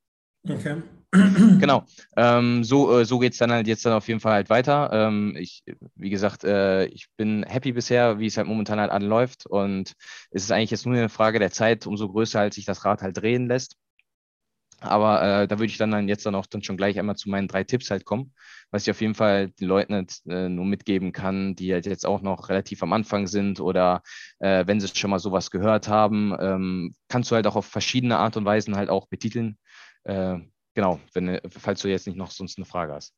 Okay. 0.48 0.82
Genau. 1.60 1.86
Ähm, 2.18 2.66
so 2.66 3.00
äh, 3.00 3.06
so 3.06 3.20
geht 3.20 3.32
es 3.34 3.40
dann 3.40 3.52
halt 3.52 3.68
jetzt 3.68 3.86
dann 3.86 3.94
auf 3.94 4.08
jeden 4.10 4.20
Fall 4.20 4.34
halt 4.34 4.50
weiter. 4.50 4.90
Ähm, 4.92 5.34
ich, 5.38 5.64
wie 5.96 6.10
gesagt, 6.10 6.44
äh, 6.44 6.86
ich 6.88 7.08
bin 7.16 7.44
happy 7.44 7.72
bisher, 7.72 8.20
wie 8.20 8.26
es 8.26 8.36
halt 8.36 8.48
momentan 8.48 8.80
halt 8.80 8.92
anläuft. 8.92 9.46
Und 9.46 9.94
es 10.32 10.44
ist 10.44 10.52
eigentlich 10.52 10.72
jetzt 10.72 10.86
nur 10.86 10.96
eine 10.96 11.08
Frage 11.08 11.40
der 11.40 11.52
Zeit, 11.52 11.88
umso 11.88 12.10
größer 12.10 12.40
halt 12.40 12.54
sich 12.54 12.66
das 12.66 12.84
Rad 12.84 13.02
halt 13.02 13.18
drehen 13.18 13.48
lässt. 13.48 13.78
Aber 14.86 15.22
äh, 15.22 15.48
da 15.48 15.58
würde 15.58 15.66
ich 15.66 15.78
dann, 15.78 15.92
dann 15.92 16.08
jetzt 16.08 16.26
dann 16.26 16.36
auch 16.36 16.46
dann 16.46 16.64
schon 16.64 16.78
gleich 16.78 16.98
einmal 17.00 17.16
zu 17.16 17.30
meinen 17.30 17.48
drei 17.48 17.64
Tipps 17.64 17.92
halt 17.92 18.06
kommen, 18.06 18.34
was 18.72 18.84
ich 18.84 18.92
auf 18.92 19.02
jeden 19.02 19.16
Fall 19.16 19.50
den 19.50 19.68
Leuten 19.68 19.94
halt, 19.94 20.14
äh, 20.28 20.50
nur 20.50 20.66
mitgeben 20.66 21.12
kann, 21.12 21.56
die 21.56 21.74
halt 21.74 21.86
jetzt 21.86 22.06
auch 22.06 22.22
noch 22.22 22.50
relativ 22.50 22.84
am 22.84 22.94
Anfang 22.94 23.28
sind 23.28 23.60
oder 23.60 24.02
äh, 24.40 24.66
wenn 24.68 24.80
sie 24.80 24.88
schon 24.88 25.10
mal 25.10 25.20
sowas 25.20 25.52
gehört 25.52 25.88
haben, 25.88 26.36
ähm, 26.40 26.96
kannst 27.08 27.32
du 27.32 27.36
halt 27.36 27.48
auch 27.48 27.56
auf 27.56 27.66
verschiedene 27.66 28.18
Art 28.18 28.38
und 28.38 28.46
Weisen 28.46 28.76
halt 28.76 28.90
auch 28.90 29.08
betiteln. 29.08 29.58
Äh, 30.04 30.40
genau, 30.74 31.00
wenn, 31.14 31.40
falls 31.50 31.82
du 31.82 31.90
jetzt 31.90 32.08
nicht 32.08 32.18
noch 32.18 32.32
sonst 32.32 32.58
eine 32.58 32.66
Frage 32.66 32.94
hast. 32.94 33.14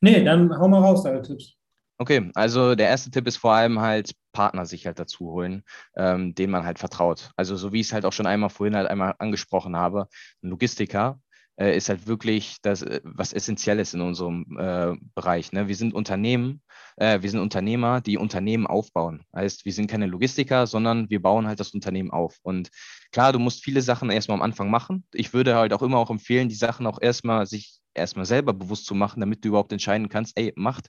Nee, 0.00 0.22
dann 0.24 0.56
hau 0.56 0.68
mal 0.68 0.80
raus, 0.80 1.02
deine 1.02 1.22
Tipps. 1.22 1.55
Okay, 1.98 2.30
also 2.34 2.74
der 2.74 2.88
erste 2.88 3.10
Tipp 3.10 3.26
ist 3.26 3.38
vor 3.38 3.52
allem 3.54 3.80
halt 3.80 4.12
Partner 4.32 4.66
sich 4.66 4.86
halt 4.86 4.98
dazu 4.98 5.30
holen, 5.30 5.62
ähm, 5.96 6.34
denen 6.34 6.52
man 6.52 6.64
halt 6.64 6.78
vertraut. 6.78 7.30
Also 7.36 7.56
so 7.56 7.72
wie 7.72 7.80
ich 7.80 7.86
es 7.86 7.92
halt 7.94 8.04
auch 8.04 8.12
schon 8.12 8.26
einmal 8.26 8.50
vorhin 8.50 8.76
halt 8.76 8.88
einmal 8.90 9.14
angesprochen 9.18 9.76
habe, 9.76 10.08
ein 10.42 10.50
Logistiker 10.50 11.18
äh, 11.58 11.74
ist 11.74 11.88
halt 11.88 12.06
wirklich 12.06 12.56
das, 12.60 12.82
äh, 12.82 13.00
was 13.02 13.32
Essentielles 13.32 13.94
in 13.94 14.02
unserem 14.02 14.44
äh, 14.58 14.94
Bereich. 15.14 15.52
Ne? 15.52 15.68
Wir 15.68 15.74
sind 15.76 15.94
Unternehmen, 15.94 16.60
äh, 16.96 17.22
wir 17.22 17.30
sind 17.30 17.40
Unternehmer, 17.40 18.02
die 18.02 18.18
Unternehmen 18.18 18.66
aufbauen. 18.66 19.24
Heißt, 19.34 19.64
wir 19.64 19.72
sind 19.72 19.90
keine 19.90 20.04
Logistiker, 20.06 20.66
sondern 20.66 21.08
wir 21.08 21.22
bauen 21.22 21.46
halt 21.46 21.60
das 21.60 21.70
Unternehmen 21.72 22.10
auf. 22.10 22.36
Und 22.42 22.68
klar, 23.10 23.32
du 23.32 23.38
musst 23.38 23.64
viele 23.64 23.80
Sachen 23.80 24.10
erstmal 24.10 24.36
am 24.36 24.42
Anfang 24.42 24.68
machen. 24.70 25.06
Ich 25.14 25.32
würde 25.32 25.54
halt 25.56 25.72
auch 25.72 25.80
immer 25.82 25.96
auch 25.96 26.10
empfehlen, 26.10 26.50
die 26.50 26.54
Sachen 26.54 26.86
auch 26.86 27.00
erstmal 27.00 27.46
sich 27.46 27.80
erstmal 27.94 28.26
selber 28.26 28.52
bewusst 28.52 28.84
zu 28.84 28.94
machen, 28.94 29.20
damit 29.20 29.42
du 29.42 29.48
überhaupt 29.48 29.72
entscheiden 29.72 30.10
kannst, 30.10 30.36
ey, 30.38 30.52
macht 30.56 30.88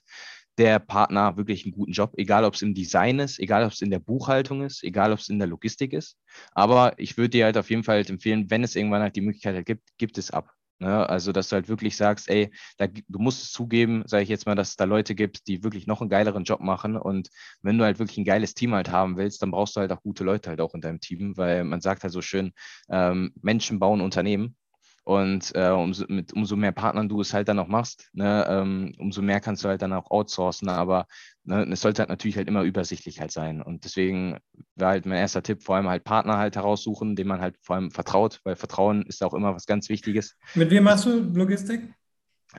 der 0.58 0.78
Partner 0.80 1.36
wirklich 1.36 1.64
einen 1.64 1.72
guten 1.72 1.92
Job, 1.92 2.12
egal 2.16 2.44
ob 2.44 2.54
es 2.54 2.62
im 2.62 2.74
Design 2.74 3.18
ist, 3.20 3.38
egal 3.38 3.64
ob 3.64 3.72
es 3.72 3.80
in 3.80 3.90
der 3.90 4.00
Buchhaltung 4.00 4.62
ist, 4.62 4.82
egal 4.82 5.12
ob 5.12 5.20
es 5.20 5.28
in 5.28 5.38
der 5.38 5.48
Logistik 5.48 5.92
ist. 5.92 6.18
Aber 6.52 6.94
ich 6.98 7.16
würde 7.16 7.30
dir 7.30 7.44
halt 7.46 7.56
auf 7.56 7.70
jeden 7.70 7.84
Fall 7.84 7.96
halt 7.96 8.10
empfehlen, 8.10 8.50
wenn 8.50 8.64
es 8.64 8.76
irgendwann 8.76 9.02
halt 9.02 9.16
die 9.16 9.20
Möglichkeit 9.20 9.54
halt 9.54 9.66
gibt, 9.66 9.88
gibt 9.98 10.18
es 10.18 10.30
ab. 10.30 10.50
Ne? 10.80 11.08
Also, 11.08 11.32
dass 11.32 11.48
du 11.48 11.54
halt 11.54 11.68
wirklich 11.68 11.96
sagst, 11.96 12.28
ey, 12.28 12.50
da, 12.76 12.86
du 12.86 13.18
musst 13.18 13.42
es 13.42 13.52
zugeben, 13.52 14.04
sage 14.06 14.22
ich 14.22 14.28
jetzt 14.28 14.46
mal, 14.46 14.54
dass 14.54 14.70
es 14.70 14.76
da 14.76 14.84
Leute 14.84 15.14
gibt, 15.14 15.48
die 15.48 15.64
wirklich 15.64 15.86
noch 15.86 16.00
einen 16.00 16.10
geileren 16.10 16.44
Job 16.44 16.60
machen. 16.60 16.96
Und 16.96 17.30
wenn 17.62 17.78
du 17.78 17.84
halt 17.84 17.98
wirklich 17.98 18.18
ein 18.18 18.24
geiles 18.24 18.54
Team 18.54 18.74
halt 18.74 18.90
haben 18.90 19.16
willst, 19.16 19.42
dann 19.42 19.50
brauchst 19.50 19.76
du 19.76 19.80
halt 19.80 19.92
auch 19.92 20.02
gute 20.02 20.24
Leute 20.24 20.50
halt 20.50 20.60
auch 20.60 20.74
in 20.74 20.80
deinem 20.80 21.00
Team, 21.00 21.36
weil 21.36 21.64
man 21.64 21.80
sagt 21.80 22.04
halt 22.04 22.12
so 22.12 22.22
schön, 22.22 22.52
ähm, 22.90 23.32
Menschen 23.42 23.80
bauen 23.80 24.00
Unternehmen. 24.00 24.56
Und 25.04 25.54
äh, 25.54 25.70
umso, 25.70 26.04
mit 26.08 26.32
umso 26.34 26.54
mehr 26.56 26.72
Partnern 26.72 27.08
du 27.08 27.20
es 27.20 27.32
halt 27.32 27.48
dann 27.48 27.58
auch 27.58 27.68
machst, 27.68 28.10
ne, 28.12 28.46
ähm, 28.48 28.94
umso 28.98 29.22
mehr 29.22 29.40
kannst 29.40 29.64
du 29.64 29.68
halt 29.68 29.80
dann 29.80 29.92
auch 29.92 30.10
outsourcen. 30.10 30.68
Aber 30.68 31.06
ne, 31.44 31.66
es 31.70 31.80
sollte 31.80 32.02
halt 32.02 32.10
natürlich 32.10 32.36
halt 32.36 32.48
immer 32.48 32.62
übersichtlich 32.62 33.20
halt 33.20 33.32
sein. 33.32 33.62
Und 33.62 33.84
deswegen 33.84 34.38
wäre 34.74 34.90
halt 34.90 35.06
mein 35.06 35.18
erster 35.18 35.42
Tipp, 35.42 35.62
vor 35.62 35.76
allem 35.76 35.88
halt 35.88 36.04
Partner 36.04 36.36
halt 36.36 36.56
heraussuchen, 36.56 37.16
dem 37.16 37.28
man 37.28 37.40
halt 37.40 37.56
vor 37.62 37.76
allem 37.76 37.90
vertraut, 37.90 38.40
weil 38.44 38.56
Vertrauen 38.56 39.02
ist 39.06 39.22
auch 39.22 39.34
immer 39.34 39.54
was 39.54 39.66
ganz 39.66 39.88
Wichtiges. 39.88 40.36
Mit 40.54 40.70
wem 40.70 40.84
machst 40.84 41.06
du 41.06 41.20
Logistik? 41.20 41.94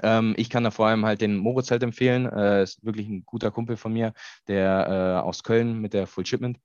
Ähm, 0.04 0.34
ich 0.38 0.50
kann 0.50 0.64
da 0.64 0.72
vor 0.72 0.88
allem 0.88 1.06
halt 1.06 1.22
den 1.22 1.38
Moritz 1.38 1.72
halt 1.72 1.84
empfehlen. 1.84 2.26
Äh, 2.26 2.64
ist 2.64 2.84
wirklich 2.84 3.08
ein 3.08 3.24
guter 3.26 3.52
Kumpel 3.52 3.78
von 3.78 3.94
mir, 3.94 4.14
der 4.48 5.22
äh, 5.24 5.28
aus 5.28 5.44
Köln 5.44 5.80
mit 5.80 5.94
der 5.94 6.08
Full 6.08 6.26
Shipment. 6.26 6.58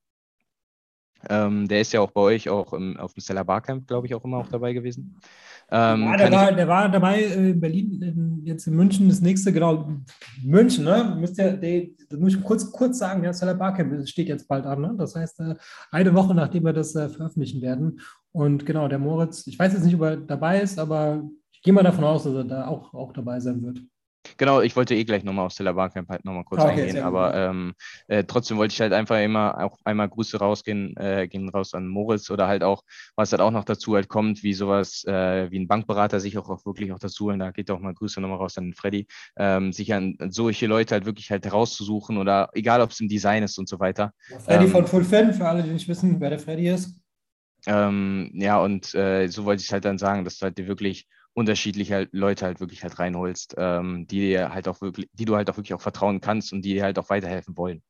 Ähm, 1.29 1.69
der 1.69 1.81
ist 1.81 1.93
ja 1.93 2.01
auch 2.01 2.11
bei 2.11 2.21
euch 2.21 2.49
auch 2.49 2.73
im, 2.73 2.97
auf 2.97 3.15
dem 3.15 3.21
Stellar 3.21 3.45
Barcamp, 3.45 3.87
glaube 3.87 4.07
ich, 4.07 4.15
auch 4.15 4.25
immer 4.25 4.39
auch 4.39 4.49
dabei 4.49 4.73
gewesen. 4.73 5.17
Ähm, 5.71 6.03
ja, 6.03 6.17
der, 6.17 6.33
war, 6.33 6.53
der 6.53 6.69
war 6.69 6.89
dabei 6.91 7.23
äh, 7.23 7.51
in 7.51 7.61
Berlin, 7.61 8.03
in, 8.03 8.43
jetzt 8.45 8.67
in 8.67 8.75
München, 8.75 9.09
das 9.09 9.21
nächste, 9.21 9.53
genau, 9.53 9.89
München, 10.43 10.85
ne? 10.85 11.17
Müsst 11.19 11.39
ihr, 11.39 11.53
die, 11.55 11.97
das 12.09 12.19
muss 12.19 12.35
ich 12.35 12.43
kurz, 12.43 12.71
kurz 12.71 12.99
sagen, 12.99 13.25
ja, 13.25 13.33
Stellar 13.33 13.55
Barcamp 13.55 14.07
steht 14.07 14.29
jetzt 14.29 14.47
bald 14.47 14.67
an, 14.67 14.83
ne? 14.83 14.95
Das 14.99 15.17
heißt, 15.17 15.41
äh, 15.41 15.55
eine 15.91 16.15
Woche 16.15 16.35
nachdem 16.35 16.65
wir 16.65 16.73
das 16.73 16.95
äh, 16.95 17.09
veröffentlichen 17.09 17.63
werden. 17.63 18.01
Und 18.33 18.67
genau, 18.67 18.89
der 18.89 18.99
Moritz, 18.99 19.47
ich 19.47 19.59
weiß 19.59 19.73
jetzt 19.73 19.85
nicht, 19.85 19.95
ob 19.95 20.03
er 20.03 20.17
dabei 20.17 20.61
ist, 20.61 20.79
aber 20.79 21.23
ich 21.51 21.63
gehe 21.63 21.73
mal 21.73 21.83
davon 21.83 22.05
aus, 22.05 22.25
dass 22.25 22.35
er 22.35 22.45
da 22.45 22.67
auch, 22.67 22.93
auch 22.93 23.13
dabei 23.13 23.41
sein 23.41 23.63
wird. 23.63 23.81
Genau, 24.37 24.61
ich 24.61 24.75
wollte 24.77 24.95
eh 24.95 25.05
gleich 25.05 25.25
nochmal 25.25 25.47
aus 25.47 25.55
Stella 25.55 25.73
Barcamp 25.73 26.09
halt 26.09 26.25
nochmal 26.25 26.45
kurz 26.45 26.63
okay, 26.63 26.83
eingehen, 26.83 27.03
aber 27.03 27.35
ähm, 27.35 27.75
äh, 28.09 28.25
trotzdem 28.25 28.57
wollte 28.57 28.73
ich 28.73 28.81
halt 28.81 28.93
einfach 28.93 29.19
immer 29.21 29.59
auch 29.65 29.79
einmal 29.85 30.09
Grüße 30.09 30.39
rausgehen, 30.39 30.97
äh, 30.97 31.29
gehen 31.29 31.49
raus 31.49 31.75
an 31.75 31.87
Moritz 31.87 32.31
oder 32.31 32.47
halt 32.47 32.65
auch, 32.65 32.83
was 33.17 33.33
halt 33.33 33.41
auch 33.41 33.51
noch 33.51 33.65
dazu 33.65 33.95
halt 33.95 34.09
kommt, 34.09 34.43
wie 34.43 34.55
sowas, 34.55 35.05
äh, 35.05 35.51
wie 35.51 35.59
ein 35.59 35.69
Bankberater 35.69 36.21
sich 36.21 36.37
auch, 36.39 36.49
auch 36.49 36.65
wirklich 36.67 36.93
auch 36.93 36.99
dazu 36.99 37.27
holen, 37.27 37.39
da 37.39 37.51
geht 37.51 37.71
auch 37.71 37.81
mal 37.81 37.95
Grüße 37.95 38.21
nochmal 38.21 38.39
raus 38.39 38.59
an 38.59 38.75
Freddy, 38.75 39.07
ähm, 39.37 39.73
sich 39.73 39.93
an, 39.95 40.17
an, 40.19 40.31
solche 40.31 40.67
Leute 40.67 40.95
halt 40.95 41.07
wirklich 41.07 41.31
halt 41.31 41.45
herauszusuchen 41.45 42.19
oder 42.19 42.51
egal, 42.55 42.81
ob 42.81 42.91
es 42.91 43.01
im 43.01 43.09
Design 43.09 43.43
ist 43.43 43.59
und 43.59 43.69
so 43.69 43.79
weiter. 43.79 44.13
Ja, 44.29 44.39
Freddy 44.39 44.65
ähm, 44.65 44.71
von 44.71 44.87
Full 44.87 45.05
Fan, 45.05 45.33
für 45.33 45.47
alle, 45.47 45.63
die 45.63 45.71
nicht 45.71 45.89
wissen, 45.89 46.21
wer 46.21 46.31
der 46.31 46.39
Freddy 46.39 46.69
ist. 46.69 47.01
Ähm, 47.67 48.31
ja, 48.35 48.59
und 48.61 48.95
äh, 48.95 49.29
so 49.29 49.45
wollte 49.45 49.63
ich 49.63 49.73
halt 49.73 49.85
dann 49.85 49.99
sagen, 49.99 50.25
dass 50.25 50.39
du 50.39 50.45
halt 50.45 50.59
dir 50.59 50.69
wirklich 50.69 51.09
unterschiedliche 51.35 51.95
halt 51.95 52.09
Leute 52.13 52.47
halt 52.47 52.61
wirklich 52.61 52.83
halt 52.83 52.99
reinholst, 52.99 53.55
ähm, 53.59 54.07
die 54.07 54.21
dir 54.21 54.55
halt 54.55 54.69
auch 54.69 54.81
wirklich, 54.81 55.09
die 55.13 55.25
du 55.25 55.37
halt 55.37 55.51
auch 55.51 55.57
wirklich 55.57 55.75
auch 55.75 55.81
vertrauen 55.81 56.21
kannst 56.21 56.53
und 56.53 56.63
die 56.63 56.75
dir 56.75 56.85
halt 56.85 56.99
auch 56.99 57.11
weiterhelfen 57.11 57.57
wollen. 57.57 57.83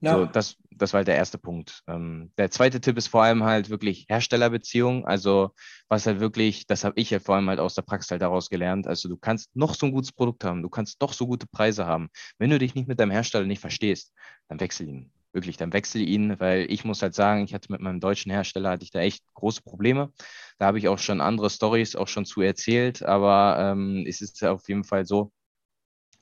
Ja. 0.00 0.14
So, 0.14 0.26
das, 0.26 0.56
das 0.70 0.92
war 0.92 0.98
halt 0.98 1.08
der 1.08 1.16
erste 1.16 1.38
Punkt. 1.38 1.82
Ähm, 1.88 2.30
der 2.38 2.50
zweite 2.50 2.80
Tipp 2.80 2.96
ist 2.96 3.08
vor 3.08 3.24
allem 3.24 3.42
halt 3.42 3.68
wirklich 3.68 4.06
Herstellerbeziehung. 4.08 5.04
Also 5.06 5.50
was 5.88 6.06
halt 6.06 6.20
wirklich, 6.20 6.66
das 6.66 6.84
habe 6.84 7.00
ich 7.00 7.10
ja 7.10 7.18
vor 7.18 7.34
allem 7.34 7.48
halt 7.48 7.58
aus 7.58 7.74
der 7.74 7.82
Praxis 7.82 8.12
halt 8.12 8.22
daraus 8.22 8.48
gelernt. 8.48 8.86
Also 8.86 9.08
du 9.08 9.16
kannst 9.16 9.54
noch 9.56 9.74
so 9.74 9.86
ein 9.86 9.92
gutes 9.92 10.12
Produkt 10.12 10.44
haben, 10.44 10.62
du 10.62 10.68
kannst 10.68 11.02
doch 11.02 11.12
so 11.12 11.26
gute 11.26 11.46
Preise 11.48 11.86
haben. 11.86 12.10
Wenn 12.38 12.50
du 12.50 12.58
dich 12.58 12.74
nicht 12.76 12.86
mit 12.86 13.00
deinem 13.00 13.10
Hersteller 13.10 13.46
nicht 13.46 13.60
verstehst, 13.60 14.12
dann 14.48 14.60
wechsel 14.60 14.88
ihn 14.88 15.10
wirklich, 15.32 15.56
dann 15.56 15.72
wechsle 15.72 16.00
ihn, 16.02 16.38
weil 16.40 16.70
ich 16.70 16.84
muss 16.84 17.02
halt 17.02 17.14
sagen, 17.14 17.44
ich 17.44 17.54
hatte 17.54 17.70
mit 17.72 17.80
meinem 17.80 18.00
deutschen 18.00 18.30
Hersteller, 18.32 18.70
hatte 18.70 18.84
ich 18.84 18.90
da 18.90 19.00
echt 19.00 19.22
große 19.34 19.62
Probleme. 19.62 20.12
Da 20.58 20.66
habe 20.66 20.78
ich 20.78 20.88
auch 20.88 20.98
schon 20.98 21.20
andere 21.20 21.50
Stories 21.50 21.96
auch 21.96 22.08
schon 22.08 22.24
zu 22.26 22.40
erzählt, 22.42 23.02
aber 23.02 23.58
ähm, 23.72 24.04
es 24.06 24.20
ist 24.20 24.42
auf 24.44 24.68
jeden 24.68 24.84
Fall 24.84 25.04
so, 25.06 25.32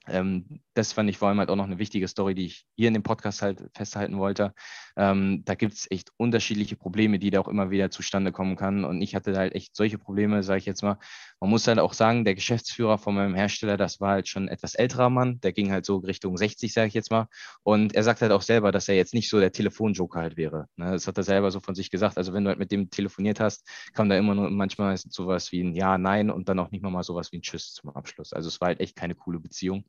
ähm, 0.07 0.61
das 0.77 0.93
fand 0.93 1.09
ich 1.09 1.17
vor 1.17 1.27
allem 1.27 1.39
halt 1.39 1.49
auch 1.49 1.55
noch 1.55 1.65
eine 1.65 1.79
wichtige 1.79 2.07
Story, 2.07 2.35
die 2.35 2.45
ich 2.45 2.65
hier 2.75 2.87
in 2.87 2.93
dem 2.93 3.03
Podcast 3.03 3.41
halt 3.41 3.63
festhalten 3.73 4.17
wollte. 4.19 4.53
Ähm, 4.95 5.43
da 5.45 5.55
gibt 5.55 5.73
es 5.73 5.89
echt 5.89 6.11
unterschiedliche 6.17 6.75
Probleme, 6.75 7.19
die 7.19 7.29
da 7.31 7.39
auch 7.39 7.47
immer 7.47 7.69
wieder 7.71 7.89
zustande 7.91 8.31
kommen 8.31 8.55
kann. 8.55 8.85
Und 8.85 9.01
ich 9.01 9.15
hatte 9.15 9.31
da 9.31 9.39
halt 9.39 9.55
echt 9.55 9.75
solche 9.75 9.97
Probleme, 9.97 10.43
sage 10.43 10.59
ich 10.59 10.65
jetzt 10.65 10.83
mal. 10.83 10.97
Man 11.39 11.49
muss 11.49 11.67
halt 11.67 11.79
auch 11.79 11.93
sagen, 11.93 12.25
der 12.25 12.35
Geschäftsführer 12.35 12.97
von 12.97 13.15
meinem 13.15 13.35
Hersteller, 13.35 13.77
das 13.77 13.99
war 13.99 14.11
halt 14.11 14.27
schon 14.27 14.45
ein 14.45 14.47
etwas 14.49 14.75
älterer 14.75 15.09
Mann, 15.09 15.39
der 15.41 15.53
ging 15.53 15.71
halt 15.71 15.85
so 15.85 15.97
Richtung 15.97 16.37
60, 16.37 16.73
sage 16.73 16.87
ich 16.87 16.93
jetzt 16.93 17.11
mal. 17.11 17.27
Und 17.63 17.95
er 17.95 18.03
sagt 18.03 18.21
halt 18.21 18.31
auch 18.31 18.41
selber, 18.41 18.71
dass 18.71 18.87
er 18.87 18.95
jetzt 18.95 19.13
nicht 19.13 19.29
so 19.29 19.39
der 19.39 19.51
Telefonjoker 19.51 20.19
halt 20.19 20.37
wäre. 20.37 20.67
Ne? 20.75 20.91
Das 20.91 21.07
hat 21.07 21.17
er 21.17 21.23
selber 21.23 21.51
so 21.51 21.59
von 21.59 21.75
sich 21.75 21.91
gesagt. 21.91 22.17
Also 22.17 22.33
wenn 22.33 22.43
du 22.43 22.49
halt 22.49 22.59
mit 22.59 22.71
dem 22.71 22.89
telefoniert 22.89 23.39
hast, 23.39 23.67
kam 23.93 24.09
da 24.09 24.17
immer 24.17 24.35
nur 24.35 24.49
manchmal 24.49 24.97
sowas 24.97 25.51
wie 25.51 25.63
ein 25.63 25.73
Ja, 25.73 25.97
Nein 25.97 26.29
und 26.29 26.49
dann 26.49 26.59
auch 26.59 26.71
nicht 26.71 26.83
mal 26.83 27.03
sowas 27.03 27.31
wie 27.31 27.37
ein 27.37 27.41
Tschüss 27.41 27.73
zum 27.73 27.89
Abschluss. 27.91 28.33
Also 28.33 28.47
es 28.47 28.61
war 28.61 28.67
halt 28.67 28.79
echt 28.79 28.95
keine 28.95 29.15
coole 29.15 29.39
Beziehung. 29.39 29.85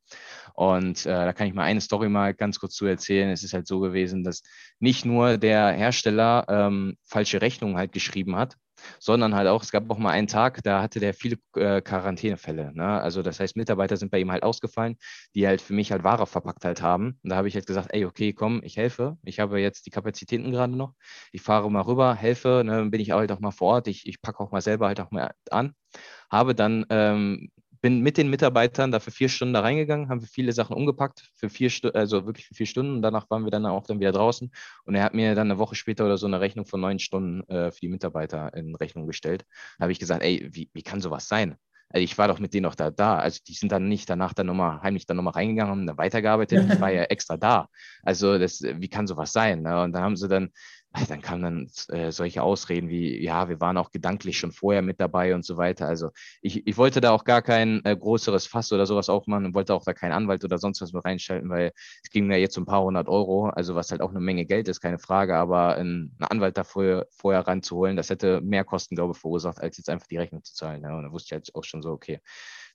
Und 0.55 0.78
äh, 0.87 1.05
da 1.05 1.33
kann 1.33 1.47
ich 1.47 1.55
mal 1.55 1.65
eine 1.65 1.81
Story 1.81 2.09
mal 2.09 2.35
ganz 2.35 2.59
kurz 2.59 2.75
zu 2.75 2.87
erzählen. 2.87 3.31
Es 3.31 3.43
ist 3.43 3.53
halt 3.53 3.67
so 3.67 3.81
gewesen, 3.81 4.25
dass 4.25 4.43
nicht 4.79 5.05
nur 5.05 5.39
der 5.39 5.73
Hersteller 5.73 6.45
ähm, 6.49 6.97
falsche 7.05 7.41
Rechnungen 7.41 7.77
halt 7.77 7.93
geschrieben 7.93 8.37
hat, 8.37 8.57
sondern 8.99 9.35
halt 9.35 9.49
auch, 9.49 9.63
es 9.63 9.71
gab 9.71 9.91
auch 9.91 9.99
mal 9.99 10.11
einen 10.11 10.27
Tag, 10.27 10.63
da 10.63 10.83
hatte 10.83 11.01
der 11.01 11.15
viele 11.15 11.37
äh, 11.57 11.81
Quarantänefälle. 11.81 12.73
Ne? 12.75 13.01
Also 13.01 13.23
das 13.23 13.41
heißt, 13.41 13.57
Mitarbeiter 13.57 13.97
sind 13.97 14.11
bei 14.11 14.21
ihm 14.21 14.31
halt 14.31 14.43
ausgefallen, 14.43 14.97
die 15.35 15.47
halt 15.47 15.61
für 15.61 15.75
mich 15.75 15.93
halt 15.93 16.05
Ware 16.05 16.27
verpackt 16.27 16.65
halt 16.65 16.83
haben. 16.83 17.19
Und 17.23 17.31
da 17.31 17.37
habe 17.37 17.49
ich 17.49 17.55
halt 17.55 17.67
gesagt, 17.67 17.89
ey, 17.93 18.05
okay, 18.05 18.33
komm, 18.33 18.61
ich 18.63 18.77
helfe. 18.77 19.17
Ich 19.25 19.41
habe 19.41 19.61
jetzt 19.61 19.87
die 19.87 19.91
Kapazitäten 19.91 20.51
gerade 20.53 20.77
noch. 20.77 20.95
Ich 21.33 21.43
fahre 21.43 21.71
mal 21.71 21.83
rüber, 21.83 22.15
helfe, 22.15 22.63
ne? 22.65 22.87
bin 22.87 23.01
ich 23.01 23.11
halt 23.13 23.33
auch 23.33 23.41
mal 23.41 23.51
vor 23.51 23.75
Ort. 23.75 23.89
Ich, 23.89 24.07
ich 24.07 24.21
packe 24.23 24.41
auch 24.41 24.51
mal 24.51 24.63
selber 24.63 24.87
halt 24.87 25.01
auch 25.01 25.11
mal 25.11 25.33
an. 25.51 25.75
Habe 26.31 26.55
dann 26.55 26.85
ähm, 26.91 27.51
bin 27.81 28.01
mit 28.01 28.17
den 28.17 28.31
Mitarbeitern 28.31 28.91
da 28.93 29.01
für 29.01 29.11
vier 29.11 29.29
Stunden 29.29 29.55
da 29.55 29.61
reingegangen, 29.61 30.09
haben 30.09 30.21
wir 30.21 30.29
viele 30.29 30.53
Sachen 30.53 30.77
umgepackt, 30.77 31.31
für 31.35 31.49
vier 31.49 31.71
Stunden, 31.71 31.97
also 31.97 32.27
wirklich 32.27 32.47
für 32.47 32.55
vier 32.55 32.67
Stunden. 32.67 32.97
Und 32.97 33.03
danach 33.03 33.29
waren 33.31 33.45
wir 33.45 33.51
dann 33.51 33.67
auch 33.67 33.87
dann 33.87 34.01
wieder 34.01 34.13
draußen. 34.13 34.51
Und 34.85 34.95
er 34.95 35.05
hat 35.05 35.15
mir 35.15 35.35
dann 35.35 35.51
eine 35.51 35.59
Woche 35.59 35.75
später 35.75 36.05
oder 36.05 36.19
so 36.19 36.27
eine 36.27 36.41
Rechnung 36.41 36.67
von 36.67 36.81
neun 36.81 36.99
Stunden 36.99 37.49
äh, 37.49 37.71
für 37.71 37.81
die 37.81 37.89
Mitarbeiter 37.89 38.53
in 38.55 38.75
Rechnung 38.75 39.07
gestellt. 39.07 39.45
Da 39.79 39.85
habe 39.85 39.93
ich 39.93 39.99
gesagt, 39.99 40.23
ey, 40.23 40.49
wie, 40.53 40.71
wie 40.73 40.83
kann 40.83 41.01
sowas 41.01 41.29
sein? 41.29 41.57
Also 41.91 42.05
ich 42.05 42.19
war 42.19 42.29
doch 42.29 42.39
mit 42.39 42.53
denen 42.53 42.65
noch 42.65 42.75
da, 42.75 42.91
da. 42.91 43.19
Also 43.19 43.41
die 43.47 43.55
sind 43.55 43.73
dann 43.73 43.89
nicht 43.89 44.11
danach 44.11 44.35
dann 44.35 44.47
nochmal 44.47 44.83
heimlich 44.83 45.07
dann 45.07 45.17
nochmal 45.17 45.33
reingegangen, 45.35 45.71
haben 45.71 45.87
dann 45.87 45.97
weitergearbeitet. 45.97 46.71
Ich 46.71 46.81
war 46.81 46.91
ja 46.91 47.03
extra 47.05 47.37
da. 47.37 47.69
Also 48.03 48.39
das, 48.39 48.63
wie 48.63 48.89
kann 48.89 49.07
sowas 49.07 49.33
sein? 49.33 49.63
Ne? 49.63 49.83
Und 49.83 49.93
dann 49.93 50.03
haben 50.03 50.17
sie 50.17 50.29
dann 50.29 50.51
dann 51.09 51.21
kamen 51.21 51.43
dann 51.43 51.97
äh, 51.97 52.11
solche 52.11 52.43
Ausreden 52.43 52.89
wie, 52.89 53.23
ja, 53.23 53.49
wir 53.49 53.61
waren 53.61 53.77
auch 53.77 53.91
gedanklich 53.91 54.39
schon 54.39 54.53
vorher 54.53 54.83
mit 54.83 55.01
dabei 55.01 55.35
und 55.35 55.45
so 55.45 55.57
weiter. 55.57 55.87
Also 55.87 56.11
ich, 56.41 56.67
ich 56.67 56.77
wollte 56.77 57.01
da 57.01 57.11
auch 57.11 57.25
gar 57.25 57.43
kein 57.43 57.85
äh, 57.85 57.97
größeres 57.97 58.47
Fass 58.47 58.73
oder 58.73 58.87
sowas 58.87 59.09
aufmachen 59.09 59.47
und 59.47 59.55
wollte 59.55 59.75
auch 59.75 59.85
da 59.85 59.93
keinen 59.93 60.13
Anwalt 60.13 60.45
oder 60.45 60.59
sonst 60.59 60.81
was 60.81 60.93
mit 60.93 61.05
reinschalten, 61.05 61.51
weil 61.51 61.73
es 62.03 62.11
ging 62.11 62.27
mir 62.27 62.39
jetzt 62.39 62.57
um 62.57 62.63
ein 62.63 62.67
paar 62.67 62.83
hundert 62.83 63.09
Euro, 63.09 63.49
also 63.49 63.75
was 63.75 63.91
halt 63.91 64.01
auch 64.01 64.11
eine 64.11 64.21
Menge 64.21 64.47
Geld 64.47 64.69
ist, 64.69 64.81
keine 64.81 64.99
Frage, 64.99 65.37
aber 65.37 65.77
einen 65.77 66.17
Anwalt 66.21 66.57
da 66.57 66.65
vorher, 66.65 67.07
vorher 67.11 67.47
ranzuholen, 67.47 67.97
das 67.97 68.11
hätte 68.11 68.41
mehr 68.41 68.65
Kosten, 68.65 68.97
glaube 68.97 69.13
ich, 69.15 69.21
verursacht, 69.21 69.61
als 69.61 69.77
jetzt 69.77 69.91
einfach 69.91 70.07
die 70.07 70.17
Rechnung 70.17 70.43
zu 70.43 70.55
zahlen. 70.55 70.83
Ja. 70.83 70.97
Und 70.97 71.05
da 71.05 71.13
wusste 71.13 71.27
ich 71.29 71.33
halt 71.33 71.55
auch 71.55 71.65
schon 71.65 71.83
so, 71.83 71.91
okay, 71.91 72.21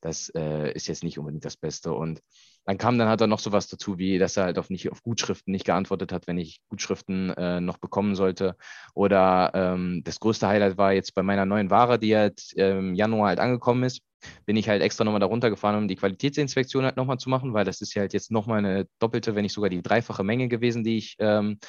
das 0.01 0.29
äh, 0.35 0.71
ist 0.73 0.87
jetzt 0.87 1.03
nicht 1.03 1.17
unbedingt 1.17 1.45
das 1.45 1.57
Beste 1.57 1.93
und 1.93 2.21
dann 2.65 2.77
kam 2.77 2.97
dann 2.97 3.09
halt 3.09 3.21
er 3.21 3.27
noch 3.27 3.39
sowas 3.39 3.67
dazu, 3.67 3.97
wie 3.97 4.17
dass 4.17 4.37
er 4.37 4.45
halt 4.45 4.57
auf 4.57 4.69
nicht 4.69 4.91
auf 4.91 5.03
Gutschriften 5.03 5.51
nicht 5.51 5.65
geantwortet 5.65 6.11
hat, 6.11 6.27
wenn 6.27 6.37
ich 6.37 6.61
Gutschriften 6.69 7.31
äh, 7.31 7.59
noch 7.59 7.77
bekommen 7.77 8.15
sollte. 8.15 8.55
Oder 8.93 9.51
ähm, 9.53 10.01
das 10.03 10.19
größte 10.19 10.47
Highlight 10.47 10.77
war 10.77 10.93
jetzt 10.93 11.13
bei 11.13 11.23
meiner 11.23 11.45
neuen 11.45 11.69
Ware, 11.69 11.99
die 11.99 12.15
halt 12.15 12.53
im 12.53 12.63
ähm, 12.63 12.95
Januar 12.95 13.29
halt 13.29 13.39
angekommen 13.39 13.83
ist, 13.83 14.01
bin 14.45 14.55
ich 14.55 14.69
halt 14.69 14.81
extra 14.81 15.03
nochmal 15.03 15.19
darunter 15.19 15.49
gefahren, 15.49 15.75
um 15.75 15.87
die 15.87 15.95
Qualitätsinspektion 15.95 16.85
halt 16.85 16.95
nochmal 16.95 17.17
zu 17.17 17.29
machen, 17.29 17.53
weil 17.53 17.65
das 17.65 17.81
ist 17.81 17.93
ja 17.93 18.01
halt 18.01 18.13
jetzt 18.13 18.31
nochmal 18.31 18.59
eine 18.59 18.87
doppelte, 18.99 19.35
wenn 19.35 19.43
nicht 19.43 19.53
sogar 19.53 19.69
die 19.69 19.81
dreifache 19.81 20.23
Menge 20.23 20.47
gewesen, 20.47 20.83
die 20.83 20.97
ich 20.97 21.15
ähm, 21.19 21.59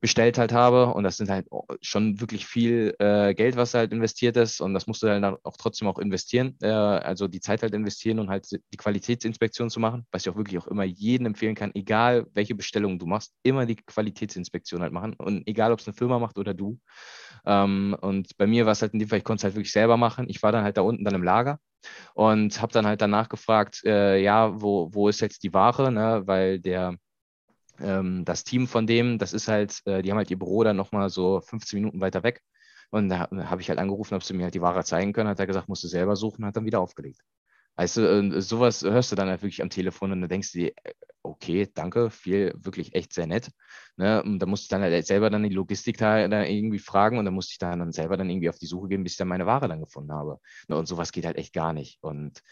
bestellt 0.00 0.38
halt 0.38 0.52
habe. 0.52 0.86
Und 0.94 1.04
das 1.04 1.16
sind 1.16 1.30
halt 1.30 1.46
schon 1.80 2.20
wirklich 2.20 2.46
viel 2.46 2.94
äh, 2.98 3.34
Geld, 3.34 3.56
was 3.56 3.74
halt 3.74 3.92
investiert 3.92 4.36
ist. 4.36 4.60
Und 4.60 4.74
das 4.74 4.86
musst 4.86 5.02
du 5.02 5.06
dann 5.06 5.24
auch 5.24 5.56
trotzdem 5.56 5.88
auch 5.88 5.98
investieren. 5.98 6.56
Äh, 6.62 6.68
also 6.68 7.28
die 7.28 7.40
Zeit 7.40 7.62
halt 7.62 7.74
investieren 7.74 8.18
und 8.18 8.28
halt 8.28 8.46
die 8.50 8.76
Qualitätsinspektion 8.76 9.70
zu 9.70 9.80
machen, 9.80 10.06
was 10.10 10.24
ich 10.24 10.30
auch 10.30 10.36
wirklich 10.36 10.58
auch 10.58 10.66
immer 10.66 10.84
jedem 10.84 11.26
empfehlen 11.26 11.54
kann, 11.54 11.72
egal 11.74 12.26
welche 12.34 12.54
Bestellung 12.54 12.98
du 12.98 13.06
machst, 13.06 13.34
immer 13.42 13.66
die 13.66 13.76
Qualitätsinspektion 13.76 14.82
halt 14.82 14.92
machen. 14.92 15.14
Und 15.14 15.46
egal, 15.46 15.72
ob 15.72 15.80
es 15.80 15.86
eine 15.86 15.94
Firma 15.94 16.18
macht 16.18 16.38
oder 16.38 16.54
du. 16.54 16.78
Ähm, 17.46 17.96
und 18.00 18.36
bei 18.36 18.46
mir 18.46 18.66
war 18.66 18.72
es 18.72 18.82
halt 18.82 18.92
in 18.94 18.98
dem 18.98 19.08
Fall, 19.08 19.18
ich 19.18 19.24
konnte 19.24 19.40
es 19.40 19.44
halt 19.44 19.54
wirklich 19.54 19.72
selber 19.72 19.96
machen. 19.96 20.26
Ich 20.28 20.42
war 20.42 20.52
dann 20.52 20.64
halt 20.64 20.76
da 20.76 20.82
unten 20.82 21.04
dann 21.04 21.14
im 21.14 21.22
Lager 21.22 21.58
und 22.14 22.60
habe 22.60 22.72
dann 22.72 22.86
halt 22.86 23.00
danach 23.00 23.28
gefragt, 23.28 23.82
äh, 23.84 24.18
ja, 24.18 24.60
wo, 24.60 24.92
wo 24.92 25.08
ist 25.08 25.20
jetzt 25.20 25.42
die 25.42 25.52
Ware, 25.52 25.92
ne? 25.92 26.22
weil 26.26 26.60
der 26.60 26.96
ähm, 27.80 28.24
das 28.24 28.44
Team 28.44 28.66
von 28.66 28.86
dem, 28.86 29.18
das 29.18 29.32
ist 29.32 29.48
halt, 29.48 29.80
äh, 29.86 30.02
die 30.02 30.10
haben 30.10 30.18
halt 30.18 30.30
ihr 30.30 30.38
Büro 30.38 30.64
dann 30.64 30.76
nochmal 30.76 31.10
so 31.10 31.40
15 31.40 31.78
Minuten 31.78 32.00
weiter 32.00 32.22
weg. 32.22 32.42
Und 32.90 33.08
da 33.08 33.28
habe 33.30 33.60
ich 33.60 33.68
halt 33.68 33.78
angerufen, 33.78 34.14
ob 34.14 34.22
sie 34.22 34.34
mir 34.34 34.44
halt 34.44 34.54
die 34.54 34.60
Ware 34.60 34.84
zeigen 34.84 35.12
können. 35.12 35.28
Hat 35.28 35.40
er 35.40 35.46
gesagt, 35.46 35.68
musst 35.68 35.84
du 35.84 35.88
selber 35.88 36.16
suchen, 36.16 36.44
hat 36.44 36.56
dann 36.56 36.66
wieder 36.66 36.80
aufgelegt. 36.80 37.20
Weißt 37.76 37.96
du, 37.96 38.40
sowas 38.40 38.82
hörst 38.82 39.12
du 39.12 39.16
dann 39.16 39.28
halt 39.28 39.42
wirklich 39.42 39.62
am 39.62 39.70
Telefon 39.70 40.12
und 40.12 40.20
dann 40.20 40.30
denkst 40.30 40.52
du 40.52 40.58
dir, 40.58 40.72
okay, 41.24 41.68
danke, 41.74 42.10
viel, 42.10 42.52
wirklich 42.56 42.94
echt 42.94 43.12
sehr 43.12 43.26
nett. 43.26 43.50
Ne? 43.96 44.22
Und 44.22 44.38
da 44.38 44.46
musste 44.46 44.64
ich 44.64 44.68
dann 44.68 44.82
halt 44.82 45.06
selber 45.06 45.30
dann 45.30 45.42
die 45.42 45.48
Logistik 45.48 45.96
da, 45.96 46.28
da, 46.28 46.44
irgendwie 46.44 46.78
fragen 46.78 47.18
und 47.18 47.24
dann 47.24 47.34
musste 47.34 47.52
ich 47.52 47.58
dann, 47.58 47.78
dann 47.78 47.92
selber 47.92 48.16
dann 48.16 48.28
irgendwie 48.30 48.48
auf 48.50 48.58
die 48.58 48.66
Suche 48.66 48.88
gehen, 48.88 49.02
bis 49.02 49.12
ich 49.14 49.18
dann 49.18 49.28
meine 49.28 49.46
Ware 49.46 49.66
dann 49.68 49.80
gefunden 49.80 50.12
habe. 50.12 50.38
Ne? 50.68 50.76
Und 50.76 50.86
sowas 50.86 51.12
geht 51.12 51.24
halt 51.24 51.36
echt 51.36 51.52
gar 51.54 51.72
nicht. 51.72 51.98
Und 52.02 52.42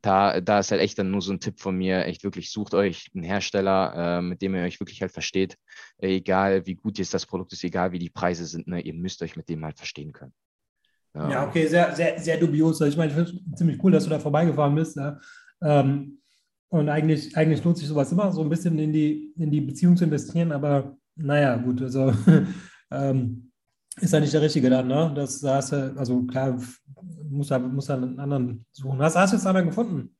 da, 0.00 0.40
da 0.40 0.60
ist 0.60 0.70
halt 0.70 0.80
echt 0.80 0.98
dann 0.98 1.10
nur 1.10 1.22
so 1.22 1.32
ein 1.32 1.40
Tipp 1.40 1.60
von 1.60 1.76
mir, 1.76 2.06
echt 2.06 2.24
wirklich 2.24 2.50
sucht 2.50 2.74
euch 2.74 3.10
einen 3.14 3.24
Hersteller, 3.24 4.18
äh, 4.18 4.22
mit 4.22 4.42
dem 4.42 4.54
ihr 4.54 4.62
euch 4.62 4.80
wirklich 4.80 5.02
halt 5.02 5.12
versteht, 5.12 5.56
egal 5.98 6.66
wie 6.66 6.76
gut 6.76 6.98
jetzt 6.98 7.14
das 7.14 7.26
Produkt 7.26 7.52
ist, 7.52 7.64
egal 7.64 7.92
wie 7.92 7.98
die 7.98 8.10
Preise 8.10 8.46
sind, 8.46 8.66
ne? 8.68 8.80
ihr 8.80 8.94
müsst 8.94 9.22
euch 9.22 9.36
mit 9.36 9.48
dem 9.48 9.64
halt 9.64 9.76
verstehen 9.76 10.12
können. 10.12 10.32
Ja, 11.14 11.30
ja 11.30 11.48
okay, 11.48 11.66
sehr, 11.66 11.94
sehr, 11.94 12.18
sehr 12.18 12.36
dubios. 12.38 12.80
Also 12.80 12.92
ich 12.92 12.96
meine, 12.96 13.10
ich 13.10 13.16
finde 13.16 13.30
es 13.30 13.58
ziemlich 13.58 13.82
cool, 13.82 13.92
dass 13.92 14.04
du 14.04 14.10
da 14.10 14.18
vorbeigefahren 14.18 14.74
bist. 14.74 14.96
Ja. 14.96 15.18
Ähm, 15.62 16.18
und 16.68 16.88
eigentlich, 16.88 17.36
eigentlich 17.36 17.64
lohnt 17.64 17.78
sich 17.78 17.88
sowas 17.88 18.12
immer, 18.12 18.30
so 18.30 18.42
ein 18.42 18.48
bisschen 18.48 18.78
in 18.78 18.92
die, 18.92 19.32
in 19.36 19.50
die 19.50 19.60
Beziehung 19.60 19.96
zu 19.96 20.04
investieren, 20.04 20.52
aber 20.52 20.96
naja, 21.16 21.56
gut, 21.56 21.82
also 21.82 22.12
ähm, 22.92 23.50
ist 24.00 24.12
ja 24.12 24.20
nicht 24.20 24.32
der 24.32 24.42
Richtige 24.42 24.70
dann, 24.70 24.86
ne? 24.86 25.12
Das 25.14 25.42
hast 25.42 25.72
du, 25.72 25.94
also 25.96 26.22
klar, 26.22 26.58
muss 27.28 27.48
da, 27.48 27.58
muss 27.58 27.86
da 27.86 27.94
einen 27.94 28.18
anderen 28.20 28.64
suchen. 28.70 29.00
Hast, 29.00 29.16
hast 29.16 29.32
du 29.32 29.36
jetzt 29.36 29.46
einen 29.46 29.66
gefunden? 29.66 30.16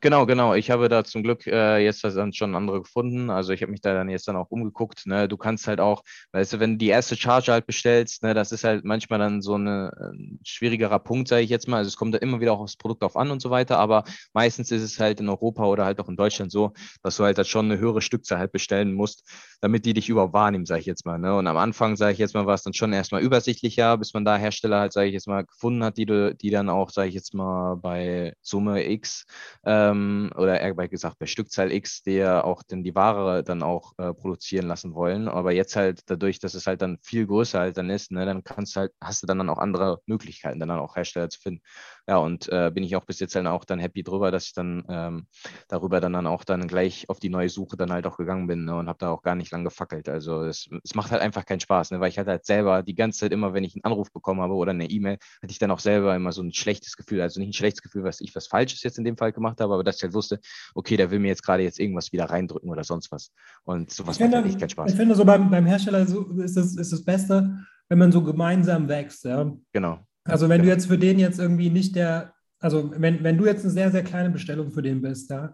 Genau, 0.00 0.26
genau. 0.26 0.54
Ich 0.54 0.70
habe 0.70 0.88
da 0.88 1.02
zum 1.02 1.24
Glück 1.24 1.44
äh, 1.48 1.78
jetzt 1.78 2.04
dann 2.04 2.32
schon 2.32 2.54
andere 2.54 2.82
gefunden. 2.82 3.30
Also 3.30 3.52
ich 3.52 3.62
habe 3.62 3.72
mich 3.72 3.80
da 3.80 3.94
dann 3.94 4.08
jetzt 4.08 4.28
dann 4.28 4.36
auch 4.36 4.48
umgeguckt. 4.50 5.06
Ne? 5.06 5.26
Du 5.26 5.36
kannst 5.36 5.66
halt 5.66 5.80
auch, 5.80 6.04
weißt 6.30 6.52
du, 6.52 6.60
wenn 6.60 6.72
du 6.72 6.76
die 6.78 6.86
erste 6.88 7.16
Charge 7.16 7.50
halt 7.50 7.66
bestellst, 7.66 8.22
ne, 8.22 8.32
das 8.32 8.52
ist 8.52 8.62
halt 8.62 8.84
manchmal 8.84 9.18
dann 9.18 9.42
so 9.42 9.54
eine, 9.54 9.92
ein 10.00 10.38
schwierigerer 10.44 11.00
Punkt, 11.00 11.26
sage 11.26 11.42
ich 11.42 11.50
jetzt 11.50 11.66
mal. 11.66 11.78
Also 11.78 11.88
es 11.88 11.96
kommt 11.96 12.14
da 12.14 12.18
immer 12.18 12.40
wieder 12.40 12.52
auch 12.52 12.60
aufs 12.60 12.76
Produkt 12.76 13.02
auf 13.02 13.16
an 13.16 13.32
und 13.32 13.40
so 13.42 13.50
weiter. 13.50 13.78
Aber 13.78 14.04
meistens 14.32 14.70
ist 14.70 14.82
es 14.82 15.00
halt 15.00 15.18
in 15.18 15.28
Europa 15.28 15.64
oder 15.66 15.84
halt 15.84 15.98
auch 15.98 16.08
in 16.08 16.16
Deutschland 16.16 16.52
so, 16.52 16.72
dass 17.02 17.16
du 17.16 17.24
halt, 17.24 17.36
halt 17.36 17.48
schon 17.48 17.64
eine 17.64 17.80
höhere 17.80 18.00
Stückzahl 18.00 18.38
halt 18.38 18.52
bestellen 18.52 18.92
musst, 18.94 19.24
damit 19.60 19.84
die 19.84 19.94
dich 19.94 20.08
überhaupt 20.08 20.32
wahrnehmen, 20.32 20.64
sage 20.66 20.80
ich 20.80 20.86
jetzt 20.86 21.06
mal. 21.06 21.18
Ne? 21.18 21.34
Und 21.36 21.48
am 21.48 21.56
Anfang, 21.56 21.96
sage 21.96 22.12
ich 22.12 22.18
jetzt 22.18 22.34
mal, 22.34 22.46
war 22.46 22.54
es 22.54 22.62
dann 22.62 22.74
schon 22.74 22.92
erstmal 22.92 23.22
übersichtlicher, 23.22 23.96
bis 23.98 24.14
man 24.14 24.24
da 24.24 24.36
Hersteller 24.36 24.78
halt, 24.78 24.92
sage 24.92 25.08
ich 25.08 25.14
jetzt 25.14 25.26
mal, 25.26 25.44
gefunden 25.44 25.82
hat, 25.82 25.96
die, 25.96 26.06
die 26.06 26.50
dann 26.50 26.68
auch, 26.68 26.90
sage 26.90 27.08
ich 27.08 27.14
jetzt 27.16 27.34
mal, 27.34 27.74
bei 27.76 28.34
Summe 28.42 28.88
X 28.88 29.26
äh, 29.64 29.87
ähm, 29.90 30.30
oder 30.36 30.60
eher 30.60 30.74
gesagt 30.88 31.18
bei 31.18 31.26
Stückzahl 31.26 31.72
X, 31.72 32.02
der 32.02 32.44
auch 32.44 32.62
dann 32.62 32.82
die 32.82 32.94
Ware 32.94 33.42
dann 33.42 33.62
auch 33.62 33.92
äh, 33.98 34.12
produzieren 34.14 34.66
lassen 34.66 34.94
wollen. 34.94 35.28
Aber 35.28 35.52
jetzt 35.52 35.76
halt 35.76 36.02
dadurch, 36.06 36.38
dass 36.38 36.54
es 36.54 36.66
halt 36.66 36.82
dann 36.82 36.98
viel 37.02 37.26
größer 37.26 37.60
halt 37.60 37.76
dann 37.76 37.90
ist, 37.90 38.10
ne, 38.10 38.26
dann 38.26 38.44
kannst 38.44 38.76
halt, 38.76 38.92
hast 39.00 39.22
du 39.22 39.26
dann, 39.26 39.38
dann 39.38 39.50
auch 39.50 39.58
andere 39.58 40.00
Möglichkeiten, 40.06 40.60
dann, 40.60 40.68
dann 40.68 40.80
auch 40.80 40.96
Hersteller 40.96 41.30
zu 41.30 41.40
finden. 41.40 41.62
Ja, 42.08 42.16
und 42.16 42.48
äh, 42.48 42.70
bin 42.72 42.84
ich 42.84 42.96
auch 42.96 43.04
bis 43.04 43.20
jetzt 43.20 43.34
dann 43.36 43.46
auch 43.46 43.66
dann 43.66 43.78
happy 43.78 44.02
drüber, 44.02 44.30
dass 44.30 44.46
ich 44.46 44.54
dann 44.54 44.82
ähm, 44.88 45.26
darüber 45.68 46.00
dann, 46.00 46.14
dann 46.14 46.26
auch 46.26 46.42
dann 46.42 46.66
gleich 46.66 47.06
auf 47.10 47.20
die 47.20 47.28
neue 47.28 47.50
Suche 47.50 47.76
dann 47.76 47.92
halt 47.92 48.06
auch 48.06 48.16
gegangen 48.16 48.46
bin 48.46 48.64
ne, 48.64 48.74
und 48.76 48.88
habe 48.88 48.98
da 48.98 49.10
auch 49.10 49.20
gar 49.20 49.34
nicht 49.34 49.52
lang 49.52 49.62
gefackelt. 49.62 50.08
Also 50.08 50.42
es, 50.44 50.70
es 50.82 50.94
macht 50.94 51.10
halt 51.10 51.20
einfach 51.20 51.44
keinen 51.44 51.60
Spaß, 51.60 51.90
ne, 51.90 52.00
weil 52.00 52.08
ich 52.08 52.16
halt, 52.16 52.26
halt 52.26 52.46
selber 52.46 52.82
die 52.82 52.94
ganze 52.94 53.20
Zeit 53.20 53.32
immer, 53.32 53.52
wenn 53.52 53.62
ich 53.62 53.74
einen 53.74 53.84
Anruf 53.84 54.10
bekommen 54.10 54.40
habe 54.40 54.54
oder 54.54 54.70
eine 54.70 54.88
E-Mail, 54.88 55.18
hatte 55.42 55.50
ich 55.50 55.58
dann 55.58 55.70
auch 55.70 55.80
selber 55.80 56.16
immer 56.16 56.32
so 56.32 56.40
ein 56.40 56.54
schlechtes 56.54 56.96
Gefühl. 56.96 57.20
Also 57.20 57.40
nicht 57.40 57.50
ein 57.50 57.52
schlechtes 57.52 57.82
Gefühl, 57.82 58.04
was 58.04 58.22
ich 58.22 58.34
was 58.34 58.46
Falsches 58.46 58.82
jetzt 58.82 58.96
in 58.96 59.04
dem 59.04 59.18
Fall 59.18 59.32
gemacht 59.32 59.60
habe, 59.60 59.74
aber 59.74 59.84
dass 59.84 59.96
ich 59.96 60.02
halt 60.02 60.14
wusste, 60.14 60.40
okay, 60.74 60.96
der 60.96 61.10
will 61.10 61.18
mir 61.18 61.28
jetzt 61.28 61.42
gerade 61.42 61.62
jetzt 61.62 61.78
irgendwas 61.78 62.10
wieder 62.12 62.24
reindrücken 62.24 62.70
oder 62.70 62.84
sonst 62.84 63.12
was. 63.12 63.32
Und 63.64 63.90
sowas 63.90 64.18
macht 64.18 64.32
halt 64.32 64.46
echt 64.46 64.58
keinen 64.58 64.70
Spaß. 64.70 64.92
Ich 64.92 64.96
finde 64.96 65.14
so 65.14 65.26
beim, 65.26 65.50
beim 65.50 65.66
Hersteller 65.66 66.06
so 66.06 66.24
ist 66.40 66.56
es 66.56 66.74
ist 66.74 66.90
das 66.90 67.04
Beste, 67.04 67.58
wenn 67.90 67.98
man 67.98 68.12
so 68.12 68.22
gemeinsam 68.22 68.88
wächst. 68.88 69.26
Ja? 69.26 69.52
Genau. 69.72 70.07
Also 70.28 70.48
wenn 70.48 70.62
du 70.62 70.68
jetzt 70.68 70.86
für 70.86 70.98
den 70.98 71.18
jetzt 71.18 71.38
irgendwie 71.38 71.70
nicht 71.70 71.96
der, 71.96 72.34
also 72.60 72.92
wenn, 72.96 73.22
wenn 73.24 73.38
du 73.38 73.46
jetzt 73.46 73.64
eine 73.64 73.72
sehr, 73.72 73.90
sehr 73.90 74.04
kleine 74.04 74.30
Bestellung 74.30 74.70
für 74.70 74.82
den 74.82 75.00
bist, 75.00 75.30
ja, 75.30 75.52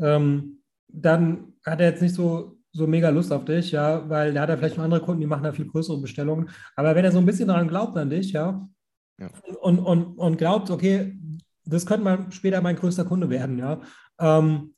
ähm, 0.00 0.60
dann 0.88 1.52
hat 1.64 1.80
er 1.80 1.90
jetzt 1.90 2.02
nicht 2.02 2.14
so, 2.14 2.58
so 2.72 2.86
mega 2.86 3.08
Lust 3.10 3.32
auf 3.32 3.44
dich, 3.44 3.72
ja, 3.72 4.08
weil 4.08 4.32
der 4.32 4.42
hat 4.42 4.48
ja 4.48 4.56
vielleicht 4.56 4.76
noch 4.76 4.84
andere 4.84 5.00
Kunden, 5.00 5.20
die 5.20 5.26
machen 5.26 5.44
da 5.44 5.52
viel 5.52 5.66
größere 5.66 6.00
Bestellungen. 6.00 6.50
Aber 6.76 6.94
wenn 6.94 7.04
er 7.04 7.12
so 7.12 7.18
ein 7.18 7.26
bisschen 7.26 7.48
daran 7.48 7.68
glaubt 7.68 7.96
an 7.96 8.10
dich, 8.10 8.32
ja, 8.32 8.68
ja. 9.20 9.30
Und, 9.60 9.78
und, 9.78 10.18
und 10.18 10.38
glaubt, 10.38 10.70
okay, 10.70 11.16
das 11.64 11.86
könnte 11.86 12.04
mal 12.04 12.26
später 12.30 12.60
mein 12.60 12.76
größter 12.76 13.04
Kunde 13.04 13.30
werden, 13.30 13.58
ja. 13.58 13.80
Ähm, 14.18 14.74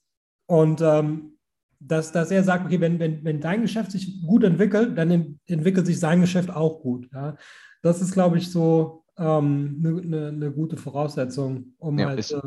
und 0.47 0.81
ähm, 0.81 1.37
dass, 1.81 2.13
dass 2.13 2.31
er 2.31 2.43
sagt, 2.43 2.67
okay, 2.67 2.81
wenn, 2.81 2.99
wenn, 2.99 3.25
wenn 3.25 3.41
dein 3.41 3.63
Geschäft 3.63 3.93
sich 3.93 4.23
gut 4.23 4.45
entwickelt, 4.45 4.97
dann 4.97 5.39
entwickelt 5.47 5.87
sich 5.87 6.01
sein 6.01 6.21
Geschäft 6.21 6.51
auch 6.51 6.81
gut. 6.81 7.09
Ja? 7.13 7.37
Das 7.83 8.01
ist, 8.01 8.13
glaube 8.13 8.39
ich, 8.39 8.51
so 8.51 9.05
eine 9.17 9.29
ähm, 9.29 9.81
ne, 9.81 9.93
ne, 9.93 10.33
ne 10.33 10.53
gute 10.53 10.77
Voraussetzung, 10.77 11.75
um 11.79 11.99
ja, 11.99 12.09
halt. 12.09 12.31
Äh, 12.31 12.41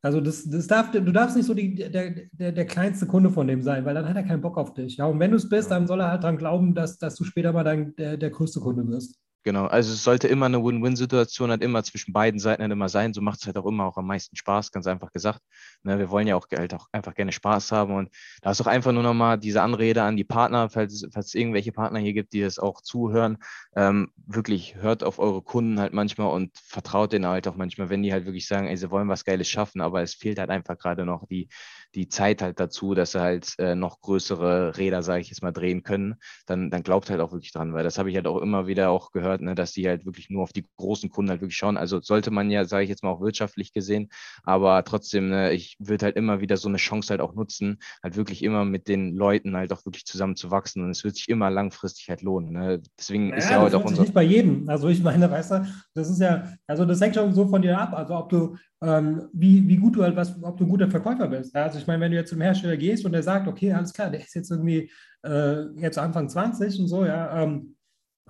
also 0.00 0.20
das, 0.20 0.48
das 0.48 0.68
darf, 0.68 0.92
du 0.92 1.12
darfst 1.12 1.36
nicht 1.36 1.46
so 1.46 1.54
die, 1.54 1.74
der, 1.74 2.10
der, 2.32 2.52
der 2.52 2.66
kleinste 2.66 3.06
Kunde 3.06 3.30
von 3.30 3.48
dem 3.48 3.62
sein, 3.62 3.84
weil 3.84 3.94
dann 3.94 4.08
hat 4.08 4.16
er 4.16 4.22
keinen 4.22 4.42
Bock 4.42 4.56
auf 4.56 4.72
dich. 4.74 4.96
Ja? 4.96 5.06
Und 5.06 5.18
wenn 5.18 5.32
du 5.32 5.36
es 5.36 5.48
bist, 5.48 5.72
dann 5.72 5.88
soll 5.88 6.00
er 6.00 6.10
halt 6.10 6.22
daran 6.22 6.38
glauben, 6.38 6.74
dass, 6.74 6.98
dass 6.98 7.16
du 7.16 7.24
später 7.24 7.52
mal 7.52 7.64
dein, 7.64 7.96
der, 7.96 8.16
der 8.16 8.30
größte 8.30 8.60
Kunde 8.60 8.86
wirst. 8.86 9.18
Genau, 9.44 9.66
also 9.66 9.92
es 9.94 10.04
sollte 10.04 10.28
immer 10.28 10.46
eine 10.46 10.62
Win-Win-Situation 10.62 11.50
halt 11.50 11.62
immer 11.62 11.82
zwischen 11.82 12.12
beiden 12.12 12.38
Seiten 12.40 12.60
halt 12.62 12.72
immer 12.72 12.88
sein. 12.88 13.14
So 13.14 13.22
macht 13.22 13.40
es 13.40 13.46
halt 13.46 13.56
auch 13.56 13.66
immer 13.66 13.84
auch 13.86 13.96
am 13.96 14.06
meisten 14.06 14.36
Spaß, 14.36 14.72
ganz 14.72 14.86
einfach 14.86 15.12
gesagt. 15.12 15.40
Ne, 15.84 15.98
wir 15.98 16.10
wollen 16.10 16.26
ja 16.26 16.36
auch 16.36 16.46
halt 16.54 16.74
auch 16.74 16.88
einfach 16.92 17.14
gerne 17.14 17.32
Spaß 17.32 17.72
haben 17.72 17.94
und 17.94 18.10
da 18.42 18.50
ist 18.50 18.60
auch 18.60 18.66
einfach 18.66 18.92
nur 18.92 19.02
nochmal 19.02 19.38
diese 19.38 19.62
Anrede 19.62 20.02
an 20.02 20.16
die 20.16 20.24
Partner, 20.24 20.68
falls, 20.68 21.06
falls 21.12 21.28
es 21.28 21.34
irgendwelche 21.34 21.72
Partner 21.72 22.00
hier 22.00 22.12
gibt, 22.12 22.32
die 22.32 22.40
das 22.42 22.58
auch 22.58 22.80
zuhören. 22.82 23.38
Ähm, 23.76 24.10
wirklich 24.26 24.74
hört 24.74 25.02
auf 25.04 25.18
eure 25.18 25.40
Kunden 25.40 25.80
halt 25.80 25.92
manchmal 25.94 26.28
und 26.34 26.56
vertraut 26.58 27.12
denen 27.12 27.26
halt 27.26 27.46
auch 27.48 27.56
manchmal, 27.56 27.88
wenn 27.90 28.02
die 28.02 28.12
halt 28.12 28.26
wirklich 28.26 28.46
sagen, 28.46 28.66
ey, 28.66 28.76
sie 28.76 28.90
wollen 28.90 29.08
was 29.08 29.24
Geiles 29.24 29.48
schaffen, 29.48 29.80
aber 29.80 30.02
es 30.02 30.14
fehlt 30.14 30.38
halt 30.40 30.50
einfach 30.50 30.76
gerade 30.76 31.06
noch 31.06 31.26
die, 31.28 31.48
die 31.94 32.08
Zeit 32.08 32.42
halt 32.42 32.60
dazu, 32.60 32.94
dass 32.94 33.12
sie 33.12 33.20
halt 33.20 33.54
äh, 33.58 33.74
noch 33.74 34.00
größere 34.00 34.76
Räder, 34.76 35.02
sage 35.02 35.20
ich 35.20 35.28
jetzt 35.28 35.42
mal, 35.42 35.52
drehen 35.52 35.82
können, 35.82 36.16
dann, 36.46 36.70
dann 36.70 36.82
glaubt 36.82 37.10
halt 37.10 37.20
auch 37.20 37.32
wirklich 37.32 37.52
dran, 37.52 37.72
weil 37.72 37.84
das 37.84 37.98
habe 37.98 38.10
ich 38.10 38.16
halt 38.16 38.26
auch 38.26 38.38
immer 38.38 38.66
wieder 38.66 38.90
auch 38.90 39.10
gehört, 39.12 39.40
ne, 39.40 39.54
dass 39.54 39.72
die 39.72 39.88
halt 39.88 40.04
wirklich 40.04 40.30
nur 40.30 40.42
auf 40.42 40.52
die 40.52 40.66
großen 40.76 41.10
Kunden 41.10 41.30
halt 41.30 41.40
wirklich 41.40 41.56
schauen. 41.56 41.76
Also 41.76 42.00
sollte 42.00 42.30
man 42.30 42.50
ja, 42.50 42.64
sage 42.64 42.84
ich 42.84 42.90
jetzt 42.90 43.02
mal, 43.02 43.10
auch 43.10 43.20
wirtschaftlich 43.20 43.72
gesehen, 43.72 44.10
aber 44.42 44.84
trotzdem, 44.84 45.30
ne, 45.30 45.52
ich 45.52 45.76
würde 45.78 46.06
halt 46.06 46.16
immer 46.16 46.40
wieder 46.40 46.56
so 46.56 46.68
eine 46.68 46.78
Chance 46.78 47.10
halt 47.10 47.20
auch 47.20 47.34
nutzen, 47.34 47.78
halt 48.02 48.16
wirklich 48.16 48.42
immer 48.42 48.64
mit 48.64 48.88
den 48.88 49.14
Leuten 49.14 49.56
halt 49.56 49.72
auch 49.72 49.84
wirklich 49.86 50.04
zusammen 50.04 50.36
zu 50.36 50.50
wachsen 50.50 50.84
und 50.84 50.90
es 50.90 51.04
wird 51.04 51.16
sich 51.16 51.28
immer 51.28 51.50
langfristig 51.50 52.08
halt 52.08 52.22
lohnen. 52.22 52.52
Ne? 52.52 52.82
Deswegen 52.98 53.28
naja, 53.28 53.38
ist 53.38 53.50
ja 53.50 53.60
heute 53.60 53.78
auch 53.78 53.84
unser. 53.84 54.02
Nicht 54.02 54.14
bei 54.14 54.22
jedem. 54.22 54.68
Also 54.68 54.88
ich 54.88 55.02
meine, 55.02 55.30
weißt 55.30 55.52
du, 55.52 55.66
das 55.94 56.10
ist 56.10 56.20
ja, 56.20 56.52
also 56.66 56.84
das 56.84 57.00
hängt 57.00 57.14
schon 57.14 57.32
so 57.32 57.46
von 57.48 57.62
dir 57.62 57.78
ab. 57.78 57.94
Also 57.94 58.14
ob 58.14 58.28
du 58.28 58.56
ähm, 58.82 59.28
wie, 59.32 59.66
wie 59.68 59.76
gut 59.76 59.96
du 59.96 60.02
halt 60.02 60.16
was, 60.16 60.40
ob 60.42 60.56
du 60.56 60.64
ein 60.64 60.70
guter 60.70 60.90
Verkäufer 60.90 61.28
bist. 61.28 61.54
Ja? 61.54 61.64
Also 61.64 61.78
ich 61.78 61.86
meine, 61.86 62.00
wenn 62.00 62.12
du 62.12 62.16
jetzt 62.16 62.30
zum 62.30 62.40
Hersteller 62.40 62.76
gehst 62.76 63.04
und 63.04 63.12
der 63.12 63.22
sagt, 63.22 63.48
okay, 63.48 63.72
alles 63.72 63.92
klar, 63.92 64.10
der 64.10 64.20
ist 64.20 64.34
jetzt 64.34 64.50
irgendwie 64.50 64.90
äh, 65.24 65.64
jetzt 65.80 65.98
Anfang 65.98 66.28
20 66.28 66.80
und 66.80 66.88
so, 66.88 67.04
ja, 67.04 67.42
ähm, 67.42 67.76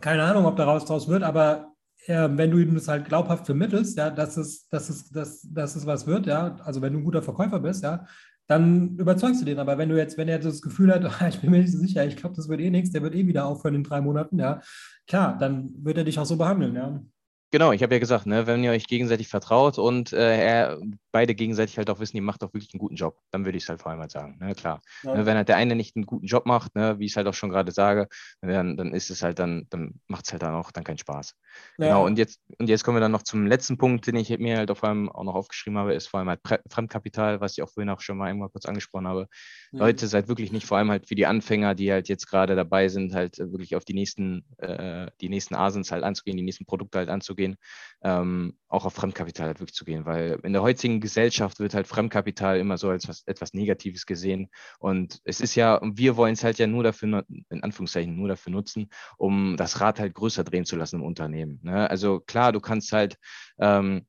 keine 0.00 0.22
Ahnung, 0.22 0.46
ob 0.46 0.56
daraus 0.56 0.84
draus 0.84 1.08
wird, 1.08 1.22
aber 1.22 1.72
äh, 2.06 2.28
wenn 2.32 2.50
du 2.50 2.58
ihm 2.58 2.74
das 2.74 2.88
halt 2.88 3.06
glaubhaft 3.06 3.46
vermittelst, 3.46 3.98
ja, 3.98 4.10
dass 4.10 4.36
es, 4.36 4.68
dass 4.68 4.88
es, 4.88 5.10
dass, 5.10 5.42
dass 5.42 5.76
es 5.76 5.86
was 5.86 6.06
wird, 6.06 6.26
ja, 6.26 6.56
also 6.64 6.80
wenn 6.80 6.92
du 6.92 7.00
ein 7.00 7.04
guter 7.04 7.22
Verkäufer 7.22 7.60
bist, 7.60 7.82
ja, 7.82 8.06
dann 8.46 8.96
überzeugst 8.96 9.42
du 9.42 9.44
den. 9.44 9.58
Aber 9.58 9.76
wenn 9.76 9.90
du 9.90 9.96
jetzt, 9.96 10.16
wenn 10.16 10.28
er 10.28 10.38
das 10.38 10.62
Gefühl 10.62 10.92
hat, 10.92 11.04
ich 11.28 11.40
bin 11.40 11.50
mir 11.50 11.58
nicht 11.58 11.72
so 11.72 11.78
sicher, 11.78 12.06
ich 12.06 12.16
glaube, 12.16 12.36
das 12.36 12.48
wird 12.48 12.60
eh 12.60 12.70
nichts, 12.70 12.92
der 12.92 13.02
wird 13.02 13.14
eh 13.14 13.26
wieder 13.26 13.44
aufhören 13.46 13.74
in 13.74 13.84
drei 13.84 14.00
Monaten, 14.00 14.38
ja, 14.38 14.60
klar, 15.06 15.36
dann 15.38 15.72
wird 15.84 15.98
er 15.98 16.04
dich 16.04 16.18
auch 16.18 16.26
so 16.26 16.36
behandeln, 16.36 16.74
ja. 16.74 17.02
Genau, 17.50 17.72
ich 17.72 17.82
habe 17.82 17.94
ja 17.94 17.98
gesagt, 17.98 18.26
ne, 18.26 18.46
wenn 18.46 18.62
ihr 18.62 18.72
euch 18.72 18.86
gegenseitig 18.86 19.28
vertraut 19.28 19.78
und 19.78 20.12
äh, 20.12 20.76
beide 21.12 21.34
gegenseitig 21.34 21.78
halt 21.78 21.88
auch 21.88 21.98
wissen, 21.98 22.16
ihr 22.16 22.22
macht 22.22 22.44
auch 22.44 22.52
wirklich 22.52 22.74
einen 22.74 22.78
guten 22.78 22.96
Job, 22.96 23.18
dann 23.30 23.46
würde 23.46 23.56
ich 23.56 23.64
es 23.64 23.70
halt 23.70 23.80
vor 23.80 23.90
allem 23.90 24.00
halt 24.00 24.10
sagen. 24.10 24.36
Ne, 24.38 24.54
klar. 24.54 24.82
Ja. 25.02 25.14
Ne, 25.14 25.24
wenn 25.24 25.36
halt 25.36 25.48
der 25.48 25.56
eine 25.56 25.74
nicht 25.74 25.96
einen 25.96 26.04
guten 26.04 26.26
Job 26.26 26.44
macht, 26.44 26.74
ne, 26.74 26.98
wie 26.98 27.06
ich 27.06 27.12
es 27.12 27.16
halt 27.16 27.26
auch 27.26 27.32
schon 27.34 27.48
gerade 27.48 27.72
sage, 27.72 28.08
dann, 28.42 28.76
dann 28.76 28.92
ist 28.92 29.08
es 29.08 29.22
halt 29.22 29.38
dann, 29.38 29.66
dann 29.70 30.00
macht 30.08 30.26
es 30.26 30.32
halt 30.32 30.42
dann 30.42 30.54
auch 30.54 30.70
dann 30.70 30.84
keinen 30.84 30.98
Spaß. 30.98 31.34
Ja. 31.78 31.86
Genau, 31.86 32.04
und 32.04 32.18
jetzt, 32.18 32.40
und 32.58 32.68
jetzt 32.68 32.84
kommen 32.84 32.96
wir 32.96 33.00
dann 33.00 33.12
noch 33.12 33.22
zum 33.22 33.46
letzten 33.46 33.78
Punkt, 33.78 34.06
den 34.06 34.16
ich 34.16 34.36
mir 34.38 34.58
halt 34.58 34.76
vor 34.76 34.90
allem 34.90 35.08
auch 35.08 35.24
noch 35.24 35.34
aufgeschrieben 35.34 35.78
habe, 35.78 35.94
ist 35.94 36.06
vor 36.06 36.20
allem 36.20 36.28
halt 36.28 36.40
Fremdkapital, 36.70 37.40
was 37.40 37.56
ich 37.56 37.62
auch 37.62 37.70
vorhin 37.70 37.88
auch 37.88 38.00
schon 38.00 38.18
mal 38.18 38.26
einmal 38.26 38.50
kurz 38.50 38.66
angesprochen 38.66 39.08
habe. 39.08 39.26
Mhm. 39.72 39.78
Leute, 39.78 40.06
seid 40.06 40.28
wirklich 40.28 40.52
nicht, 40.52 40.66
vor 40.66 40.78
allem 40.78 40.90
halt 40.90 41.06
für 41.06 41.14
die 41.14 41.26
Anfänger, 41.26 41.74
die 41.74 41.92
halt 41.92 42.08
jetzt 42.08 42.26
gerade 42.26 42.56
dabei 42.56 42.88
sind, 42.88 43.14
halt 43.14 43.38
wirklich 43.38 43.76
auf 43.76 43.84
die 43.84 43.94
nächsten, 43.94 44.44
äh, 44.58 45.10
die 45.20 45.28
nächsten 45.28 45.54
Asens 45.54 45.92
halt 45.92 46.04
anzugehen, 46.04 46.36
die 46.36 46.42
nächsten 46.42 46.64
Produkte 46.64 46.98
halt 46.98 47.08
anzugehen, 47.08 47.56
ähm, 48.02 48.56
auch 48.68 48.84
auf 48.84 48.94
Fremdkapital 48.94 49.48
halt 49.48 49.60
wirklich 49.60 49.74
zu 49.74 49.84
gehen, 49.84 50.04
weil 50.04 50.38
in 50.42 50.52
der 50.52 50.62
heutigen 50.62 51.00
Gesellschaft 51.00 51.60
wird 51.60 51.74
halt 51.74 51.86
Fremdkapital 51.86 52.58
immer 52.58 52.78
so 52.78 52.88
als 52.88 53.08
was, 53.08 53.22
etwas 53.26 53.54
Negatives 53.54 54.06
gesehen. 54.06 54.50
Und 54.78 55.20
es 55.24 55.40
ist 55.40 55.54
ja, 55.54 55.80
wir 55.82 56.16
wollen 56.16 56.34
es 56.34 56.44
halt 56.44 56.58
ja 56.58 56.66
nur 56.66 56.84
dafür, 56.84 57.24
in 57.50 57.62
Anführungszeichen, 57.62 58.16
nur 58.16 58.28
dafür 58.28 58.52
nutzen, 58.52 58.88
um 59.16 59.56
das 59.56 59.80
Rad 59.80 60.00
halt 60.00 60.14
größer 60.14 60.44
drehen 60.44 60.64
zu 60.64 60.76
lassen 60.76 60.96
im 60.96 61.02
Unternehmen. 61.02 61.60
Ne? 61.62 61.88
Also 61.90 62.20
klar, 62.20 62.52
du 62.52 62.60
kannst 62.60 62.92
halt 62.92 63.16
ähm, 63.58 64.06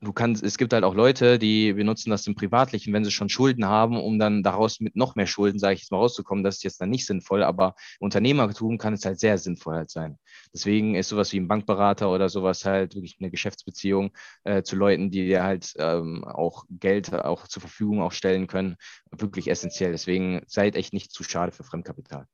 du 0.00 0.12
kannst, 0.12 0.42
es 0.42 0.58
gibt 0.58 0.72
halt 0.72 0.84
auch 0.84 0.94
Leute, 0.94 1.38
die 1.38 1.72
benutzen 1.72 2.10
das 2.10 2.26
im 2.26 2.34
Privatlichen, 2.34 2.92
wenn 2.92 3.04
sie 3.04 3.10
schon 3.10 3.28
Schulden 3.28 3.66
haben, 3.66 3.96
um 3.96 4.18
dann 4.18 4.42
daraus 4.42 4.80
mit 4.80 4.96
noch 4.96 5.16
mehr 5.16 5.26
Schulden, 5.26 5.58
sage 5.58 5.74
ich 5.74 5.80
jetzt 5.80 5.92
mal, 5.92 5.98
rauszukommen. 5.98 6.44
Das 6.44 6.56
ist 6.56 6.64
jetzt 6.64 6.80
dann 6.80 6.90
nicht 6.90 7.06
sinnvoll, 7.06 7.42
aber 7.42 7.74
Unternehmertum 7.98 8.78
kann 8.78 8.94
es 8.94 9.04
halt 9.04 9.18
sehr 9.18 9.38
sinnvoll 9.38 9.74
halt 9.74 9.90
sein. 9.90 10.18
Deswegen 10.52 10.94
ist 10.94 11.08
sowas 11.08 11.32
wie 11.32 11.40
ein 11.40 11.48
Bankberater 11.48 12.10
oder 12.10 12.28
sowas 12.28 12.64
halt 12.64 12.94
wirklich 12.94 13.16
eine 13.20 13.30
Geschäftsbeziehung 13.30 14.10
äh, 14.44 14.62
zu 14.62 14.76
Leuten, 14.76 15.10
die 15.10 15.26
dir 15.26 15.42
halt 15.42 15.74
ähm, 15.78 16.24
auch 16.24 16.64
Geld 16.70 17.12
auch 17.12 17.48
zur 17.48 17.60
Verfügung 17.62 18.02
auch 18.02 18.12
stellen 18.12 18.46
können, 18.46 18.76
wirklich 19.10 19.48
essentiell. 19.48 19.92
Deswegen 19.92 20.42
seid 20.46 20.76
echt 20.76 20.92
nicht 20.92 21.12
zu 21.12 21.24
schade 21.24 21.52
für 21.52 21.64
Fremdkapital. 21.64 22.26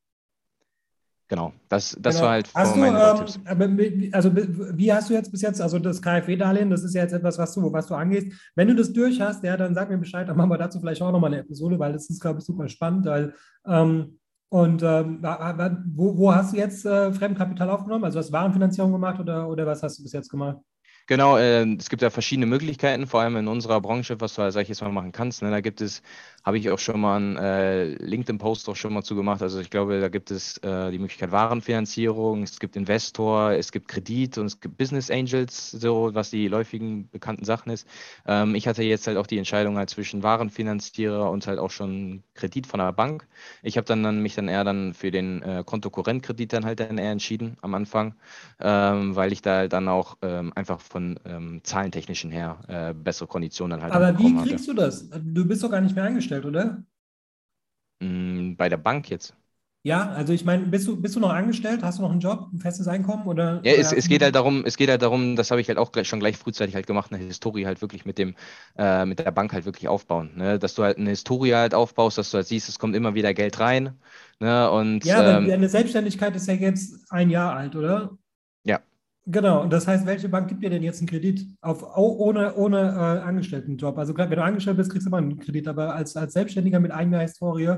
Genau, 1.34 1.52
das, 1.68 1.96
das 1.98 2.14
genau. 2.14 2.26
war 2.26 2.32
halt 2.34 2.48
hast 2.54 2.76
du, 2.76 2.84
ähm, 2.84 4.10
also 4.12 4.30
wie 4.36 4.92
hast 4.92 5.10
du 5.10 5.14
jetzt 5.14 5.32
bis 5.32 5.42
jetzt, 5.42 5.60
also 5.60 5.80
das 5.80 6.00
KfW-Darlehen, 6.00 6.70
das 6.70 6.84
ist 6.84 6.94
ja 6.94 7.02
jetzt 7.02 7.12
etwas, 7.12 7.38
was 7.38 7.52
du, 7.54 7.72
was 7.72 7.88
du 7.88 7.94
angehst. 7.94 8.28
Wenn 8.54 8.68
du 8.68 8.76
das 8.76 8.92
durch 8.92 9.20
hast, 9.20 9.42
ja, 9.42 9.56
dann 9.56 9.74
sag 9.74 9.90
mir 9.90 9.98
Bescheid, 9.98 10.28
dann 10.28 10.36
machen 10.36 10.50
wir 10.50 10.58
dazu 10.58 10.78
vielleicht 10.78 11.02
auch 11.02 11.10
nochmal 11.10 11.32
eine 11.32 11.40
Episode, 11.40 11.76
weil 11.80 11.92
das 11.92 12.08
ist, 12.08 12.20
glaube 12.20 12.38
ich, 12.38 12.44
super 12.44 12.68
spannend. 12.68 13.06
Weil, 13.06 13.34
ähm, 13.66 14.20
und 14.48 14.84
ähm, 14.84 15.18
wo, 15.96 16.16
wo 16.16 16.32
hast 16.32 16.52
du 16.52 16.56
jetzt 16.56 16.86
äh, 16.86 17.12
Fremdkapital 17.12 17.68
aufgenommen? 17.68 18.04
Also 18.04 18.20
hast 18.20 18.28
du 18.28 18.32
Warenfinanzierung 18.32 18.92
gemacht 18.92 19.18
oder, 19.18 19.48
oder 19.48 19.66
was 19.66 19.82
hast 19.82 19.98
du 19.98 20.04
bis 20.04 20.12
jetzt 20.12 20.28
gemacht? 20.30 20.58
Genau, 21.06 21.36
äh, 21.36 21.66
es 21.76 21.90
gibt 21.90 22.00
ja 22.00 22.08
verschiedene 22.08 22.46
Möglichkeiten, 22.46 23.06
vor 23.06 23.20
allem 23.20 23.36
in 23.36 23.46
unserer 23.46 23.78
Branche, 23.82 24.18
was 24.22 24.34
du, 24.36 24.50
sag 24.50 24.62
ich 24.62 24.68
jetzt 24.70 24.80
mal, 24.80 24.90
machen 24.90 25.12
kannst. 25.12 25.42
Ne? 25.42 25.50
Da 25.50 25.60
gibt 25.60 25.82
es, 25.82 26.00
habe 26.44 26.56
ich 26.56 26.70
auch 26.70 26.78
schon 26.78 26.98
mal 26.98 27.16
einen 27.16 27.36
äh, 27.36 27.84
LinkedIn-Post 28.02 28.70
auch 28.70 28.76
schon 28.76 28.94
mal 28.94 29.02
zugemacht. 29.02 29.42
Also 29.42 29.60
ich 29.60 29.68
glaube, 29.68 30.00
da 30.00 30.08
gibt 30.08 30.30
es 30.30 30.56
äh, 30.58 30.90
die 30.90 30.98
Möglichkeit 30.98 31.30
Warenfinanzierung, 31.30 32.42
es 32.42 32.58
gibt 32.58 32.74
Investor, 32.74 33.50
es 33.52 33.70
gibt 33.70 33.88
Kredit 33.88 34.38
und 34.38 34.46
es 34.46 34.60
gibt 34.60 34.78
Business 34.78 35.10
Angels, 35.10 35.72
so 35.72 36.08
was 36.14 36.30
die 36.30 36.48
läufigen 36.48 37.10
bekannten 37.10 37.44
Sachen 37.44 37.70
ist. 37.70 37.86
Ähm, 38.26 38.54
ich 38.54 38.66
hatte 38.66 38.82
jetzt 38.82 39.06
halt 39.06 39.18
auch 39.18 39.26
die 39.26 39.36
Entscheidung 39.38 39.76
halt 39.76 39.90
zwischen 39.90 40.22
Warenfinanzierer 40.22 41.30
und 41.30 41.46
halt 41.46 41.58
auch 41.58 41.70
schon 41.70 42.22
Kredit 42.32 42.66
von 42.66 42.78
der 42.80 42.92
Bank. 42.92 43.28
Ich 43.62 43.76
habe 43.76 43.84
dann, 43.84 44.02
dann 44.02 44.20
mich 44.22 44.34
dann 44.36 44.48
eher 44.48 44.64
dann 44.64 44.94
für 44.94 45.10
den 45.10 45.42
äh, 45.42 45.64
Kontokorrentkredit 45.66 46.52
dann 46.54 46.64
halt 46.64 46.80
dann 46.80 46.96
eher 46.96 47.10
entschieden 47.10 47.58
am 47.60 47.74
Anfang, 47.74 48.14
ähm, 48.60 49.16
weil 49.16 49.32
ich 49.32 49.42
da 49.42 49.56
halt 49.56 49.72
dann 49.72 49.88
auch 49.88 50.16
ähm, 50.22 50.52
einfach 50.54 50.80
von 50.94 51.18
ähm, 51.24 51.60
zahlentechnischen 51.64 52.30
her 52.30 52.60
äh, 52.68 52.94
bessere 52.94 53.26
Konditionen 53.26 53.82
halt. 53.82 53.92
Aber 53.92 54.16
wie 54.16 54.32
kriegst 54.32 54.68
hatte. 54.68 54.76
du 54.76 54.80
das? 54.80 55.10
Du 55.10 55.44
bist 55.44 55.64
doch 55.64 55.70
gar 55.70 55.80
nicht 55.80 55.96
mehr 55.96 56.04
eingestellt, 56.04 56.44
oder? 56.44 56.84
Mm, 58.00 58.54
bei 58.54 58.68
der 58.68 58.76
Bank 58.76 59.10
jetzt. 59.10 59.34
Ja, 59.82 60.08
also 60.10 60.32
ich 60.32 60.44
meine, 60.44 60.64
bist 60.66 60.86
du, 60.86 61.00
bist 61.00 61.16
du 61.16 61.20
noch 61.20 61.30
angestellt? 61.30 61.82
Hast 61.82 61.98
du 61.98 62.02
noch 62.02 62.12
einen 62.12 62.20
Job, 62.20 62.48
ein 62.52 62.60
festes 62.60 62.86
Einkommen? 62.86 63.26
Oder, 63.26 63.60
ja, 63.64 63.72
es, 63.72 63.92
es 63.92 64.08
geht 64.08 64.22
halt 64.22 64.36
darum, 64.36 64.64
es 64.64 64.76
geht 64.76 64.88
halt 64.88 65.02
darum, 65.02 65.34
das 65.36 65.50
habe 65.50 65.60
ich 65.60 65.68
halt 65.68 65.78
auch 65.78 65.90
gleich, 65.90 66.08
schon 66.08 66.20
gleich 66.20 66.38
frühzeitig 66.38 66.76
halt 66.76 66.86
gemacht, 66.86 67.12
eine 67.12 67.22
Historie 67.22 67.66
halt 67.66 67.82
wirklich 67.82 68.06
mit 68.06 68.16
dem, 68.18 68.36
äh, 68.78 69.04
mit 69.04 69.18
der 69.18 69.30
Bank 69.32 69.52
halt 69.52 69.64
wirklich 69.66 69.88
aufbauen. 69.88 70.30
Ne? 70.36 70.58
Dass 70.58 70.74
du 70.74 70.84
halt 70.84 70.96
eine 70.96 71.10
Historie 71.10 71.54
halt 71.54 71.74
aufbaust, 71.74 72.16
dass 72.18 72.30
du 72.30 72.36
halt 72.36 72.46
siehst, 72.46 72.68
es 72.68 72.78
kommt 72.78 72.94
immer 72.96 73.14
wieder 73.14 73.34
Geld 73.34 73.58
rein. 73.60 73.98
Ne? 74.40 74.70
Und, 74.70 75.04
ja, 75.04 75.18
aber 75.18 75.38
ähm, 75.38 75.48
deine 75.48 75.68
Selbstständigkeit 75.68 76.34
ist 76.34 76.48
ja 76.48 76.54
jetzt 76.54 77.12
ein 77.12 77.28
Jahr 77.28 77.54
alt, 77.54 77.76
oder? 77.76 78.16
Genau, 79.26 79.64
das 79.66 79.86
heißt, 79.86 80.04
welche 80.04 80.28
Bank 80.28 80.48
gibt 80.48 80.62
dir 80.62 80.68
denn 80.68 80.82
jetzt 80.82 80.98
einen 81.00 81.08
Kredit 81.08 81.46
auf, 81.62 81.82
oh, 81.96 82.14
ohne, 82.18 82.54
ohne 82.56 82.78
äh, 82.78 83.26
Angestelltenjob? 83.26 83.96
Also 83.96 84.16
wenn 84.16 84.28
du 84.28 84.42
angestellt 84.42 84.76
bist, 84.76 84.90
kriegst 84.90 85.06
du 85.06 85.08
immer 85.08 85.16
einen 85.16 85.38
Kredit, 85.38 85.66
aber 85.66 85.94
als, 85.94 86.14
als 86.16 86.34
Selbstständiger 86.34 86.78
mit 86.78 86.90
eigener 86.92 87.20
Historie, 87.20 87.74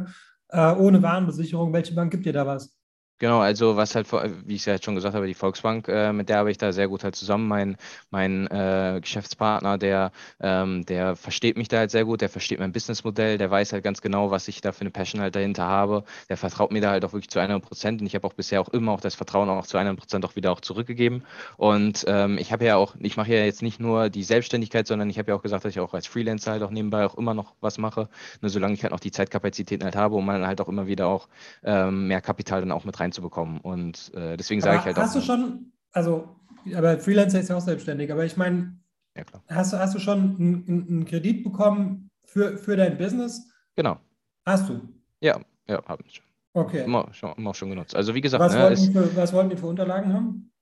äh, 0.48 0.72
ohne 0.74 1.02
Warenbesicherung, 1.02 1.72
welche 1.72 1.94
Bank 1.94 2.10
gibt 2.10 2.26
dir 2.26 2.32
da 2.32 2.46
was? 2.46 2.75
Genau, 3.18 3.40
also 3.40 3.76
was 3.76 3.94
halt, 3.94 4.12
wie 4.46 4.56
ich 4.56 4.60
es 4.60 4.66
ja 4.66 4.76
schon 4.82 4.94
gesagt 4.94 5.14
habe, 5.14 5.26
die 5.26 5.32
Volksbank, 5.32 5.88
äh, 5.88 6.12
mit 6.12 6.28
der 6.28 6.36
habe 6.36 6.50
ich 6.50 6.58
da 6.58 6.70
sehr 6.72 6.86
gut 6.86 7.02
halt 7.02 7.16
zusammen. 7.16 7.48
Mein, 7.48 7.76
mein 8.10 8.46
äh, 8.48 8.98
Geschäftspartner, 9.00 9.78
der, 9.78 10.12
ähm, 10.38 10.84
der 10.84 11.16
versteht 11.16 11.56
mich 11.56 11.68
da 11.68 11.78
halt 11.78 11.90
sehr 11.90 12.04
gut, 12.04 12.20
der 12.20 12.28
versteht 12.28 12.58
mein 12.58 12.72
Businessmodell, 12.72 13.38
der 13.38 13.50
weiß 13.50 13.72
halt 13.72 13.84
ganz 13.84 14.02
genau, 14.02 14.30
was 14.30 14.48
ich 14.48 14.60
da 14.60 14.70
für 14.72 14.82
eine 14.82 14.90
Passion 14.90 15.22
halt 15.22 15.34
dahinter 15.34 15.64
habe. 15.64 16.04
Der 16.28 16.36
vertraut 16.36 16.70
mir 16.72 16.82
da 16.82 16.90
halt 16.90 17.06
auch 17.06 17.14
wirklich 17.14 17.30
zu 17.30 17.40
100 17.40 17.62
Prozent 17.66 18.02
und 18.02 18.06
ich 18.06 18.14
habe 18.14 18.26
auch 18.26 18.34
bisher 18.34 18.60
auch 18.60 18.68
immer 18.68 18.92
auch 18.92 19.00
das 19.00 19.14
Vertrauen 19.14 19.48
auch 19.48 19.66
zu 19.66 19.78
100 19.78 19.98
Prozent 19.98 20.22
auch 20.26 20.36
wieder 20.36 20.52
auch 20.52 20.60
zurückgegeben. 20.60 21.24
Und 21.56 22.04
ähm, 22.08 22.36
ich 22.36 22.52
habe 22.52 22.66
ja 22.66 22.76
auch, 22.76 22.96
ich 22.98 23.16
mache 23.16 23.32
ja 23.32 23.44
jetzt 23.46 23.62
nicht 23.62 23.80
nur 23.80 24.10
die 24.10 24.24
Selbstständigkeit, 24.24 24.86
sondern 24.86 25.08
ich 25.08 25.18
habe 25.18 25.30
ja 25.30 25.36
auch 25.38 25.42
gesagt, 25.42 25.64
dass 25.64 25.70
ich 25.72 25.80
auch 25.80 25.94
als 25.94 26.06
Freelancer 26.06 26.52
halt 26.52 26.62
auch 26.62 26.70
nebenbei 26.70 27.06
auch 27.06 27.16
immer 27.16 27.32
noch 27.32 27.54
was 27.60 27.78
mache, 27.78 28.10
nur 28.42 28.50
solange 28.50 28.74
ich 28.74 28.82
halt 28.82 28.92
noch 28.92 29.00
die 29.00 29.10
Zeitkapazitäten 29.10 29.84
halt 29.84 29.96
habe, 29.96 30.16
um 30.16 30.26
dann 30.26 30.46
halt 30.46 30.60
auch 30.60 30.68
immer 30.68 30.86
wieder 30.86 31.06
auch 31.08 31.28
ähm, 31.64 32.08
mehr 32.08 32.20
Kapital 32.20 32.60
dann 32.60 32.72
auch 32.72 32.84
mit 32.84 32.98
rein 33.00 33.05
reinzubekommen. 33.06 33.60
Und 33.60 34.12
äh, 34.14 34.36
deswegen 34.36 34.60
sage 34.60 34.78
ich 34.78 34.84
halt 34.84 34.96
hast 34.96 35.10
auch. 35.10 35.16
Hast 35.16 35.16
du 35.16 35.32
schon, 35.32 35.72
also, 35.92 36.36
aber 36.74 36.98
Freelancer 36.98 37.40
ist 37.40 37.48
ja 37.48 37.56
auch 37.56 37.60
selbstständig, 37.60 38.12
aber 38.12 38.24
ich 38.24 38.36
meine, 38.36 38.78
ja, 39.16 39.24
hast, 39.48 39.72
du, 39.72 39.78
hast 39.78 39.94
du 39.94 39.98
schon 39.98 40.36
einen, 40.36 40.86
einen 40.88 41.04
Kredit 41.06 41.42
bekommen 41.42 42.10
für, 42.24 42.58
für 42.58 42.76
dein 42.76 42.98
Business? 42.98 43.50
Genau. 43.74 43.98
Hast 44.44 44.68
du? 44.68 44.80
Ja, 45.20 45.40
ja, 45.68 45.82
habe 45.86 46.02
ich 46.06 46.16
schon. 46.16 46.26
Okay. 46.52 46.84
Immer, 46.84 47.12
schon, 47.12 47.32
immer 47.36 47.50
auch 47.50 47.54
schon 47.54 47.70
genutzt. 47.70 47.94
Also 47.94 48.14
wie 48.14 48.20
gesagt, 48.20 48.42
was, 48.42 48.54
ne, 48.54 48.62
wollten 48.62 48.74
ist, 48.74 48.92
für, 48.92 49.16
was 49.16 49.32
wollten 49.32 49.50
die 49.50 49.56
für 49.56 49.66
Unterlagen 49.66 50.12
haben? 50.12 50.52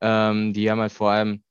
Ähm, 0.00 0.52
die 0.52 0.70
haben 0.70 0.80
halt 0.80 0.92
vor 0.92 1.10
allem 1.10 1.42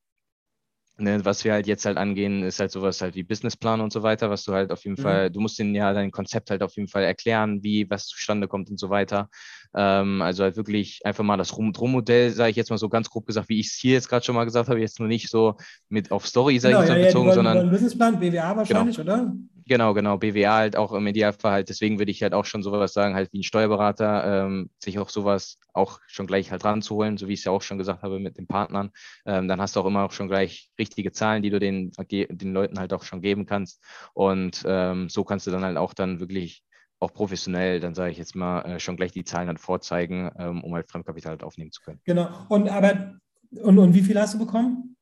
Ne, 1.01 1.25
was 1.25 1.43
wir 1.43 1.53
halt 1.53 1.65
jetzt 1.65 1.85
halt 1.85 1.97
angehen, 1.97 2.43
ist 2.43 2.59
halt 2.59 2.69
sowas 2.69 3.01
halt 3.01 3.15
wie 3.15 3.23
Businessplan 3.23 3.81
und 3.81 3.91
so 3.91 4.03
weiter, 4.03 4.29
was 4.29 4.43
du 4.43 4.53
halt 4.53 4.71
auf 4.71 4.83
jeden 4.83 4.97
mhm. 4.99 5.01
Fall, 5.01 5.31
du 5.31 5.39
musst 5.39 5.57
denen 5.57 5.73
ja 5.73 5.93
dein 5.93 6.11
Konzept 6.11 6.51
halt 6.51 6.61
auf 6.61 6.75
jeden 6.75 6.89
Fall 6.89 7.03
erklären, 7.03 7.63
wie 7.63 7.89
was 7.89 8.05
zustande 8.05 8.47
kommt 8.47 8.69
und 8.69 8.79
so 8.79 8.91
weiter. 8.91 9.27
Ähm, 9.73 10.21
also 10.21 10.43
halt 10.43 10.57
wirklich 10.57 10.99
einfach 11.03 11.23
mal 11.23 11.37
das 11.37 11.57
Rum-Drum-Modell, 11.57 12.29
sage 12.29 12.51
ich 12.51 12.55
jetzt 12.55 12.69
mal 12.69 12.77
so 12.77 12.87
ganz 12.87 13.09
grob 13.09 13.25
gesagt, 13.25 13.49
wie 13.49 13.59
ich 13.59 13.67
es 13.67 13.73
hier 13.73 13.93
jetzt 13.93 14.09
gerade 14.09 14.23
schon 14.23 14.35
mal 14.35 14.43
gesagt 14.43 14.69
habe, 14.69 14.79
jetzt 14.79 14.99
nur 14.99 15.07
nicht 15.07 15.27
so 15.29 15.55
mit 15.89 16.11
auf 16.11 16.27
Story, 16.27 16.59
sage 16.59 16.75
genau, 16.75 16.83
ich 16.83 16.89
jetzt 16.89 16.99
ja, 16.99 17.05
bezogen, 17.07 17.29
ja, 17.29 17.35
wollen, 17.35 17.45
sondern. 17.45 17.69
Businessplan, 17.71 18.19
BWA 18.19 18.57
wahrscheinlich, 18.57 18.97
genau. 18.97 19.13
oder? 19.13 19.33
Genau, 19.67 19.93
genau, 19.93 20.17
BWA 20.17 20.55
halt 20.55 20.75
auch 20.75 20.91
im 20.93 21.05
Idealfall 21.07 21.51
halt. 21.51 21.69
Deswegen 21.69 21.99
würde 21.99 22.11
ich 22.11 22.23
halt 22.23 22.33
auch 22.33 22.45
schon 22.45 22.63
sowas 22.63 22.93
sagen, 22.93 23.15
halt 23.15 23.31
wie 23.33 23.39
ein 23.39 23.43
Steuerberater, 23.43 24.45
ähm, 24.45 24.69
sich 24.79 24.99
auch 24.99 25.09
sowas 25.09 25.59
auch 25.73 25.99
schon 26.07 26.27
gleich 26.27 26.51
halt 26.51 26.65
ranzuholen, 26.65 27.17
so 27.17 27.27
wie 27.27 27.33
ich 27.33 27.41
es 27.41 27.45
ja 27.45 27.51
auch 27.51 27.61
schon 27.61 27.77
gesagt 27.77 28.03
habe 28.03 28.19
mit 28.19 28.37
den 28.37 28.47
Partnern. 28.47 28.91
Ähm, 29.25 29.47
dann 29.47 29.61
hast 29.61 29.75
du 29.75 29.81
auch 29.81 29.85
immer 29.85 30.03
auch 30.03 30.11
schon 30.11 30.27
gleich 30.27 30.71
richtige 30.79 31.11
Zahlen, 31.11 31.43
die 31.43 31.49
du 31.49 31.59
den, 31.59 31.91
den 32.09 32.53
Leuten 32.53 32.79
halt 32.79 32.93
auch 32.93 33.03
schon 33.03 33.21
geben 33.21 33.45
kannst. 33.45 33.83
Und 34.13 34.63
ähm, 34.65 35.09
so 35.09 35.23
kannst 35.23 35.47
du 35.47 35.51
dann 35.51 35.63
halt 35.63 35.77
auch 35.77 35.93
dann 35.93 36.19
wirklich 36.19 36.63
auch 36.99 37.13
professionell, 37.13 37.79
dann 37.79 37.95
sage 37.95 38.11
ich 38.11 38.17
jetzt 38.17 38.35
mal, 38.35 38.61
äh, 38.61 38.79
schon 38.79 38.95
gleich 38.95 39.11
die 39.11 39.23
Zahlen 39.23 39.47
dann 39.47 39.57
vorzeigen, 39.57 40.31
ähm, 40.37 40.63
um 40.63 40.73
halt 40.75 40.89
Fremdkapital 40.89 41.31
halt 41.31 41.43
aufnehmen 41.43 41.71
zu 41.71 41.81
können. 41.81 41.99
Genau. 42.05 42.29
Und 42.49 42.69
aber 42.69 43.15
und, 43.51 43.77
und 43.79 43.93
wie 43.93 44.01
viel 44.01 44.19
hast 44.19 44.35
du 44.35 44.39
bekommen? 44.39 44.95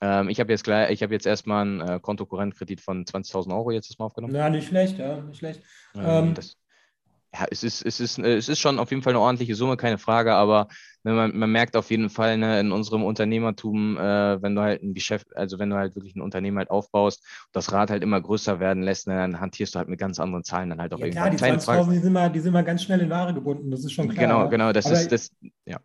Ähm, 0.00 0.28
ich 0.28 0.40
habe 0.40 0.50
jetzt 0.52 0.64
gleich, 0.64 0.90
ich 0.90 1.02
habe 1.02 1.12
jetzt 1.12 1.26
erstmal 1.26 1.62
einen 1.62 1.80
äh, 1.80 2.00
Kontokorrentkredit 2.00 2.80
von 2.80 3.04
20.000 3.04 3.54
Euro 3.54 3.70
jetzt 3.70 3.90
erstmal 3.90 4.06
aufgenommen. 4.06 4.34
Ja, 4.34 4.48
nicht 4.48 4.68
schlecht, 4.68 4.98
ja, 4.98 5.20
nicht 5.20 5.38
schlecht. 5.38 5.62
Ähm, 5.94 6.04
ähm, 6.04 6.34
das, 6.34 6.56
ja, 7.32 7.46
es 7.50 7.62
ist, 7.62 7.82
es, 7.86 8.00
ist, 8.00 8.18
es 8.18 8.48
ist 8.48 8.58
schon 8.58 8.78
auf 8.78 8.90
jeden 8.90 9.02
Fall 9.02 9.12
eine 9.12 9.20
ordentliche 9.20 9.54
Summe, 9.54 9.76
keine 9.76 9.98
Frage, 9.98 10.34
aber 10.34 10.66
ne, 11.04 11.12
man, 11.12 11.36
man 11.36 11.52
merkt 11.52 11.76
auf 11.76 11.90
jeden 11.90 12.10
Fall 12.10 12.38
ne, 12.38 12.58
in 12.58 12.72
unserem 12.72 13.04
Unternehmertum, 13.04 13.96
äh, 13.98 14.42
wenn 14.42 14.54
du 14.54 14.62
halt 14.62 14.82
ein 14.82 14.94
Geschäft, 14.94 15.36
also 15.36 15.58
wenn 15.58 15.70
du 15.70 15.76
halt 15.76 15.94
wirklich 15.94 16.16
ein 16.16 16.22
Unternehmen 16.22 16.58
halt 16.58 16.70
aufbaust, 16.70 17.24
das 17.52 17.72
Rad 17.72 17.90
halt 17.90 18.02
immer 18.02 18.20
größer 18.20 18.58
werden 18.58 18.82
lässt, 18.82 19.06
ne, 19.06 19.14
dann 19.14 19.38
hantierst 19.38 19.74
du 19.74 19.78
halt 19.78 19.88
mit 19.88 20.00
ganz 20.00 20.18
anderen 20.18 20.42
Zahlen 20.42 20.70
dann 20.70 20.80
halt 20.80 20.92
auch 20.92 20.98
ja, 20.98 21.06
irgendwann. 21.06 21.36
Klar, 21.36 21.52
die 21.52 21.58
20.000, 21.60 21.92
die 21.92 21.98
sind, 21.98 22.12
mal, 22.12 22.32
die 22.32 22.40
sind 22.40 22.52
mal 22.52 22.64
ganz 22.64 22.82
schnell 22.82 23.00
in 23.00 23.10
Ware 23.10 23.32
gebunden, 23.32 23.70
das 23.70 23.84
ist 23.84 23.92
schon 23.92 24.08
klar. 24.08 24.26
Genau, 24.26 24.48
genau, 24.48 24.72
das 24.72 24.86
aber 24.86 24.94
ist, 24.94 25.12
das, 25.12 25.30
ja. 25.66 25.78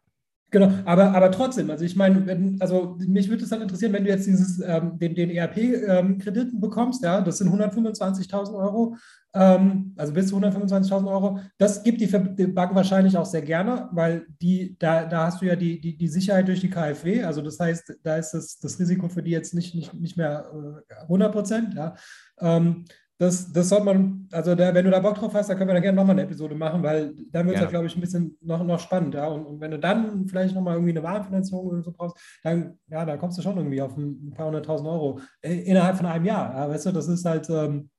Genau, 0.52 0.72
aber, 0.86 1.12
aber 1.14 1.32
trotzdem, 1.32 1.70
also 1.72 1.84
ich 1.84 1.96
meine, 1.96 2.56
also 2.60 2.98
mich 3.00 3.30
würde 3.30 3.44
es 3.44 3.50
dann 3.50 3.62
interessieren, 3.62 3.94
wenn 3.94 4.04
du 4.04 4.10
jetzt 4.10 4.28
dieses, 4.28 4.62
ähm, 4.66 4.98
den, 5.00 5.16
den 5.16 5.32
ERP-Kredit 5.32 6.54
ähm, 6.54 6.62
bekommst, 6.62 7.04
ja, 7.04 7.20
das 7.20 7.40
sind 7.40 7.50
125.000 7.50 8.56
Euro, 8.56 8.96
ähm, 9.34 9.94
also 9.98 10.14
bis 10.14 10.28
zu 10.28 10.38
125.000 10.38 11.12
Euro, 11.12 11.40
das 11.58 11.84
gibt 11.84 12.00
die, 12.00 12.08
Bank 12.48 12.76
wahrscheinlich 12.76 13.18
auch 13.18 13.26
sehr 13.26 13.42
gerne, 13.42 13.90
weil 13.92 14.28
die, 14.40 14.78
da, 14.78 15.06
da 15.06 15.26
hast 15.26 15.42
du 15.42 15.46
ja 15.46 15.56
die, 15.56 15.82
die, 15.82 15.98
die 15.98 16.08
Sicherheit 16.08 16.48
durch 16.48 16.62
die 16.62 16.70
KfW, 16.70 17.24
also 17.24 17.42
das 17.42 17.60
heißt, 17.60 17.98
da 18.04 18.18
ist 18.18 18.32
das, 18.32 18.60
das 18.60 18.80
Risiko 18.80 19.10
für 19.10 19.24
die 19.24 19.32
jetzt 19.32 19.56
nicht, 19.56 19.74
nicht, 19.74 19.94
nicht 19.96 20.16
mehr 20.16 20.46
äh, 20.90 21.02
100 21.02 21.32
Prozent, 21.34 21.74
ja. 21.74 21.96
Das, 23.18 23.54
das 23.54 23.70
sollte 23.70 23.86
man, 23.86 24.28
also 24.32 24.56
da, 24.56 24.74
wenn 24.74 24.84
du 24.84 24.92
da 24.92 25.00
Bock 25.00 25.16
drauf 25.16 25.34
hast, 25.34 25.50
dann 25.50 25.58
können 25.58 25.70
wir 25.70 25.74
da 25.74 25.80
gerne 25.80 25.96
nochmal 25.96 26.16
eine 26.16 26.24
Episode 26.24 26.54
machen, 26.54 26.84
weil 26.84 27.14
dann 27.32 27.46
wird 27.46 27.56
es 27.56 27.62
ja, 27.62 27.70
glaube 27.70 27.86
ich, 27.86 27.96
ein 27.96 28.02
bisschen 28.02 28.38
noch, 28.42 28.62
noch 28.62 28.80
spannend, 28.80 29.16
ja. 29.16 29.28
Und, 29.28 29.46
und 29.46 29.62
wenn 29.62 29.72
du 29.72 29.80
dann 29.80 30.28
vielleicht 30.28 30.54
nochmal 30.54 30.74
irgendwie 30.74 30.92
eine 30.92 31.04
Warenfinanzierung 31.04 31.66
oder 31.66 31.82
so 31.82 31.94
brauchst, 31.94 32.18
dann, 32.44 32.78
ja, 32.88 33.06
da 33.06 33.16
kommst 33.16 33.38
du 33.38 33.42
schon 33.42 33.56
irgendwie 33.56 33.82
auf 33.82 33.96
ein 33.96 34.32
paar 34.36 34.48
hunderttausend 34.48 34.90
Euro 34.90 35.22
äh, 35.42 35.54
innerhalb 35.62 35.96
von 35.96 36.08
einem 36.08 36.26
Jahr. 36.26 36.54
Ja, 36.54 36.70
weißt 36.70 36.88
du, 36.88 36.92
das 36.92 37.08
ist 37.08 37.24
halt, 37.24 37.50
ähm, 37.50 37.90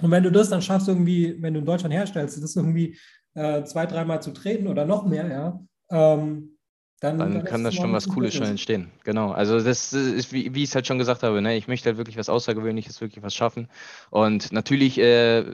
und 0.00 0.10
wenn 0.10 0.24
du 0.24 0.32
das 0.32 0.50
dann 0.50 0.62
schaffst, 0.62 0.88
irgendwie, 0.88 1.40
wenn 1.40 1.54
du 1.54 1.60
in 1.60 1.66
Deutschland 1.66 1.94
herstellst, 1.94 2.42
das 2.42 2.56
irgendwie 2.56 2.98
äh, 3.34 3.62
zwei, 3.64 3.86
dreimal 3.86 4.20
zu 4.22 4.32
treten 4.32 4.66
oder 4.66 4.84
noch 4.84 5.06
mehr, 5.06 5.28
ja, 5.28 5.60
ähm, 5.90 6.57
dann, 7.00 7.18
dann, 7.18 7.34
dann 7.34 7.44
kann 7.44 7.62
das 7.62 7.74
schon 7.74 7.92
was 7.92 8.08
Cooles 8.08 8.34
schon 8.34 8.46
entstehen. 8.46 8.90
Genau. 9.04 9.30
Also 9.30 9.60
das 9.60 9.92
ist, 9.92 10.32
wie, 10.32 10.54
wie 10.54 10.64
ich 10.64 10.70
es 10.70 10.74
halt 10.74 10.86
schon 10.86 10.98
gesagt 10.98 11.22
habe, 11.22 11.40
ne? 11.40 11.56
ich 11.56 11.68
möchte 11.68 11.88
halt 11.88 11.96
wirklich 11.96 12.16
was 12.16 12.28
Außergewöhnliches, 12.28 13.00
wirklich 13.00 13.22
was 13.22 13.34
schaffen. 13.34 13.68
Und 14.10 14.50
natürlich 14.50 14.98
äh, 14.98 15.44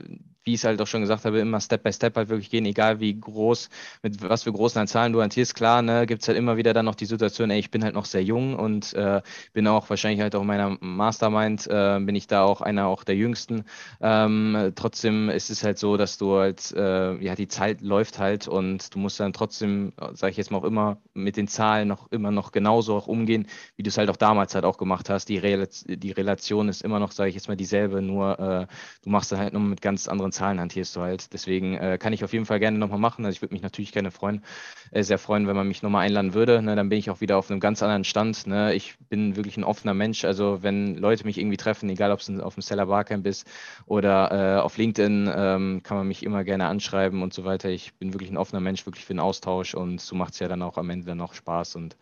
wie 0.45 0.55
ich 0.55 0.61
es 0.61 0.64
halt 0.64 0.80
auch 0.80 0.86
schon 0.86 1.01
gesagt 1.01 1.24
habe, 1.24 1.38
immer 1.40 1.61
Step 1.61 1.82
by 1.82 1.92
Step 1.92 2.16
halt 2.16 2.28
wirklich 2.28 2.51
gehen, 2.51 2.66
egal 2.66 3.01
wie 3.01 3.18
groß, 3.18 3.70
mit 4.03 4.22
was 4.22 4.42
für 4.42 4.53
großen 4.53 4.86
Zahlen 4.86 5.12
du 5.12 5.22
hantierst. 5.22 5.55
Klar, 5.55 5.82
ne, 5.82 6.07
gibt 6.07 6.22
es 6.22 6.28
halt 6.28 6.36
immer 6.38 6.57
wieder 6.57 6.72
dann 6.74 6.84
noch 6.84 6.95
die 6.95 7.07
Situation, 7.07 7.51
ey, 7.51 7.59
ich 7.59 7.70
bin 7.70 7.82
halt 7.82 7.95
noch 7.95 8.05
sehr 8.05 8.22
jung 8.22 8.55
und 8.55 8.92
äh, 8.95 9.22
bin 9.53 9.66
auch 9.66 9.88
wahrscheinlich 9.88 10.20
halt 10.20 10.34
auch 10.34 10.42
in 10.42 10.47
meiner 10.47 10.76
Mastermind, 10.80 11.66
äh, 11.66 11.99
bin 12.01 12.14
ich 12.14 12.26
da 12.26 12.45
auch 12.45 12.61
einer 12.61 12.86
auch 12.86 13.05
der 13.05 13.16
Jüngsten. 13.16 13.64
Ähm, 14.01 14.72
trotzdem 14.74 15.30
ist 15.30 15.51
es 15.51 15.64
halt 15.64 15.78
so, 15.78 15.97
dass 15.97 16.18
du 16.18 16.36
halt, 16.36 16.72
äh, 16.72 17.16
ja, 17.22 17.34
die 17.34 17.49
Zeit 17.49 17.80
läuft 17.80 18.18
halt 18.18 18.47
und 18.49 18.95
du 18.95 18.99
musst 18.99 19.20
dann 19.20 19.32
trotzdem, 19.32 19.92
sage 20.12 20.30
ich 20.32 20.36
jetzt 20.36 20.51
mal 20.51 20.59
auch 20.59 20.64
immer, 20.64 20.99
mit 21.14 21.36
den 21.36 21.49
Zahlen 21.49 21.88
noch 21.88 22.11
immer 22.12 22.30
noch 22.30 22.53
genauso 22.53 22.97
auch 22.97 23.07
umgehen, 23.07 23.47
wie 23.76 23.82
du 23.82 23.88
es 23.88 23.99
halt 23.99 24.11
auch 24.11 24.16
damals 24.16 24.55
halt 24.55 24.64
auch 24.64 24.76
gemacht 24.76 25.09
hast. 25.11 25.28
Die, 25.28 25.38
Rel 25.38 25.68
die 25.86 26.11
Relation 26.12 26.68
ist 26.68 26.82
immer 26.82 26.99
noch, 26.99 27.12
sage 27.12 27.28
ich 27.30 27.34
jetzt 27.34 27.49
mal, 27.49 27.57
dieselbe, 27.57 28.03
nur 28.03 28.38
äh, 28.38 28.66
du 29.03 29.11
machst 29.11 29.32
dann 29.32 29.38
halt 29.38 29.53
nur 29.53 29.62
mit 29.62 29.80
ganz 29.80 30.09
anderen 30.09 30.32
Zahlen 30.35 30.61
hantierst 30.61 30.95
du 30.95 31.01
halt. 31.01 31.32
Deswegen 31.32 31.74
äh, 31.74 31.99
kann 31.99 32.12
ich 32.12 32.24
auf 32.24 32.32
jeden 32.32 32.45
Fall 32.45 32.61
gerne 32.61 32.78
nochmal 32.78 32.99
machen. 32.99 33.24
Also 33.24 33.37
ich 33.37 33.43
würde 33.43 33.55
mich 33.55 33.62
natürlich 33.62 33.93
gerne 33.93 34.11
freuen, 34.11 34.43
äh, 34.91 35.03
sehr 35.03 35.18
freuen, 35.18 35.47
wenn 35.47 35.57
man 35.57 35.66
mich 35.66 35.82
nochmal 35.82 36.05
einladen 36.05 36.35
würde. 36.35 36.61
Ne? 36.61 36.76
Dann 36.76 36.89
bin 36.89 36.99
ich 36.99 37.11
auch 37.11 37.20
wieder 37.20 37.39
auf 37.39 37.51
einem 37.51 37.61
ganz 37.61 37.82
anderen 37.82 38.05
Stand. 38.05 38.47
Ne? 38.47 38.74
Ich 38.74 38.97
bin 39.09 39.37
wirklich 39.37 39.57
ein 39.57 39.64
offener 39.64 39.95
Mensch. 39.95 40.24
Also 40.24 40.62
wenn 40.62 40.97
Leute 40.97 41.24
mich 41.24 41.39
irgendwie 41.39 41.57
treffen, 41.57 41.89
egal 41.89 42.12
ob 42.12 42.20
es 42.20 42.28
auf 42.41 42.55
dem 42.55 42.62
Seller 42.62 42.87
Barcamp 42.87 43.26
ist 43.26 43.49
oder 43.87 44.59
äh, 44.59 44.61
auf 44.61 44.76
LinkedIn, 44.76 45.30
ähm, 45.35 45.80
kann 45.82 45.97
man 45.97 46.09
mich 46.09 46.22
immer 46.22 46.45
gerne 46.45 46.66
anschreiben 46.66 47.22
und 47.22 47.32
so 47.32 47.45
weiter. 47.45 47.70
Ich 47.70 47.95
bin 47.95 48.12
wirklich 48.12 48.30
ein 48.30 48.37
offener 48.37 48.61
Mensch, 48.61 48.85
wirklich 48.87 49.05
für 49.05 49.14
den 49.14 49.20
Austausch 49.20 49.74
und 49.74 50.01
so 50.01 50.14
macht 50.14 50.35
es 50.35 50.41
ja 50.41 50.49
dann 50.49 50.62
auch 50.62 50.76
am 50.76 50.91
Ende 50.91 51.07
dann 51.07 51.20
auch 51.20 51.35
Spaß 51.35 51.76
und 51.76 51.97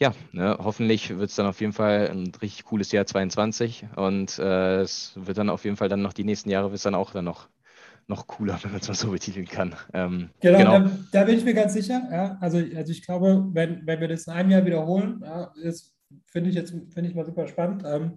ja, 0.00 0.14
ne, 0.32 0.56
hoffentlich 0.58 1.10
wird 1.10 1.28
es 1.28 1.36
dann 1.36 1.46
auf 1.46 1.60
jeden 1.60 1.74
Fall 1.74 2.08
ein 2.10 2.32
richtig 2.40 2.64
cooles 2.64 2.90
Jahr 2.90 3.04
22 3.04 3.84
und 3.96 4.38
äh, 4.38 4.80
es 4.80 5.12
wird 5.14 5.36
dann 5.36 5.50
auf 5.50 5.64
jeden 5.64 5.76
Fall 5.76 5.90
dann 5.90 6.00
noch 6.00 6.14
die 6.14 6.24
nächsten 6.24 6.48
Jahre 6.48 6.70
wird 6.70 6.76
es 6.76 6.82
dann 6.84 6.94
auch 6.94 7.12
dann 7.12 7.26
noch 7.26 7.48
noch 8.10 8.26
cooler, 8.26 8.58
wenn 8.62 8.72
man 8.72 8.80
es 8.80 8.88
mal 8.88 8.94
so 8.94 9.10
betiteln 9.10 9.46
kann. 9.46 9.74
Ähm, 9.94 10.30
genau, 10.40 10.58
genau. 10.58 10.78
Da, 10.80 10.90
da, 11.12 11.24
bin 11.24 11.38
ich 11.38 11.44
mir 11.44 11.54
ganz 11.54 11.72
sicher. 11.72 12.02
Ja, 12.10 12.36
also, 12.40 12.58
also 12.58 12.92
ich 12.92 13.02
glaube, 13.02 13.48
wenn, 13.52 13.86
wenn 13.86 14.00
wir 14.00 14.08
das 14.08 14.26
in 14.26 14.34
einem 14.34 14.50
Jahr 14.50 14.66
wiederholen, 14.66 15.22
ja, 15.24 15.52
finde 16.26 16.50
ich 16.50 16.56
jetzt 16.56 16.70
finde 16.70 17.08
ich 17.08 17.14
mal 17.14 17.24
super 17.24 17.46
spannend. 17.46 17.82
Ähm, 17.86 18.16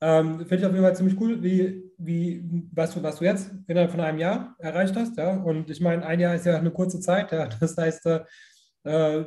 ähm, 0.00 0.38
finde 0.40 0.56
ich 0.56 0.66
auf 0.66 0.72
jeden 0.72 0.84
Fall 0.84 0.96
ziemlich 0.96 1.20
cool, 1.20 1.42
wie, 1.42 1.84
wie, 1.96 2.44
was, 2.72 2.92
du, 2.92 3.02
was 3.02 3.16
du 3.16 3.24
jetzt 3.24 3.52
innerhalb 3.68 3.90
von 3.90 4.00
einem 4.00 4.18
Jahr 4.18 4.56
erreicht 4.58 4.96
hast. 4.96 5.16
Ja? 5.16 5.36
Und 5.36 5.70
ich 5.70 5.80
meine, 5.80 6.04
ein 6.04 6.18
Jahr 6.18 6.34
ist 6.34 6.44
ja 6.44 6.56
eine 6.56 6.72
kurze 6.72 7.00
Zeit. 7.00 7.30
Ja? 7.30 7.48
Das 7.60 7.76
heißt, 7.76 8.06
äh, 8.06 8.24
äh 8.84 9.24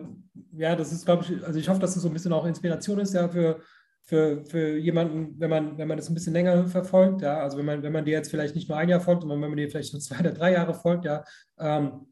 ja, 0.52 0.76
das 0.76 0.92
ist, 0.92 1.06
glaube 1.06 1.24
ich, 1.24 1.46
also 1.46 1.58
ich 1.58 1.70
hoffe, 1.70 1.80
dass 1.80 1.92
es 1.92 1.96
das 1.96 2.04
so 2.04 2.10
ein 2.10 2.14
bisschen 2.14 2.34
auch 2.34 2.46
Inspiration 2.46 3.00
ist 3.00 3.14
ja 3.14 3.30
für, 3.30 3.62
für, 4.06 4.46
für 4.46 4.78
jemanden, 4.78 5.40
wenn 5.40 5.50
man, 5.50 5.78
wenn 5.78 5.88
man 5.88 5.98
das 5.98 6.10
ein 6.10 6.14
bisschen 6.14 6.34
länger 6.34 6.68
verfolgt, 6.68 7.22
ja, 7.22 7.40
also 7.40 7.58
wenn 7.58 7.66
man, 7.66 7.82
wenn 7.82 7.92
man 7.92 8.06
dir 8.06 8.12
jetzt 8.12 8.30
vielleicht 8.30 8.56
nicht 8.56 8.70
nur 8.70 8.78
ein 8.78 8.90
Jahr 8.90 9.02
folgt, 9.02 9.22
sondern 9.22 9.42
wenn 9.42 9.50
man 9.50 9.58
dir 9.58 9.70
vielleicht 9.70 9.92
so 9.92 9.98
zwei 9.98 10.20
oder 10.20 10.32
drei 10.32 10.54
Jahre 10.54 10.76
folgt, 10.76 11.06
ja, 11.06 11.24
ähm, 11.60 12.06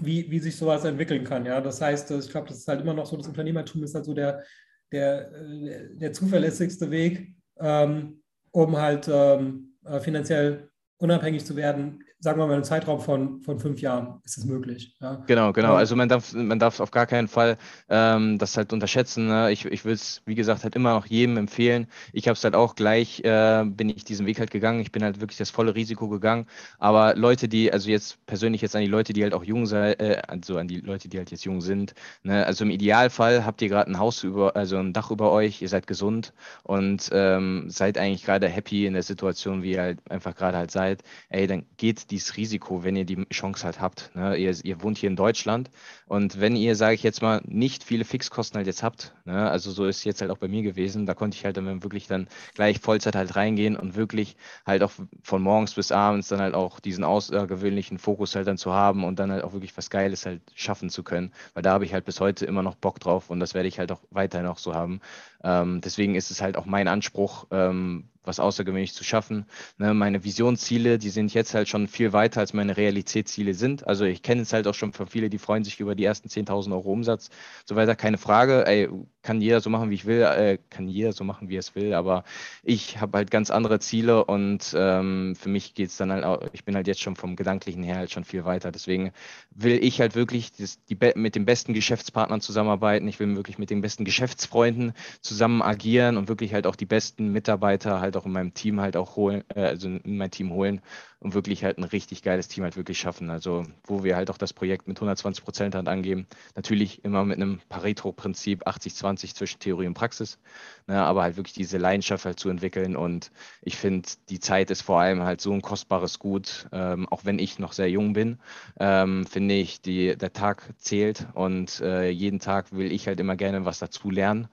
wie, 0.00 0.30
wie 0.30 0.38
sich 0.38 0.56
sowas 0.56 0.84
entwickeln 0.84 1.24
kann. 1.24 1.44
Ja, 1.44 1.60
das 1.60 1.80
heißt, 1.80 2.10
ich 2.10 2.30
glaube, 2.30 2.48
das 2.48 2.58
ist 2.58 2.68
halt 2.68 2.80
immer 2.80 2.94
noch 2.94 3.06
so, 3.06 3.16
das 3.16 3.28
Unternehmertum 3.28 3.82
ist 3.82 3.94
halt 3.94 4.06
so 4.06 4.14
der, 4.14 4.42
der, 4.90 5.30
äh, 5.32 5.96
der 5.96 6.12
zuverlässigste 6.12 6.90
Weg, 6.90 7.34
ähm, 7.58 8.22
um 8.50 8.76
halt 8.76 9.08
ähm, 9.12 9.76
äh, 9.84 10.00
finanziell 10.00 10.70
unabhängig 10.98 11.44
zu 11.44 11.56
werden 11.56 12.04
sagen 12.20 12.40
wir 12.40 12.46
mal, 12.48 12.54
einen 12.54 12.64
Zeitraum 12.64 13.00
von, 13.00 13.40
von 13.42 13.60
fünf 13.60 13.80
Jahren 13.80 14.20
ist 14.24 14.38
es 14.38 14.44
möglich. 14.44 14.96
Ja. 15.00 15.22
Genau, 15.28 15.52
genau. 15.52 15.74
Also 15.74 15.94
man 15.94 16.08
darf, 16.08 16.32
man 16.32 16.58
darf 16.58 16.80
auf 16.80 16.90
gar 16.90 17.06
keinen 17.06 17.28
Fall 17.28 17.58
ähm, 17.88 18.38
das 18.38 18.56
halt 18.56 18.72
unterschätzen. 18.72 19.28
Ne? 19.28 19.52
Ich, 19.52 19.64
ich 19.66 19.84
will 19.84 19.92
es, 19.92 20.22
wie 20.26 20.34
gesagt, 20.34 20.64
halt 20.64 20.74
immer 20.74 20.94
noch 20.94 21.06
jedem 21.06 21.36
empfehlen. 21.36 21.86
Ich 22.12 22.26
habe 22.26 22.34
es 22.36 22.42
halt 22.42 22.56
auch 22.56 22.74
gleich, 22.74 23.20
äh, 23.20 23.64
bin 23.64 23.88
ich 23.88 24.04
diesen 24.04 24.26
Weg 24.26 24.40
halt 24.40 24.50
gegangen. 24.50 24.80
Ich 24.80 24.90
bin 24.90 25.04
halt 25.04 25.20
wirklich 25.20 25.38
das 25.38 25.50
volle 25.50 25.76
Risiko 25.76 26.08
gegangen. 26.08 26.46
Aber 26.80 27.14
Leute, 27.14 27.48
die, 27.48 27.72
also 27.72 27.88
jetzt 27.88 28.24
persönlich 28.26 28.62
jetzt 28.62 28.74
an 28.74 28.82
die 28.82 28.88
Leute, 28.88 29.12
die 29.12 29.22
halt 29.22 29.32
auch 29.32 29.44
jung 29.44 29.66
sind, 29.66 30.00
äh, 30.00 30.20
also 30.26 30.58
an 30.58 30.66
die 30.66 30.80
Leute, 30.80 31.08
die 31.08 31.18
halt 31.18 31.30
jetzt 31.30 31.44
jung 31.44 31.60
sind. 31.60 31.94
Ne? 32.24 32.44
Also 32.44 32.64
im 32.64 32.70
Idealfall 32.70 33.44
habt 33.44 33.62
ihr 33.62 33.68
gerade 33.68 33.92
ein 33.92 33.98
Haus 34.00 34.24
über, 34.24 34.56
also 34.56 34.76
ein 34.78 34.92
Dach 34.92 35.12
über 35.12 35.30
euch, 35.30 35.62
ihr 35.62 35.68
seid 35.68 35.86
gesund 35.86 36.32
und 36.64 37.10
ähm, 37.12 37.66
seid 37.68 37.96
eigentlich 37.96 38.24
gerade 38.24 38.48
happy 38.48 38.86
in 38.86 38.94
der 38.94 39.04
Situation, 39.04 39.62
wie 39.62 39.72
ihr 39.72 39.82
halt 39.82 40.10
einfach 40.10 40.34
gerade 40.34 40.58
halt 40.58 40.72
seid. 40.72 40.87
Ey, 41.28 41.46
dann 41.46 41.66
geht 41.76 42.10
dieses 42.10 42.36
Risiko, 42.36 42.84
wenn 42.84 42.96
ihr 42.96 43.04
die 43.04 43.24
Chance 43.30 43.64
halt 43.64 43.80
habt. 43.80 44.10
Ne? 44.14 44.36
Ihr, 44.36 44.54
ihr, 44.62 44.82
wohnt 44.82 44.98
hier 44.98 45.08
in 45.08 45.16
Deutschland 45.16 45.70
und 46.06 46.40
wenn 46.40 46.56
ihr, 46.56 46.76
sage 46.76 46.94
ich 46.94 47.02
jetzt 47.02 47.22
mal, 47.22 47.42
nicht 47.46 47.84
viele 47.84 48.04
Fixkosten 48.04 48.56
halt 48.56 48.66
jetzt 48.66 48.82
habt, 48.82 49.14
ne? 49.24 49.50
also 49.50 49.70
so 49.70 49.86
ist 49.86 50.04
jetzt 50.04 50.20
halt 50.20 50.30
auch 50.30 50.38
bei 50.38 50.48
mir 50.48 50.62
gewesen, 50.62 51.06
da 51.06 51.14
konnte 51.14 51.36
ich 51.36 51.44
halt 51.44 51.56
dann 51.56 51.82
wirklich 51.82 52.06
dann 52.06 52.28
gleich 52.54 52.80
Vollzeit 52.80 53.16
halt 53.16 53.36
reingehen 53.36 53.76
und 53.76 53.96
wirklich 53.96 54.36
halt 54.66 54.82
auch 54.82 54.92
von 55.22 55.42
morgens 55.42 55.74
bis 55.74 55.92
abends 55.92 56.28
dann 56.28 56.40
halt 56.40 56.54
auch 56.54 56.80
diesen 56.80 57.04
außergewöhnlichen 57.04 57.98
Fokus 57.98 58.34
halt 58.34 58.46
dann 58.46 58.58
zu 58.58 58.72
haben 58.72 59.04
und 59.04 59.18
dann 59.18 59.30
halt 59.30 59.44
auch 59.44 59.52
wirklich 59.52 59.76
was 59.76 59.90
Geiles 59.90 60.26
halt 60.26 60.40
schaffen 60.54 60.90
zu 60.90 61.02
können, 61.02 61.32
weil 61.54 61.62
da 61.62 61.72
habe 61.72 61.84
ich 61.84 61.92
halt 61.92 62.04
bis 62.04 62.20
heute 62.20 62.46
immer 62.46 62.62
noch 62.62 62.74
Bock 62.74 63.00
drauf 63.00 63.30
und 63.30 63.40
das 63.40 63.54
werde 63.54 63.68
ich 63.68 63.78
halt 63.78 63.92
auch 63.92 64.00
weiterhin 64.10 64.46
auch 64.46 64.58
so 64.58 64.74
haben. 64.74 65.00
Ähm, 65.42 65.80
deswegen 65.80 66.14
ist 66.14 66.30
es 66.30 66.42
halt 66.42 66.56
auch 66.56 66.66
mein 66.66 66.88
Anspruch, 66.88 67.46
ähm, 67.50 68.08
was 68.28 68.38
außergewöhnlich 68.38 68.94
zu 68.94 69.02
schaffen. 69.02 69.46
Ne, 69.78 69.94
meine 69.94 70.22
Visionsziele, 70.22 70.98
die 70.98 71.10
sind 71.10 71.34
jetzt 71.34 71.54
halt 71.54 71.68
schon 71.68 71.88
viel 71.88 72.12
weiter, 72.12 72.40
als 72.40 72.52
meine 72.52 72.76
Realitätsziele 72.76 73.54
sind. 73.54 73.86
Also 73.86 74.04
ich 74.04 74.22
kenne 74.22 74.42
es 74.42 74.52
halt 74.52 74.68
auch 74.68 74.74
schon 74.74 74.92
von 74.92 75.08
vielen, 75.08 75.30
die 75.30 75.38
freuen 75.38 75.64
sich 75.64 75.80
über 75.80 75.96
die 75.96 76.04
ersten 76.04 76.28
10.000 76.28 76.72
Euro 76.72 76.92
Umsatz. 76.92 77.30
So 77.64 77.74
weiter, 77.74 77.96
keine 77.96 78.18
Frage. 78.18 78.66
Ey, 78.66 78.88
kann 79.28 79.40
jeder 79.42 79.60
so 79.60 79.68
machen, 79.68 79.90
wie 79.90 79.94
ich 79.94 80.06
will, 80.06 80.22
äh, 80.22 80.58
kann 80.70 80.88
jeder 80.88 81.12
so 81.12 81.22
machen, 81.22 81.50
wie 81.50 81.56
er 81.56 81.60
es 81.60 81.74
will, 81.74 81.92
aber 81.92 82.24
ich 82.62 83.00
habe 83.00 83.18
halt 83.18 83.30
ganz 83.30 83.50
andere 83.50 83.78
Ziele 83.78 84.24
und 84.24 84.74
ähm, 84.74 85.36
für 85.36 85.50
mich 85.50 85.74
geht 85.74 85.90
es 85.90 85.96
dann 85.96 86.10
halt 86.10 86.24
auch, 86.24 86.40
ich 86.52 86.64
bin 86.64 86.74
halt 86.74 86.86
jetzt 86.86 87.02
schon 87.02 87.16
vom 87.16 87.36
Gedanklichen 87.36 87.82
her 87.82 87.96
halt 87.96 88.10
schon 88.10 88.24
viel 88.24 88.44
weiter. 88.44 88.72
Deswegen 88.72 89.12
will 89.50 89.84
ich 89.84 90.00
halt 90.00 90.14
wirklich 90.14 90.52
das, 90.52 90.82
die, 90.86 90.96
mit 91.14 91.34
den 91.34 91.44
besten 91.44 91.74
Geschäftspartnern 91.74 92.40
zusammenarbeiten. 92.40 93.06
Ich 93.06 93.20
will 93.20 93.36
wirklich 93.36 93.58
mit 93.58 93.68
den 93.68 93.80
besten 93.80 94.04
Geschäftsfreunden 94.04 94.94
zusammen 95.20 95.60
agieren 95.60 96.16
und 96.16 96.28
wirklich 96.28 96.54
halt 96.54 96.66
auch 96.66 96.76
die 96.76 96.86
besten 96.86 97.30
Mitarbeiter 97.32 98.00
halt 98.00 98.16
auch 98.18 98.26
in 98.26 98.32
meinem 98.32 98.54
Team 98.54 98.80
halt 98.80 98.96
auch 98.96 99.16
holen, 99.16 99.44
äh, 99.54 99.62
also 99.62 99.88
in 99.88 100.16
mein 100.16 100.30
Team 100.30 100.52
holen 100.52 100.80
und 101.20 101.34
wirklich 101.34 101.64
halt 101.64 101.78
ein 101.78 101.84
richtig 101.84 102.22
geiles 102.22 102.48
Team 102.48 102.64
halt 102.64 102.76
wirklich 102.76 102.98
schaffen. 102.98 103.30
Also 103.30 103.64
wo 103.84 104.04
wir 104.04 104.16
halt 104.16 104.30
auch 104.30 104.38
das 104.38 104.52
Projekt 104.52 104.86
mit 104.86 104.98
120 104.98 105.44
Prozent 105.44 105.74
halt 105.74 105.88
angeben. 105.88 106.26
Natürlich 106.54 107.04
immer 107.04 107.24
mit 107.24 107.38
einem 107.38 107.60
Pareto-Prinzip 107.68 108.66
80-20 108.66 109.34
zwischen 109.34 109.58
Theorie 109.58 109.86
und 109.86 109.94
Praxis, 109.94 110.38
ne, 110.86 111.02
aber 111.02 111.22
halt 111.22 111.36
wirklich 111.36 111.54
diese 111.54 111.78
Leidenschaft 111.78 112.24
halt 112.24 112.38
zu 112.38 112.48
entwickeln. 112.50 112.96
Und 112.96 113.30
ich 113.62 113.76
finde, 113.76 114.08
die 114.28 114.40
Zeit 114.40 114.70
ist 114.70 114.82
vor 114.82 115.00
allem 115.00 115.22
halt 115.22 115.40
so 115.40 115.52
ein 115.52 115.62
kostbares 115.62 116.18
Gut, 116.18 116.68
ähm, 116.72 117.08
auch 117.08 117.24
wenn 117.24 117.38
ich 117.38 117.58
noch 117.58 117.72
sehr 117.72 117.90
jung 117.90 118.12
bin, 118.12 118.38
ähm, 118.78 119.26
finde 119.26 119.54
ich, 119.54 119.80
die, 119.80 120.16
der 120.16 120.32
Tag 120.32 120.74
zählt 120.78 121.26
und 121.34 121.80
äh, 121.80 122.10
jeden 122.10 122.38
Tag 122.38 122.72
will 122.72 122.92
ich 122.92 123.06
halt 123.06 123.20
immer 123.20 123.36
gerne 123.36 123.64
was 123.64 123.78
dazu 123.78 124.10
lernen 124.10 124.48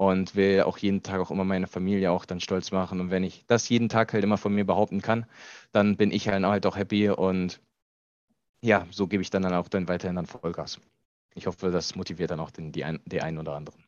und 0.00 0.34
will 0.34 0.62
auch 0.62 0.78
jeden 0.78 1.02
Tag 1.02 1.20
auch 1.20 1.30
immer 1.30 1.44
meine 1.44 1.66
Familie 1.66 2.10
auch 2.10 2.24
dann 2.24 2.40
stolz 2.40 2.72
machen. 2.72 3.00
Und 3.00 3.10
wenn 3.10 3.22
ich 3.22 3.44
das 3.46 3.68
jeden 3.68 3.90
Tag 3.90 4.14
halt 4.14 4.24
immer 4.24 4.38
von 4.38 4.54
mir 4.54 4.64
behaupten 4.64 5.02
kann, 5.02 5.26
dann 5.72 5.98
bin 5.98 6.10
ich 6.10 6.26
halt 6.26 6.64
auch 6.64 6.74
happy 6.74 7.10
und 7.10 7.60
ja, 8.62 8.86
so 8.90 9.06
gebe 9.06 9.22
ich 9.22 9.28
dann, 9.28 9.42
dann 9.42 9.52
auch 9.52 9.68
dann 9.68 9.88
weiterhin 9.88 10.16
dann 10.16 10.24
Vollgas. 10.24 10.80
Ich 11.34 11.46
hoffe, 11.46 11.70
das 11.70 11.96
motiviert 11.96 12.30
dann 12.30 12.40
auch 12.40 12.50
den, 12.50 12.72
die, 12.72 12.82
ein, 12.82 13.00
die 13.04 13.20
einen 13.20 13.36
oder 13.36 13.52
anderen. 13.52 13.84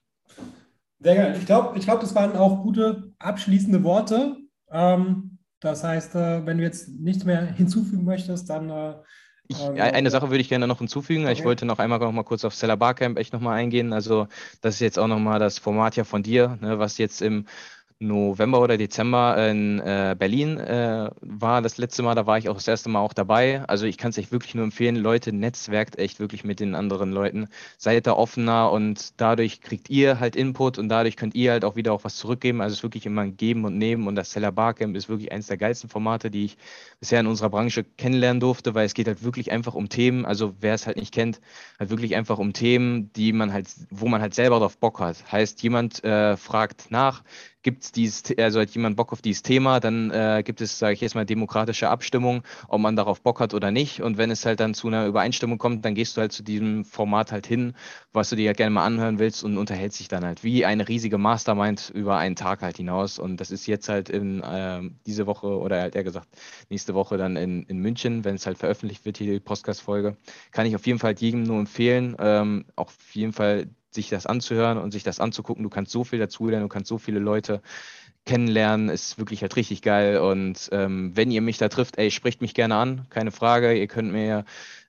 Sehr 1.00 1.16
geil. 1.16 1.36
Ich 1.38 1.46
glaube, 1.46 1.78
ich 1.78 1.84
glaub, 1.86 2.00
das 2.00 2.14
waren 2.14 2.36
auch 2.36 2.62
gute 2.62 3.14
abschließende 3.18 3.82
Worte. 3.82 4.36
Ähm, 4.70 5.38
das 5.60 5.82
heißt, 5.82 6.14
äh, 6.14 6.44
wenn 6.44 6.58
du 6.58 6.62
jetzt 6.62 6.90
nichts 6.90 7.24
mehr 7.24 7.42
hinzufügen 7.46 8.04
möchtest, 8.04 8.50
dann 8.50 8.68
äh, 8.68 8.96
ich, 9.52 9.72
also, 9.80 9.92
eine 9.94 10.10
Sache 10.10 10.30
würde 10.30 10.40
ich 10.40 10.48
gerne 10.48 10.66
noch 10.66 10.78
hinzufügen. 10.78 11.22
Okay. 11.24 11.32
Ich 11.32 11.44
wollte 11.44 11.66
noch 11.66 11.78
einmal 11.78 11.98
noch 11.98 12.12
mal 12.12 12.24
kurz 12.24 12.44
auf 12.44 12.54
Seller 12.54 12.76
Barcamp 12.76 13.18
echt 13.18 13.32
nochmal 13.32 13.58
eingehen. 13.58 13.92
Also, 13.92 14.28
das 14.60 14.74
ist 14.76 14.80
jetzt 14.80 14.98
auch 14.98 15.06
nochmal 15.08 15.38
das 15.38 15.58
Format 15.58 15.96
ja 15.96 16.04
von 16.04 16.22
dir, 16.22 16.58
ne, 16.60 16.78
was 16.78 16.98
jetzt 16.98 17.22
im 17.22 17.46
November 18.02 18.60
oder 18.60 18.76
Dezember 18.76 19.48
in 19.48 19.78
äh, 19.80 20.16
Berlin 20.18 20.58
äh, 20.58 21.10
war 21.20 21.62
das 21.62 21.78
letzte 21.78 22.02
Mal, 22.02 22.14
da 22.14 22.26
war 22.26 22.36
ich 22.36 22.48
auch 22.48 22.56
das 22.56 22.68
erste 22.68 22.88
Mal 22.88 23.00
auch 23.00 23.12
dabei. 23.12 23.64
Also 23.68 23.86
ich 23.86 23.96
kann 23.96 24.10
es 24.10 24.18
euch 24.18 24.32
wirklich 24.32 24.54
nur 24.54 24.64
empfehlen, 24.64 24.96
Leute, 24.96 25.32
netzwerkt 25.32 25.98
echt 25.98 26.20
wirklich 26.20 26.44
mit 26.44 26.60
den 26.60 26.74
anderen 26.74 27.12
Leuten. 27.12 27.48
Seid 27.78 28.06
da 28.06 28.14
offener 28.14 28.70
und 28.72 29.20
dadurch 29.20 29.60
kriegt 29.60 29.88
ihr 29.88 30.18
halt 30.20 30.36
Input 30.36 30.78
und 30.78 30.88
dadurch 30.88 31.16
könnt 31.16 31.34
ihr 31.34 31.52
halt 31.52 31.64
auch 31.64 31.76
wieder 31.76 31.92
auch 31.92 32.04
was 32.04 32.16
zurückgeben. 32.16 32.60
Also 32.60 32.72
es 32.72 32.78
ist 32.80 32.82
wirklich 32.82 33.06
immer 33.06 33.22
ein 33.22 33.36
Geben 33.36 33.64
und 33.64 33.78
Nehmen 33.78 34.06
und 34.08 34.16
das 34.16 34.32
Seller 34.32 34.52
Barcamp 34.52 34.96
ist 34.96 35.08
wirklich 35.08 35.30
eines 35.32 35.46
der 35.46 35.56
geilsten 35.56 35.88
Formate, 35.88 36.30
die 36.30 36.46
ich 36.46 36.56
bisher 37.00 37.20
in 37.20 37.26
unserer 37.26 37.50
Branche 37.50 37.84
kennenlernen 37.84 38.40
durfte, 38.40 38.74
weil 38.74 38.86
es 38.86 38.94
geht 38.94 39.06
halt 39.06 39.22
wirklich 39.22 39.52
einfach 39.52 39.74
um 39.74 39.88
Themen. 39.88 40.24
Also 40.24 40.54
wer 40.60 40.74
es 40.74 40.86
halt 40.86 40.96
nicht 40.96 41.14
kennt, 41.14 41.40
halt 41.78 41.90
wirklich 41.90 42.16
einfach 42.16 42.38
um 42.38 42.52
Themen, 42.52 43.12
die 43.12 43.32
man 43.32 43.52
halt, 43.52 43.68
wo 43.90 44.08
man 44.08 44.20
halt 44.20 44.34
selber 44.34 44.58
drauf 44.58 44.76
Bock 44.76 45.00
hat. 45.00 45.30
Heißt, 45.30 45.62
jemand 45.62 46.02
äh, 46.04 46.36
fragt 46.36 46.90
nach, 46.90 47.22
gibt 47.62 47.84
es 47.84 47.92
dieses, 47.92 48.24
also 48.38 48.60
hat 48.60 48.70
jemand 48.70 48.96
Bock 48.96 49.12
auf 49.12 49.22
dieses 49.22 49.42
Thema, 49.42 49.80
dann 49.80 50.10
äh, 50.10 50.42
gibt 50.44 50.60
es, 50.60 50.78
sage 50.78 50.94
ich 50.94 51.00
jetzt 51.00 51.14
mal, 51.14 51.24
demokratische 51.24 51.88
Abstimmung, 51.88 52.42
ob 52.68 52.80
man 52.80 52.96
darauf 52.96 53.20
Bock 53.20 53.40
hat 53.40 53.54
oder 53.54 53.70
nicht. 53.70 54.02
Und 54.02 54.18
wenn 54.18 54.30
es 54.30 54.44
halt 54.44 54.60
dann 54.60 54.74
zu 54.74 54.88
einer 54.88 55.06
Übereinstimmung 55.06 55.58
kommt, 55.58 55.84
dann 55.84 55.94
gehst 55.94 56.16
du 56.16 56.20
halt 56.20 56.32
zu 56.32 56.42
diesem 56.42 56.84
Format 56.84 57.32
halt 57.32 57.46
hin, 57.46 57.74
was 58.12 58.30
du 58.30 58.36
dir 58.36 58.48
halt 58.48 58.56
gerne 58.56 58.70
mal 58.70 58.84
anhören 58.84 59.18
willst 59.18 59.44
und 59.44 59.58
unterhältst 59.58 60.00
dich 60.00 60.08
dann 60.08 60.24
halt 60.24 60.44
wie 60.44 60.64
eine 60.64 60.88
riesige 60.88 61.18
Mastermind 61.18 61.90
über 61.94 62.16
einen 62.16 62.36
Tag 62.36 62.62
halt 62.62 62.76
hinaus. 62.76 63.18
Und 63.18 63.38
das 63.38 63.50
ist 63.50 63.66
jetzt 63.66 63.88
halt 63.88 64.08
in 64.08 64.42
äh, 64.42 64.80
diese 65.06 65.26
Woche 65.26 65.46
oder 65.46 65.80
halt 65.80 65.94
eher 65.94 66.04
gesagt 66.04 66.28
nächste 66.68 66.94
Woche 66.94 67.16
dann 67.16 67.36
in, 67.36 67.62
in 67.64 67.78
München, 67.78 68.24
wenn 68.24 68.34
es 68.34 68.46
halt 68.46 68.58
veröffentlicht 68.58 69.04
wird, 69.04 69.18
hier 69.18 69.32
die 69.32 69.40
Podcast-Folge. 69.40 70.16
Kann 70.50 70.66
ich 70.66 70.74
auf 70.74 70.86
jeden 70.86 70.98
Fall 70.98 71.14
jedem 71.18 71.44
nur 71.44 71.58
empfehlen, 71.58 72.16
ähm, 72.18 72.64
auch 72.76 72.86
auf 72.86 73.14
jeden 73.14 73.32
Fall 73.32 73.68
sich 73.94 74.08
das 74.08 74.26
anzuhören 74.26 74.78
und 74.78 74.90
sich 74.92 75.02
das 75.02 75.20
anzugucken. 75.20 75.62
Du 75.62 75.70
kannst 75.70 75.92
so 75.92 76.04
viel 76.04 76.18
dazulernen, 76.18 76.68
du 76.68 76.72
kannst 76.72 76.88
so 76.88 76.98
viele 76.98 77.18
Leute 77.18 77.62
kennenlernen, 78.24 78.88
ist 78.88 79.18
wirklich 79.18 79.42
halt 79.42 79.56
richtig 79.56 79.82
geil. 79.82 80.18
Und 80.18 80.68
ähm, 80.72 81.10
wenn 81.14 81.30
ihr 81.32 81.42
mich 81.42 81.58
da 81.58 81.68
trifft, 81.68 81.98
ey, 81.98 82.10
spricht 82.10 82.40
mich 82.40 82.54
gerne 82.54 82.76
an, 82.76 83.06
keine 83.10 83.32
Frage. 83.32 83.74
Ihr 83.74 83.88
könnt 83.88 84.12
mir, 84.12 84.44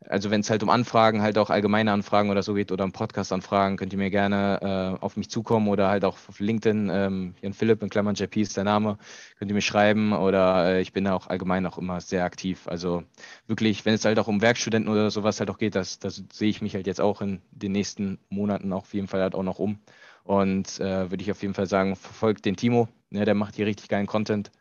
also 0.07 0.29
wenn 0.29 0.41
es 0.41 0.51
halt 0.51 0.61
um 0.61 0.69
Anfragen, 0.69 1.23
halt 1.23 1.39
auch 1.39 1.49
allgemeine 1.49 1.91
Anfragen 1.91 2.29
oder 2.29 2.43
so 2.43 2.53
geht 2.53 2.71
oder 2.71 2.83
um 2.83 2.91
Podcast-Anfragen, 2.91 3.77
könnt 3.77 3.91
ihr 3.91 3.97
mir 3.97 4.11
gerne 4.11 4.97
äh, 5.01 5.03
auf 5.03 5.17
mich 5.17 5.29
zukommen 5.31 5.67
oder 5.67 5.89
halt 5.89 6.05
auch 6.05 6.17
auf 6.29 6.39
LinkedIn, 6.39 6.91
ähm, 6.93 7.33
Jan 7.41 7.53
Philipp 7.53 7.81
in 7.81 7.89
Klammern 7.89 8.13
JP 8.13 8.41
ist 8.41 8.55
der 8.55 8.65
Name, 8.65 8.99
könnt 9.39 9.49
ihr 9.49 9.55
mir 9.55 9.61
schreiben 9.61 10.13
oder 10.13 10.67
äh, 10.67 10.81
ich 10.81 10.93
bin 10.93 11.05
da 11.05 11.15
auch 11.15 11.27
allgemein 11.27 11.65
auch 11.65 11.79
immer 11.79 12.01
sehr 12.01 12.25
aktiv. 12.25 12.67
Also 12.67 13.03
wirklich, 13.47 13.83
wenn 13.83 13.95
es 13.95 14.05
halt 14.05 14.19
auch 14.19 14.27
um 14.27 14.41
Werkstudenten 14.41 14.91
oder 14.91 15.09
sowas 15.09 15.39
halt 15.39 15.49
auch 15.49 15.57
geht, 15.57 15.73
das, 15.73 15.97
das 15.97 16.23
sehe 16.31 16.49
ich 16.49 16.61
mich 16.61 16.75
halt 16.75 16.85
jetzt 16.85 17.01
auch 17.01 17.21
in 17.21 17.41
den 17.51 17.71
nächsten 17.71 18.19
Monaten 18.29 18.71
auf 18.73 18.93
jeden 18.93 19.07
Fall 19.07 19.21
halt 19.21 19.33
auch 19.33 19.43
noch 19.43 19.57
um. 19.57 19.79
Und 20.23 20.79
äh, 20.79 21.11
würde 21.11 21.21
ich 21.21 21.31
auf 21.31 21.41
jeden 21.41 21.53
Fall 21.53 21.67
sagen, 21.67 21.95
verfolgt 21.95 22.45
den 22.45 22.55
Timo. 22.55 22.87
Ne, 23.09 23.25
der 23.25 23.35
macht 23.35 23.55
hier 23.55 23.65
richtig 23.65 23.89
geilen 23.89 24.07
Content 24.07 24.51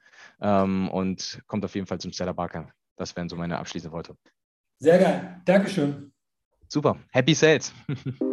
ähm, 0.40 0.88
und 0.90 1.40
kommt 1.46 1.64
auf 1.64 1.74
jeden 1.74 1.86
Fall 1.86 2.00
zum 2.00 2.12
Stellar 2.12 2.34
Barker. 2.34 2.68
Das 2.96 3.16
wären 3.16 3.28
so 3.28 3.36
meine 3.36 3.58
abschließenden 3.58 3.96
Worte. 3.96 4.16
Sehr 4.78 4.98
geil. 4.98 5.40
Dankeschön. 5.44 6.12
Super. 6.68 6.96
Happy 7.10 7.34
Sales. 7.34 7.72